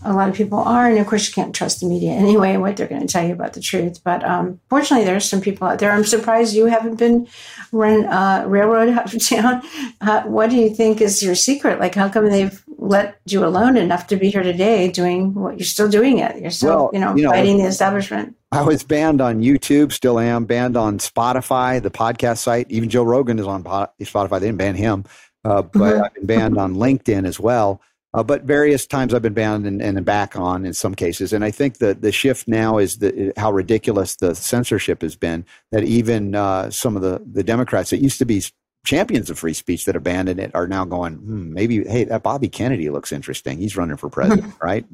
a 0.03 0.13
lot 0.13 0.29
of 0.29 0.35
people 0.35 0.59
are. 0.59 0.89
And 0.89 0.97
of 0.97 1.07
course, 1.07 1.27
you 1.27 1.33
can't 1.33 1.55
trust 1.55 1.79
the 1.79 1.87
media 1.87 2.11
anyway, 2.23 2.57
what 2.57 2.77
they're 2.77 2.87
going 2.87 3.01
to 3.01 3.07
tell 3.07 3.25
you 3.25 3.33
about 3.33 3.53
the 3.53 3.61
truth. 3.61 4.03
But 4.03 4.23
um, 4.23 4.59
fortunately, 4.69 5.05
there 5.05 5.15
are 5.15 5.21
some 5.21 5.41
people 5.41 5.67
out 5.67 5.79
there. 5.79 5.91
I'm 5.91 6.05
surprised 6.05 6.55
you 6.55 6.65
haven't 6.65 6.95
been 6.95 7.27
run 7.71 8.05
uh, 8.05 8.45
railroad 8.47 8.89
out 8.97 9.13
of 9.13 9.27
town. 9.27 9.61
Uh, 10.01 10.23
what 10.23 10.49
do 10.49 10.57
you 10.57 10.73
think 10.73 11.01
is 11.01 11.21
your 11.21 11.35
secret? 11.35 11.79
Like, 11.79 11.95
how 11.95 12.09
come 12.09 12.29
they've 12.29 12.63
let 12.79 13.19
you 13.25 13.45
alone 13.45 13.75
enough 13.75 14.07
to 14.07 14.15
be 14.15 14.29
here 14.29 14.43
today 14.43 14.89
doing 14.89 15.33
what 15.33 15.57
you're 15.57 15.65
still 15.65 15.89
doing 15.89 16.19
it? 16.19 16.39
You're 16.39 16.51
still, 16.51 16.69
well, 16.69 16.89
you, 16.93 16.99
know, 16.99 17.15
you 17.15 17.23
know, 17.23 17.31
fighting 17.31 17.57
the 17.57 17.65
establishment. 17.65 18.35
I 18.51 18.61
was 18.61 18.83
banned 18.83 19.19
on 19.19 19.41
YouTube, 19.41 19.91
still 19.91 20.19
am 20.19 20.45
banned 20.45 20.77
on 20.77 20.99
Spotify, 20.99 21.81
the 21.81 21.91
podcast 21.91 22.37
site. 22.37 22.67
Even 22.69 22.89
Joe 22.89 23.03
Rogan 23.03 23.39
is 23.39 23.45
on 23.45 23.63
Spotify. 23.63 24.39
They 24.39 24.47
didn't 24.47 24.57
ban 24.57 24.75
him, 24.75 25.03
uh, 25.43 25.63
but 25.63 25.79
mm-hmm. 25.79 26.03
I've 26.03 26.13
been 26.13 26.25
banned 26.25 26.57
on 26.57 26.75
LinkedIn 26.75 27.27
as 27.27 27.39
well. 27.39 27.81
Uh, 28.13 28.23
but 28.23 28.43
various 28.43 28.87
times 28.87 29.13
I've 29.13 29.21
been 29.21 29.33
banned 29.33 29.67
and, 29.67 29.81
and 29.81 30.03
back 30.05 30.35
on 30.35 30.65
in 30.65 30.73
some 30.73 30.95
cases. 30.95 31.33
And 31.33 31.43
I 31.43 31.51
think 31.51 31.77
the, 31.77 31.93
the 31.93 32.11
shift 32.11 32.47
now 32.47 32.77
is 32.77 32.97
the, 32.97 33.33
how 33.37 33.51
ridiculous 33.51 34.15
the 34.15 34.33
censorship 34.33 35.01
has 35.01 35.15
been 35.15 35.45
that 35.71 35.83
even 35.83 36.33
uh, 36.33 36.71
some 36.71 36.95
of 36.95 37.01
the, 37.01 37.21
the 37.29 37.43
Democrats 37.43 37.89
that 37.89 38.01
used 38.01 38.17
to 38.19 38.25
be 38.25 38.41
champions 38.85 39.29
of 39.29 39.37
free 39.37 39.53
speech 39.53 39.85
that 39.85 39.97
abandoned 39.97 40.39
it 40.39 40.51
are 40.53 40.67
now 40.67 40.85
going, 40.85 41.15
hmm, 41.15 41.53
maybe, 41.53 41.83
hey, 41.83 42.05
that 42.05 42.23
Bobby 42.23 42.47
Kennedy 42.47 42.89
looks 42.89 43.11
interesting. 43.11 43.57
He's 43.57 43.75
running 43.75 43.97
for 43.97 44.09
president, 44.09 44.53
right? 44.61 44.85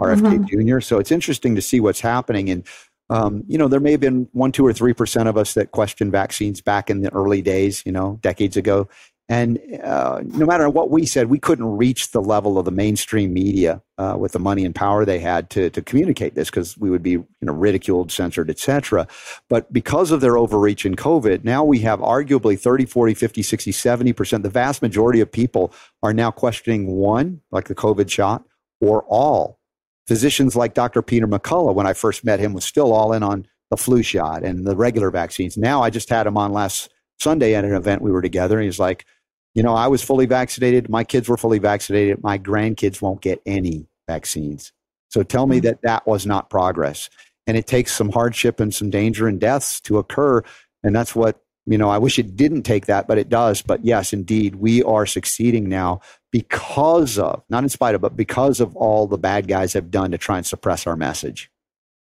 RFK 0.00 0.44
mm-hmm. 0.44 0.68
Jr. 0.70 0.80
So 0.80 0.98
it's 0.98 1.12
interesting 1.12 1.54
to 1.54 1.62
see 1.62 1.78
what's 1.78 2.00
happening. 2.00 2.48
And, 2.50 2.66
um, 3.10 3.44
you 3.46 3.58
know, 3.58 3.68
there 3.68 3.80
may 3.80 3.92
have 3.92 4.00
been 4.00 4.28
one, 4.32 4.50
two, 4.50 4.66
or 4.66 4.72
3% 4.72 5.28
of 5.28 5.36
us 5.36 5.54
that 5.54 5.70
questioned 5.70 6.10
vaccines 6.10 6.62
back 6.62 6.88
in 6.88 7.02
the 7.02 7.12
early 7.12 7.42
days, 7.42 7.82
you 7.84 7.92
know, 7.92 8.18
decades 8.22 8.56
ago. 8.56 8.88
And 9.28 9.58
uh, 9.82 10.20
no 10.22 10.44
matter 10.44 10.68
what 10.68 10.90
we 10.90 11.06
said, 11.06 11.30
we 11.30 11.38
couldn't 11.38 11.78
reach 11.78 12.10
the 12.10 12.20
level 12.20 12.58
of 12.58 12.66
the 12.66 12.70
mainstream 12.70 13.32
media 13.32 13.80
uh, 13.96 14.16
with 14.18 14.32
the 14.32 14.38
money 14.38 14.66
and 14.66 14.74
power 14.74 15.06
they 15.06 15.18
had 15.18 15.48
to, 15.50 15.70
to 15.70 15.80
communicate 15.80 16.34
this 16.34 16.50
because 16.50 16.76
we 16.76 16.90
would 16.90 17.02
be 17.02 17.12
you 17.12 17.26
know, 17.40 17.54
ridiculed, 17.54 18.12
censored, 18.12 18.50
etc. 18.50 19.08
But 19.48 19.72
because 19.72 20.10
of 20.10 20.20
their 20.20 20.36
overreach 20.36 20.84
in 20.84 20.94
COVID, 20.94 21.42
now 21.42 21.64
we 21.64 21.78
have 21.80 22.00
arguably 22.00 22.58
30, 22.58 22.84
40, 22.84 23.14
50, 23.14 23.42
60, 23.42 23.72
70%. 23.72 24.42
The 24.42 24.50
vast 24.50 24.82
majority 24.82 25.20
of 25.20 25.32
people 25.32 25.72
are 26.02 26.12
now 26.12 26.30
questioning 26.30 26.88
one, 26.88 27.40
like 27.50 27.68
the 27.68 27.74
COVID 27.74 28.10
shot, 28.10 28.44
or 28.82 29.04
all. 29.04 29.58
Physicians 30.06 30.54
like 30.54 30.74
Dr. 30.74 31.00
Peter 31.00 31.26
McCullough, 31.26 31.74
when 31.74 31.86
I 31.86 31.94
first 31.94 32.24
met 32.24 32.40
him, 32.40 32.52
was 32.52 32.66
still 32.66 32.92
all 32.92 33.14
in 33.14 33.22
on 33.22 33.46
the 33.70 33.78
flu 33.78 34.02
shot 34.02 34.44
and 34.44 34.66
the 34.66 34.76
regular 34.76 35.10
vaccines. 35.10 35.56
Now 35.56 35.82
I 35.82 35.88
just 35.88 36.10
had 36.10 36.26
him 36.26 36.36
on 36.36 36.52
last 36.52 36.90
Sunday 37.18 37.54
at 37.54 37.64
an 37.64 37.74
event 37.74 38.02
we 38.02 38.10
were 38.10 38.22
together, 38.22 38.58
and 38.58 38.64
he's 38.64 38.78
like, 38.78 39.06
you 39.54 39.62
know, 39.62 39.74
I 39.74 39.86
was 39.86 40.02
fully 40.02 40.26
vaccinated. 40.26 40.88
My 40.88 41.04
kids 41.04 41.28
were 41.28 41.36
fully 41.36 41.58
vaccinated. 41.58 42.22
My 42.22 42.38
grandkids 42.38 43.00
won't 43.00 43.20
get 43.20 43.40
any 43.46 43.86
vaccines. 44.08 44.72
So 45.10 45.22
tell 45.22 45.46
me 45.46 45.58
mm-hmm. 45.58 45.66
that 45.66 45.82
that 45.82 46.06
was 46.06 46.26
not 46.26 46.50
progress. 46.50 47.08
And 47.46 47.56
it 47.56 47.66
takes 47.66 47.92
some 47.92 48.10
hardship 48.10 48.58
and 48.58 48.74
some 48.74 48.90
danger 48.90 49.28
and 49.28 49.40
deaths 49.40 49.80
to 49.82 49.98
occur. 49.98 50.42
And 50.82 50.94
that's 50.94 51.14
what, 51.14 51.40
you 51.66 51.78
know, 51.78 51.88
I 51.88 51.98
wish 51.98 52.18
it 52.18 52.36
didn't 52.36 52.62
take 52.62 52.86
that, 52.86 53.06
but 53.06 53.16
it 53.16 53.28
does. 53.28 53.62
But 53.62 53.84
yes, 53.84 54.12
indeed, 54.12 54.56
we 54.56 54.82
are 54.82 55.06
succeeding 55.06 55.68
now 55.68 56.00
because 56.32 57.18
of, 57.18 57.44
not 57.48 57.62
in 57.62 57.68
spite 57.68 57.94
of, 57.94 58.00
but 58.00 58.16
because 58.16 58.60
of 58.60 58.74
all 58.74 59.06
the 59.06 59.18
bad 59.18 59.46
guys 59.46 59.72
have 59.74 59.90
done 59.90 60.10
to 60.10 60.18
try 60.18 60.36
and 60.36 60.46
suppress 60.46 60.86
our 60.86 60.96
message. 60.96 61.50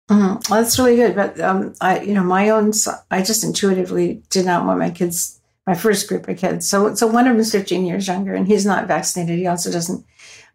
Mm-hmm. 0.10 0.52
Well, 0.52 0.62
that's 0.62 0.80
really 0.80 0.96
good. 0.96 1.16
But, 1.16 1.40
um, 1.40 1.74
I, 1.80 2.02
you 2.02 2.14
know, 2.14 2.24
my 2.24 2.50
own, 2.50 2.72
I 3.12 3.22
just 3.22 3.44
intuitively 3.44 4.24
did 4.30 4.46
not 4.46 4.66
want 4.66 4.80
my 4.80 4.90
kids 4.90 5.40
my 5.70 5.76
first 5.76 6.08
group 6.10 6.28
of 6.28 6.36
kids. 6.36 6.68
So, 6.68 6.96
so 6.96 7.06
one 7.06 7.28
of 7.28 7.34
them 7.34 7.40
is 7.40 7.52
15 7.52 7.86
years 7.86 8.08
younger, 8.08 8.34
and 8.34 8.48
he's 8.48 8.66
not 8.66 8.88
vaccinated. 8.88 9.38
He 9.38 9.46
also 9.46 9.72
doesn't 9.72 10.04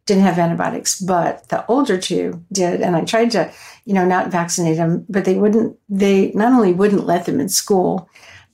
didn't 0.07 0.25
have 0.25 0.39
antibiotics, 0.39 1.01
but 1.01 1.49
the 1.49 1.65
older 1.67 1.97
two 1.97 2.45
did. 2.53 2.83
And 2.83 2.95
I 2.95 3.05
tried 3.05 3.31
to, 3.31 3.51
you 3.87 3.95
know, 3.95 4.05
not 4.05 4.31
vaccinate 4.31 4.77
them, 4.77 5.07
but 5.09 5.25
they 5.25 5.37
wouldn't. 5.37 5.79
They 5.89 6.33
not 6.33 6.53
only 6.53 6.73
wouldn't 6.73 7.07
let 7.07 7.27
them 7.27 7.41
in 7.41 7.49
school, 7.49 8.09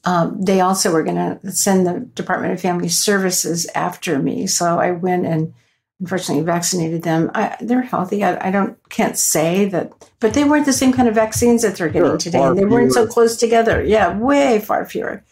um, 0.05 0.41
they 0.41 0.61
also 0.61 0.93
were 0.93 1.03
going 1.03 1.17
to 1.17 1.51
send 1.51 1.87
the 1.87 2.01
Department 2.15 2.53
of 2.53 2.61
Family 2.61 2.89
Services 2.91 3.67
after 3.75 4.19
me. 4.19 4.47
So 4.47 4.79
I 4.79 4.91
went 4.91 5.27
and 5.27 5.55
unfortunately 6.01 6.45
vaccinated 6.45 7.03
them. 7.03 7.31
I, 7.35 7.57
they're 7.61 7.83
healthy. 7.83 8.25
I, 8.25 8.49
I, 8.49 8.51
don't 8.51 8.77
can't 8.89 9.19
say 9.19 9.67
that, 9.67 9.93
but 10.19 10.35
they 10.35 10.45
weren't 10.45 10.67
the 10.67 10.73
same 10.73 10.93
kind 10.93 11.09
of 11.09 11.15
vaccines 11.15 11.63
that 11.63 11.77
they're 11.77 11.89
getting 11.89 12.09
sure, 12.09 12.19
today. 12.19 12.53
They 12.55 12.65
weren't 12.65 12.93
so 12.93 13.07
close 13.07 13.37
together. 13.37 13.85
Yeah, 13.85 14.17
way 14.17 14.61
far 14.61 14.87
fewer 14.87 15.23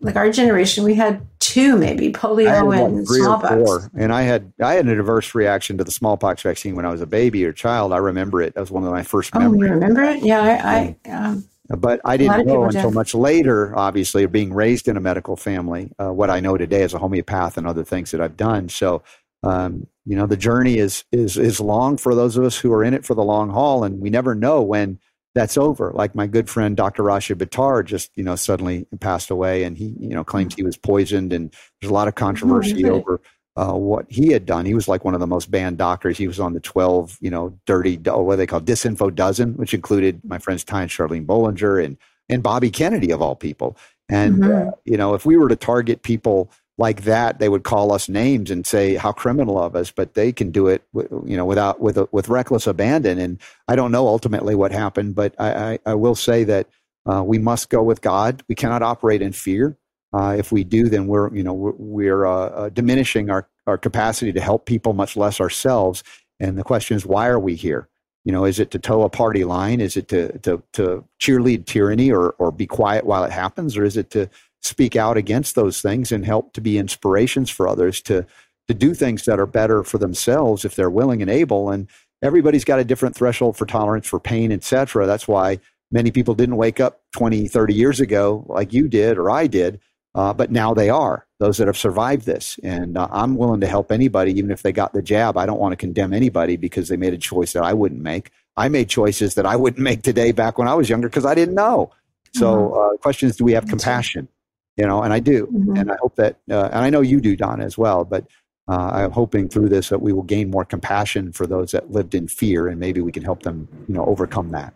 like 0.00 0.16
our 0.16 0.30
generation, 0.30 0.84
we 0.84 0.94
had 0.94 1.26
two 1.38 1.76
maybe 1.76 2.12
polio 2.12 2.76
and 2.76 3.06
smallpox. 3.06 3.88
And 3.94 4.12
I 4.12 4.22
had 4.22 4.52
I 4.62 4.74
had 4.74 4.86
an 4.86 4.98
adverse 4.98 5.34
reaction 5.34 5.78
to 5.78 5.84
the 5.84 5.90
smallpox 5.90 6.42
vaccine 6.42 6.76
when 6.76 6.84
I 6.84 6.90
was 6.90 7.00
a 7.00 7.06
baby 7.06 7.44
or 7.44 7.52
child. 7.52 7.92
I 7.92 7.98
remember 7.98 8.42
it. 8.42 8.54
That 8.54 8.60
was 8.60 8.70
one 8.70 8.84
of 8.84 8.90
my 8.90 9.02
first 9.02 9.34
oh, 9.34 9.40
memories. 9.40 9.60
you 9.62 9.68
remember 9.68 10.02
it? 10.02 10.22
Yeah, 10.22 10.40
I. 10.40 10.96
I 11.06 11.10
um, 11.10 11.48
but 11.68 12.00
I 12.04 12.16
didn't 12.16 12.46
know 12.46 12.64
until 12.64 12.92
much 12.92 13.12
later, 13.12 13.76
obviously, 13.76 14.24
being 14.26 14.54
raised 14.54 14.86
in 14.86 14.96
a 14.96 15.00
medical 15.00 15.34
family, 15.34 15.90
uh, 15.98 16.12
what 16.12 16.30
I 16.30 16.38
know 16.38 16.56
today 16.56 16.82
as 16.82 16.94
a 16.94 16.98
homeopath 16.98 17.56
and 17.56 17.66
other 17.66 17.82
things 17.82 18.12
that 18.12 18.20
I've 18.20 18.36
done. 18.36 18.68
So, 18.68 19.02
um, 19.42 19.86
you 20.04 20.16
know, 20.16 20.26
the 20.26 20.36
journey 20.36 20.78
is 20.78 21.04
is 21.12 21.36
is 21.36 21.60
long 21.60 21.96
for 21.96 22.14
those 22.14 22.36
of 22.36 22.44
us 22.44 22.58
who 22.58 22.72
are 22.72 22.84
in 22.84 22.94
it 22.94 23.04
for 23.04 23.14
the 23.14 23.24
long 23.24 23.50
haul, 23.50 23.84
and 23.84 24.00
we 24.00 24.10
never 24.10 24.34
know 24.34 24.62
when 24.62 24.98
that's 25.36 25.58
over. 25.58 25.92
Like 25.94 26.14
my 26.14 26.26
good 26.26 26.48
friend 26.48 26.74
Dr. 26.74 27.02
Rashid 27.02 27.38
Buttar 27.38 27.84
just, 27.84 28.10
you 28.16 28.24
know, 28.24 28.36
suddenly 28.36 28.86
passed 29.00 29.30
away 29.30 29.64
and 29.64 29.76
he, 29.76 29.94
you 30.00 30.08
know, 30.08 30.24
claims 30.24 30.54
he 30.54 30.62
was 30.62 30.78
poisoned 30.78 31.32
and 31.34 31.54
there's 31.80 31.90
a 31.90 31.94
lot 31.94 32.08
of 32.08 32.14
controversy 32.14 32.86
oh, 32.86 32.94
over 32.94 33.20
uh, 33.54 33.74
what 33.74 34.06
he 34.08 34.32
had 34.32 34.46
done. 34.46 34.64
He 34.64 34.72
was 34.72 34.88
like 34.88 35.04
one 35.04 35.12
of 35.12 35.20
the 35.20 35.26
most 35.26 35.50
banned 35.50 35.76
doctors. 35.76 36.16
He 36.16 36.26
was 36.26 36.40
on 36.40 36.54
the 36.54 36.60
12, 36.60 37.18
you 37.20 37.28
know, 37.28 37.58
dirty, 37.66 37.98
what 37.98 38.36
they 38.36 38.46
call 38.46 38.62
disinfo 38.62 39.14
dozen, 39.14 39.58
which 39.58 39.74
included 39.74 40.22
my 40.24 40.38
friends 40.38 40.64
Ty 40.64 40.82
and 40.82 40.90
Charlene 40.90 41.26
Bollinger 41.26 41.84
and, 41.84 41.98
and 42.30 42.42
Bobby 42.42 42.70
Kennedy 42.70 43.10
of 43.10 43.20
all 43.20 43.36
people. 43.36 43.76
And, 44.08 44.38
mm-hmm. 44.38 44.68
uh, 44.68 44.72
you 44.86 44.96
know, 44.96 45.12
if 45.12 45.26
we 45.26 45.36
were 45.36 45.50
to 45.50 45.56
target 45.56 46.02
people 46.02 46.50
like 46.78 47.02
that, 47.02 47.38
they 47.38 47.48
would 47.48 47.64
call 47.64 47.92
us 47.92 48.08
names 48.08 48.50
and 48.50 48.66
say 48.66 48.96
how 48.96 49.12
criminal 49.12 49.58
of 49.58 49.74
us, 49.74 49.90
but 49.90 50.14
they 50.14 50.32
can 50.32 50.50
do 50.50 50.68
it, 50.68 50.82
you 50.94 51.36
know, 51.36 51.46
without 51.46 51.80
with 51.80 51.98
with 52.12 52.28
reckless 52.28 52.66
abandon. 52.66 53.18
And 53.18 53.38
I 53.66 53.76
don't 53.76 53.92
know 53.92 54.06
ultimately 54.06 54.54
what 54.54 54.72
happened, 54.72 55.14
but 55.14 55.34
I, 55.38 55.72
I, 55.72 55.78
I 55.86 55.94
will 55.94 56.14
say 56.14 56.44
that 56.44 56.68
uh, 57.10 57.22
we 57.24 57.38
must 57.38 57.70
go 57.70 57.82
with 57.82 58.02
God. 58.02 58.42
We 58.48 58.54
cannot 58.54 58.82
operate 58.82 59.22
in 59.22 59.32
fear. 59.32 59.76
Uh, 60.12 60.36
if 60.38 60.52
we 60.52 60.64
do, 60.64 60.88
then 60.88 61.06
we're 61.06 61.34
you 61.34 61.42
know 61.42 61.54
we're, 61.54 61.74
we're 61.76 62.26
uh, 62.26 62.48
uh 62.48 62.68
diminishing 62.68 63.30
our 63.30 63.48
our 63.66 63.78
capacity 63.78 64.32
to 64.32 64.40
help 64.40 64.66
people, 64.66 64.92
much 64.92 65.16
less 65.16 65.40
ourselves. 65.40 66.04
And 66.38 66.58
the 66.58 66.64
question 66.64 66.96
is, 66.96 67.06
why 67.06 67.26
are 67.28 67.40
we 67.40 67.54
here? 67.54 67.88
You 68.24 68.32
know, 68.32 68.44
is 68.44 68.58
it 68.58 68.70
to 68.72 68.78
toe 68.78 69.02
a 69.02 69.08
party 69.08 69.44
line? 69.44 69.80
Is 69.80 69.96
it 69.96 70.08
to 70.08 70.36
to 70.40 70.62
to 70.74 71.04
cheerlead 71.20 71.64
tyranny 71.64 72.10
or 72.12 72.30
or 72.38 72.50
be 72.52 72.66
quiet 72.66 73.06
while 73.06 73.24
it 73.24 73.32
happens, 73.32 73.76
or 73.76 73.84
is 73.84 73.96
it 73.96 74.10
to 74.10 74.28
speak 74.62 74.96
out 74.96 75.16
against 75.16 75.54
those 75.54 75.80
things 75.80 76.10
and 76.12 76.24
help 76.24 76.52
to 76.52 76.60
be 76.60 76.78
inspirations 76.78 77.50
for 77.50 77.68
others 77.68 78.00
to 78.02 78.26
to 78.68 78.74
do 78.74 78.94
things 78.94 79.24
that 79.26 79.38
are 79.38 79.46
better 79.46 79.84
for 79.84 79.98
themselves 79.98 80.64
if 80.64 80.74
they're 80.74 80.90
willing 80.90 81.22
and 81.22 81.30
able. 81.30 81.70
And 81.70 81.88
everybody's 82.22 82.64
got 82.64 82.80
a 82.80 82.84
different 82.84 83.14
threshold 83.14 83.56
for 83.56 83.66
tolerance 83.66 84.06
for 84.06 84.18
pain 84.18 84.50
etc 84.50 85.06
that's 85.06 85.28
why 85.28 85.58
many 85.90 86.10
people 86.10 86.34
didn't 86.34 86.56
wake 86.56 86.80
up 86.80 87.02
20 87.12 87.46
30 87.46 87.74
years 87.74 88.00
ago 88.00 88.44
like 88.48 88.72
you 88.72 88.88
did 88.88 89.18
or 89.18 89.30
i 89.30 89.46
did 89.46 89.80
uh, 90.14 90.32
but 90.32 90.50
now 90.50 90.72
they 90.72 90.88
are 90.88 91.26
those 91.40 91.58
that 91.58 91.66
have 91.66 91.76
survived 91.76 92.24
this. 92.24 92.58
And 92.62 92.96
uh, 92.96 93.06
i'm 93.12 93.36
willing 93.36 93.60
to 93.60 93.66
help 93.66 93.92
anybody 93.92 94.32
even 94.32 94.50
if 94.50 94.62
they 94.62 94.72
got 94.72 94.94
the 94.94 95.02
jab. 95.02 95.36
I 95.36 95.44
don't 95.44 95.60
want 95.60 95.72
to 95.72 95.76
condemn 95.76 96.14
anybody 96.14 96.56
because 96.56 96.88
they 96.88 96.96
made 96.96 97.12
a 97.12 97.18
choice 97.18 97.52
that 97.52 97.62
i 97.62 97.74
wouldn't 97.74 98.00
make. 98.00 98.30
I 98.56 98.68
made 98.68 98.88
choices 98.88 99.34
that 99.34 99.44
i 99.44 99.54
wouldn't 99.56 99.82
make 99.82 100.02
today 100.02 100.32
back 100.32 100.56
when 100.56 100.68
i 100.68 100.74
was 100.74 100.88
younger 100.88 101.08
because 101.08 101.26
i 101.26 101.34
didn't 101.34 101.54
know. 101.54 101.92
So 102.34 102.46
mm-hmm. 102.46 102.94
uh, 102.94 102.96
question 102.96 103.28
is 103.28 103.36
do 103.36 103.44
we 103.44 103.52
have 103.52 103.66
compassion 103.68 104.28
you 104.76 104.86
know, 104.86 105.02
and 105.02 105.12
I 105.12 105.20
do, 105.20 105.46
mm-hmm. 105.46 105.76
and 105.76 105.90
I 105.90 105.96
hope 106.00 106.16
that, 106.16 106.38
uh, 106.50 106.68
and 106.72 106.84
I 106.84 106.90
know 106.90 107.00
you 107.00 107.20
do, 107.20 107.36
Don, 107.36 107.60
as 107.60 107.78
well. 107.78 108.04
But 108.04 108.26
uh, 108.68 108.90
I'm 108.92 109.12
hoping 109.12 109.48
through 109.48 109.68
this 109.68 109.88
that 109.88 110.02
we 110.02 110.12
will 110.12 110.22
gain 110.22 110.50
more 110.50 110.64
compassion 110.64 111.32
for 111.32 111.46
those 111.46 111.70
that 111.72 111.90
lived 111.90 112.14
in 112.14 112.28
fear, 112.28 112.68
and 112.68 112.78
maybe 112.80 113.00
we 113.00 113.12
can 113.12 113.22
help 113.22 113.42
them, 113.42 113.68
you 113.88 113.94
know, 113.94 114.04
overcome 114.04 114.50
that. 114.50 114.74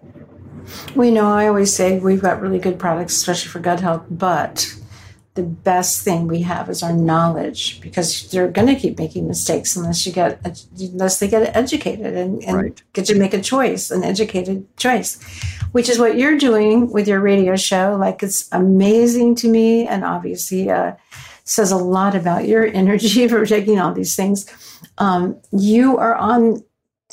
We 0.95 1.11
know 1.11 1.27
I 1.27 1.49
always 1.49 1.75
say 1.75 1.99
we've 1.99 2.23
got 2.23 2.41
really 2.41 2.59
good 2.59 2.79
products, 2.79 3.17
especially 3.17 3.49
for 3.49 3.61
gut 3.61 3.81
health, 3.81 4.05
but 4.11 4.75
the 5.35 5.43
best 5.45 6.03
thing 6.03 6.27
we 6.27 6.43
have 6.43 6.69
is 6.69 6.83
our 6.83 6.93
knowledge 6.93 7.81
because 7.81 8.29
they're 8.31 8.49
going 8.49 8.67
to 8.67 8.75
keep 8.75 8.99
making 8.99 9.29
mistakes 9.29 9.77
unless 9.77 10.05
you 10.05 10.13
get 10.13 10.41
unless 10.79 11.21
they 11.21 11.29
get 11.29 11.55
educated 11.57 12.15
and, 12.17 12.43
and 12.43 12.57
right. 12.57 12.83
get 12.93 13.05
to 13.07 13.15
make 13.15 13.33
a 13.33 13.41
choice 13.41 13.93
an 13.93 14.03
educated 14.03 14.67
choice 14.77 15.23
which 15.71 15.89
is 15.89 16.01
what 16.01 16.19
you're 16.19 16.37
doing 16.37 16.91
with 16.91 17.07
your 17.07 17.21
radio 17.21 17.55
show 17.55 17.97
like 17.99 18.23
it's 18.25 18.49
amazing 18.53 19.37
to 19.37 19.49
me 19.49 19.87
and 19.87 20.05
obviously 20.05 20.69
uh, 20.69 20.93
says 21.45 21.71
a 21.71 21.77
lot 21.77 22.17
about 22.17 22.49
your 22.49 22.67
energy 22.75 23.29
for 23.29 23.47
taking 23.47 23.79
all 23.79 23.93
these 23.93 24.17
things 24.17 24.47
um, 24.99 25.41
you 25.53 25.97
are 25.97 26.17
on 26.17 26.63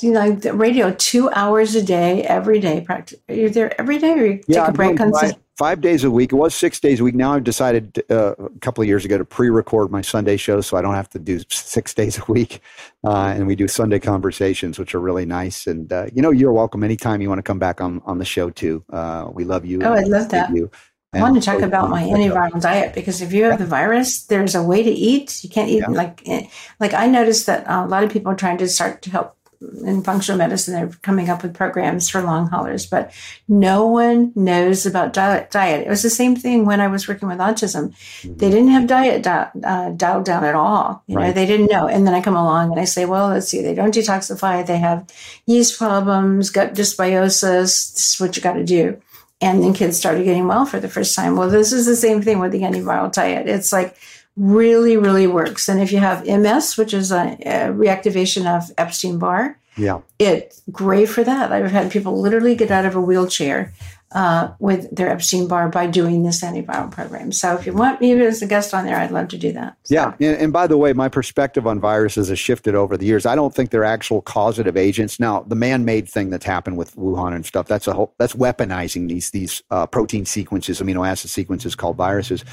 you 0.00 0.12
know, 0.12 0.32
the 0.32 0.52
radio 0.52 0.92
two 0.92 1.30
hours 1.30 1.74
a 1.74 1.82
day, 1.82 2.22
every 2.24 2.60
day. 2.60 2.80
Practice. 2.80 3.18
Are 3.28 3.34
you 3.34 3.50
there 3.50 3.78
every 3.80 3.98
day, 3.98 4.12
or 4.12 4.26
you 4.26 4.40
yeah, 4.46 4.66
take 4.66 4.68
a 4.70 4.72
break? 4.72 4.98
Five, 4.98 5.34
five, 5.56 5.80
days 5.80 6.04
a 6.04 6.10
week. 6.10 6.32
It 6.32 6.36
was 6.36 6.54
six 6.54 6.80
days 6.80 7.00
a 7.00 7.04
week. 7.04 7.14
Now 7.14 7.34
I've 7.34 7.44
decided 7.44 8.02
uh, 8.10 8.34
a 8.38 8.50
couple 8.60 8.82
of 8.82 8.88
years 8.88 9.04
ago 9.04 9.18
to 9.18 9.24
pre-record 9.24 9.90
my 9.90 10.00
Sunday 10.00 10.36
show, 10.36 10.60
so 10.60 10.76
I 10.76 10.82
don't 10.82 10.94
have 10.94 11.08
to 11.10 11.18
do 11.18 11.40
six 11.50 11.94
days 11.94 12.18
a 12.18 12.24
week. 12.32 12.60
Uh, 13.04 13.32
and 13.34 13.46
we 13.46 13.56
do 13.56 13.68
Sunday 13.68 13.98
conversations, 13.98 14.78
which 14.78 14.94
are 14.94 15.00
really 15.00 15.26
nice. 15.26 15.66
And 15.66 15.92
uh, 15.92 16.06
you 16.12 16.22
know, 16.22 16.30
you're 16.30 16.52
welcome 16.52 16.82
anytime 16.84 17.20
you 17.20 17.28
want 17.28 17.38
to 17.38 17.42
come 17.42 17.58
back 17.58 17.80
on 17.80 18.02
on 18.04 18.18
the 18.18 18.24
show 18.24 18.50
too. 18.50 18.84
Uh, 18.92 19.30
we 19.32 19.44
love 19.44 19.64
you. 19.64 19.80
Oh, 19.82 19.92
I 19.92 20.02
love 20.02 20.28
that. 20.30 20.54
You. 20.54 20.70
I 21.14 21.22
want 21.22 21.36
to 21.36 21.40
talk 21.40 21.62
about 21.62 21.88
my 21.88 22.02
antiviral 22.02 22.60
diet 22.60 22.94
because 22.94 23.22
if 23.22 23.32
you 23.32 23.44
have 23.44 23.58
the 23.58 23.64
virus, 23.64 24.24
there's 24.24 24.54
a 24.54 24.62
way 24.62 24.82
to 24.82 24.90
eat. 24.90 25.42
You 25.42 25.48
can't 25.48 25.70
eat 25.70 25.78
yeah. 25.80 25.88
like 25.88 26.20
eh, 26.28 26.46
like 26.80 26.92
I 26.92 27.06
noticed 27.06 27.46
that 27.46 27.64
a 27.66 27.86
lot 27.86 28.04
of 28.04 28.12
people 28.12 28.30
are 28.30 28.36
trying 28.36 28.58
to 28.58 28.68
start 28.68 29.00
to 29.02 29.10
help 29.10 29.37
in 29.60 30.02
functional 30.02 30.38
medicine, 30.38 30.74
they're 30.74 30.88
coming 31.02 31.28
up 31.28 31.42
with 31.42 31.54
programs 31.54 32.08
for 32.08 32.22
long 32.22 32.46
haulers, 32.48 32.86
but 32.86 33.12
no 33.48 33.86
one 33.86 34.32
knows 34.36 34.86
about 34.86 35.12
diet. 35.12 35.50
diet. 35.50 35.86
It 35.86 35.90
was 35.90 36.02
the 36.02 36.10
same 36.10 36.36
thing 36.36 36.64
when 36.64 36.80
I 36.80 36.86
was 36.86 37.08
working 37.08 37.28
with 37.28 37.38
autism. 37.38 37.90
Mm-hmm. 37.90 38.36
They 38.36 38.50
didn't 38.50 38.68
have 38.68 38.86
diet 38.86 39.26
uh, 39.26 39.90
dialed 39.90 40.24
down 40.24 40.44
at 40.44 40.54
all. 40.54 41.02
You 41.06 41.16
right. 41.16 41.26
know, 41.28 41.32
they 41.32 41.46
didn't 41.46 41.70
know. 41.70 41.88
And 41.88 42.06
then 42.06 42.14
I 42.14 42.20
come 42.20 42.36
along 42.36 42.70
and 42.70 42.80
I 42.80 42.84
say, 42.84 43.04
well, 43.04 43.28
let's 43.28 43.48
see, 43.48 43.62
they 43.62 43.74
don't 43.74 43.94
detoxify. 43.94 44.64
They 44.64 44.78
have 44.78 45.08
yeast 45.46 45.78
problems, 45.78 46.50
gut 46.50 46.74
dysbiosis. 46.74 47.94
This 47.94 48.14
is 48.14 48.20
what 48.20 48.36
you 48.36 48.42
got 48.42 48.54
to 48.54 48.64
do. 48.64 49.00
And 49.40 49.62
then 49.62 49.72
kids 49.72 49.96
started 49.96 50.24
getting 50.24 50.48
well 50.48 50.66
for 50.66 50.80
the 50.80 50.88
first 50.88 51.14
time. 51.14 51.36
Well, 51.36 51.48
this 51.48 51.72
is 51.72 51.86
the 51.86 51.94
same 51.94 52.22
thing 52.22 52.40
with 52.40 52.52
the 52.52 52.62
antiviral 52.62 53.12
diet. 53.12 53.48
It's 53.48 53.72
like, 53.72 53.96
really, 54.38 54.96
really 54.96 55.26
works. 55.26 55.68
And 55.68 55.80
if 55.80 55.92
you 55.92 55.98
have 55.98 56.26
MS, 56.26 56.76
which 56.76 56.94
is 56.94 57.10
a, 57.12 57.36
a 57.40 57.72
reactivation 57.72 58.46
of 58.46 58.70
Epstein 58.78 59.18
Barr, 59.18 59.58
yeah, 59.76 60.00
it's 60.18 60.62
great 60.72 61.08
for 61.08 61.22
that. 61.24 61.52
I've 61.52 61.70
had 61.70 61.90
people 61.90 62.20
literally 62.20 62.54
get 62.54 62.70
out 62.70 62.84
of 62.84 62.96
a 62.96 63.00
wheelchair 63.00 63.72
uh, 64.12 64.52
with 64.58 64.94
their 64.94 65.08
Epstein 65.08 65.46
Barr 65.46 65.68
by 65.68 65.86
doing 65.86 66.22
this 66.22 66.42
antiviral 66.42 66.90
program. 66.90 67.30
So 67.30 67.54
if 67.54 67.66
you 67.66 67.74
want 67.74 68.00
me 68.00 68.12
as 68.12 68.40
a 68.40 68.46
guest 68.46 68.72
on 68.72 68.86
there, 68.86 68.96
I'd 68.96 69.10
love 69.10 69.28
to 69.28 69.38
do 69.38 69.52
that. 69.52 69.76
So. 69.84 69.94
Yeah, 69.94 70.14
and, 70.18 70.40
and, 70.40 70.52
by 70.52 70.66
the 70.66 70.78
way, 70.78 70.92
my 70.94 71.08
perspective 71.08 71.66
on 71.66 71.78
viruses 71.78 72.28
has 72.28 72.38
shifted 72.38 72.74
over 72.74 72.96
the 72.96 73.04
years. 73.04 73.26
I 73.26 73.34
don't 73.34 73.54
think 73.54 73.70
they're 73.70 73.84
actual 73.84 74.22
causative 74.22 74.76
agents. 74.76 75.20
Now, 75.20 75.42
the 75.42 75.54
man-made 75.54 76.08
thing 76.08 76.30
that's 76.30 76.46
happened 76.46 76.78
with 76.78 76.96
Wuhan 76.96 77.34
and 77.34 77.44
stuff 77.44 77.66
that's 77.66 77.86
a 77.86 77.92
whole 77.92 78.14
that's 78.18 78.34
weaponizing 78.34 79.08
these 79.08 79.30
these 79.30 79.62
uh, 79.70 79.86
protein 79.86 80.24
sequences, 80.24 80.80
amino 80.80 81.06
acid 81.06 81.30
sequences 81.30 81.74
called 81.74 81.96
viruses. 81.96 82.44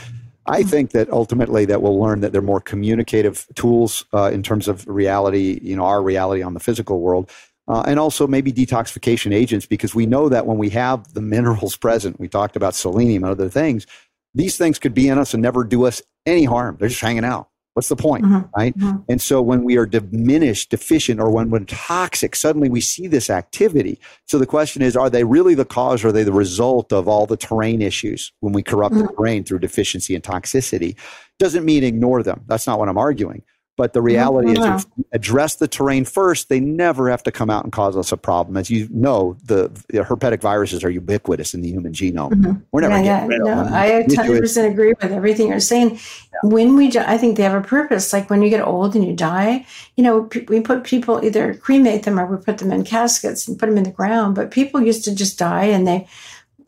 I 0.47 0.63
think 0.63 0.91
that 0.91 1.09
ultimately 1.09 1.65
that 1.65 1.81
we'll 1.81 1.99
learn 1.99 2.21
that 2.21 2.31
they're 2.31 2.41
more 2.41 2.61
communicative 2.61 3.47
tools 3.55 4.05
uh, 4.13 4.29
in 4.31 4.43
terms 4.43 4.67
of 4.67 4.87
reality, 4.87 5.59
you 5.61 5.75
know, 5.75 5.85
our 5.85 6.03
reality 6.03 6.43
on 6.43 6.53
the 6.53 6.59
physical 6.59 6.99
world, 6.99 7.31
uh, 7.67 7.83
and 7.87 7.99
also 7.99 8.27
maybe 8.27 8.53
detoxification 8.53 9.33
agents 9.33 9.65
because 9.65 9.95
we 9.95 10.05
know 10.05 10.29
that 10.29 10.45
when 10.45 10.57
we 10.57 10.69
have 10.69 11.13
the 11.13 11.21
minerals 11.21 11.75
present, 11.85 12.19
we 12.19 12.27
talked 12.27 12.55
about 12.55 12.75
selenium 12.75 13.23
and 13.23 13.31
other 13.31 13.49
things, 13.49 13.87
these 14.35 14.57
things 14.57 14.77
could 14.77 14.93
be 14.93 15.07
in 15.07 15.17
us 15.17 15.33
and 15.33 15.41
never 15.41 15.63
do 15.63 15.85
us 15.85 16.01
any 16.25 16.43
harm. 16.43 16.77
They're 16.79 16.89
just 16.89 17.01
hanging 17.01 17.25
out. 17.25 17.49
What's 17.75 17.89
the 17.89 17.97
point, 17.97 18.23
mm-hmm. 18.23 18.47
right? 18.57 18.77
Mm-hmm. 18.77 19.01
And 19.09 19.21
so 19.21 19.41
when 19.41 19.65
we 19.65 19.75
are 19.75 19.85
diminished, 19.85 20.69
deficient, 20.69 21.19
or 21.19 21.29
when 21.29 21.49
we're 21.49 21.59
toxic, 21.65 22.33
suddenly 22.33 22.69
we 22.69 22.79
see 22.79 23.05
this 23.05 23.29
activity. 23.29 23.99
So 24.27 24.37
the 24.37 24.45
question 24.45 24.81
is, 24.81 24.95
are 24.95 25.09
they 25.09 25.25
really 25.25 25.55
the 25.55 25.65
cause 25.65 26.01
or 26.01 26.07
are 26.07 26.11
they 26.13 26.23
the 26.23 26.31
result 26.31 26.93
of 26.93 27.09
all 27.09 27.25
the 27.25 27.35
terrain 27.35 27.81
issues 27.81 28.31
when 28.39 28.53
we 28.53 28.63
corrupt 28.63 28.95
mm-hmm. 28.95 29.07
the 29.07 29.11
brain 29.11 29.43
through 29.43 29.59
deficiency 29.59 30.15
and 30.15 30.23
toxicity? 30.23 30.97
Doesn't 31.37 31.65
mean 31.65 31.83
ignore 31.83 32.23
them. 32.23 32.45
That's 32.47 32.65
not 32.65 32.79
what 32.79 32.87
I'm 32.87 32.97
arguing. 32.97 33.43
But 33.77 33.91
the 33.91 34.01
reality 34.01 34.53
mm-hmm. 34.53 34.75
is, 34.75 34.85
address 35.11 35.55
the 35.55 35.67
terrain 35.67 36.05
first. 36.05 36.47
They 36.47 36.61
never 36.61 37.09
have 37.09 37.23
to 37.23 37.31
come 37.31 37.49
out 37.49 37.65
and 37.65 37.73
cause 37.73 37.97
us 37.97 38.11
a 38.13 38.17
problem. 38.17 38.55
As 38.55 38.69
you 38.69 38.87
know, 38.89 39.35
the, 39.43 39.69
the 39.89 39.99
herpetic 39.99 40.39
viruses 40.39 40.83
are 40.83 40.89
ubiquitous 40.89 41.53
in 41.53 41.61
the 41.61 41.69
human 41.69 41.91
genome. 41.91 42.31
Mm-hmm. 42.31 42.53
We're 42.71 42.81
never 42.81 43.03
yeah, 43.03 43.27
getting 43.27 43.45
yeah, 43.45 43.63
no, 43.63 43.69
I 43.75 44.05
100% 44.07 44.71
agree 44.71 44.93
with 45.01 45.11
everything 45.11 45.49
you're 45.49 45.59
saying. 45.59 45.91
Yeah. 45.95 46.49
When 46.49 46.75
we, 46.75 46.95
I 46.97 47.17
think 47.17 47.35
they 47.35 47.43
have 47.43 47.53
a 47.53 47.67
purpose. 47.67 48.13
Like 48.13 48.29
when 48.29 48.41
you 48.41 48.49
get 48.49 48.65
old 48.65 48.95
and 48.95 49.05
you 49.05 49.13
die, 49.13 49.65
you 49.97 50.03
know, 50.03 50.29
we 50.47 50.61
put 50.61 50.85
people 50.85 51.23
either 51.23 51.53
cremate 51.55 52.03
them 52.03 52.17
or 52.17 52.25
we 52.25 52.37
put 52.41 52.59
them 52.59 52.71
in 52.71 52.85
caskets 52.85 53.45
and 53.45 53.59
put 53.59 53.67
them 53.67 53.77
in 53.77 53.83
the 53.83 53.91
ground. 53.91 54.35
But 54.35 54.51
people 54.51 54.81
used 54.81 55.03
to 55.05 55.13
just 55.13 55.37
die 55.37 55.65
and 55.65 55.85
they 55.85 56.07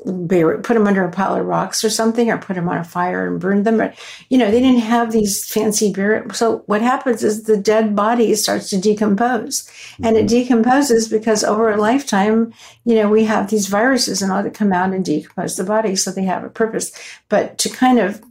bury, 0.05 0.61
put 0.61 0.75
them 0.75 0.87
under 0.87 1.03
a 1.03 1.11
pile 1.11 1.35
of 1.35 1.45
rocks 1.45 1.83
or 1.83 1.89
something, 1.89 2.29
or 2.29 2.37
put 2.37 2.55
them 2.55 2.69
on 2.69 2.77
a 2.77 2.83
fire 2.83 3.27
and 3.27 3.39
burn 3.39 3.63
them. 3.63 3.81
Or, 3.81 3.93
you 4.29 4.37
know, 4.37 4.51
they 4.51 4.59
didn't 4.59 4.81
have 4.81 5.11
these 5.11 5.45
fancy 5.45 5.91
burial. 5.91 6.29
So 6.31 6.63
what 6.67 6.81
happens 6.81 7.23
is 7.23 7.43
the 7.43 7.57
dead 7.57 7.95
body 7.95 8.33
starts 8.35 8.69
to 8.69 8.79
decompose, 8.79 9.69
and 10.03 10.15
it 10.15 10.25
mm-hmm. 10.25 10.27
decomposes 10.27 11.07
because 11.07 11.43
over 11.43 11.71
a 11.71 11.81
lifetime, 11.81 12.53
you 12.85 12.95
know, 12.95 13.09
we 13.09 13.23
have 13.25 13.49
these 13.49 13.67
viruses 13.67 14.21
and 14.21 14.31
all 14.31 14.43
that 14.43 14.53
come 14.53 14.73
out 14.73 14.93
and 14.93 15.03
decompose 15.03 15.57
the 15.57 15.63
body, 15.63 15.95
so 15.95 16.11
they 16.11 16.23
have 16.23 16.43
a 16.43 16.49
purpose. 16.49 16.91
But 17.29 17.57
to 17.59 17.69
kind 17.69 17.99
of 17.99 18.21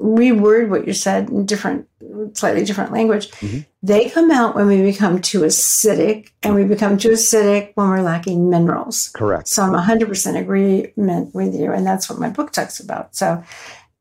reword 0.00 0.68
what 0.68 0.86
you 0.86 0.92
said 0.92 1.28
in 1.30 1.46
different, 1.46 1.88
slightly 2.34 2.64
different 2.64 2.92
language. 2.92 3.30
Mm-hmm. 3.32 3.60
They 3.82 4.10
come 4.10 4.30
out 4.30 4.54
when 4.54 4.66
we 4.66 4.82
become 4.82 5.20
too 5.20 5.40
acidic, 5.40 6.30
and 6.42 6.54
we 6.54 6.64
become 6.64 6.98
too 6.98 7.10
acidic 7.10 7.72
when 7.74 7.88
we're 7.88 8.02
lacking 8.02 8.50
minerals. 8.50 9.10
Correct. 9.14 9.48
So 9.48 9.62
I'm 9.62 9.72
100% 9.72 10.40
agreement 10.40 11.34
with 11.34 11.54
you, 11.54 11.72
and 11.72 11.86
that's 11.86 12.10
what 12.10 12.18
my 12.18 12.28
book 12.28 12.52
talks 12.52 12.80
about. 12.80 13.14
So 13.14 13.42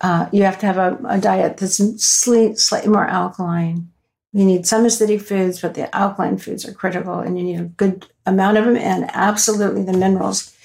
uh, 0.01 0.27
you 0.31 0.43
have 0.43 0.59
to 0.59 0.65
have 0.65 0.77
a, 0.77 0.97
a 1.07 1.19
diet 1.19 1.57
that's 1.57 1.77
slightly 2.03 2.89
more 2.89 3.07
alkaline. 3.07 3.89
You 4.33 4.45
need 4.45 4.67
some 4.67 4.83
acidic 4.83 5.21
foods, 5.21 5.61
but 5.61 5.73
the 5.73 5.95
alkaline 5.95 6.37
foods 6.37 6.67
are 6.67 6.73
critical, 6.73 7.19
and 7.19 7.37
you 7.37 7.43
need 7.43 7.59
a 7.59 7.65
good 7.65 8.07
amount 8.25 8.57
of 8.57 8.65
them, 8.65 8.77
and 8.77 9.09
absolutely 9.13 9.83
the 9.83 9.97
minerals 9.97 10.56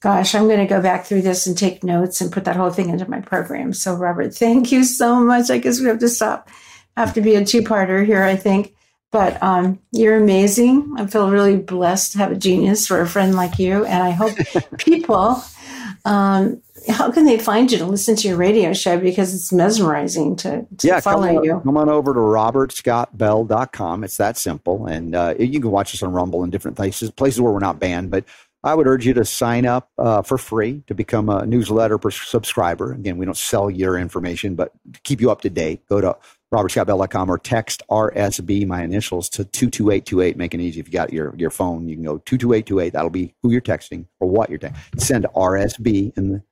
gosh, 0.00 0.34
I'm 0.34 0.46
going 0.46 0.58
to 0.58 0.66
go 0.66 0.80
back 0.80 1.04
through 1.04 1.22
this 1.22 1.46
and 1.46 1.56
take 1.56 1.84
notes 1.84 2.20
and 2.20 2.32
put 2.32 2.44
that 2.44 2.56
whole 2.56 2.70
thing 2.70 2.88
into 2.88 3.08
my 3.08 3.20
program. 3.20 3.72
So, 3.72 3.94
Robert, 3.94 4.34
thank 4.34 4.72
you 4.72 4.82
so 4.84 5.20
much. 5.20 5.50
I 5.50 5.58
guess 5.58 5.80
we 5.80 5.86
have 5.86 5.98
to 5.98 6.08
stop. 6.08 6.48
Have 6.96 7.14
to 7.14 7.20
be 7.20 7.34
a 7.36 7.44
two-parter 7.44 8.04
here, 8.04 8.22
I 8.22 8.36
think. 8.36 8.74
But 9.12 9.42
um, 9.42 9.80
you're 9.92 10.16
amazing. 10.16 10.94
I 10.96 11.06
feel 11.06 11.30
really 11.30 11.56
blessed 11.56 12.12
to 12.12 12.18
have 12.18 12.32
a 12.32 12.36
genius 12.36 12.86
for 12.86 13.00
a 13.00 13.08
friend 13.08 13.34
like 13.34 13.58
you, 13.58 13.84
and 13.84 14.02
I 14.02 14.10
hope 14.10 14.36
people. 14.78 15.42
Um, 16.04 16.62
how 16.88 17.10
can 17.10 17.24
they 17.24 17.38
find 17.38 17.70
you 17.70 17.78
to 17.78 17.84
listen 17.84 18.16
to 18.16 18.28
your 18.28 18.36
radio 18.36 18.72
show 18.72 18.98
because 18.98 19.34
it's 19.34 19.52
mesmerizing 19.52 20.36
to, 20.36 20.66
to 20.78 20.86
yeah, 20.86 21.00
follow 21.00 21.26
come 21.26 21.36
on, 21.36 21.44
you 21.44 21.60
come 21.62 21.76
on 21.76 21.88
over 21.90 22.14
to 22.14 22.18
robertscottbell.com 22.18 24.04
it's 24.04 24.16
that 24.16 24.38
simple 24.38 24.86
and 24.86 25.14
uh, 25.14 25.34
you 25.38 25.60
can 25.60 25.70
watch 25.70 25.94
us 25.94 26.02
on 26.02 26.12
rumble 26.12 26.42
and 26.42 26.50
different 26.50 26.78
places 26.78 27.10
places 27.10 27.40
where 27.40 27.52
we're 27.52 27.58
not 27.58 27.78
banned 27.78 28.10
but 28.10 28.24
I 28.62 28.74
would 28.74 28.86
urge 28.86 29.06
you 29.06 29.14
to 29.14 29.24
sign 29.24 29.64
up 29.64 29.90
uh, 29.96 30.22
for 30.22 30.36
free 30.36 30.82
to 30.86 30.94
become 30.94 31.28
a 31.30 31.46
newsletter 31.46 31.98
subscriber. 32.10 32.92
Again, 32.92 33.16
we 33.16 33.24
don't 33.24 33.36
sell 33.36 33.70
your 33.70 33.98
information, 33.98 34.54
but 34.54 34.72
to 34.92 35.00
keep 35.00 35.20
you 35.20 35.30
up 35.30 35.40
to 35.42 35.50
date, 35.50 35.86
go 35.88 36.00
to 36.00 36.16
robertscottbell.com 36.52 37.30
or 37.30 37.38
text 37.38 37.82
RSB, 37.90 38.66
my 38.66 38.82
initials, 38.82 39.28
to 39.30 39.44
22828. 39.44 40.36
Make 40.36 40.52
it 40.52 40.60
easy. 40.60 40.80
If 40.80 40.88
you 40.88 40.92
got 40.92 41.12
your, 41.12 41.34
your 41.38 41.50
phone, 41.50 41.88
you 41.88 41.94
can 41.94 42.04
go 42.04 42.18
22828. 42.18 42.92
That'll 42.92 43.08
be 43.08 43.34
who 43.42 43.50
you're 43.50 43.60
texting 43.60 44.06
or 44.18 44.28
what 44.28 44.50
you're 44.50 44.58
texting. 44.58 45.00
Send 45.00 45.24
RSB 45.34 46.16
in 46.18 46.32
the 46.32 46.42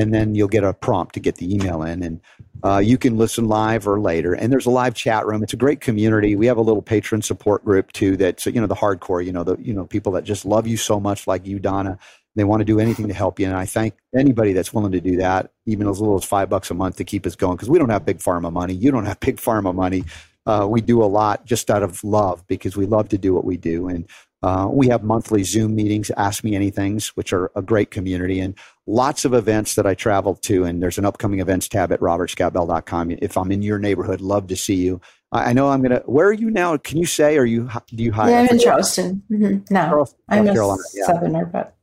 and 0.00 0.14
then 0.14 0.34
you'll 0.34 0.48
get 0.48 0.64
a 0.64 0.72
prompt 0.72 1.14
to 1.14 1.20
get 1.20 1.36
the 1.36 1.54
email 1.54 1.82
in 1.82 2.02
and 2.02 2.20
uh, 2.64 2.78
you 2.78 2.98
can 2.98 3.16
listen 3.16 3.48
live 3.48 3.86
or 3.86 4.00
later. 4.00 4.34
And 4.34 4.52
there's 4.52 4.66
a 4.66 4.70
live 4.70 4.94
chat 4.94 5.26
room. 5.26 5.42
It's 5.42 5.52
a 5.52 5.58
great 5.58 5.80
community. 5.80 6.36
We 6.36 6.46
have 6.46 6.56
a 6.56 6.62
little 6.62 6.82
patron 6.82 7.22
support 7.22 7.64
group 7.64 7.92
too 7.92 8.16
that's 8.16 8.46
you 8.46 8.60
know 8.60 8.66
the 8.66 8.74
hardcore 8.74 9.24
you 9.24 9.32
know 9.32 9.44
the 9.44 9.56
you 9.58 9.74
know 9.74 9.86
people 9.86 10.12
that 10.12 10.24
just 10.24 10.44
love 10.44 10.66
you 10.66 10.76
so 10.76 10.98
much 10.98 11.26
like 11.26 11.46
you 11.46 11.58
donna. 11.58 11.98
They 12.36 12.44
want 12.44 12.60
to 12.60 12.64
do 12.64 12.80
anything 12.80 13.08
to 13.08 13.14
help 13.14 13.40
you 13.40 13.46
and 13.46 13.56
i 13.56 13.66
thank 13.66 13.94
anybody 14.16 14.52
that's 14.52 14.72
willing 14.72 14.92
to 14.92 15.00
do 15.00 15.16
that 15.16 15.50
even 15.66 15.88
as 15.88 16.00
little 16.00 16.16
as 16.16 16.24
five 16.24 16.48
bucks 16.48 16.70
a 16.70 16.74
month 16.74 16.96
to 16.96 17.04
keep 17.04 17.26
us 17.26 17.34
going 17.36 17.56
because 17.56 17.68
we 17.68 17.78
don't 17.78 17.90
have 17.90 18.06
big 18.06 18.18
pharma 18.18 18.52
money. 18.52 18.72
You 18.72 18.90
don't 18.92 19.04
have 19.04 19.20
big 19.20 19.36
pharma 19.36 19.74
money. 19.74 20.04
Uh, 20.46 20.66
we 20.68 20.80
do 20.80 21.02
a 21.02 21.04
lot 21.04 21.44
just 21.44 21.70
out 21.70 21.82
of 21.82 22.02
love 22.02 22.46
because 22.46 22.76
we 22.76 22.86
love 22.86 23.08
to 23.10 23.18
do 23.18 23.34
what 23.34 23.44
we 23.44 23.56
do 23.56 23.88
and 23.88 24.08
uh, 24.42 24.68
we 24.70 24.88
have 24.88 25.02
monthly 25.02 25.42
Zoom 25.42 25.74
meetings, 25.74 26.10
Ask 26.16 26.42
Me 26.44 26.52
Anythings, 26.52 27.08
which 27.08 27.32
are 27.32 27.50
a 27.54 27.62
great 27.62 27.90
community, 27.90 28.40
and 28.40 28.54
lots 28.86 29.24
of 29.24 29.34
events 29.34 29.74
that 29.74 29.86
I 29.86 29.94
travel 29.94 30.34
to. 30.36 30.64
And 30.64 30.82
there's 30.82 30.98
an 30.98 31.04
upcoming 31.04 31.40
events 31.40 31.68
tab 31.68 31.92
at 31.92 32.00
robertscottbell.com. 32.00 33.10
If 33.20 33.36
I'm 33.36 33.52
in 33.52 33.62
your 33.62 33.78
neighborhood, 33.78 34.20
love 34.20 34.46
to 34.46 34.56
see 34.56 34.76
you. 34.76 35.00
I, 35.32 35.50
I 35.50 35.52
know 35.52 35.68
I'm 35.68 35.82
going 35.82 35.92
to. 35.92 36.02
Where 36.06 36.26
are 36.28 36.32
you 36.32 36.50
now? 36.50 36.76
Can 36.78 36.96
you 36.96 37.06
say? 37.06 37.36
Are 37.36 37.44
you 37.44 37.68
do 37.94 38.02
you 38.02 38.12
hire? 38.12 38.30
Yeah, 38.30 38.40
I'm 38.40 38.48
in 38.48 38.58
Charleston. 38.58 39.22
Mm-hmm. 39.30 39.74
No, 39.74 39.88
Charleston, 39.88 40.18
I'm 40.28 40.48
a 40.48 40.52
Carolina. 40.52 40.82
southerner, 41.04 41.44
but. 41.46 41.76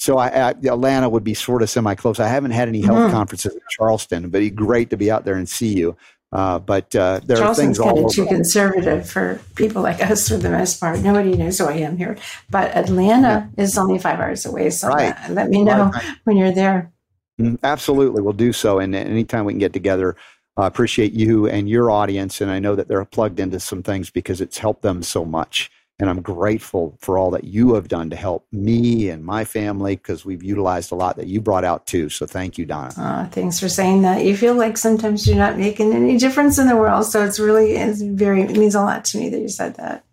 So 0.00 0.16
I, 0.16 0.28
I, 0.28 0.50
Atlanta 0.50 1.08
would 1.08 1.24
be 1.24 1.34
sort 1.34 1.60
of 1.60 1.68
semi 1.68 1.96
close. 1.96 2.20
I 2.20 2.28
haven't 2.28 2.52
had 2.52 2.68
any 2.68 2.80
health 2.80 2.98
mm-hmm. 2.98 3.12
conferences 3.12 3.52
in 3.52 3.60
Charleston, 3.68 4.30
but 4.30 4.40
it'd 4.40 4.56
be 4.56 4.56
great 4.56 4.90
to 4.90 4.96
be 4.96 5.10
out 5.10 5.24
there 5.24 5.34
and 5.34 5.48
see 5.48 5.74
you. 5.74 5.96
Uh, 6.30 6.58
but 6.58 6.94
uh, 6.94 7.20
there 7.24 7.38
Charleston's 7.38 7.78
are 7.80 7.84
things 7.84 7.94
kind 7.94 8.06
of 8.06 8.12
too 8.12 8.26
conservative 8.26 9.08
for 9.08 9.40
people 9.54 9.80
like 9.80 10.02
us 10.02 10.28
for 10.28 10.36
the 10.36 10.50
most 10.50 10.78
part. 10.78 11.00
Nobody 11.00 11.36
knows 11.36 11.58
who 11.58 11.66
I 11.66 11.78
am 11.78 11.96
here. 11.96 12.18
But 12.50 12.76
Atlanta 12.76 13.50
yeah. 13.56 13.64
is 13.64 13.78
only 13.78 13.98
five 13.98 14.20
hours 14.20 14.44
away. 14.44 14.68
So 14.70 14.88
right. 14.88 15.16
let, 15.30 15.48
me 15.48 15.64
know 15.64 15.86
right. 15.86 16.16
when 16.24 16.36
you're 16.36 16.52
there. 16.52 16.92
Mm, 17.40 17.58
absolutely, 17.62 18.20
we'll 18.20 18.34
do 18.34 18.52
so. 18.52 18.78
And 18.78 18.94
anytime 18.94 19.46
we 19.46 19.54
can 19.54 19.58
get 19.58 19.72
together, 19.72 20.16
I 20.58 20.66
appreciate 20.66 21.12
you 21.12 21.46
and 21.48 21.68
your 21.68 21.90
audience. 21.90 22.40
And 22.42 22.50
I 22.50 22.58
know 22.58 22.74
that 22.74 22.88
they're 22.88 23.04
plugged 23.06 23.40
into 23.40 23.58
some 23.58 23.82
things 23.82 24.10
because 24.10 24.40
it's 24.42 24.58
helped 24.58 24.82
them 24.82 25.02
so 25.02 25.24
much. 25.24 25.70
And 26.00 26.08
I'm 26.08 26.22
grateful 26.22 26.96
for 27.00 27.18
all 27.18 27.32
that 27.32 27.42
you 27.42 27.74
have 27.74 27.88
done 27.88 28.08
to 28.10 28.16
help 28.16 28.46
me 28.52 29.10
and 29.10 29.24
my 29.24 29.44
family 29.44 29.96
because 29.96 30.24
we've 30.24 30.44
utilized 30.44 30.92
a 30.92 30.94
lot 30.94 31.16
that 31.16 31.26
you 31.26 31.40
brought 31.40 31.64
out 31.64 31.86
too. 31.86 32.08
So 32.08 32.24
thank 32.24 32.56
you, 32.56 32.66
Donna. 32.66 32.94
Uh, 32.96 33.26
thanks 33.30 33.58
for 33.58 33.68
saying 33.68 34.02
that. 34.02 34.24
You 34.24 34.36
feel 34.36 34.54
like 34.54 34.78
sometimes 34.78 35.26
you're 35.26 35.36
not 35.36 35.58
making 35.58 35.92
any 35.92 36.16
difference 36.16 36.56
in 36.56 36.68
the 36.68 36.76
world. 36.76 37.04
So 37.06 37.24
it's 37.24 37.40
really, 37.40 37.72
it's 37.72 38.00
very, 38.00 38.42
it 38.42 38.56
means 38.56 38.76
a 38.76 38.80
lot 38.80 39.04
to 39.06 39.18
me 39.18 39.28
that 39.30 39.40
you 39.40 39.48
said 39.48 39.74
that, 39.74 40.04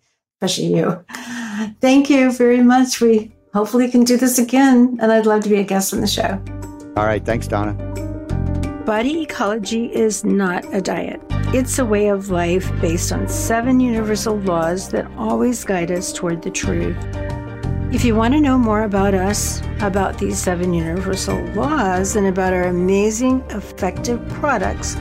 especially 0.42 0.76
you. 0.76 1.06
Thank 1.82 2.10
you 2.10 2.32
very 2.32 2.64
much. 2.64 3.00
We 3.00 3.32
hopefully 3.54 3.92
can 3.92 4.06
do 4.06 4.18
this 4.18 4.40
again. 4.40 4.98
And 5.00 5.12
I'd 5.12 5.28
love 5.28 5.44
to 5.44 5.50
be 5.50 5.60
a 5.60 5.64
guest 5.64 5.94
on 5.94 6.02
the 6.02 6.08
show. 6.08 6.42
All 6.98 7.06
right. 7.06 7.24
Thanks, 7.24 7.48
Donna. 7.48 7.74
Body 8.86 9.22
ecology 9.22 9.86
is 9.94 10.24
not 10.26 10.66
a 10.74 10.82
diet. 10.82 11.22
It's 11.56 11.80
a 11.80 11.86
way 11.86 12.10
of 12.10 12.32
life 12.32 12.70
based 12.82 13.14
on 13.14 13.30
seven 13.30 13.80
universal 13.80 14.38
laws 14.40 14.90
that 14.90 15.10
always 15.16 15.64
guide 15.64 15.90
us 15.90 16.12
toward 16.12 16.42
the 16.42 16.52
truth. 16.52 16.98
If 17.94 18.04
you 18.04 18.14
want 18.14 18.34
to 18.34 18.42
know 18.42 18.58
more 18.58 18.84
about 18.84 19.14
us, 19.14 19.62
about 19.80 20.18
these 20.18 20.38
seven 20.38 20.74
universal 20.74 21.42
laws, 21.54 22.18
and 22.18 22.28
about 22.28 22.52
our 22.52 22.66
amazing, 22.66 23.42
effective 23.52 24.20
products, 24.28 24.96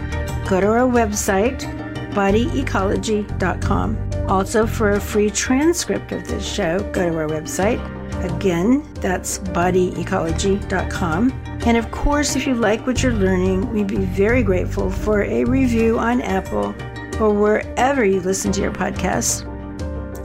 go 0.49 0.61
to 0.61 0.69
our 0.69 0.89
website, 0.89 1.63
bodyecology.com. 2.13 4.29
Also, 4.29 4.65
for 4.65 4.93
a 4.93 5.01
free 5.01 5.31
transcript 5.31 6.13
of 6.13 6.25
this 6.29 6.47
show, 6.47 6.79
go 6.93 7.11
to 7.11 7.19
our 7.19 7.27
website. 7.27 7.81
Again, 8.25 8.91
that's 8.95 9.39
bodyecology.com. 9.39 11.43
And 11.67 11.77
of 11.77 11.91
course, 11.91 12.37
if 12.37 12.47
you 12.47 12.55
like 12.55 12.87
what 12.87 13.03
you're 13.03 13.13
learning, 13.13 13.71
we'd 13.71 13.87
be 13.87 13.97
very 13.97 14.43
grateful 14.43 14.91
for 14.91 15.23
a 15.23 15.45
review 15.45 15.99
on 15.99 16.23
Apple 16.23 16.75
or 17.21 17.31
wherever 17.31 18.05
you 18.05 18.21
listen 18.21 18.51
to 18.53 18.63
your 18.63 18.73
podcasts. 18.73 19.51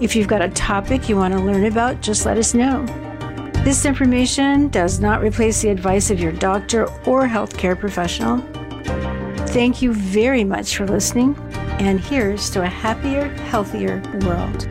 If 0.01 0.15
you've 0.15 0.29
got 0.29 0.41
a 0.41 0.49
topic 0.49 1.09
you 1.09 1.17
want 1.17 1.33
to 1.33 1.39
learn 1.39 1.65
about, 1.65 2.01
just 2.01 2.25
let 2.25 2.37
us 2.37 2.53
know. 2.53 2.85
This 3.65 3.83
information 3.83 4.69
does 4.69 5.01
not 5.01 5.21
replace 5.21 5.61
the 5.61 5.69
advice 5.69 6.09
of 6.09 6.21
your 6.21 6.31
doctor 6.31 6.85
or 7.05 7.27
healthcare 7.27 7.77
professional. 7.77 8.37
Thank 9.49 9.81
you 9.81 9.93
very 9.93 10.45
much 10.45 10.77
for 10.77 10.87
listening, 10.87 11.35
and 11.79 11.99
here's 11.99 12.49
to 12.51 12.61
a 12.61 12.67
happier, 12.67 13.27
healthier 13.49 14.01
world. 14.21 14.67